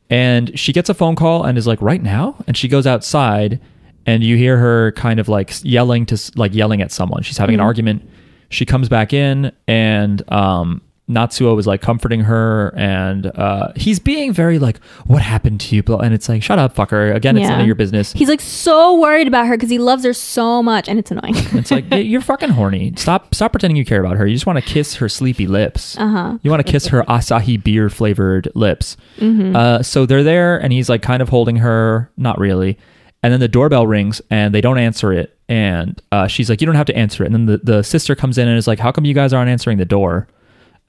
And 0.09 0.59
she 0.59 0.73
gets 0.73 0.89
a 0.89 0.95
phone 0.95 1.17
call 1.17 1.45
and 1.45 1.59
is 1.59 1.67
like, 1.67 1.83
right 1.83 2.03
now? 2.03 2.37
And 2.47 2.57
she 2.57 2.67
goes 2.69 2.87
outside 2.87 3.61
and 4.07 4.23
you 4.23 4.37
hear 4.37 4.57
her 4.57 4.93
kind 4.93 5.21
of 5.21 5.29
like 5.29 5.53
yelling 5.65 6.07
to, 6.07 6.33
like 6.35 6.55
yelling 6.55 6.81
at 6.81 6.93
someone. 6.93 7.23
She's 7.23 7.37
having 7.37 7.55
an 7.55 7.61
argument. 7.61 8.09
She 8.49 8.65
comes 8.65 8.89
back 8.89 9.13
in 9.13 9.53
and, 9.69 10.23
um, 10.33 10.81
Natsuo 11.09 11.57
is 11.61 11.69
like 11.69 11.81
comforting 11.81 12.23
her 12.23 12.75
and 12.77 13.27
uh, 13.27 13.73
he's 13.77 14.01
being 14.01 14.33
very 14.33 14.59
like, 14.59 14.83
what 15.07 15.23
happened 15.23 15.61
to 15.61 15.77
you? 15.77 15.83
Blah- 15.85 15.99
And 16.01 16.13
it's 16.13 16.29
like, 16.29 16.43
shut 16.43 16.59
up, 16.59 16.75
fucker. 16.75 17.15
Again, 17.15 17.37
it's 17.37 17.45
Yeah. 17.45 17.51
none 17.51 17.61
of 17.61 17.67
your 17.67 17.77
business. 17.77 18.13
he's 18.13 18.29
like 18.29 18.41
so 18.41 18.99
worried 19.01 19.29
about 19.29 19.47
her 19.47 19.57
because 19.57 19.71
he 19.71 19.79
loves 19.79 20.03
her 20.05 20.13
so 20.13 20.65
much 20.65 20.89
and 20.89 20.99
it's 20.99 21.13
annoying 21.13 21.35
It's 21.53 21.71
like 21.71 21.85
"Yeah, 21.91 21.99
you're 21.99 22.21
fucking 22.21 22.51
horny. 22.51 22.93
Stop 22.97 23.35
stop 23.37 23.53
pretending 23.53 23.77
you 23.77 23.85
care 23.85 24.01
about 24.01 24.17
her. 24.17 24.27
You 24.27 24.35
just 24.35 24.47
want 24.47 24.59
to 24.59 24.65
kiss 24.65 24.97
her 24.97 25.09
sleepy 25.09 25.47
lips. 25.47 25.97
Uh-huh. 25.97 26.39
You 26.43 26.51
want 26.51 26.67
to 26.67 26.71
kiss 26.73 26.89
her 26.89 27.03
Asahi 27.05 27.63
beer 27.63 27.89
flavored 27.89 28.49
lips. 28.57 28.97
Mm-hmm. 29.19 29.55
Uh, 29.55 29.83
so 29.85 30.07
they're 30.07 30.25
there, 30.25 30.59
and 30.61 30.73
he's 30.73 30.89
like 30.89 31.03
kind 31.03 31.23
of 31.23 31.29
holding 31.29 31.57
her, 31.57 32.11
not 32.17 32.39
really. 32.41 32.79
And 33.23 33.33
then 33.33 33.41
the 33.41 33.49
doorbell 33.49 33.87
rings, 33.87 34.21
and 34.31 34.55
they 34.55 34.61
don't 34.61 34.79
answer 34.79 35.13
it. 35.13 35.37
And 35.49 36.01
uh, 36.13 36.27
she's 36.27 36.51
like, 36.51 36.61
"You 36.61 36.67
don't 36.67 36.75
have 36.75 36.87
to 36.87 36.97
answer 36.97 37.23
it." 37.23 37.27
And 37.27 37.35
then 37.35 37.47
the, 37.47 37.59
the 37.59 37.83
sister 37.83 38.15
comes 38.17 38.39
in 38.39 38.49
and 38.49 38.59
is 38.59 38.67
like, 38.67 38.79
"How 38.81 38.91
come 38.93 39.05
you 39.05 39.15
guys 39.15 39.33
aren't 39.33 39.51
answering 39.51 39.79
the 39.79 39.85
door?" 39.85 40.27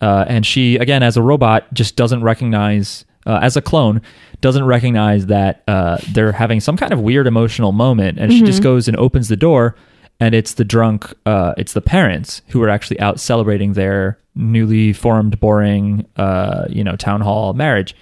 Uh, 0.02 0.26
and 0.28 0.46
she, 0.46 0.78
again, 0.78 1.04
as 1.04 1.18
a 1.18 1.22
robot, 1.22 1.72
just 1.74 1.96
doesn't 1.96 2.24
recognize, 2.24 3.06
uh, 3.26 3.40
as 3.42 3.58
a 3.58 3.62
clone, 3.62 4.02
doesn't 4.42 4.66
recognize 4.66 5.26
that 5.28 5.64
uh, 5.68 5.98
they're 6.14 6.32
having 6.32 6.60
some 6.60 6.78
kind 6.78 6.94
of 6.94 7.00
weird 7.02 7.28
emotional 7.28 7.72
moment. 7.72 8.20
And 8.20 8.32
she 8.32 8.44
just 8.44 8.62
goes 8.62 8.88
and 8.88 8.96
opens 8.98 9.28
the 9.28 9.36
door, 9.36 9.76
and 10.20 10.36
it's 10.36 10.54
the 10.54 10.64
drunk, 10.64 11.14
uh, 11.26 11.54
it's 11.58 11.74
the 11.74 11.82
parents 11.82 12.42
who 12.50 12.62
are 12.62 12.70
actually 12.70 13.00
out 13.00 13.20
celebrating 13.20 13.74
their 13.74 14.20
newly 14.36 14.94
formed, 14.94 15.40
boring, 15.40 16.06
uh, 16.16 16.66
you 16.70 16.84
know, 16.84 16.96
town 16.96 17.22
hall 17.22 17.54
marriage. 17.54 17.96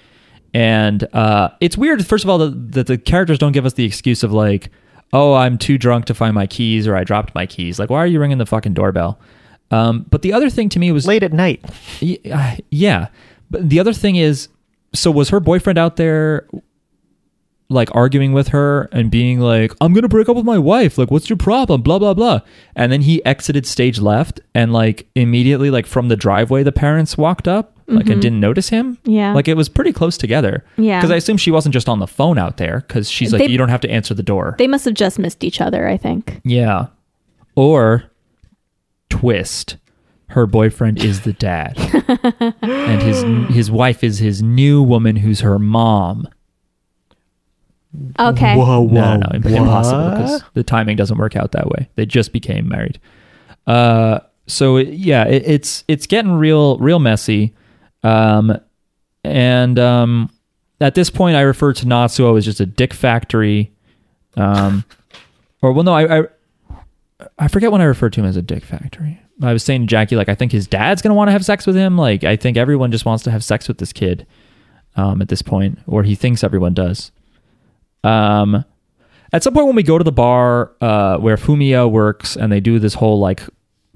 And 0.53 1.05
uh, 1.13 1.49
it's 1.59 1.77
weird, 1.77 2.05
first 2.05 2.23
of 2.23 2.29
all, 2.29 2.37
that, 2.37 2.71
that 2.73 2.87
the 2.87 2.97
characters 2.97 3.37
don't 3.37 3.51
give 3.51 3.65
us 3.65 3.73
the 3.73 3.85
excuse 3.85 4.23
of 4.23 4.31
like, 4.31 4.69
oh, 5.13 5.33
I'm 5.33 5.57
too 5.57 5.77
drunk 5.77 6.05
to 6.05 6.13
find 6.13 6.33
my 6.33 6.47
keys 6.47 6.87
or 6.87 6.95
I 6.95 7.03
dropped 7.03 7.33
my 7.35 7.45
keys. 7.45 7.79
Like, 7.79 7.89
why 7.89 7.99
are 7.99 8.07
you 8.07 8.19
ringing 8.19 8.37
the 8.37 8.45
fucking 8.45 8.73
doorbell? 8.73 9.19
Um, 9.71 10.05
but 10.09 10.21
the 10.21 10.31
other 10.33 10.49
thing 10.49 10.69
to 10.69 10.79
me 10.79 10.91
was 10.91 11.05
Late 11.07 11.23
at 11.23 11.33
night. 11.33 11.63
Uh, 12.31 12.55
yeah. 12.69 13.07
But 13.49 13.69
the 13.69 13.79
other 13.79 13.93
thing 13.93 14.15
is, 14.15 14.47
so 14.93 15.11
was 15.11 15.29
her 15.29 15.39
boyfriend 15.39 15.77
out 15.77 15.95
there 15.97 16.47
like 17.67 17.89
arguing 17.95 18.31
with 18.31 18.49
her 18.49 18.83
and 18.91 19.09
being 19.09 19.39
like, 19.39 19.73
I'm 19.81 19.91
going 19.91 20.03
to 20.03 20.07
break 20.07 20.29
up 20.29 20.35
with 20.35 20.45
my 20.45 20.59
wife. 20.59 20.97
Like, 20.99 21.09
what's 21.09 21.29
your 21.29 21.37
problem? 21.37 21.81
Blah, 21.81 21.97
blah, 21.97 22.13
blah. 22.13 22.41
And 22.75 22.91
then 22.91 23.01
he 23.01 23.25
exited 23.25 23.65
stage 23.65 23.99
left 23.99 24.39
and 24.53 24.71
like 24.71 25.07
immediately, 25.15 25.71
like 25.71 25.87
from 25.87 26.07
the 26.07 26.15
driveway, 26.15 26.61
the 26.63 26.71
parents 26.71 27.17
walked 27.17 27.47
up. 27.47 27.71
Like, 27.87 28.09
and 28.09 28.19
didn't 28.19 28.39
notice 28.39 28.69
him. 28.69 28.97
Yeah. 29.03 29.33
Like, 29.33 29.47
it 29.47 29.53
was 29.53 29.69
pretty 29.69 29.93
close 29.93 30.17
together. 30.17 30.65
Yeah. 30.75 30.99
Because 30.99 31.11
I 31.11 31.17
assume 31.17 31.37
she 31.37 31.51
wasn't 31.51 31.73
just 31.73 31.87
on 31.87 31.99
the 31.99 32.07
phone 32.07 32.39
out 32.39 32.57
there 32.57 32.79
because 32.79 33.07
she's 33.11 33.31
like, 33.31 33.41
They- 33.43 33.45
you 33.51 33.59
don't 33.59 33.69
have 33.69 33.81
to 33.81 33.89
answer 33.91 34.15
the 34.15 34.23
door. 34.23 34.55
they 34.57 34.65
must 34.65 34.85
have 34.85 34.95
just 34.95 35.19
missed 35.19 35.43
each 35.43 35.61
other 35.61 35.87
i 35.87 35.95
think 35.95 36.41
Yeah. 36.43 36.87
Or 37.55 38.05
twist. 39.09 39.77
Her 40.27 40.45
boyfriend 40.47 41.03
is 41.03 41.21
the 41.21 41.33
dad. 41.33 41.77
and 42.61 43.01
his 43.01 43.21
his 43.55 43.69
wife 43.69 44.03
is 44.03 44.19
his 44.19 44.41
new 44.41 44.81
woman 44.81 45.17
who's 45.17 45.41
her 45.41 45.59
mom. 45.59 46.27
okay 48.19 48.55
Whoa, 48.55 48.81
whoa, 48.81 48.93
No, 48.93 49.15
no, 49.17 49.27
no, 49.37 49.55
impossible 49.55 50.09
because 50.09 50.43
the 50.53 50.63
timing 50.63 50.97
doesn't 50.97 51.17
work 51.17 51.35
out 51.35 51.51
that 51.51 51.67
way. 51.69 51.89
They 51.95 52.05
just 52.05 52.33
became 52.33 52.67
married. 52.67 52.99
Uh 53.67 54.19
so 54.47 54.77
it, 54.77 54.89
yeah, 54.89 55.25
it, 55.25 55.43
it's 55.45 55.83
it's 55.87 56.07
getting 56.07 56.33
real 56.33 56.77
real 56.79 56.99
messy. 56.99 57.53
Um 58.03 58.59
and 59.23 59.77
um 59.79 60.31
at 60.81 60.95
this 60.95 61.09
point 61.11 61.35
I 61.35 61.41
refer 61.41 61.71
to 61.73 61.85
Natsuo 61.85 62.37
as 62.37 62.45
just 62.45 62.59
a 62.59 62.65
dick 62.65 62.93
factory. 62.93 63.71
Um 64.35 64.83
or 65.61 65.71
well 65.71 65.83
no, 65.83 65.93
I, 65.93 66.19
I 66.21 66.23
I 67.37 67.47
forget 67.47 67.71
when 67.71 67.81
I 67.81 67.85
referred 67.85 68.13
to 68.13 68.21
him 68.21 68.25
as 68.25 68.37
a 68.37 68.41
dick 68.41 68.63
factory. 68.63 69.21
I 69.41 69.53
was 69.53 69.63
saying 69.63 69.81
to 69.81 69.87
Jackie, 69.87 70.15
like, 70.15 70.29
I 70.29 70.35
think 70.35 70.51
his 70.51 70.67
dad's 70.67 71.01
gonna 71.01 71.15
want 71.15 71.27
to 71.27 71.33
have 71.33 71.45
sex 71.45 71.65
with 71.65 71.75
him. 71.75 71.97
Like, 71.97 72.23
I 72.23 72.35
think 72.35 72.57
everyone 72.57 72.91
just 72.91 73.05
wants 73.05 73.23
to 73.25 73.31
have 73.31 73.43
sex 73.43 73.67
with 73.67 73.77
this 73.77 73.93
kid 73.93 74.25
um, 74.95 75.21
at 75.21 75.29
this 75.29 75.41
point, 75.41 75.79
or 75.87 76.03
he 76.03 76.15
thinks 76.15 76.43
everyone 76.43 76.73
does. 76.73 77.11
Um, 78.03 78.63
at 79.33 79.43
some 79.43 79.53
point 79.53 79.65
when 79.65 79.75
we 79.75 79.83
go 79.83 79.97
to 79.97 80.03
the 80.03 80.11
bar 80.11 80.71
uh, 80.81 81.17
where 81.17 81.37
Fumiya 81.37 81.89
works, 81.89 82.35
and 82.35 82.51
they 82.51 82.59
do 82.59 82.79
this 82.79 82.93
whole 82.93 83.19
like 83.19 83.41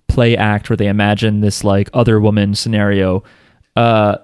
play 0.07 0.35
act 0.35 0.69
where 0.69 0.77
they 0.77 0.87
imagine 0.87 1.41
this 1.41 1.63
like 1.63 1.89
other 1.93 2.19
woman 2.19 2.55
scenario. 2.55 3.23
Uh, 3.75 4.17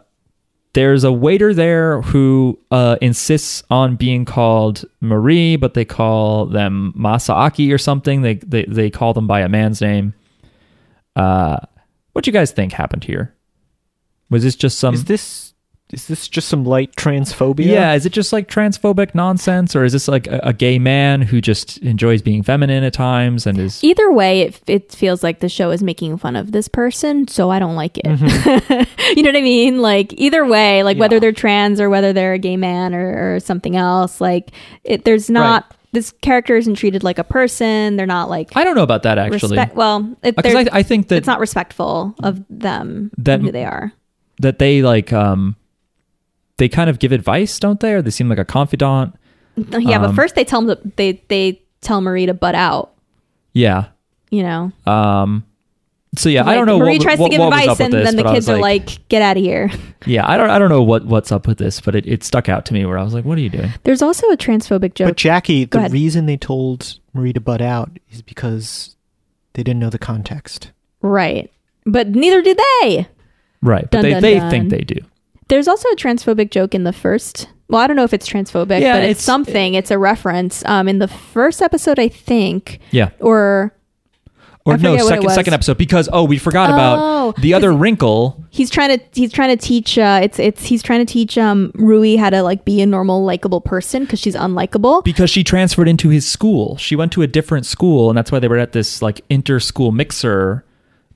there's 0.76 1.06
a 1.06 1.12
waiter 1.12 1.54
there 1.54 2.02
who 2.02 2.60
uh, 2.70 2.98
insists 3.02 3.64
on 3.70 3.96
being 3.96 4.26
called 4.26 4.84
Marie, 5.00 5.56
but 5.56 5.74
they 5.74 5.86
call 5.86 6.46
them 6.46 6.94
Masaaki 6.98 7.74
or 7.74 7.78
something. 7.78 8.22
They 8.22 8.36
they 8.36 8.66
they 8.66 8.90
call 8.90 9.14
them 9.14 9.26
by 9.26 9.40
a 9.40 9.48
man's 9.48 9.80
name. 9.80 10.14
Uh, 11.16 11.58
what 12.12 12.26
do 12.26 12.30
you 12.30 12.34
guys 12.34 12.52
think 12.52 12.74
happened 12.74 13.06
here? 13.06 13.34
Was 14.30 14.44
this 14.44 14.56
just 14.58 14.78
some? 14.78 14.94
Is 14.94 15.06
this 15.06 15.45
is 15.94 16.08
this 16.08 16.28
just 16.28 16.50
some 16.50 16.66
light 16.66 16.96
transphobia? 16.96 17.66
yeah, 17.66 17.94
is 17.94 18.06
it 18.06 18.12
just 18.12 18.34
like 18.34 18.48
transphobic 18.50 19.14
nonsense, 19.14 19.76
or 19.76 19.84
is 19.84 19.94
this 19.94 20.08
like 20.08 20.26
a, 20.28 20.40
a 20.44 20.54
gay 20.54 20.80
man 20.80 21.22
who 21.22 21.40
just 21.42 21.78
enjoys 21.80 22.22
being 22.22 22.42
feminine 22.42 22.84
at 22.84 22.94
times 22.94 23.46
and 23.46 23.58
is? 23.60 23.84
Either 23.84 24.12
way, 24.12 24.42
it, 24.42 24.62
it 24.68 24.92
feels 24.92 25.22
like 25.24 25.40
the 25.40 25.50
show 25.50 25.70
is 25.72 25.84
making 25.84 26.18
fun 26.18 26.36
of 26.36 26.52
this 26.52 26.68
person, 26.68 27.28
so 27.28 27.52
I 27.52 27.60
don't 27.60 27.76
like 27.76 27.98
it. 28.04 28.06
you 29.16 29.24
know 29.24 29.30
what 29.30 29.38
I 29.38 29.42
mean? 29.42 29.80
Like 29.82 30.14
either 30.20 30.44
way, 30.46 30.82
like 30.84 30.98
whether 30.98 31.20
they're 31.20 31.32
trans 31.32 31.80
or 31.80 31.90
whether 31.90 32.14
they're 32.14 32.34
a 32.34 32.40
gay 32.40 32.58
man 32.58 32.96
or, 32.96 33.36
or 33.36 33.40
something 33.40 33.76
else, 33.76 34.20
like 34.20 34.52
it, 34.84 35.06
there's 35.06 35.30
not 35.30 35.76
this 35.92 36.12
character 36.22 36.58
isn't 36.58 36.76
treated 36.76 37.04
like 37.04 37.20
a 37.20 37.24
person. 37.24 37.96
They're 37.96 38.06
not 38.08 38.28
like 38.30 38.50
I 38.58 38.64
don't 38.64 38.76
know 38.76 38.84
about 38.84 39.04
that 39.04 39.18
actually. 39.18 39.56
respect. 39.56 39.76
Well, 39.76 40.18
it, 40.24 40.36
Because 40.36 40.56
I, 40.56 40.66
I 40.80 40.84
think 40.84 41.08
that 41.10 41.18
it's 41.18 41.28
not 41.28 41.40
respectful 41.40 42.16
of 42.24 42.44
them 42.50 43.12
That- 43.20 43.42
who 43.42 43.52
they 43.52 43.64
are. 43.66 43.94
that 44.40 44.60
they 44.60 44.82
like 44.82 45.14
um 45.14 45.56
they 46.58 46.70
kind 46.70 46.90
of 46.90 47.00
give 47.00 47.12
advice, 47.12 47.58
don't 47.60 47.80
they? 47.80 47.94
Or 47.94 48.02
they 48.02 48.10
seem 48.12 48.30
like 48.30 48.40
a 48.40 48.46
confidant. 48.46 49.16
Yeah, 49.56 50.00
but 50.00 50.10
Um, 50.10 50.16
first 50.16 50.36
they 50.36 50.44
tell 50.44 50.62
them 50.62 50.76
to, 50.78 50.92
they 50.96 51.22
they 51.28 51.62
tell 51.82 52.02
Marie 52.02 52.26
to 52.26 52.34
butt 52.34 52.56
out. 52.56 52.94
Yeah. 53.54 53.86
You 54.32 54.44
know, 54.44 54.72
Um. 54.86 55.46
So 56.18 56.30
yeah, 56.30 56.48
I 56.48 56.56
don't 56.56 56.66
know. 56.66 56.80
Marie 56.80 56.94
what, 56.94 57.02
tries 57.02 57.20
what, 57.20 57.30
to 57.30 57.38
give 57.38 57.46
advice, 57.46 57.78
and 57.82 57.92
this, 57.92 58.06
then 58.06 58.16
the 58.16 58.24
kids 58.24 58.48
was 58.48 58.58
are 58.58 58.58
like, 58.62 59.06
"Get 59.10 59.22
out 59.22 59.36
of 59.36 59.44
here." 59.44 59.70
yeah, 60.06 60.26
I 60.30 60.38
don't, 60.38 60.50
I 60.50 60.58
don't 60.60 60.70
know 60.70 60.82
what 60.82 61.06
what's 61.06 61.30
up 61.30 61.46
with 61.46 61.58
this, 61.58 61.82
but 61.82 61.94
it, 61.94 62.06
it 62.08 62.24
stuck 62.24 62.48
out 62.48 62.66
to 62.68 62.74
me 62.74 62.86
where 62.86 62.98
I 62.98 63.04
was 63.04 63.14
like, 63.14 63.26
what 63.26 63.38
are 63.38 63.42
you 63.42 63.50
doing? 63.50 63.70
There's 63.84 64.02
also 64.02 64.30
a 64.30 64.38
transphobic 64.38 64.94
joke. 64.96 65.10
But 65.10 65.18
Jackie, 65.18 65.66
Go 65.66 65.78
the 65.78 65.80
ahead. 65.82 65.92
reason 65.92 66.26
they 66.26 66.38
told 66.38 67.00
Marie 67.14 67.34
to 67.34 67.42
butt 67.42 67.62
out 67.62 67.92
is 68.12 68.22
because 68.22 68.96
they 69.56 69.64
didn't 69.64 69.80
know 69.82 69.90
the 69.90 70.00
context. 70.00 70.72
Right. 71.02 71.52
But 71.86 72.08
neither 72.10 72.42
do 72.42 72.56
they. 72.82 73.08
Right, 73.62 73.84
but 73.84 73.92
Dun, 73.92 74.04
they 74.04 74.12
dun, 74.12 74.22
they 74.22 74.36
dun. 74.40 74.50
think 74.52 74.70
they 74.70 74.82
do. 74.82 75.00
There's 75.48 75.68
also 75.68 75.90
a 75.90 75.96
transphobic 75.96 76.52
joke 76.52 76.74
in 76.74 76.84
the 76.84 76.94
first. 76.94 77.50
Well, 77.68 77.82
I 77.82 77.88
don't 77.88 77.96
know 77.96 78.04
if 78.04 78.14
it's 78.14 78.28
transphobic, 78.28 78.80
Yeah, 78.82 78.94
but 78.94 79.04
it's, 79.04 79.12
it's- 79.12 79.24
something. 79.24 79.74
It's 79.74 79.92
a 79.92 79.98
reference. 79.98 80.64
Um, 80.66 80.88
in 80.88 81.00
the 81.00 81.08
first 81.08 81.62
episode, 81.62 82.00
I 82.00 82.08
think, 82.10 82.80
Yeah, 82.92 83.10
or 83.20 83.74
or 84.68 84.78
no, 84.78 84.96
it 84.96 85.02
second 85.04 85.30
second 85.30 85.54
episode 85.54 85.78
because 85.78 86.10
oh, 86.12 86.24
we 86.24 86.40
forgot 86.40 86.72
Oh, 86.72 86.74
about 87.30 87.42
the 87.42 87.54
other 87.54 87.72
wrinkle. 87.72 88.44
he's 88.50 88.72
trying 88.72 88.98
to 88.98 89.06
he's 89.14 89.32
trying 89.32 89.56
to 89.56 89.64
teach. 89.64 89.98
Uh, 90.00 90.20
it's 90.24 90.40
it's 90.40 90.66
he's 90.66 90.82
trying 90.82 91.06
to 91.06 91.12
teach 91.12 91.38
um 91.38 91.72
Rui 91.76 92.16
how 92.16 92.32
to 92.32 92.42
like 92.42 92.66
be 92.66 92.82
a 92.82 92.86
normal 92.88 93.24
likable 93.24 93.62
person 93.62 94.04
because 94.06 94.20
she's 94.20 94.36
unlikable. 94.36 95.04
because 95.04 95.30
she 95.30 95.44
transferred 95.44 95.88
into 95.88 96.10
his 96.10 96.28
school. 96.28 96.78
She 96.78 96.96
went 96.96 97.12
to 97.14 97.22
a 97.22 97.28
different 97.28 97.68
school, 97.68 98.10
and 98.10 98.18
that's 98.18 98.32
why 98.32 98.40
they 98.40 98.48
were 98.48 98.58
at 98.58 98.72
this 98.72 99.04
like 99.04 99.22
inter-school 99.30 99.92
mixer. 99.92 100.66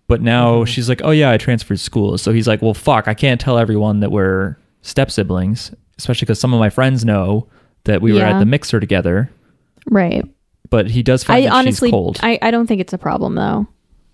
But 0.10 0.22
now 0.24 0.56
mm-hmm. 0.56 0.66
she's 0.66 0.90
like, 0.90 1.02
"Oh 1.04 1.12
yeah, 1.12 1.30
I 1.30 1.38
transferred 1.38 1.80
schools." 1.80 2.24
So 2.24 2.34
he's 2.34 2.48
like, 2.48 2.64
"Well, 2.64 2.74
fuck, 2.74 3.08
I 3.08 3.14
can't 3.14 3.40
tell 3.40 3.60
everyone 3.60 4.00
that 4.00 4.12
we're 4.12 4.58
step 4.82 5.12
siblings, 5.12 5.72
especially 6.00 6.26
because 6.26 6.40
some 6.40 6.52
of 6.52 6.60
my 6.60 6.72
friends 6.72 7.06
know 7.06 7.48
that 7.84 8.02
we 8.02 8.12
were 8.12 8.24
at 8.24 8.40
the 8.40 8.46
mixer 8.46 8.80
together." 8.80 9.30
right. 9.86 10.26
But 10.72 10.90
he 10.90 11.02
does 11.02 11.24
find 11.24 11.38
I 11.38 11.42
that 11.50 11.54
honestly, 11.54 11.90
she's 11.90 11.94
cold. 11.94 12.20
I, 12.22 12.38
I 12.42 12.52
don't 12.52 12.68
think 12.68 12.82
it's 12.82 12.94
a 12.94 12.98
problem 12.98 13.36
though. 13.36 13.68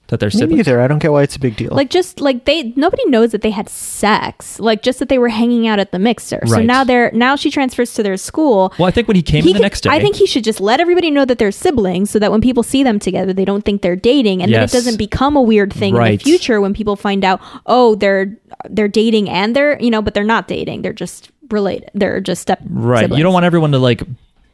That 0.08 0.20
they're 0.20 0.28
Me 0.28 0.32
siblings. 0.40 0.58
neither. 0.68 0.80
I 0.82 0.88
don't 0.88 1.00
get 1.00 1.12
why 1.12 1.24
it's 1.24 1.36
a 1.36 1.40
big 1.40 1.56
deal. 1.56 1.72
Like 1.72 1.90
just 1.90 2.20
like 2.22 2.46
they 2.46 2.74
nobody 2.76 3.06
knows 3.10 3.32
that 3.32 3.42
they 3.42 3.50
had 3.50 3.68
sex. 3.70 4.60
Like 4.60 4.84
just 4.84 5.00
that 5.00 5.10
they 5.10 5.18
were 5.18 5.30
hanging 5.30 5.68
out 5.68 5.80
at 5.80 5.92
the 5.92 6.00
mixer. 6.00 6.42
So 6.46 6.62
now 6.62 6.84
they're 6.84 7.12
now 7.12 7.36
she 7.36 7.50
transfers 7.50 7.94
to 7.96 8.04
their 8.04 8.18
school. 8.18 8.74
Well, 8.78 8.88
I 8.88 8.92
think 8.92 9.08
when 9.08 9.16
he 9.16 9.24
came 9.24 9.44
He 9.44 9.50
in 9.50 9.54
the 9.54 9.60
could- 9.60 9.64
next 9.64 9.82
day, 9.82 9.90
I 9.90 10.00
think 10.00 10.16
he 10.16 10.26
should 10.28 10.44
just 10.44 10.62
let 10.62 10.80
everybody 10.80 11.10
know 11.12 11.26
that 11.26 11.38
they're 11.40 11.52
siblings 11.52 12.10
so 12.12 12.20
that 12.20 12.32
when 12.32 12.42
people 12.42 12.64
see 12.64 12.84
them 12.84 13.00
together, 13.00 13.34
they 13.34 13.46
don't 13.46 13.64
think 13.66 13.82
they're 13.82 13.96
dating 13.96 14.42
and 14.42 14.52
Yes. 14.52 14.72
then 14.72 14.78
it 14.80 14.84
doesn't 14.84 14.98
become 14.98 15.36
a 15.36 15.42
weird 15.42 15.74
thing 15.74 15.96
in 15.96 16.02
the 16.04 16.18
future 16.18 16.62
when 16.62 16.74
people 16.74 16.96
find 16.96 17.24
out, 17.26 17.42
oh, 17.66 17.96
they're 17.96 18.38
they're 18.70 18.88
dating 18.88 19.30
and 19.30 19.56
they're, 19.56 19.82
you 19.82 19.90
know, 19.90 20.02
but 20.02 20.14
they're 20.14 20.24
not 20.24 20.48
dating. 20.48 20.82
They're 20.82 20.94
just 20.94 21.32
related. 21.50 21.90
They're 21.94 22.22
just 22.22 22.42
step 22.42 22.60
right. 22.70 23.02
siblings. 23.02 23.18
You 23.18 23.24
don't 23.24 23.34
want 23.34 23.46
everyone 23.46 23.72
to 23.72 23.80
like, 23.80 24.02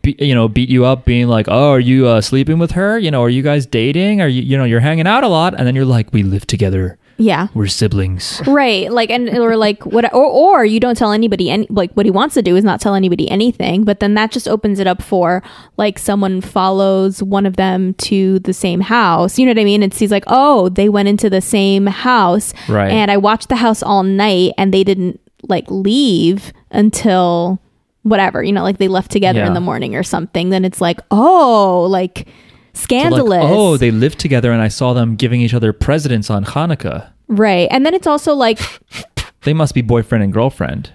be, 0.02 0.16
you 0.20 0.36
know, 0.36 0.48
beat 0.48 0.70
you 0.70 0.86
up, 0.86 1.06
being 1.06 1.28
like, 1.28 1.48
"Oh, 1.50 1.72
are 1.72 1.80
you 1.80 2.08
uh, 2.08 2.22
sleeping 2.22 2.60
with 2.60 2.72
her? 2.72 2.98
You 2.98 3.12
know, 3.12 3.22
are 3.22 3.30
you 3.30 3.42
guys 3.42 3.66
dating? 3.66 4.22
Are 4.22 4.28
you, 4.28 4.42
you 4.42 4.58
know, 4.58 4.64
you're 4.64 4.80
hanging 4.80 5.08
out 5.08 5.24
a 5.24 5.28
lot?" 5.28 5.54
And 5.58 5.68
then 5.68 5.76
you're 5.76 5.86
like, 5.86 6.12
"We 6.14 6.24
live 6.24 6.46
together. 6.48 6.98
Yeah. 7.18 7.50
We're 7.54 7.68
siblings." 7.68 8.42
Right. 8.48 8.92
Like, 8.92 9.12
and 9.12 9.30
or 9.38 9.56
like 9.56 9.86
what, 9.86 10.12
or, 10.14 10.26
or 10.26 10.66
you 10.66 10.80
don't 10.80 10.98
tell 10.98 11.12
anybody 11.12 11.52
any, 11.52 11.68
like 11.70 11.92
what 11.94 12.06
he 12.06 12.12
wants 12.12 12.34
to 12.34 12.42
do 12.42 12.56
is 12.56 12.64
not 12.64 12.82
tell 12.82 12.96
anybody 12.96 13.30
anything, 13.30 13.84
but 13.84 14.00
then 14.00 14.16
that 14.16 14.32
just 14.32 14.48
opens 14.48 14.80
it 14.80 14.88
up 14.88 15.04
for 15.04 15.44
like 15.78 16.00
someone 16.00 16.42
follows 16.42 17.22
one 17.22 17.46
of 17.46 17.58
them 17.58 17.94
to 17.96 18.40
the 18.40 18.54
same 18.54 18.82
house. 18.82 19.38
You 19.38 19.46
know 19.46 19.52
what 19.52 19.60
I 19.60 19.66
mean? 19.66 19.84
And 19.84 19.94
sees 19.94 20.12
like, 20.12 20.24
oh, 20.28 20.70
they 20.70 20.90
went 20.90 21.10
into 21.10 21.30
the 21.30 21.42
same 21.42 21.86
house. 21.86 22.54
Right. 22.68 22.92
And 22.92 23.12
I 23.12 23.18
watched 23.18 23.50
the 23.50 23.58
house 23.58 23.84
all 23.84 24.02
night 24.04 24.54
and 24.58 24.74
they 24.74 24.84
didn't 24.84 25.20
like 25.44 25.66
leave 25.70 26.52
until 26.72 27.61
whatever, 28.04 28.44
you 28.44 28.52
know, 28.52 28.64
like 28.64 28.78
they 28.78 28.88
left 28.88 29.12
together 29.12 29.40
Yeah. 29.40 29.48
in 29.48 29.54
the 29.54 29.60
morning 29.62 29.96
or 29.96 30.04
something. 30.04 30.50
Then 30.50 30.66
it's 30.66 30.82
like, 30.82 31.00
oh, 31.12 31.88
like 31.90 32.20
So, 32.20 32.24
like, 32.26 32.78
scandalous. 32.78 33.44
oh, 33.46 33.78
they 33.78 33.92
lived 33.92 34.20
together, 34.20 34.52
and 34.52 34.62
I 34.62 34.68
saw 34.70 34.94
them 34.94 35.16
giving 35.16 35.42
each 35.42 35.54
other 35.54 35.74
presents 35.74 36.30
on 36.30 36.46
Hanukkah. 36.46 37.10
right. 37.28 37.68
And 37.72 37.86
then 37.86 37.94
it's 37.94 38.08
also 38.08 38.34
like, 38.34 38.60
They 39.44 39.54
must 39.54 39.74
be 39.74 39.82
boyfriend 39.82 40.24
and 40.24 40.32
girlfriend. 40.34 40.92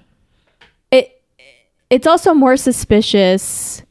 it 0.93 1.20
it's 1.91 2.07
also 2.07 2.33
more 2.35 2.57
suspicious 2.57 3.83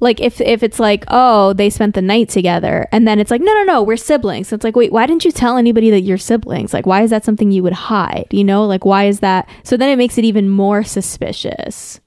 like 0.00 0.20
if 0.20 0.40
if 0.40 0.62
it's 0.62 0.80
like 0.80 1.04
oh 1.08 1.52
they 1.52 1.70
spent 1.70 1.94
the 1.94 2.02
night 2.02 2.28
together 2.28 2.88
and 2.92 3.06
then 3.06 3.18
it's 3.18 3.30
like 3.30 3.40
no 3.40 3.52
no 3.54 3.64
no 3.64 3.82
we're 3.82 3.96
siblings 3.96 4.52
it's 4.52 4.64
like 4.64 4.74
wait 4.76 4.90
why 4.92 5.06
didn't 5.06 5.24
you 5.24 5.30
tell 5.32 5.56
anybody 5.56 5.90
that 5.90 6.00
you're 6.00 6.18
siblings 6.18 6.72
like 6.72 6.86
why 6.86 7.02
is 7.02 7.10
that 7.10 7.24
something 7.24 7.50
you 7.50 7.62
would 7.62 7.72
hide 7.72 8.26
you 8.30 8.42
know 8.42 8.64
like 8.64 8.84
why 8.84 9.04
is 9.04 9.20
that 9.20 9.48
so 9.62 9.76
then 9.76 9.88
it 9.90 9.96
makes 9.96 10.16
it 10.18 10.24
even 10.24 10.48
more 10.48 10.82
suspicious 10.82 12.00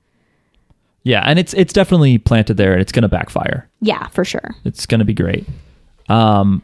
Yeah, 1.05 1.21
and 1.25 1.37
it's 1.37 1.53
it's 1.53 1.73
definitely 1.73 2.17
planted 2.17 2.55
there, 2.57 2.71
and 2.71 2.81
it's 2.81 2.91
going 2.93 3.03
to 3.03 3.09
backfire. 3.09 3.67
yeah 3.81 4.07
for 4.07 4.23
sure 4.23 4.55
It's 4.63 4.85
going 4.85 4.99
to 4.99 5.05
be 5.05 5.13
great. 5.13 5.45
Um. 6.09 6.63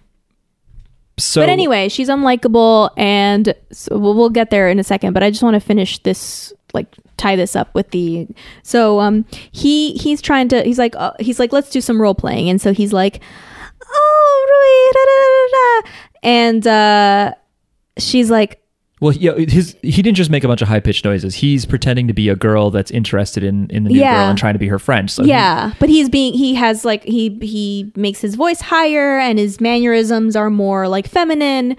So, 1.17 1.41
but 1.41 1.49
anyway 1.49 1.89
she's 1.89 2.07
unlikable 2.07 2.91
and 2.95 3.53
so 3.71 3.97
we'll, 3.97 4.15
we'll 4.15 4.29
get 4.29 4.51
there 4.51 4.69
in 4.69 4.79
a 4.79 4.85
second 4.85 5.11
but 5.11 5.21
i 5.21 5.29
just 5.29 5.43
want 5.43 5.55
to 5.55 5.59
finish 5.59 5.99
this 5.99 6.53
like 6.73 6.87
tie 7.17 7.35
this 7.35 7.55
up 7.55 7.73
with 7.75 7.89
the 7.91 8.27
so 8.63 8.99
um 8.99 9.25
he 9.51 9.93
he's 9.93 10.21
trying 10.21 10.47
to 10.47 10.63
he's 10.63 10.77
like 10.79 10.95
uh, 10.95 11.11
he's 11.19 11.39
like 11.39 11.51
let's 11.51 11.69
do 11.69 11.81
some 11.81 12.01
role 12.01 12.15
playing 12.15 12.49
and 12.49 12.61
so 12.61 12.71
he's 12.73 12.93
like 12.93 13.21
oh 13.91 14.45
Rui, 14.49 14.93
da, 14.93 15.03
da, 15.09 15.17
da, 15.23 15.47
da, 15.51 15.81
da." 15.81 15.89
and 16.23 16.67
uh 16.67 17.35
she's 17.97 18.29
like 18.29 18.61
Well, 19.01 19.13
yeah, 19.13 19.33
his 19.35 19.75
he 19.81 20.01
didn't 20.01 20.15
just 20.17 20.29
make 20.29 20.43
a 20.43 20.47
bunch 20.47 20.61
of 20.61 20.67
high 20.67 20.79
pitched 20.81 21.05
noises. 21.05 21.35
He's 21.35 21.65
pretending 21.65 22.07
to 22.07 22.13
be 22.13 22.27
a 22.29 22.35
girl 22.35 22.69
that's 22.69 22.91
interested 22.91 23.43
in 23.43 23.69
in 23.69 23.83
the 23.83 23.89
new 23.91 23.99
Yeah. 23.99 24.15
girl 24.15 24.29
and 24.29 24.37
trying 24.37 24.53
to 24.53 24.59
be 24.59 24.67
her 24.67 24.79
friend. 24.79 25.09
So 25.09 25.23
he- 25.23 25.29
yeah 25.29 25.73
but 25.79 25.89
he's 25.89 26.09
being 26.09 26.33
he 26.33 26.55
has 26.55 26.85
like 26.85 27.03
he 27.03 27.37
he 27.41 27.91
makes 27.95 28.21
his 28.21 28.35
voice 28.35 28.61
higher 28.61 29.17
and 29.19 29.39
his 29.39 29.59
mannerisms 29.61 30.35
are 30.35 30.49
more 30.49 30.87
like 30.87 31.07
feminine 31.07 31.75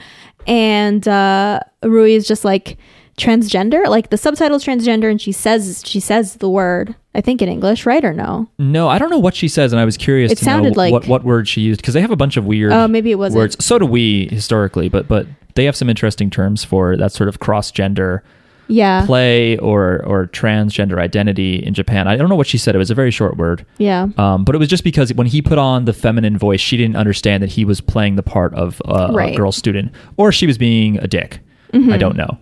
and 0.46 1.06
uh 1.06 1.60
rui 1.82 2.12
is 2.14 2.26
just 2.26 2.44
like 2.44 2.78
transgender 3.20 3.86
like 3.86 4.10
the 4.10 4.16
subtitle's 4.16 4.64
transgender 4.64 5.10
and 5.10 5.20
she 5.20 5.32
says 5.32 5.82
she 5.84 6.00
says 6.00 6.36
the 6.36 6.48
word 6.48 6.94
i 7.14 7.20
think 7.20 7.42
in 7.42 7.48
english 7.48 7.84
right 7.86 8.04
or 8.04 8.12
no 8.12 8.48
no, 8.58 8.88
I 8.88 8.98
don't 8.98 9.10
know 9.10 9.18
what 9.18 9.34
she 9.34 9.48
says, 9.48 9.72
and 9.72 9.80
I 9.80 9.84
was 9.84 9.96
curious 9.96 10.30
It 10.32 10.38
to 10.38 10.44
sounded 10.44 10.74
know 10.76 10.82
like- 10.82 10.92
what 10.92 11.06
what 11.08 11.24
word 11.24 11.48
she 11.48 11.60
used 11.60 11.80
because 11.80 11.94
they 11.94 12.00
have 12.00 12.10
a 12.10 12.16
bunch 12.16 12.36
of 12.36 12.44
weird. 12.44 12.72
Oh, 12.72 12.86
maybe 12.88 13.10
it 13.10 13.16
wasn't. 13.18 13.38
words. 13.40 13.64
So 13.64 13.78
do 13.78 13.86
we 13.86 14.28
historically, 14.30 14.88
but 14.88 15.08
but 15.08 15.26
they 15.56 15.64
have 15.64 15.74
some 15.76 15.88
interesting 15.90 16.30
terms 16.30 16.62
for 16.64 16.96
that 16.96 17.12
sort 17.12 17.28
of 17.28 17.40
cross 17.40 17.70
gender 17.70 18.22
yeah 18.68 19.04
play 19.06 19.56
or 19.58 20.04
or 20.06 20.26
transgender 20.28 20.98
identity 21.00 21.56
in 21.56 21.74
Japan. 21.74 22.06
I 22.06 22.14
don't 22.16 22.28
know 22.28 22.36
what 22.36 22.46
she 22.46 22.58
said. 22.58 22.74
It 22.76 22.78
was 22.78 22.90
a 22.90 22.94
very 22.94 23.10
short 23.10 23.36
word. 23.36 23.66
yeah 23.78 24.06
Um, 24.16 24.44
but 24.44 24.54
it 24.54 24.58
was 24.58 24.68
just 24.68 24.84
because 24.84 25.12
when 25.14 25.26
he 25.26 25.42
put 25.42 25.58
on 25.58 25.86
the 25.86 25.92
feminine 25.92 26.38
voice, 26.38 26.60
she 26.60 26.76
didn't 26.76 26.96
understand 26.96 27.42
that 27.42 27.50
he 27.50 27.64
was 27.64 27.80
playing 27.80 28.14
the 28.16 28.22
part 28.22 28.54
of 28.54 28.80
uh, 28.84 29.10
Right. 29.12 29.26
Mm-hmm. 29.30 29.34
a 29.34 29.36
girl 29.36 29.52
student, 29.52 29.92
or 30.16 30.30
she 30.30 30.46
was 30.46 30.58
being 30.58 30.98
a 30.98 31.08
dick. 31.08 31.40
I 31.74 31.96
don't 31.98 32.16
know, 32.16 32.38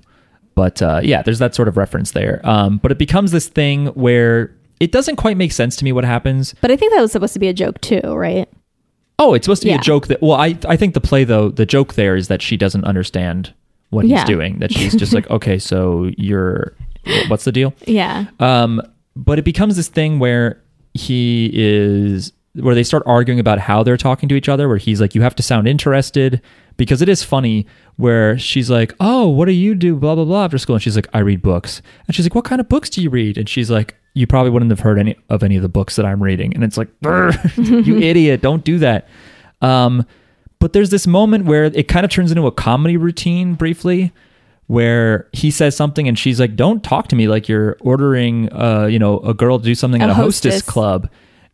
but 0.58 0.82
uh, 0.82 1.00
yeah, 1.04 1.22
there's 1.22 1.38
that 1.38 1.54
sort 1.54 1.68
of 1.68 1.76
reference 1.76 2.10
there. 2.12 2.40
Um, 2.44 2.78
but 2.82 2.90
it 2.90 2.98
becomes 2.98 3.30
this 3.30 3.48
thing 3.48 3.86
where 4.06 4.50
it 4.80 4.90
doesn't 4.92 5.16
quite 5.16 5.36
make 5.36 5.52
sense 5.52 5.76
to 5.76 5.84
me 5.84 5.92
what 5.92 6.04
happens. 6.04 6.54
but 6.60 6.70
i 6.70 6.76
think 6.76 6.92
that 6.92 7.00
was 7.00 7.12
supposed 7.12 7.32
to 7.32 7.38
be 7.40 7.48
a 7.48 7.52
joke 7.64 7.80
too 7.80 8.00
right 8.26 8.48
Oh, 9.20 9.34
it's 9.34 9.44
supposed 9.46 9.62
to 9.62 9.66
be 9.66 9.70
Yeah. 9.72 9.78
a 9.80 9.90
joke 9.92 10.06
that. 10.06 10.22
Well, 10.22 10.38
I 10.48 10.56
I 10.74 10.76
think 10.76 10.94
the 10.94 11.00
play 11.10 11.24
though 11.24 11.48
the 11.50 11.66
joke 11.66 11.94
there 11.94 12.14
is 12.20 12.28
that 12.28 12.40
she 12.40 12.56
doesn't 12.56 12.84
understand 12.84 13.52
what 13.90 14.04
he's 14.04 14.12
Yeah. 14.12 14.24
doing. 14.34 14.58
That 14.60 14.70
she's 14.72 14.94
just 14.94 15.12
like, 15.12 15.28
okay, 15.36 15.58
so 15.58 16.10
you're, 16.16 16.72
what's 17.30 17.42
the 17.44 17.50
deal? 17.50 17.70
yeah 17.86 18.26
Um, 18.38 18.80
but 19.16 19.36
it 19.40 19.44
becomes 19.52 19.74
this 19.74 19.88
thing 19.98 20.20
where 20.20 20.62
he 20.94 21.50
is 21.52 22.32
where 22.64 22.76
they 22.76 22.84
start 22.84 23.02
arguing 23.06 23.40
about 23.40 23.58
how 23.58 23.82
they're 23.82 23.96
talking 24.08 24.28
to 24.28 24.36
each 24.36 24.48
other. 24.48 24.68
Where 24.68 24.78
he's 24.86 25.00
like, 25.00 25.14
"You 25.16 25.22
have 25.22 25.34
to 25.36 25.42
sound 25.42 25.66
interested," 25.66 26.40
because 26.78 27.02
it 27.02 27.08
is 27.10 27.22
funny. 27.22 27.66
Where 27.96 28.38
she's 28.38 28.70
like, 28.70 28.94
"Oh, 29.00 29.28
what 29.28 29.44
do 29.44 29.52
you 29.52 29.74
do?" 29.74 29.94
Blah 29.96 30.14
blah 30.14 30.24
blah 30.24 30.44
after 30.44 30.56
school, 30.56 30.76
and 30.76 30.82
she's 30.82 30.96
like, 30.96 31.08
"I 31.12 31.18
read 31.18 31.42
books." 31.42 31.82
And 32.06 32.16
she's 32.16 32.24
like, 32.24 32.34
"What 32.34 32.46
kind 32.46 32.60
of 32.60 32.68
books 32.70 32.88
do 32.88 33.02
you 33.02 33.10
read?" 33.10 33.36
And 33.36 33.46
she's 33.46 33.70
like, 33.70 33.94
"You 34.14 34.26
probably 34.26 34.50
wouldn't 34.50 34.70
have 34.70 34.80
heard 34.80 34.98
any 34.98 35.16
of 35.28 35.42
any 35.42 35.56
of 35.56 35.62
the 35.62 35.68
books 35.68 35.96
that 35.96 36.06
I'm 36.06 36.22
reading." 36.22 36.54
And 36.54 36.64
it's 36.64 36.78
like, 36.78 36.88
"You 37.02 37.98
idiot! 37.98 38.40
Don't 38.40 38.64
do 38.64 38.78
that." 38.78 39.06
Um, 39.60 40.06
but 40.60 40.72
there's 40.72 40.90
this 40.90 41.06
moment 41.06 41.44
where 41.44 41.64
it 41.64 41.88
kind 41.88 42.04
of 42.06 42.10
turns 42.10 42.30
into 42.30 42.46
a 42.46 42.52
comedy 42.52 42.96
routine 42.96 43.54
briefly 43.54 44.12
where 44.68 45.28
he 45.32 45.50
says 45.50 45.74
something 45.74 46.06
and 46.06 46.18
she's 46.18 46.38
like 46.38 46.54
don't 46.54 46.84
talk 46.84 47.08
to 47.08 47.16
me 47.16 47.26
like 47.26 47.48
you're 47.48 47.76
ordering 47.80 48.52
uh 48.52 48.84
you 48.84 48.98
know 48.98 49.18
a 49.20 49.32
girl 49.32 49.58
to 49.58 49.64
do 49.64 49.74
something 49.74 50.02
at 50.02 50.10
A 50.10 50.12
a 50.12 50.14
hostess, 50.14 50.56
hostess. 50.56 50.70
club 50.70 51.08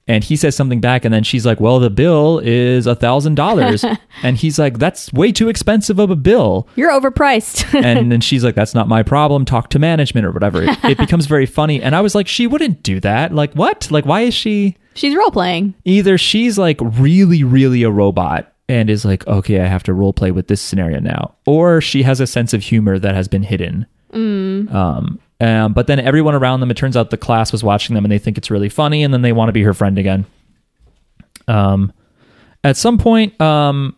and 0.06 0.22
he 0.22 0.36
says 0.36 0.54
something 0.54 0.80
back 0.80 1.04
and 1.04 1.14
then 1.14 1.22
she's 1.22 1.46
like 1.46 1.60
well 1.60 1.80
the 1.80 1.90
bill 1.90 2.40
is 2.40 2.86
a 2.86 2.94
thousand 2.94 3.34
dollars. 3.34 3.84
And 4.22 4.38
he's 4.38 4.58
like 4.58 4.78
that's 4.78 5.12
way 5.12 5.32
too 5.32 5.48
expensive 5.48 5.98
of 5.98 6.08
a 6.10 6.16
bill. 6.16 6.66
You're 6.76 6.90
overpriced. 6.90 7.74
And 7.84 8.10
then 8.10 8.20
she's 8.20 8.42
like 8.44 8.54
that's 8.54 8.74
not 8.74 8.88
my 8.88 9.02
problem. 9.02 9.44
Talk 9.44 9.68
to 9.70 9.78
management 9.78 10.24
or 10.26 10.30
whatever. 10.30 10.62
It, 10.62 10.78
it 10.84 10.98
becomes 11.04 11.26
very 11.26 11.46
funny. 11.46 11.82
And 11.82 11.94
i 11.94 12.00
was 12.00 12.14
like 12.14 12.28
she 12.28 12.46
wouldn't 12.46 12.82
do 12.82 13.00
that. 13.00 13.34
Like 13.34 13.52
what? 13.54 13.90
Like 13.90 14.06
why 14.06 14.22
is 14.22 14.34
she 14.34 14.76
she's 14.94 15.14
role 15.16 15.30
playing 15.30 15.74
either 15.84 16.16
she's 16.16 16.56
like 16.56 16.78
really 16.80 17.42
really 17.42 17.82
a 17.82 17.90
robot 17.90 18.52
and 18.68 18.88
is 18.88 19.04
like 19.04 19.26
okay 19.26 19.60
i 19.60 19.66
have 19.66 19.82
to 19.82 19.92
role 19.92 20.12
play 20.12 20.30
with 20.30 20.46
this 20.46 20.60
scenario 20.60 21.00
now 21.00 21.34
or 21.46 21.80
she 21.80 22.04
has 22.04 22.20
a 22.20 22.26
sense 22.28 22.54
of 22.54 22.62
humor 22.62 22.98
that 22.98 23.14
has 23.14 23.26
been 23.28 23.42
hidden. 23.42 23.86
Um, 24.14 25.18
um, 25.44 25.72
but 25.72 25.86
then 25.86 25.98
everyone 25.98 26.34
around 26.34 26.60
them 26.60 26.70
it 26.70 26.76
turns 26.76 26.96
out 26.96 27.10
the 27.10 27.16
class 27.16 27.52
was 27.52 27.62
watching 27.62 27.94
them 27.94 28.04
and 28.04 28.12
they 28.12 28.18
think 28.18 28.38
it's 28.38 28.50
really 28.50 28.68
funny 28.68 29.02
and 29.02 29.12
then 29.12 29.22
they 29.22 29.32
want 29.32 29.48
to 29.48 29.52
be 29.52 29.62
her 29.62 29.74
friend 29.74 29.98
again 29.98 30.24
um, 31.48 31.92
at 32.62 32.76
some 32.76 32.98
point 32.98 33.38
um, 33.40 33.96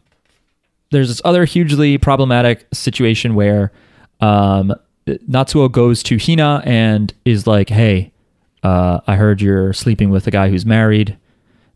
there's 0.91 1.09
this 1.09 1.23
other 1.25 1.45
hugely 1.45 1.99
problematic 1.99 2.67
situation 2.73 3.35
where 3.35 3.73
um, 4.21 4.75
natsuo 5.07 5.71
goes 5.71 6.03
to 6.03 6.19
hina 6.19 6.63
and 6.65 7.15
is 7.25 7.47
like 7.47 7.69
hey 7.69 8.13
uh, 8.63 9.01
i 9.07 9.17
heard 9.17 9.41
you're 9.41 9.73
sleeping 9.73 10.11
with 10.11 10.27
a 10.27 10.31
guy 10.31 10.49
who's 10.49 10.67
married 10.67 11.17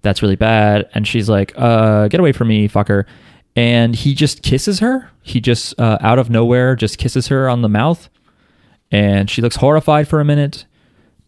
that's 0.02 0.22
really 0.22 0.36
bad. 0.36 0.88
And 0.94 1.06
she's 1.06 1.28
like, 1.28 1.52
uh, 1.56 2.08
get 2.08 2.20
away 2.20 2.32
from 2.32 2.48
me, 2.48 2.68
fucker. 2.68 3.04
And 3.56 3.94
he 3.94 4.14
just 4.14 4.42
kisses 4.42 4.78
her. 4.78 5.10
He 5.22 5.40
just, 5.40 5.78
uh, 5.78 5.98
out 6.00 6.18
of 6.18 6.30
nowhere, 6.30 6.76
just 6.76 6.98
kisses 6.98 7.28
her 7.28 7.48
on 7.48 7.62
the 7.62 7.68
mouth. 7.68 8.08
And 8.90 9.30
she 9.30 9.40
looks 9.42 9.56
horrified 9.56 10.08
for 10.08 10.20
a 10.20 10.24
minute. 10.24 10.64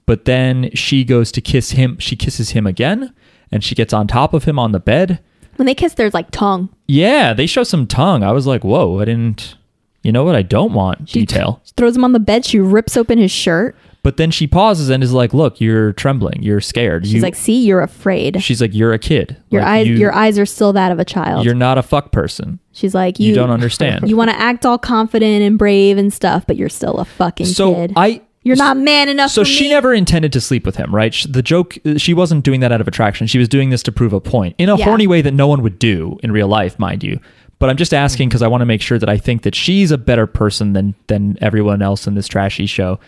But 0.07 0.25
then 0.25 0.71
she 0.75 1.05
goes 1.05 1.31
to 1.33 1.41
kiss 1.41 1.73
him. 1.73 1.99
She 1.99 2.17
kisses 2.17 2.51
him 2.51 2.67
again. 2.67 3.15
And 3.51 3.63
she 3.63 3.75
gets 3.75 3.93
on 3.93 4.07
top 4.09 4.35
of 4.35 4.45
him 4.45 4.59
on 4.59 4.73
the 4.73 4.81
bed. 4.81 5.21
when 5.57 5.67
they 5.67 5.75
kiss 5.75 5.95
there's 5.95 6.15
like 6.15 6.31
tongue 6.31 6.69
Yeah, 6.89 7.33
they 7.35 7.47
show 7.47 7.63
some 7.63 7.87
tongue. 7.87 8.23
I 8.23 8.33
was 8.33 8.47
like, 8.47 8.65
whoa, 8.65 8.99
I 9.01 9.05
didn't. 9.05 9.57
You 10.03 10.11
know 10.11 10.25
what? 10.25 10.35
I 10.35 10.43
don't 10.43 10.73
want 10.73 11.09
She 11.11 11.21
detail. 11.21 11.63
throws 11.77 11.95
him 11.97 12.03
on 12.05 12.13
the 12.13 12.19
bed 12.21 12.45
she 12.45 12.59
rips 12.59 12.97
open 12.97 13.19
his 13.19 13.31
shirt 13.31 13.77
But 14.05 14.17
then 14.17 14.33
she 14.33 14.49
pauses 14.49 14.89
and 14.89 15.01
is 15.05 15.13
like, 15.13 15.33
look, 15.33 15.61
you're 15.61 15.93
trembling. 15.93 16.43
You're 16.43 16.61
scared. 16.61 17.05
she's 17.05 17.15
You- 17.15 17.21
like 17.23 17.37
see 17.37 17.65
you're 17.65 17.83
afraid 17.83 18.43
she's 18.43 18.61
like, 18.61 18.75
you're 18.75 18.93
a 18.93 18.99
kid. 18.99 19.37
your 19.51 19.63
Like, 19.63 19.71
eyes 19.71 19.87
you- 19.89 19.95
your 19.97 20.13
eyes 20.13 20.39
are 20.41 20.47
still 20.47 20.73
that 20.73 20.91
of 20.91 20.99
a 20.99 21.05
child 21.05 21.45
You're 21.45 21.55
not 21.55 21.79
a 21.79 21.83
fuck 21.83 22.11
person. 22.11 22.59
she's 22.73 22.95
like 22.95 23.21
You, 23.21 23.29
you, 23.29 23.35
don't 23.35 23.51
understand. 23.51 24.09
you 24.09 24.17
want 24.17 24.31
to 24.31 24.39
act 24.41 24.67
all 24.67 24.77
confident 24.79 25.43
and 25.45 25.57
brave 25.57 25.99
and 25.99 26.13
stuff 26.13 26.45
but 26.49 26.57
you're 26.57 26.69
still 26.69 26.99
a 26.99 27.05
fucking 27.05 27.47
so 27.47 27.75
kid 27.75 27.93
I 27.95 28.23
you're 28.45 28.57
not 28.57 28.77
man 28.77 29.09
enough 29.09 29.31
So 29.31 29.45
she 29.45 29.65
me. 29.65 29.71
never 29.71 29.95
intended 29.95 30.33
to 30.33 30.41
sleep 30.41 30.67
with 30.67 30.75
him, 30.75 30.93
right? 30.93 31.15
The 31.29 31.43
joke 31.43 31.79
she 31.97 32.13
wasn't 32.13 32.45
doing 32.45 32.59
that 32.59 32.73
out 32.73 32.81
of 32.81 32.89
attraction. 32.89 33.29
She 33.29 33.39
was 33.39 33.49
doing 33.49 33.71
this 33.71 33.85
to 33.85 33.93
prove 33.93 34.13
a 34.13 34.21
point 34.21 34.57
in 34.59 34.69
a 34.69 34.77
Yeah. 34.77 34.85
horny 34.85 35.07
way 35.07 35.23
that 35.23 35.33
no 35.33 35.47
one 35.47 35.63
would 35.63 35.79
do 35.79 36.19
in 36.25 36.33
real 36.33 36.49
life, 36.49 36.77
mind 36.77 37.05
you. 37.05 37.21
but 37.61 37.71
I'm 37.71 37.77
just 37.77 37.95
asking 37.95 38.29
because 38.29 38.43
I 38.43 38.49
want 38.49 38.63
to 38.63 38.67
make 38.67 38.83
sure 38.83 38.99
that 38.99 39.09
I 39.09 39.17
think 39.17 39.43
that 39.43 39.55
she's 39.55 39.93
a 39.93 39.99
better 39.99 40.27
person 40.27 40.73
than 40.73 40.97
than 41.07 41.39
everyone 41.41 41.81
else 41.83 42.09
in 42.09 42.17
this 42.17 42.27
trashy 42.27 42.67
show. 42.67 42.99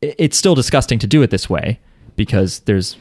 It, 0.00 0.14
it's 0.18 0.36
still 0.38 0.54
disgusting 0.54 0.98
to 1.00 1.06
do 1.06 1.22
it 1.22 1.30
this 1.30 1.48
way 1.50 1.78
because 2.16 2.60
there's 2.60 2.96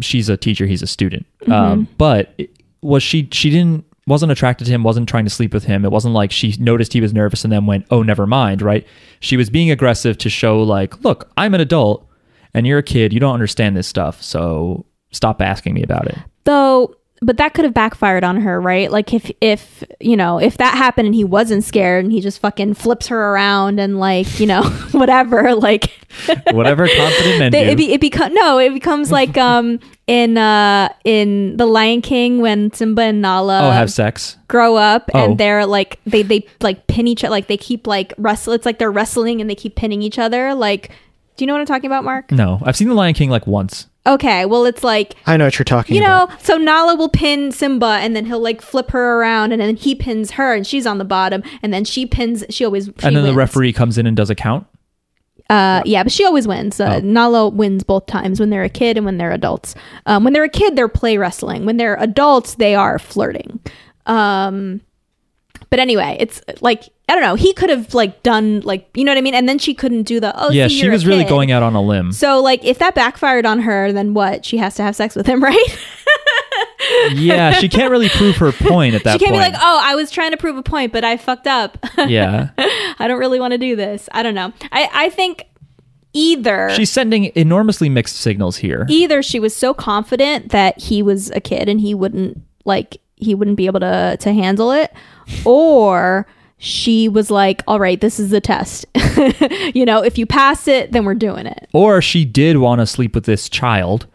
she's 0.00 0.28
a 0.28 0.36
teacher, 0.36 0.66
he's 0.66 0.82
a 0.82 0.86
student. 0.86 1.26
Um, 1.48 1.88
but 1.98 2.32
it- 2.38 2.50
was 2.82 3.02
she 3.02 3.28
she 3.32 3.50
didn't 3.50 3.84
wasn't 4.06 4.30
attracted 4.30 4.66
to 4.66 4.70
him, 4.70 4.84
wasn't 4.84 5.08
trying 5.08 5.24
to 5.24 5.30
sleep 5.30 5.52
with 5.52 5.64
him. 5.64 5.84
It 5.84 5.90
wasn't 5.90 6.14
like 6.14 6.30
she 6.30 6.54
noticed 6.60 6.92
he 6.92 7.00
was 7.00 7.12
nervous 7.12 7.42
and 7.42 7.52
then 7.52 7.66
went, 7.66 7.86
"Oh, 7.90 8.02
never 8.02 8.26
mind." 8.26 8.62
Right? 8.62 8.86
She 9.20 9.36
was 9.36 9.50
being 9.50 9.70
aggressive 9.70 10.16
to 10.18 10.30
show 10.30 10.62
like, 10.62 11.02
"Look, 11.02 11.28
I'm 11.36 11.54
an 11.54 11.60
adult 11.60 12.06
and 12.54 12.66
you're 12.66 12.78
a 12.78 12.82
kid. 12.84 13.12
You 13.12 13.18
don't 13.18 13.34
understand 13.34 13.76
this 13.76 13.88
stuff, 13.88 14.22
so 14.22 14.86
stop 15.10 15.42
asking 15.42 15.74
me 15.74 15.82
about 15.82 16.06
it." 16.06 16.16
Though, 16.44 16.94
but 17.22 17.38
that 17.38 17.54
could 17.54 17.64
have 17.64 17.72
backfired 17.74 18.24
on 18.24 18.40
her, 18.42 18.60
right? 18.60 18.90
Like 18.90 19.14
if 19.14 19.30
if 19.40 19.82
you 20.00 20.16
know 20.16 20.38
if 20.38 20.58
that 20.58 20.74
happened 20.74 21.06
and 21.06 21.14
he 21.14 21.24
wasn't 21.24 21.64
scared 21.64 22.04
and 22.04 22.12
he 22.12 22.20
just 22.20 22.40
fucking 22.40 22.74
flips 22.74 23.06
her 23.08 23.32
around 23.32 23.80
and 23.80 23.98
like 23.98 24.38
you 24.38 24.46
know 24.46 24.62
whatever, 24.92 25.54
like 25.54 25.92
Whatever 26.52 26.86
confident 26.88 27.38
men 27.38 27.52
they, 27.52 27.72
it, 27.72 27.76
be, 27.76 27.92
it 27.92 28.00
becomes 28.00 28.34
no, 28.34 28.58
it 28.58 28.72
becomes 28.72 29.10
like 29.12 29.36
um 29.38 29.80
in 30.06 30.36
uh 30.38 30.88
in 31.04 31.56
the 31.56 31.66
Lion 31.66 32.00
King 32.02 32.40
when 32.40 32.72
Simba 32.72 33.02
and 33.02 33.20
Nala 33.22 33.68
oh, 33.68 33.70
have 33.70 33.90
sex. 33.90 34.36
grow 34.48 34.76
up 34.76 35.10
Oh. 35.14 35.24
and 35.24 35.38
they're 35.38 35.66
like 35.66 35.98
they 36.06 36.22
they 36.22 36.46
like 36.60 36.86
pin 36.86 37.06
each 37.06 37.24
other 37.24 37.30
like 37.30 37.46
they 37.48 37.56
keep 37.56 37.86
like 37.86 38.12
wrestle 38.18 38.52
it's 38.52 38.64
like 38.66 38.78
they're 38.78 38.90
wrestling 38.92 39.40
and 39.40 39.48
they 39.50 39.54
keep 39.54 39.74
pinning 39.74 40.02
each 40.02 40.18
other 40.18 40.54
like 40.54 40.90
do 41.36 41.42
you 41.44 41.46
know 41.46 41.52
what 41.54 41.60
i'm 41.60 41.66
talking 41.66 41.86
about 41.86 42.04
mark 42.04 42.30
No, 42.30 42.60
I've 42.64 42.76
seen 42.76 42.88
The 42.88 42.94
Lion 42.94 43.14
King 43.14 43.30
like 43.30 43.46
once. 43.46 43.86
Okay 44.06 44.44
well 44.46 44.64
it's 44.64 44.84
like 44.84 45.14
I 45.26 45.36
know 45.36 45.44
what 45.46 45.58
you're 45.58 45.64
talking 45.64 45.96
you 45.96 46.02
about. 46.02 46.30
know 46.30 46.36
so 46.40 46.56
nala 46.56 46.94
will 46.96 47.08
pin 47.08 47.50
simba 47.52 47.98
and 48.00 48.14
then 48.14 48.24
he'll 48.26 48.40
like 48.40 48.62
flip 48.62 48.90
her 48.92 49.18
around 49.20 49.52
and 49.52 49.60
then 49.60 49.76
he 49.76 49.94
pins 49.94 50.32
her 50.32 50.54
and 50.54 50.66
she's 50.66 50.86
on 50.86 50.98
the 50.98 51.04
bottom 51.04 51.42
and 51.62 51.72
then 51.74 51.84
she 51.84 52.06
pins 52.06 52.44
she 52.50 52.64
always 52.64 52.86
she 52.86 52.92
and 53.06 53.16
then 53.16 53.24
the 53.24 53.34
referee 53.34 53.72
comes 53.72 53.98
in 53.98 54.06
and 54.06 54.16
does 54.16 54.30
a 54.30 54.34
count. 54.34 54.66
uh 55.50 55.82
yeah 55.84 56.02
but 56.02 56.10
she 56.12 56.24
always 56.24 56.46
wins 56.48 56.80
uh, 56.80 57.00
Oh. 57.02 57.06
nala 57.06 57.48
wins 57.48 57.82
both 57.84 58.06
times 58.06 58.40
when 58.40 58.50
they're 58.50 58.64
a 58.64 58.68
kid 58.68 58.96
and 58.96 59.04
when 59.06 59.18
they're 59.18 59.32
adults 59.32 59.74
um 60.06 60.24
when 60.24 60.32
they're 60.32 60.44
a 60.44 60.48
kid 60.48 60.76
they're 60.76 60.88
play 60.88 61.16
wrestling 61.18 61.64
when 61.66 61.76
they're 61.76 61.96
adults 62.00 62.54
they 62.56 62.74
are 62.74 62.98
flirting 62.98 63.60
um 64.06 64.80
but 65.70 65.78
anyway 65.78 66.16
it's 66.20 66.40
like 66.60 66.84
i 67.08 67.14
don't 67.14 67.22
know 67.22 67.34
he 67.34 67.52
could 67.52 67.70
have 67.70 67.94
like 67.94 68.22
done 68.22 68.60
like 68.60 68.88
you 68.94 69.04
know 69.04 69.10
what 69.10 69.18
i 69.18 69.20
mean 69.20 69.34
and 69.34 69.48
then 69.48 69.58
she 69.58 69.74
couldn't 69.74 70.04
do 70.04 70.20
the 70.20 70.32
oh 70.40 70.50
yeah, 70.50 70.68
see, 70.68 70.80
she 70.80 70.88
was 70.88 71.06
really 71.06 71.24
kid. 71.24 71.30
going 71.30 71.50
out 71.52 71.62
on 71.62 71.74
a 71.74 71.80
limb. 71.80 72.12
so 72.12 72.40
like 72.40 72.64
if 72.64 72.78
that 72.78 72.94
backfired 72.94 73.46
on 73.46 73.60
her 73.60 73.92
then 73.92 74.14
what 74.14 74.44
she 74.44 74.56
has 74.56 74.74
to 74.74 74.82
have 74.82 74.96
sex 74.96 75.14
with 75.14 75.26
him 75.26 75.42
right 75.42 75.78
yeah, 77.12 77.52
she 77.52 77.68
can't 77.68 77.90
really 77.90 78.08
prove 78.08 78.36
her 78.36 78.52
point 78.60 78.94
at 78.94 79.04
that 79.04 79.18
she 79.18 79.26
can't 79.26 79.36
point. 79.36 79.52
be 79.52 79.52
like 79.52 79.60
oh 79.62 79.80
i 79.82 79.94
was 79.94 80.10
trying 80.10 80.30
to 80.30 80.36
prove 80.36 80.56
a 80.56 80.62
point 80.62 80.92
but 80.92 81.04
i 81.04 81.16
fucked 81.16 81.46
up 81.46 81.78
yeah, 81.98 82.50
i 82.98 83.08
don't 83.08 83.18
really 83.18 83.40
want 83.40 83.52
to 83.52 83.58
do 83.58 83.76
this 83.76 84.08
i 84.12 84.22
don't 84.22 84.34
know 84.34 84.52
i 84.72 84.88
i 84.92 85.10
think 85.10 85.44
either 86.12 86.70
she's 86.70 86.90
sending 86.90 87.24
enormously 87.34 87.88
mixed 87.88 88.16
signals 88.16 88.56
here. 88.56 88.86
either 88.88 89.22
she 89.22 89.38
was 89.38 89.54
so 89.54 89.74
confident 89.74 90.50
that 90.50 90.78
he 90.80 91.02
was 91.02 91.30
a 91.32 91.40
kid 91.40 91.68
and 91.68 91.80
he 91.80 91.94
wouldn't 91.94 92.40
like 92.64 93.00
he 93.16 93.34
wouldn't 93.34 93.56
be 93.56 93.66
able 93.66 93.80
to 93.80 94.16
to 94.20 94.32
handle 94.32 94.70
it 94.72 94.92
or 95.44 96.26
she 96.58 97.08
was 97.08 97.30
like 97.30 97.62
all 97.66 97.78
right 97.80 98.00
this 98.00 98.18
is 98.20 98.30
the 98.30 98.40
test 98.40 98.86
you 99.74 99.84
know 99.84 100.02
if 100.02 100.16
you 100.18 100.24
pass 100.26 100.66
it 100.68 100.92
then 100.92 101.04
we're 101.04 101.14
doing 101.14 101.46
it 101.46 101.68
or 101.72 102.00
she 102.00 102.24
did 102.24 102.58
want 102.58 102.80
to 102.80 102.86
sleep 102.86 103.14
with 103.14 103.24
this 103.24 103.48
child, 103.48 104.06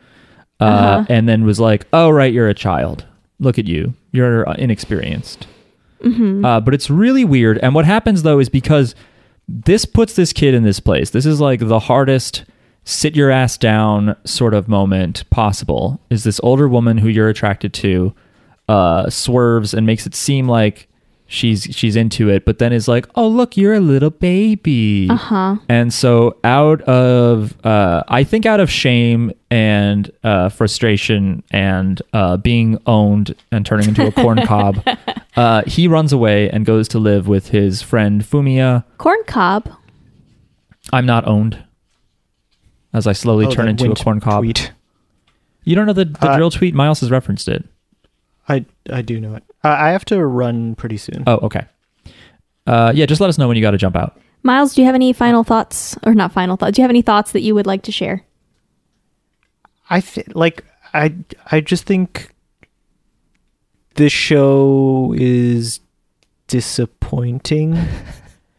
uh, 0.60 0.64
Uh-huh. 0.64 1.06
and 1.10 1.28
then 1.30 1.44
was 1.44 1.60
like, 1.60 1.86
"Oh, 1.94 2.10
right, 2.10 2.32
you're 2.34 2.48
a 2.49 2.53
child. 2.53 3.06
Look 3.40 3.57
at 3.60 3.68
you. 3.68 3.94
You're 4.11 4.48
uh, 4.48 4.53
inexperienced." 4.53 5.48
Mm-hmm. 6.03 6.44
Uh, 6.45 6.60
but 6.61 6.73
it's 6.73 6.90
really 6.90 7.23
weird. 7.26 7.57
And 7.60 7.73
what 7.76 7.86
happens 7.86 8.23
though 8.23 8.40
is 8.40 8.49
because 8.49 8.95
this 9.48 9.86
puts 9.86 10.15
this 10.15 10.34
kid 10.34 10.53
in 10.53 10.64
this 10.64 10.80
place. 10.80 11.10
This 11.11 11.26
is 11.26 11.40
like 11.41 11.60
the 11.60 11.80
hardest 11.80 12.44
sit 12.84 13.15
your 13.15 13.30
ass 13.32 13.57
down 13.57 14.15
sort 14.23 14.53
of 14.56 14.68
moment 14.68 15.30
possible. 15.30 15.99
Is 16.10 16.23
this 16.23 16.40
older 16.44 16.68
woman 16.68 16.98
who 16.99 17.07
you're 17.10 17.30
attracted 17.30 17.73
to 17.76 18.14
uh, 18.67 19.09
swerves 19.09 19.73
and 19.73 19.85
makes 19.85 20.05
it 20.05 20.15
seem 20.15 20.47
like 20.47 20.88
she's 21.27 21.63
she's 21.71 21.95
into 21.95 22.29
it, 22.29 22.45
but 22.45 22.59
then 22.59 22.71
is 22.73 22.88
like, 22.88 23.07
"Oh, 23.15 23.27
look, 23.27 23.55
you're 23.57 23.73
a 23.73 23.79
little 23.79 24.09
baby." 24.09 25.07
Uh-huh. 25.09 25.57
And 25.69 25.93
so, 25.93 26.38
out 26.43 26.81
of, 26.83 27.55
uh, 27.65 28.03
I 28.07 28.23
think, 28.23 28.45
out 28.45 28.59
of 28.59 28.69
shame 28.69 29.31
and 29.49 30.11
uh, 30.23 30.49
frustration 30.49 31.43
and 31.51 32.01
uh, 32.13 32.38
being 32.38 32.77
owned 32.85 33.35
and 33.51 33.65
turning 33.65 33.89
into 33.89 34.05
a 34.07 34.11
corn 34.11 34.45
cob, 34.45 34.83
uh, 35.35 35.63
he 35.67 35.88
runs 35.88 36.13
away 36.13 36.49
and 36.49 36.65
goes 36.65 36.88
to 36.89 36.99
live 36.99 37.27
with 37.27 37.49
his 37.49 37.81
friend 37.81 38.21
Fumiya. 38.23 38.83
corn 38.97 39.23
cob 39.27 39.69
I'm 40.93 41.05
not 41.05 41.27
owned. 41.27 41.63
As 42.93 43.07
I 43.07 43.13
slowly 43.13 43.45
Oh, 43.45 43.51
turn 43.51 43.69
into 43.69 43.85
a 43.85 43.88
Wint 43.88 44.03
corn 44.03 44.19
cob. 44.19 44.43
Tweet. 44.43 44.71
You 45.63 45.75
don't 45.75 45.85
know 45.85 45.93
the, 45.93 46.05
the 46.05 46.29
Uh, 46.29 46.38
dril 46.38 46.51
tweet? 46.51 46.73
Miles 46.73 46.99
has 47.01 47.09
referenced 47.11 47.47
it. 47.47 47.63
I 48.49 48.65
I 48.91 49.01
do 49.01 49.19
know 49.19 49.35
it. 49.35 49.43
I 49.63 49.89
have 49.91 50.05
to 50.05 50.26
run 50.26 50.76
pretty 50.76 50.97
soon. 50.97 51.23
Oh, 51.27 51.38
okay. 51.43 51.65
Uh, 52.68 52.91
yeah, 52.95 53.05
just 53.05 53.22
let 53.22 53.30
us 53.30 53.38
know 53.38 53.47
when 53.47 53.57
you 53.57 53.61
got 53.61 53.72
to 53.72 53.77
jump 53.77 53.95
out. 53.95 54.19
miles 54.43 54.73
do 54.73 54.81
you 54.81 54.85
have 54.85 54.95
any 54.95 55.13
final 55.13 55.43
thoughts 55.43 55.95
or 56.03 56.13
not 56.15 56.31
final 56.31 56.57
thoughts 56.57 56.76
do 56.76 56.81
you 56.81 56.84
have 56.84 56.89
any 56.91 57.01
thoughts 57.03 57.31
that 57.31 57.41
you 57.41 57.53
would 57.55 57.68
like 57.68 57.84
to 57.84 57.91
share 57.91 58.23
I 59.89 59.99
th- 60.01 60.27
like 60.35 60.63
I 60.93 61.13
I 61.51 61.61
just 61.61 61.85
think 61.85 62.34
this 63.95 64.11
show 64.13 65.13
is 65.18 65.80
disappointing 66.47 67.77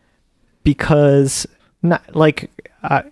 because 0.65 1.47
not 1.83 2.15
like 2.15 2.51
I 2.83 3.05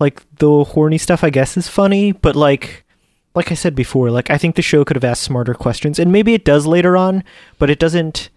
like 0.00 0.22
the 0.38 0.64
horny 0.64 0.98
stuff 0.98 1.22
I 1.24 1.30
guess 1.30 1.56
is 1.56 1.68
funny, 1.68 2.12
but 2.12 2.36
like 2.36 2.84
like 3.38 3.52
I 3.52 3.54
said 3.54 3.74
before, 3.74 4.10
like 4.10 4.30
I 4.30 4.36
think 4.38 4.56
the 4.56 4.62
show 4.62 4.84
could 4.84 4.96
have 4.96 5.04
asked 5.04 5.22
smarter 5.22 5.54
questions 5.54 5.98
and 5.98 6.12
maybe 6.12 6.34
it 6.34 6.44
does 6.44 6.66
later 6.66 6.96
on, 6.96 7.22
but 7.58 7.70
it 7.70 7.78
doesn't 7.78 8.28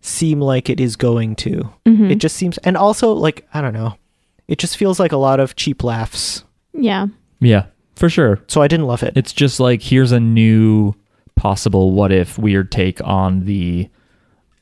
seem 0.00 0.40
like 0.40 0.68
it 0.70 0.80
is 0.80 0.96
going 0.96 1.36
to. 1.36 1.72
Mm-hmm. 1.84 2.10
It 2.10 2.18
just 2.18 2.36
seems 2.36 2.58
and 2.58 2.76
also 2.76 3.12
like 3.12 3.46
I 3.54 3.60
don't 3.60 3.74
know. 3.74 3.96
It 4.48 4.58
just 4.58 4.76
feels 4.76 4.98
like 4.98 5.12
a 5.12 5.16
lot 5.16 5.40
of 5.40 5.56
cheap 5.56 5.84
laughs. 5.84 6.44
yeah 6.72 7.06
Yeah, 7.40 7.66
for 7.96 8.08
sure. 8.08 8.40
So 8.48 8.62
I 8.62 8.68
didn't 8.68 8.86
love 8.86 9.02
it. 9.02 9.12
It's 9.16 9.32
just 9.32 9.60
like 9.60 9.82
here's 9.82 10.12
a 10.12 10.20
new 10.20 10.94
possible 11.34 11.92
what 11.92 12.12
if 12.12 12.38
weird 12.38 12.72
take 12.72 13.00
on 13.04 13.44
the 13.44 13.88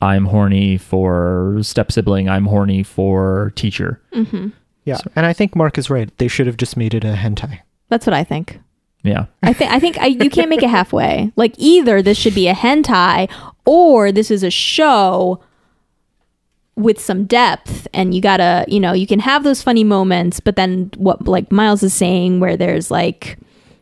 I'm 0.01 0.25
horny 0.25 0.77
for 0.77 1.57
step 1.61 1.91
sibling, 1.91 2.27
I'm 2.29 2.45
horny 2.45 2.83
for 2.83 3.53
teacher. 3.55 4.01
mm-hmm. 4.13 4.49
Yeah, 4.83 4.99
and 5.15 5.25
I 5.25 5.33
think 5.33 5.55
Mark 5.55 5.79
is 5.79 5.89
right. 5.89 6.15
They 6.19 6.27
should 6.27 6.45
have 6.45 6.57
just 6.57 6.77
made 6.77 6.93
it 6.93 7.03
a 7.03 7.13
hentai. 7.13 7.59
that's 7.89 8.05
what 8.05 8.13
i 8.13 8.23
think 8.23 8.59
Yeah. 9.05 9.25
I 9.43 9.53
think 9.53 9.71
I 9.71 9.79
think 9.79 9.97
I, 9.99 10.07
you 10.07 10.29
can't 10.29 10.49
make 10.49 10.63
it 10.63 10.69
halfway. 10.69 11.31
Like 11.35 11.53
either 11.57 12.01
this 12.01 12.17
should 12.17 12.33
be 12.35 12.47
a 12.47 12.53
hentai 12.55 13.29
or 13.65 14.11
this 14.11 14.31
is 14.31 14.41
a 14.43 14.49
show 14.49 15.39
with 16.75 16.99
some 16.99 17.25
depth 17.25 17.87
and 17.93 18.13
you 18.13 18.19
gotta 18.21 18.65
you 18.67 18.79
know 18.81 18.91
you 18.93 19.07
can 19.07 19.19
have 19.19 19.43
those 19.45 19.61
funny 19.61 19.83
moments 19.85 20.41
but 20.41 20.57
then 20.57 20.91
what 20.97 21.25
like 21.25 21.49
miles 21.49 21.81
is 21.83 21.93
saying 21.93 22.41
where 22.41 22.57
there's 22.57 22.91
like 22.91 23.37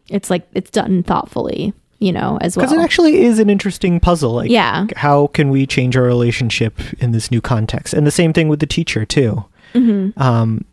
it's 0.10 0.30
like 0.30 0.48
it's 0.54 0.70
done 0.70 1.02
thoughtfully 1.02 1.74
you 1.98 2.12
know 2.12 2.38
as 2.42 2.56
well 2.56 2.66
Because 2.68 2.78
it 2.78 2.82
actually 2.82 3.24
is 3.24 3.40
an 3.40 3.50
interesting 3.50 4.00
puzzle. 4.00 4.34
Like, 4.34 4.52
Yeah. 4.52 4.86
how 4.98 5.28
can 5.28 5.50
we 5.50 5.66
change 5.66 5.96
our 5.98 6.04
relationship 6.04 6.80
in 7.02 7.14
this 7.14 7.32
new 7.32 7.40
context? 7.42 7.94
And 7.96 8.06
the 8.06 8.12
same 8.12 8.32
thing 8.34 8.48
with 8.50 8.60
the 8.60 8.68
teacher 8.68 9.06
too. 9.06 9.46
Mhm. 9.74 10.16
Um, 10.18 10.66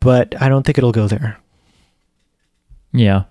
but 0.00 0.40
I 0.40 0.48
don't 0.48 0.64
think 0.64 0.78
it'll 0.78 0.92
go 0.92 1.08
there. 1.08 1.38
Yeah. 2.92 3.24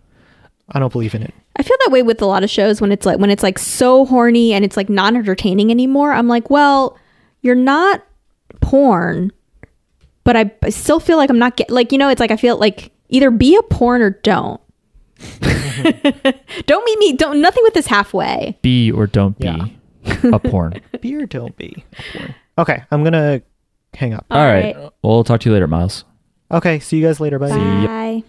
I 0.71 0.79
don't 0.79 0.91
believe 0.91 1.13
in 1.15 1.21
it. 1.23 1.33
I 1.57 1.63
feel 1.63 1.77
that 1.85 1.91
way 1.91 2.01
with 2.01 2.21
a 2.21 2.25
lot 2.25 2.43
of 2.43 2.49
shows 2.49 2.79
when 2.81 2.91
it's 2.91 3.05
like 3.05 3.19
when 3.19 3.29
it's 3.29 3.43
like 3.43 3.59
so 3.59 4.05
horny 4.05 4.53
and 4.53 4.63
it's 4.65 4.77
like 4.77 4.89
not 4.89 5.15
entertaining 5.15 5.69
anymore. 5.71 6.11
I'm 6.13 6.27
like, 6.27 6.49
well, 6.49 6.97
you're 7.41 7.55
not 7.55 8.03
porn, 8.61 9.31
but 10.23 10.35
I, 10.37 10.51
I 10.61 10.69
still 10.69 10.99
feel 10.99 11.17
like 11.17 11.29
I'm 11.29 11.39
not 11.39 11.57
get 11.57 11.69
like 11.69 11.91
you 11.91 11.97
know. 11.97 12.09
It's 12.09 12.19
like 12.19 12.31
I 12.31 12.37
feel 12.37 12.57
like 12.57 12.91
either 13.09 13.29
be 13.31 13.55
a 13.57 13.61
porn 13.63 14.01
or 14.01 14.11
don't. 14.11 14.61
don't 16.65 16.85
meet 16.85 16.99
me. 16.99 17.13
Don't 17.13 17.41
nothing 17.41 17.63
with 17.63 17.73
this 17.73 17.87
halfway. 17.87 18.57
Be 18.61 18.91
or 18.91 19.07
don't 19.07 19.37
be 19.37 19.45
Yeah. 19.45 19.65
a 20.33 20.39
porn. 20.39 20.81
Be 21.01 21.15
or 21.15 21.25
don't 21.25 21.55
be. 21.57 21.83
Okay, 22.57 22.83
I'm 22.91 23.03
gonna 23.03 23.41
hang 23.93 24.13
up. 24.13 24.25
All 24.31 24.45
right. 24.45 24.75
We'll 25.03 25.23
talk 25.23 25.41
to 25.41 25.49
you 25.49 25.53
later, 25.53 25.67
Miles. 25.67 26.05
Okay, 26.51 26.79
see 26.79 26.97
you 26.97 27.05
guys 27.05 27.19
later. 27.19 27.37
Bye. 27.39 27.49
ya. 27.49 27.87
Bye. 27.87 28.23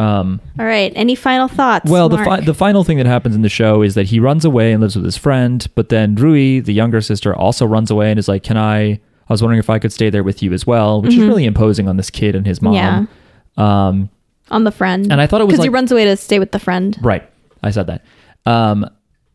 Um, 0.00 0.40
All 0.58 0.64
right. 0.64 0.92
Any 0.96 1.14
final 1.14 1.46
thoughts? 1.46 1.90
well, 1.90 2.08
the 2.08 2.16
fi- 2.18 2.40
the 2.40 2.54
final 2.54 2.84
thing 2.84 2.96
that 2.96 3.06
happens 3.06 3.34
in 3.34 3.42
the 3.42 3.50
show 3.50 3.82
is 3.82 3.94
that 3.96 4.04
he 4.06 4.18
runs 4.18 4.46
away 4.46 4.72
and 4.72 4.80
lives 4.80 4.96
with 4.96 5.04
his 5.04 5.16
friend, 5.16 5.66
but 5.74 5.90
then 5.90 6.14
Rui, 6.14 6.60
the 6.60 6.72
younger 6.72 7.02
sister, 7.02 7.34
also 7.34 7.66
runs 7.66 7.90
away 7.90 8.10
and 8.10 8.18
is 8.18 8.26
like, 8.26 8.42
"Can 8.42 8.56
I? 8.56 8.92
I 8.92 8.98
was 9.28 9.42
wondering 9.42 9.58
if 9.58 9.68
I 9.68 9.78
could 9.78 9.92
stay 9.92 10.08
there 10.08 10.22
with 10.22 10.42
you 10.42 10.54
as 10.54 10.66
well," 10.66 11.02
which 11.02 11.12
is 11.14 11.18
really 11.18 11.44
imposing 11.44 11.86
on 11.86 11.98
this 11.98 12.08
kid 12.08 12.34
and 12.34 12.46
his 12.46 12.62
mom. 12.62 12.74
Mm-hmm. 12.74 13.60
Yeah. 13.60 13.88
Um, 13.88 14.10
on 14.50 14.64
the 14.64 14.72
friend, 14.72 15.12
And 15.12 15.20
I 15.20 15.26
thought 15.26 15.40
it 15.40 15.44
was 15.44 15.54
because 15.54 15.64
he 15.64 15.68
runs 15.68 15.92
away 15.92 16.04
to 16.04 16.16
stay 16.16 16.38
with 16.38 16.52
the 16.52 16.58
friend. 16.58 16.98
Right. 17.02 17.28
I 17.62 17.70
said 17.70 17.86
that. 17.86 18.04
Um, 18.46 18.88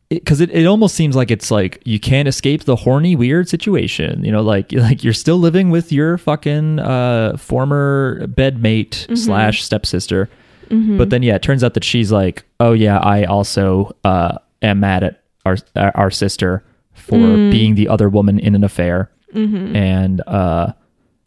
because 0.09 0.41
it, 0.41 0.51
it, 0.51 0.65
almost 0.65 0.95
seems 0.95 1.15
like 1.15 1.31
it's 1.31 1.51
like 1.51 1.81
you 1.85 1.99
can't 1.99 2.27
escape 2.27 2.65
the 2.65 2.75
horny 2.75 3.15
weird 3.15 3.49
situation 3.49 4.23
you 4.23 4.31
know 4.31 4.41
like 4.41 4.71
like 4.71 5.03
you're 5.03 5.13
still 5.13 5.37
living 5.37 5.71
with 5.71 5.91
your 5.91 6.17
fucking 6.19 6.79
uh 6.79 7.35
former 7.37 8.27
bedmate 8.27 9.17
slash 9.17 9.63
stepsister 9.63 10.29
but 10.97 11.09
then 11.09 11.21
yeah 11.23 11.35
it 11.35 11.41
turns 11.41 11.63
out 11.63 11.73
that 11.75 11.83
she's 11.83 12.11
like 12.11 12.43
oh 12.59 12.73
yeah 12.73 12.97
i 12.99 13.23
also 13.23 13.95
uh 14.03 14.37
am 14.61 14.79
mad 14.79 15.03
at 15.03 15.23
our 15.45 15.57
our 15.75 16.09
sister 16.11 16.63
for 16.93 17.17
being 17.51 17.75
the 17.75 17.87
other 17.87 18.09
woman 18.09 18.39
in 18.39 18.55
an 18.55 18.63
affair. 18.63 19.11
And 19.75 20.21
uh 20.27 20.73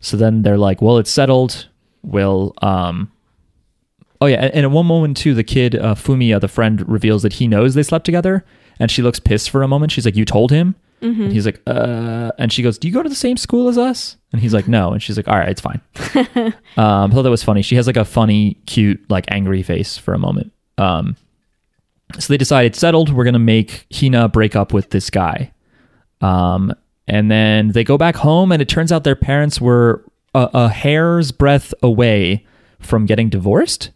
so 0.00 0.16
then 0.16 0.42
they're 0.42 0.58
like 0.58 0.80
well 0.82 0.98
it's 0.98 1.10
settled. 1.10 1.68
We'll 2.02 2.54
um 2.62 3.12
Oh 4.20 4.26
yeah, 4.26 4.42
and 4.42 4.52
and 4.54 4.64
at 4.64 4.70
one 4.72 4.86
moment 4.86 5.16
too, 5.16 5.34
the 5.34 5.44
kid 5.44 5.76
uh, 5.76 5.94
Fumiya, 5.94 6.40
the 6.40 6.48
friend, 6.48 6.88
reveals 6.88 7.22
that 7.22 7.34
he 7.34 7.46
knows 7.46 7.74
they 7.74 7.84
slept 7.84 8.04
together, 8.04 8.44
and 8.80 8.90
she 8.90 9.00
looks 9.02 9.20
pissed 9.20 9.48
for 9.50 9.62
a 9.62 9.68
moment. 9.68 9.92
She's 9.92 10.04
like, 10.04 10.16
"You 10.16 10.24
told 10.24 10.50
him?" 10.50 10.74
And 11.00 11.32
he's 11.32 11.46
like, 11.46 11.60
"Uh," 11.66 12.32
and 12.38 12.52
she 12.52 12.62
goes, 12.62 12.78
"Do 12.78 12.88
you 12.88 12.94
go 12.94 13.02
to 13.02 13.08
the 13.08 13.14
same 13.14 13.36
school 13.36 13.68
as 13.68 13.78
us?" 13.78 14.16
And 14.32 14.40
he's 14.40 14.54
like, 14.54 14.68
"No," 14.68 14.92
and 14.92 15.02
she's 15.02 15.16
like, 15.16 15.28
"All 15.28 15.36
right, 15.38 15.48
it's 15.48 15.60
fine." 15.60 15.80
um, 16.36 16.52
I 16.76 17.08
thought 17.08 17.22
that 17.22 17.30
was 17.30 17.42
funny. 17.42 17.62
She 17.62 17.76
has 17.76 17.86
like 17.86 17.96
a 17.96 18.04
funny, 18.04 18.54
cute, 18.66 19.08
like 19.10 19.26
angry 19.28 19.62
face 19.62 19.96
for 19.96 20.14
a 20.14 20.18
moment. 20.18 20.52
Um, 20.76 21.16
so 22.18 22.32
they 22.32 22.38
decide 22.38 22.66
it's 22.66 22.78
settled. 22.78 23.12
We're 23.12 23.24
gonna 23.24 23.38
make 23.38 23.86
Hina 23.92 24.28
break 24.28 24.56
up 24.56 24.72
with 24.72 24.90
this 24.90 25.10
guy. 25.10 25.52
Um, 26.20 26.74
and 27.06 27.30
then 27.30 27.68
they 27.72 27.84
go 27.84 27.96
back 27.96 28.16
home, 28.16 28.52
and 28.52 28.60
it 28.60 28.68
turns 28.68 28.92
out 28.92 29.04
their 29.04 29.16
parents 29.16 29.60
were 29.60 30.04
a, 30.34 30.50
a 30.54 30.68
hair's 30.68 31.32
breadth 31.32 31.72
away 31.82 32.46
from 32.80 33.06
getting 33.06 33.28
divorced 33.28 33.90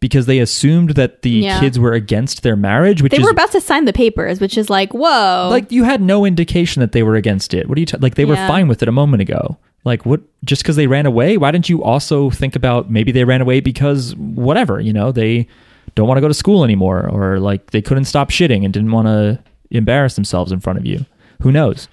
because 0.00 0.26
they 0.26 0.38
assumed 0.38 0.90
that 0.90 1.22
the 1.22 1.30
Yeah. 1.30 1.60
kids 1.60 1.78
were 1.78 1.92
against 1.92 2.42
their 2.42 2.56
marriage, 2.56 3.02
which 3.02 3.12
They 3.12 3.18
is 3.18 3.24
were 3.24 3.30
about 3.30 3.52
to 3.52 3.60
sign 3.60 3.86
the 3.86 3.92
papers, 3.92 4.40
which 4.40 4.58
is 4.58 4.68
like, 4.68 4.92
whoa. 4.92 5.48
like 5.50 5.72
you 5.72 5.84
had 5.84 6.00
no 6.02 6.24
indication 6.24 6.80
that 6.80 6.92
they 6.92 7.02
were 7.02 7.16
against 7.16 7.54
it. 7.54 7.68
What 7.68 7.78
are 7.78 7.80
you 7.80 7.86
ta- 7.86 7.98
like? 8.00 8.14
They 8.14 8.24
were 8.26 8.36
fine 8.36 8.68
with 8.68 8.82
it 8.82 8.88
a 8.88 8.92
moment 8.92 9.22
ago. 9.22 9.56
Like 9.84 10.04
what? 10.04 10.20
Just 10.44 10.62
because 10.62 10.76
they 10.76 10.86
ran 10.86 11.06
away, 11.06 11.36
why 11.38 11.50
didn't 11.50 11.68
you 11.68 11.82
also 11.82 12.28
think 12.30 12.56
about 12.56 12.90
maybe 12.90 13.12
they 13.12 13.24
ran 13.24 13.40
away 13.40 13.60
because 13.60 14.14
whatever 14.16 14.80
you 14.80 14.92
know 14.92 15.12
they 15.12 15.46
don't 15.94 16.08
want 16.08 16.18
to 16.18 16.20
go 16.20 16.28
to 16.28 16.34
school 16.34 16.64
anymore, 16.64 17.08
or 17.08 17.38
like 17.40 17.70
they 17.70 17.80
couldn't 17.80 18.04
stop 18.04 18.30
shitting 18.30 18.64
and 18.64 18.72
didn't 18.74 18.90
want 18.90 19.06
to 19.06 19.38
embarrass 19.70 20.14
themselves 20.14 20.52
in 20.52 20.60
front 20.60 20.78
of 20.78 20.84
you. 20.84 21.06
Who 21.42 21.52
knows? 21.52 21.88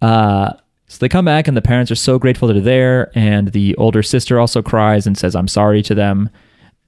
Uh, 0.00 0.52
so 0.86 0.98
they 1.00 1.08
come 1.08 1.24
back 1.24 1.48
and 1.48 1.56
the 1.56 1.62
parents 1.62 1.90
are 1.90 1.94
so 1.96 2.18
grateful 2.18 2.48
that 2.48 2.54
they're 2.54 2.62
there, 2.62 3.10
and 3.14 3.48
the 3.48 3.74
older 3.76 4.02
sister 4.02 4.38
also 4.38 4.62
cries 4.62 5.06
and 5.06 5.18
says, 5.18 5.34
"I'm 5.34 5.48
sorry" 5.48 5.82
to 5.82 5.94
them. 5.94 6.30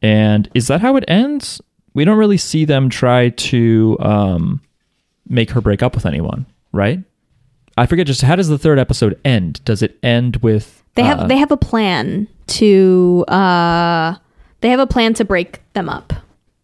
And 0.05 0.51
is 0.55 0.67
that 0.69 0.83
how 0.83 0.97
it 0.97 1.05
ends? 1.09 1.63
We 1.95 2.05
don't 2.05 2.19
really 2.19 2.37
see 2.37 2.65
them 2.67 2.91
try 2.91 3.31
to 3.31 3.97
um, 4.01 4.61
make 5.27 5.51
her 5.53 5.61
break 5.63 5.83
up 5.83 5.95
with 5.95 6.05
anyone, 6.05 6.45
right? 6.73 7.01
I 7.79 7.87
forget 7.87 8.07
just 8.07 8.21
how 8.23 8.37
does 8.37 8.49
the 8.49 8.59
third 8.59 8.79
episode 8.79 9.19
end? 9.25 9.65
Does 9.65 9.83
it 9.83 9.99
end 10.03 10.37
with 10.37 10.83
they 10.95 11.03
have 11.05 11.21
uh, 11.21 11.27
they 11.27 11.39
have 11.39 11.51
a 11.51 11.57
plan 11.57 12.29
to 12.49 13.25
uh 13.29 14.15
they 14.61 14.69
have 14.69 14.79
a 14.81 14.87
plan 14.87 15.15
to 15.15 15.25
break 15.25 15.61
them 15.73 15.89
up. 15.89 16.13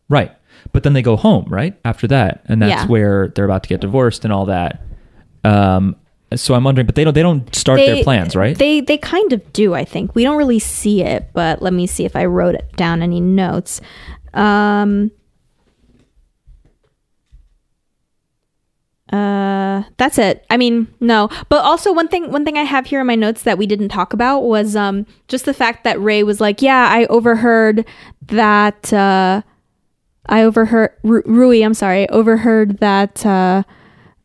right? 0.09 0.33
But 0.73 0.83
then 0.83 0.93
they 0.93 1.03
go 1.03 1.17
home, 1.17 1.47
right? 1.49 1.75
After 1.85 2.07
that, 2.09 2.43
and 2.47 2.61
that's 2.63 2.83
Yeah. 2.83 2.87
where 2.87 3.29
they're 3.35 3.45
about 3.47 3.63
to 3.65 3.69
get 3.71 3.81
divorced 3.81 4.25
and 4.25 4.33
all 4.33 4.45
that. 4.47 4.83
Um, 5.45 5.97
so 6.35 6.55
I'm 6.55 6.65
wondering, 6.65 6.87
but 6.87 6.95
they 6.95 7.05
don't 7.05 7.15
they 7.15 7.23
don't 7.23 7.53
start 7.55 7.79
their 7.79 8.03
plans, 8.05 8.37
right? 8.37 8.57
They 8.57 8.81
they 8.81 8.99
kind 8.99 9.33
of 9.33 9.53
do, 9.53 9.75
I 9.75 9.85
think. 9.85 10.15
We 10.15 10.23
don't 10.23 10.37
really 10.37 10.59
see 10.59 11.03
it, 11.03 11.31
but 11.33 11.61
let 11.63 11.73
me 11.73 11.87
see 11.87 12.05
if 12.05 12.15
I 12.15 12.25
wrote 12.27 12.55
it 12.55 12.77
down 12.77 13.03
any 13.03 13.21
notes. 13.21 13.81
Um 14.35 15.11
Uh 19.13 19.83
that's 19.97 20.19
it. 20.19 20.47
I 20.51 20.57
mean, 20.57 20.87
no. 21.01 21.29
But 21.49 21.65
also 21.65 21.93
one 21.93 22.07
thing 22.07 22.31
one 22.31 22.45
thing 22.45 22.57
I 22.57 22.63
have 22.63 22.87
here 22.87 23.01
in 23.01 23.07
my 23.09 23.17
notes 23.17 23.43
that 23.43 23.59
we 23.59 23.67
didn't 23.67 23.89
talk 23.89 24.13
about 24.13 24.41
was 24.41 24.77
um 24.77 25.05
just 25.27 25.47
the 25.47 25.55
fact 25.55 25.83
that 25.83 26.01
Ray 26.01 26.23
was 26.23 26.41
like, 26.41 26.63
"Yeah, 26.63 26.89
I 26.89 27.07
overheard 27.07 27.85
that 28.27 28.93
uh 28.93 29.43
I 30.27 30.45
overheard 30.45 30.93
Ru- 31.03 31.25
Rui, 31.27 31.63
I'm 31.65 31.75
sorry, 31.75 32.09
overheard 32.11 32.79
that 32.79 33.27
uh 33.27 33.65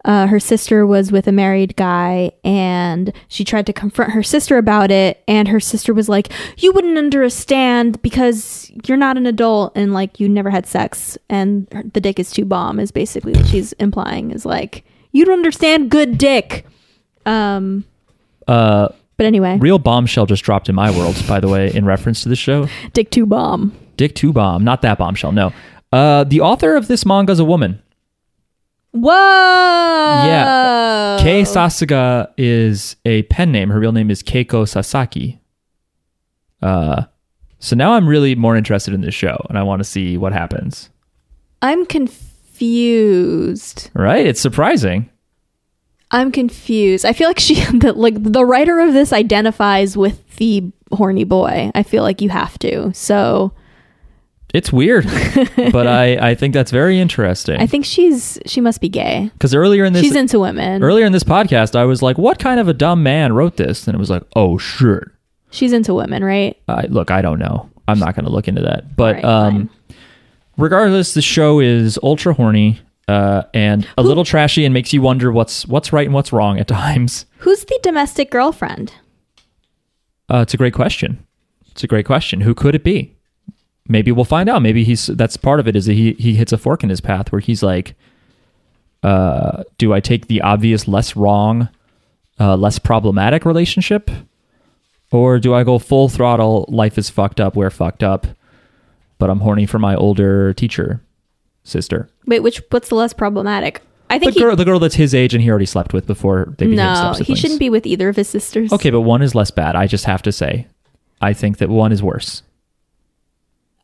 uh, 0.06 0.28
her 0.28 0.40
sister 0.40 0.86
was 0.86 1.12
with 1.12 1.28
a 1.28 1.32
married 1.32 1.76
guy 1.76 2.32
and 2.44 3.12
she 3.28 3.44
tried 3.44 3.66
to 3.66 3.74
confront 3.74 4.12
her 4.14 4.24
sister 4.24 4.58
about 4.58 4.92
it 4.92 5.22
and 5.28 5.48
her 5.48 5.60
sister 5.60 5.94
was 5.94 6.08
like 6.08 6.32
you 6.58 6.72
wouldn't 6.72 6.98
understand 6.98 8.02
because 8.02 8.72
you're 8.86 8.98
not 8.98 9.18
an 9.18 9.26
adult 9.26 9.74
and 9.76 9.94
like 9.94 10.20
you 10.20 10.30
never 10.30 10.50
had 10.50 10.66
sex 10.66 11.18
and 11.30 11.68
the 11.94 12.00
dick 12.00 12.20
is 12.20 12.32
too 12.32 12.46
bomb 12.46 12.80
is 12.80 12.92
basically 12.92 13.34
what 13.34 13.46
she's 13.48 13.74
implying 13.74 14.32
is 14.32 14.46
like 14.46 14.86
you 15.12 15.26
don't 15.26 15.34
understand 15.34 15.92
good 15.92 16.18
dick 16.18 16.66
um 17.26 17.84
uh, 18.48 18.88
but 19.18 19.26
anyway 19.26 19.58
real 19.58 19.80
bombshell 19.80 20.26
just 20.26 20.44
dropped 20.44 20.70
in 20.70 20.76
my 20.76 20.92
world, 20.92 21.16
by 21.28 21.40
the 21.40 21.48
way, 21.48 21.74
in 21.74 21.84
reference 21.84 22.22
to 22.24 22.30
the 22.30 22.36
show. 22.36 22.68
dick 22.94 23.10
too 23.10 23.26
bomb 23.26 23.76
Dick 23.98 24.16
Two 24.16 24.34
Bomb, 24.34 24.64
not 24.64 24.82
that 24.82 24.98
bombshell. 24.98 25.32
No, 25.32 25.54
uh, 25.92 26.24
the 26.24 26.42
author 26.42 26.76
of 26.76 26.88
this 26.88 27.06
manga 27.06 27.32
is 27.32 27.40
a 27.40 27.46
woman. 27.46 27.82
Whoa 28.96 30.24
Yeah. 30.26 31.18
Kei 31.22 31.44
Sasuga 31.44 32.32
is 32.38 32.96
a 33.06 33.24
pen 33.24 33.52
name. 33.52 33.70
Her 33.70 33.80
real 33.80 33.92
name 33.92 34.12
is 34.12 34.24
Keiko 34.24 34.68
Sasaki. 34.68 35.40
Uh, 36.62 37.04
so 37.60 37.76
now 37.76 37.94
I'm 37.94 38.08
really 38.08 38.36
more 38.36 38.56
interested 38.56 38.94
in 38.94 39.02
this 39.02 39.14
show, 39.14 39.46
and 39.50 39.58
I 39.58 39.64
want 39.64 39.80
to 39.80 39.84
see 39.84 40.18
what 40.18 40.34
happens. 40.34 40.90
i'm 41.62 41.86
confused 41.86 43.90
Right? 43.94 44.26
It's 44.26 44.40
surprising. 44.40 45.10
I'm 46.12 46.32
confused. 46.32 47.06
I 47.06 47.14
feel 47.14 47.28
like 47.28 47.40
she, 47.40 47.56
the, 47.80 47.94
like 47.94 48.22
the 48.22 48.46
writer 48.46 48.80
of 48.80 48.94
this, 48.94 49.12
identifies 49.12 49.98
with 49.98 50.38
the 50.38 50.72
horny 50.92 51.26
boy. 51.26 51.72
I 51.76 51.84
feel 51.84 52.04
like 52.04 52.22
you 52.22 52.30
have 52.30 52.58
to. 52.60 52.94
So 52.94 53.52
It's 54.54 54.72
weird, 54.72 55.06
but 55.72 55.88
I 55.88 56.30
I 56.32 56.36
think 56.36 56.54
that's 56.54 56.72
very 56.72 57.00
interesting. 57.00 57.60
I 57.60 57.68
think 57.68 57.84
she's 57.86 58.40
she 58.46 58.62
must 58.62 58.80
be 58.80 58.88
gay. 58.90 59.30
Because 59.34 59.54
earlier 59.54 59.84
in 59.84 59.94
this 59.94 60.04
she's 60.04 60.16
into 60.16 60.40
women. 60.40 60.82
earlier 60.84 61.06
in 61.06 61.12
this 61.12 61.24
podcast, 61.24 61.76
I 61.76 61.84
was 61.86 62.02
like, 62.02 62.18
"What 62.18 62.40
kind 62.40 62.60
of 62.60 62.68
a 62.68 62.74
dumb 62.74 63.04
man 63.04 63.34
wrote 63.34 63.58
this?" 63.58 63.88
And 63.88 63.96
it 63.96 64.00
was 64.00 64.10
like, 64.10 64.24
"Oh, 64.36 64.58
sure." 64.58 65.12
she's 65.56 65.74
into 65.74 65.94
women, 65.94 66.24
right? 66.24 66.58
I, 66.68 66.86
look, 66.88 67.12
I 67.12 67.22
don't 67.22 67.40
know. 67.40 67.70
I'm 67.88 68.00
not 68.00 68.16
going 68.16 68.26
to 68.26 68.32
look 68.32 68.48
into 68.48 68.62
that. 68.64 68.96
But 68.96 69.24
Alright, 69.24 69.26
um, 69.26 69.70
regardless, 70.58 71.14
the 71.14 71.22
show 71.22 71.60
is 71.60 71.98
ultra 72.04 72.34
horny 72.34 72.80
uh, 73.08 73.44
and 73.54 73.88
a 73.98 74.04
little 74.04 74.26
trashy 74.26 74.66
and 74.66 74.74
makes 74.74 74.92
you 74.94 75.02
wonder 75.02 75.32
what's 75.32 75.66
what's 75.68 75.94
right 75.94 76.06
and 76.06 76.14
what's 76.14 76.34
wrong 76.34 76.60
at 76.60 76.68
times. 76.84 77.26
Who's 77.40 77.64
the 77.66 77.80
domestic 77.82 78.32
girlfriend? 78.32 78.94
Uh, 80.30 80.40
it's 80.40 80.54
a 80.54 80.58
great 80.58 80.74
question. 80.74 81.26
It's 81.72 81.84
a 81.84 81.88
great 81.88 82.06
question. 82.06 82.42
Who 82.42 82.56
could 82.56 82.74
it 82.76 82.84
be? 82.84 83.15
Maybe 83.88 84.12
we'll 84.12 84.26
find 84.26 84.50
out. 84.50 84.62
Maybe 84.62 84.84
he's 84.84 85.06
that's 85.08 85.38
part 85.38 85.60
of 85.60 85.68
it 85.68 85.76
is 85.76 85.86
that 85.86 85.94
he 85.94 86.14
he 86.14 86.34
hits 86.36 86.52
a 86.52 86.58
fork 86.58 86.84
in 86.84 86.90
his 86.90 87.02
path 87.02 87.32
where 87.32 87.40
he's 87.40 87.62
like, 87.62 87.96
uh, 89.04 89.64
do 89.78 89.94
I 89.94 90.00
take 90.00 90.28
the 90.28 90.42
obvious, 90.42 90.88
less 90.88 91.16
wrong, 91.16 91.70
uh, 92.40 92.56
less 92.56 92.80
problematic 92.80 93.46
relationship, 93.46 94.10
or 95.12 95.38
do 95.40 95.54
I 95.54 95.64
go 95.64 95.78
full 95.78 96.10
throttle? 96.10 96.66
Life 96.68 96.98
is 96.98 97.10
fucked 97.10 97.40
up. 97.40 97.56
We're 97.56 97.70
fucked 97.70 98.02
up, 98.04 98.26
but 99.20 99.30
I'm 99.30 99.40
horny 99.42 99.68
for 99.68 99.78
my 99.78 99.96
older 99.96 100.54
teacher 100.54 101.02
sister. 101.64 102.10
Wait, 102.26 102.40
which 102.42 102.62
what's 102.72 102.90
the 102.90 102.96
less 102.96 103.14
problematic? 103.14 103.82
I 104.10 104.18
The 104.20 104.26
think 104.26 104.38
girl, 104.38 104.56
the 104.56 104.66
girl 104.66 104.80
that's 104.80 104.96
his 104.96 105.14
age 105.16 105.34
and 105.34 105.42
he 105.44 105.50
already 105.50 105.66
slept 105.66 105.92
with 105.94 106.06
before 106.08 106.54
they 106.58 106.66
he, 106.66 106.72
became 106.72 106.86
no, 106.86 107.14
he 107.24 107.36
shouldn't 107.36 107.60
be 107.60 107.70
with 107.72 107.86
either 107.88 108.08
of 108.10 108.16
his 108.16 108.30
sisters. 108.30 108.72
Okay, 108.72 108.92
but 108.92 109.02
one 109.02 109.22
is 109.24 109.34
less 109.34 109.50
bad. 109.52 109.76
I 109.76 109.88
just 109.88 110.06
have 110.06 110.22
to 110.24 110.32
say, 110.32 110.68
I 111.22 111.34
think 111.34 111.58
that 111.58 111.70
one 111.70 111.92
is 111.92 112.04
worse. 112.04 112.44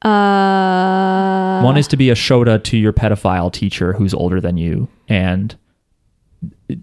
Uh, 0.02 1.62
One 1.62 1.78
is 1.78 1.88
to 1.90 1.98
be 1.98 2.10
a 2.10 2.16
shota 2.16 2.64
to 2.64 2.78
your 2.78 2.94
pedophile 2.94 3.52
teacher 3.52 3.94
who's 3.94 4.14
older 4.14 4.42
than 4.42 4.58
you 4.58 4.88
and 5.08 5.56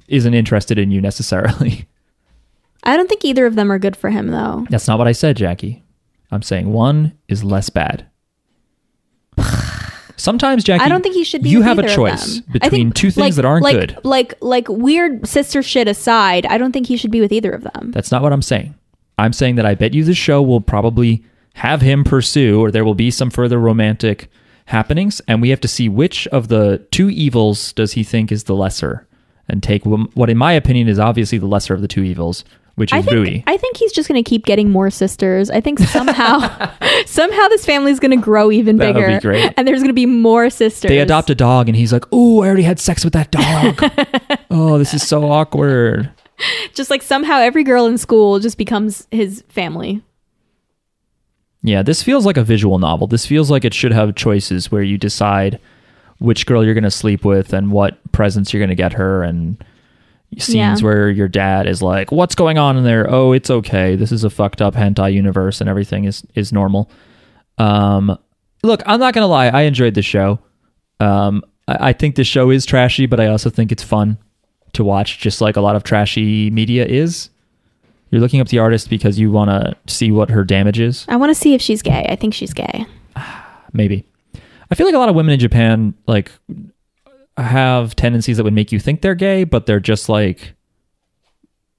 isn't 0.07 0.35
interested 0.35 0.79
in 0.79 0.91
you 0.91 1.01
necessarily. 1.01 1.87
I 2.85 2.97
don't 2.97 3.09
think 3.09 3.25
either 3.25 3.45
of 3.47 3.57
them 3.57 3.73
are 3.73 3.79
good 3.79 3.97
for 3.97 4.11
him 4.11 4.29
though. 4.29 4.67
That's 4.71 4.87
not 4.87 4.99
what 4.99 5.09
I 5.09 5.13
said, 5.13 5.37
Jackie. 5.37 5.83
I'm 6.31 6.43
saying 6.43 6.73
one 6.73 7.19
is 7.29 7.43
less 7.43 7.71
bad. 7.71 8.07
Sometimes, 10.17 10.65
Jackie, 10.65 10.85
I 10.85 10.89
don't 10.89 11.03
think 11.03 11.15
he 11.15 11.25
should 11.25 11.43
be. 11.43 11.49
You 11.49 11.63
have 11.63 11.79
a 11.79 11.89
choice 11.89 12.41
between 12.41 12.71
think, 12.89 12.95
two 12.95 13.11
things 13.11 13.19
like- 13.19 13.35
that 13.35 13.45
aren't 13.45 13.63
like, 13.65 13.77
good. 13.77 13.99
Like 14.05 14.35
like 14.41 14.69
weird 14.69 15.27
sister 15.27 15.63
shit 15.63 15.89
aside, 15.89 16.45
I 16.47 16.59
don't 16.59 16.73
think 16.73 16.87
he 16.87 16.97
should 16.97 17.11
be 17.11 17.21
with 17.21 17.33
either 17.33 17.51
of 17.53 17.63
them. 17.63 17.93
That's 17.93 18.11
not 18.11 18.23
what 18.23 18.33
I'm 18.33 18.43
saying. 18.43 18.75
I'm 19.17 19.33
saying 19.33 19.57
that 19.57 19.67
I 19.67 19.75
bet 19.75 19.95
you 19.95 20.05
this 20.05 20.17
show 20.17 20.43
will 20.43 20.61
probably 20.61 21.25
have 21.59 21.81
him 21.81 22.05
pursue, 22.05 22.61
or 22.61 22.71
there 22.71 22.85
will 22.85 22.95
be 22.95 23.11
some 23.11 23.31
further 23.31 23.59
romantic 23.59 24.31
happenings, 24.67 25.21
and 25.27 25.43
we 25.43 25.51
have 25.51 25.61
to 25.61 25.69
see 25.69 25.89
which 25.89 26.27
of 26.29 26.49
the 26.49 26.79
two 26.91 27.11
evils 27.11 27.73
does 27.73 27.93
he 27.93 28.05
think 28.05 28.31
is 28.31 28.45
the 28.45 28.55
lesser, 28.55 29.07
and 29.49 29.63
take 29.63 29.85
what, 29.85 30.31
in 30.31 30.37
my 30.37 30.53
opinion, 30.53 30.89
is 30.89 30.99
obviously 30.99 31.39
the 31.39 31.47
lesser 31.47 31.75
of 31.75 31.81
the 31.81 31.89
two 31.89 32.03
evils, 32.03 32.45
which 32.77 32.93
I 32.93 32.99
is 32.99 33.07
think 33.07 33.17
Bowie. 33.17 33.45
I 33.47 33.57
think 33.57 33.77
he's 33.77 33.91
just 33.93 34.09
going 34.09 34.23
to 34.23 34.29
keep 34.29 34.45
getting 34.45 34.71
more 34.71 34.89
sisters. 34.91 35.51
I 35.51 35.61
think 35.61 35.81
somehow 35.81 36.39
somehow 37.07 37.49
this 37.49 37.67
family's 37.67 37.99
going 37.99 38.13
to 38.13 38.23
grow 38.25 38.53
even 38.53 38.77
That 38.77 38.95
would 38.95 39.01
be 39.01 39.07
bigger, 39.15 39.21
great. 39.21 39.53
and 39.57 39.67
there's 39.67 39.81
going 39.81 39.89
to 39.89 39.95
be 39.95 40.07
more 40.07 40.51
sisters. 40.51 40.89
they 40.89 40.99
adopt 41.01 41.29
a 41.29 41.35
dog, 41.35 41.69
and 41.69 41.75
he's 41.77 41.93
like, 41.93 42.05
"Oh, 42.13 42.43
I 42.43 42.47
already 42.47 42.63
had 42.63 42.79
sex 42.79 43.03
with 43.05 43.15
that 43.15 43.31
dog. 43.33 44.39
oh, 44.51 44.79
this 44.79 44.95
is 44.95 45.07
so 45.07 45.29
awkward." 45.31 46.11
just 46.73 46.89
like 46.89 47.03
somehow 47.03 47.39
every 47.41 47.65
girl 47.65 47.87
in 47.87 47.99
school 47.99 48.39
just 48.39 48.59
becomes 48.59 49.09
his 49.11 49.43
family. 49.49 50.03
Yeah, 51.63 51.83
this 51.83 52.03
feels 52.03 52.25
like 52.25 52.37
a 52.37 52.45
visual 52.45 52.79
novel. 52.79 53.07
This 53.07 53.27
feels 53.27 53.51
like 53.51 53.65
it 53.65 53.75
should 53.75 53.93
have 53.93 54.15
choices 54.15 54.71
where 54.71 54.83
you 54.83 54.97
decide 54.99 55.59
which 56.19 56.47
girl 56.47 56.65
you're 56.65 56.75
going 56.75 56.85
to 56.85 56.91
sleep 56.91 57.25
with 57.25 57.53
and 57.53 57.71
what 57.73 57.99
presents 58.13 58.53
you're 58.53 58.61
going 58.61 58.69
to 58.71 58.75
get 58.77 58.93
her 58.93 59.23
and 59.23 59.63
scenes 60.39 60.55
Yeah. 60.55 60.77
where 60.81 61.09
your 61.11 61.27
dad 61.29 61.67
is 61.67 61.81
like, 61.83 62.13
"What's 62.13 62.35
going 62.35 62.59
on 62.59 62.77
in 62.77 62.85
there? 62.85 63.09
Oh, 63.11 63.33
it's 63.33 63.51
okay. 63.51 63.97
This 63.97 64.13
is 64.13 64.25
a 64.25 64.31
fucked 64.31 64.61
up 64.63 64.75
hentai 64.75 65.13
universe 65.13 65.61
and 65.61 65.69
everything 65.71 66.05
is 66.05 66.25
is 66.35 66.53
normal." 66.53 66.91
Um 67.59 68.17
look, 68.63 68.83
I'm 68.87 69.01
not 69.01 69.15
going 69.15 69.23
to 69.23 69.27
lie. 69.29 69.47
I 69.49 69.63
enjoyed 69.63 69.95
the 69.95 70.03
show. 70.03 70.39
Um 71.01 71.43
I, 71.67 71.89
I 71.89 71.93
think 71.93 72.15
the 72.17 72.25
show 72.25 72.51
is 72.51 72.67
trashy, 72.67 73.07
but 73.07 73.21
I 73.21 73.27
also 73.29 73.51
think 73.51 73.73
it's 73.73 73.83
fun 73.83 74.19
to 74.75 74.85
watch 74.85 75.19
just 75.19 75.41
like 75.41 75.57
a 75.57 75.61
lot 75.61 75.77
of 75.77 75.83
trashy 75.83 76.51
media 76.51 76.85
is. 76.87 77.31
You're 78.11 78.21
looking 78.21 78.41
up 78.41 78.49
the 78.49 78.59
artist 78.59 78.89
because 78.89 79.19
you 79.19 79.31
want 79.31 79.51
to 79.51 79.77
see 79.93 80.11
what 80.11 80.31
her 80.31 80.45
damage 80.45 80.81
is. 80.81 81.05
I 81.09 81.17
want 81.17 81.31
to 81.31 81.35
see 81.35 81.55
if 81.55 81.61
she's 81.61 81.83
gay. 81.83 82.07
I 82.09 82.17
think 82.17 82.35
she's 82.35 82.55
gay. 82.55 82.87
maybe 83.73 84.07
i 84.71 84.75
feel 84.75 84.87
like 84.87 84.95
a 84.95 84.99
lot 84.99 85.09
of 85.09 85.15
women 85.15 85.33
in 85.33 85.41
japan 85.41 85.95
like 86.07 86.33
have 87.37 87.95
tendencies 87.95 88.37
that 88.37 88.45
would 88.45 88.53
make 88.53 88.73
you 88.73 88.81
think 88.81 89.01
they're 89.01 89.15
gay 89.15 89.45
but 89.45 89.67
they're 89.67 89.81
just 89.81 90.09
like 90.09 90.55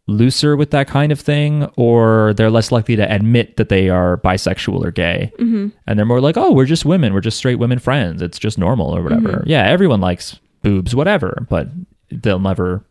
looser 0.07 0.55
with 0.55 0.71
that 0.71 0.87
kind 0.87 1.11
of 1.11 1.19
thing 1.19 1.65
or 1.75 2.33
they're 2.33 2.49
less 2.49 2.71
likely 2.71 2.95
to 2.95 3.13
admit 3.13 3.57
that 3.57 3.69
they 3.69 3.89
are 3.89 4.17
bisexual 4.17 4.83
or 4.83 4.89
gay 4.89 5.31
mm-hmm. 5.37 5.67
and 5.85 5.99
they're 5.99 6.05
more 6.05 6.21
like 6.21 6.37
oh 6.37 6.51
we're 6.51 6.65
just 6.65 6.85
women 6.85 7.13
we're 7.13 7.21
just 7.21 7.37
straight 7.37 7.59
women 7.59 7.77
friends 7.77 8.21
it's 8.21 8.39
just 8.39 8.57
normal 8.57 8.95
or 8.95 9.03
whatever 9.03 9.43
yeah 9.45 9.67
everyone 9.67 10.01
likes 10.01 10.39
boobs 10.63 10.95
whatever 10.95 11.45
but 11.49 11.67
they'll 12.09 12.39
never 12.39 12.83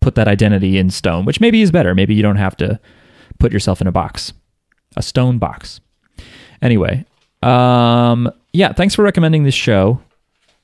put 0.00 0.14
that 0.14 0.28
identity 0.28 0.78
in 0.78 0.90
stone 0.90 1.24
which 1.24 1.40
maybe 1.40 1.62
is 1.62 1.70
better 1.70 1.94
maybe 1.94 2.14
you 2.14 2.22
don't 2.22 2.36
have 2.36 2.56
to 2.56 2.78
put 3.38 3.52
yourself 3.52 3.80
in 3.80 3.86
a 3.86 3.92
box 3.92 4.32
a 4.96 5.02
stone 5.02 5.38
box 5.38 5.80
Anyway, 6.62 7.04
um, 7.42 8.30
yeah, 8.52 8.72
thanks 8.72 8.94
for 8.94 9.02
recommending 9.02 9.44
this 9.44 9.54
show. 9.54 10.00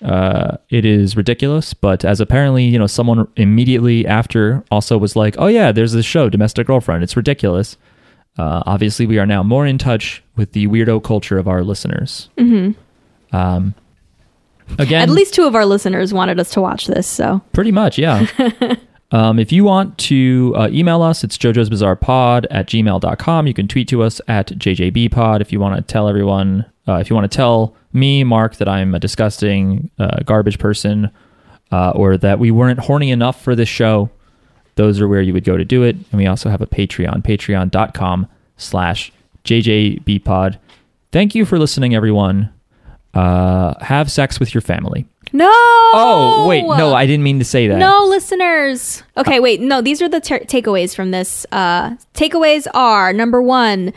Uh, 0.05 0.59
it 0.69 0.85
is 0.85 1.17
ridiculous, 1.17 1.73
but 1.73 2.05
as 2.05 2.21
apparently, 2.21 2.65
you 2.65 2.79
know, 2.79 2.87
someone 2.87 3.27
immediately 3.37 4.07
after 4.07 4.63
also 4.71 4.99
was 4.99 5.17
like, 5.17 5.35
oh, 5.39 5.47
yeah, 5.47 5.73
there's 5.73 5.93
this 5.93 6.05
show, 6.05 6.29
Domestic 6.29 6.67
Girlfriend. 6.67 7.03
It's 7.03 7.17
ridiculous. 7.17 7.79
Uh, 8.39 8.63
obviously, 8.67 9.07
we 9.07 9.19
are 9.19 9.25
now 9.25 9.43
more 9.43 9.67
in 9.67 9.79
touch 9.79 10.23
with 10.37 10.53
the 10.53 10.67
weirdo 10.67 11.03
culture 11.03 11.39
of 11.39 11.49
our 11.49 11.65
listeners. 11.65 12.29
Mm-hmm. 12.37 13.35
Um, 13.35 13.75
again, 14.79 15.01
At 15.01 15.09
least 15.09 15.33
two 15.33 15.47
of 15.47 15.55
our 15.55 15.65
listeners 15.65 16.13
wanted 16.13 16.39
us 16.39 16.51
to 16.51 16.61
watch 16.61 16.87
this, 16.89 17.07
so 17.07 17.41
Pretty 17.55 17.73
much, 17.73 17.97
yeah. 17.97 18.27
um, 19.13 19.39
if 19.39 19.53
you 19.53 19.65
want 19.65 19.97
to 19.99 20.55
uh, 20.57 20.69
email 20.71 21.03
us, 21.03 21.23
it's 21.23 21.39
Jojo's 21.39 21.71
Bizarre 21.71 21.97
Pod 21.97 22.47
at 22.51 22.67
gmail.com. 22.67 23.47
You 23.47 23.55
can 23.55 23.69
tweet 23.69 23.89
to 23.89 24.03
us 24.03 24.21
at 24.27 24.49
JJBpod 24.49 25.41
if 25.41 25.53
you 25.53 25.61
want 25.61 25.77
to 25.77 25.83
tell 25.83 26.09
everyone, 26.09 26.65
uh, 26.89 26.95
if 26.95 27.09
you 27.09 27.15
want 27.15 27.31
to 27.31 27.37
tell 27.37 27.77
me, 27.93 28.25
Mark, 28.25 28.57
that 28.57 28.69
I'm 28.69 28.95
a 28.95 28.99
disgusting 28.99 29.91
uh, 29.99 30.23
garbage 30.25 30.59
person 30.59 31.11
uh, 31.71 31.91
or 31.91 32.17
that 32.19 32.39
we 32.39 32.51
weren't 32.51 32.81
horny 32.81 33.11
enough 33.11 33.43
for 33.43 33.55
this 33.55 33.69
show. 33.69 34.11
Those 34.75 35.01
are 35.01 35.09
where 35.09 35.23
you 35.23 35.33
would 35.33 35.45
go 35.45 35.57
to 35.57 35.65
do 35.65 35.83
it. 35.85 35.97
And 35.97 36.19
we 36.19 36.27
also 36.27 36.51
have 36.51 36.61
a 36.61 36.67
Patreon, 36.67 37.23
patreon.com 37.23 38.27
slash 38.57 39.13
JJBpod. 39.45 40.59
Thank 41.13 41.35
you 41.35 41.45
for 41.45 41.59
listening, 41.59 41.95
everyone. 41.95 42.53
Uh, 43.15 43.73
have 43.83 44.11
sex 44.11 44.39
with 44.39 44.53
your 44.53 44.61
family. 44.61 45.07
No. 45.33 45.49
Oh, 45.51 46.47
wait. 46.49 46.63
No, 46.63 46.95
I 46.95 47.07
didn't 47.07 47.23
mean 47.25 47.39
to 47.41 47.45
say 47.45 47.69
that. 47.69 47.79
No, 47.79 48.05
listeners. 48.07 49.03
Okay, 49.17 49.41
wait. 49.41 49.61
No, 49.61 49.81
these 49.83 50.01
are 50.03 50.09
the 50.09 50.21
ter- 50.21 50.41
takeaways 50.41 50.95
from 50.95 51.11
this. 51.11 51.45
Uh, 51.53 51.97
takeaways 52.15 52.67
are 52.75 53.13
number 53.13 53.43
one, 53.43 53.93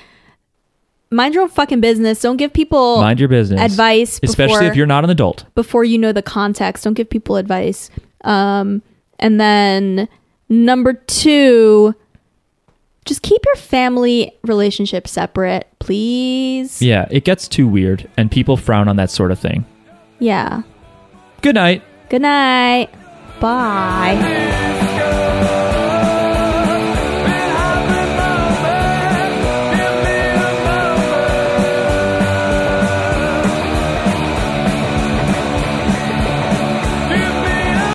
mind 1.12 1.34
your 1.34 1.44
own 1.44 1.50
fucking 1.50 1.82
business. 1.82 2.22
Don't 2.22 2.38
give 2.38 2.52
people 2.54 2.98
Mind 3.02 3.20
your 3.20 3.30
business. 3.30 3.60
advice, 3.62 4.20
Especially 4.24 4.56
before, 4.56 4.68
if 4.70 4.76
you're 4.76 4.86
not 4.88 5.04
an 5.04 5.10
adult. 5.10 5.46
before 5.56 5.84
you 5.84 5.98
know 5.98 6.12
the 6.12 6.22
context. 6.22 6.84
Don't 6.84 6.94
give 6.94 7.10
people 7.10 7.36
advice. 7.36 7.90
Um, 8.24 8.82
and 9.20 9.40
then 9.40 10.08
number 10.50 10.94
two, 10.94 11.96
just 13.06 13.22
keep 13.22 13.42
your 13.46 13.56
family 13.56 14.34
relationship 14.44 15.08
separate, 15.08 15.68
please. 15.80 16.82
Yeah, 16.82 17.08
it 17.10 17.24
gets 17.24 17.48
too 17.48 17.68
weird, 17.68 18.08
and 18.18 18.30
people 18.32 18.56
frown 18.58 18.88
on 18.88 18.98
that 18.98 19.10
sort 19.10 19.32
of 19.32 19.40
thing. 19.40 19.66
Yeah. 20.20 20.62
Good 21.42 21.56
night. 21.56 21.82
Good 22.10 22.22
night. 22.22 22.90
Bye. 23.40 24.66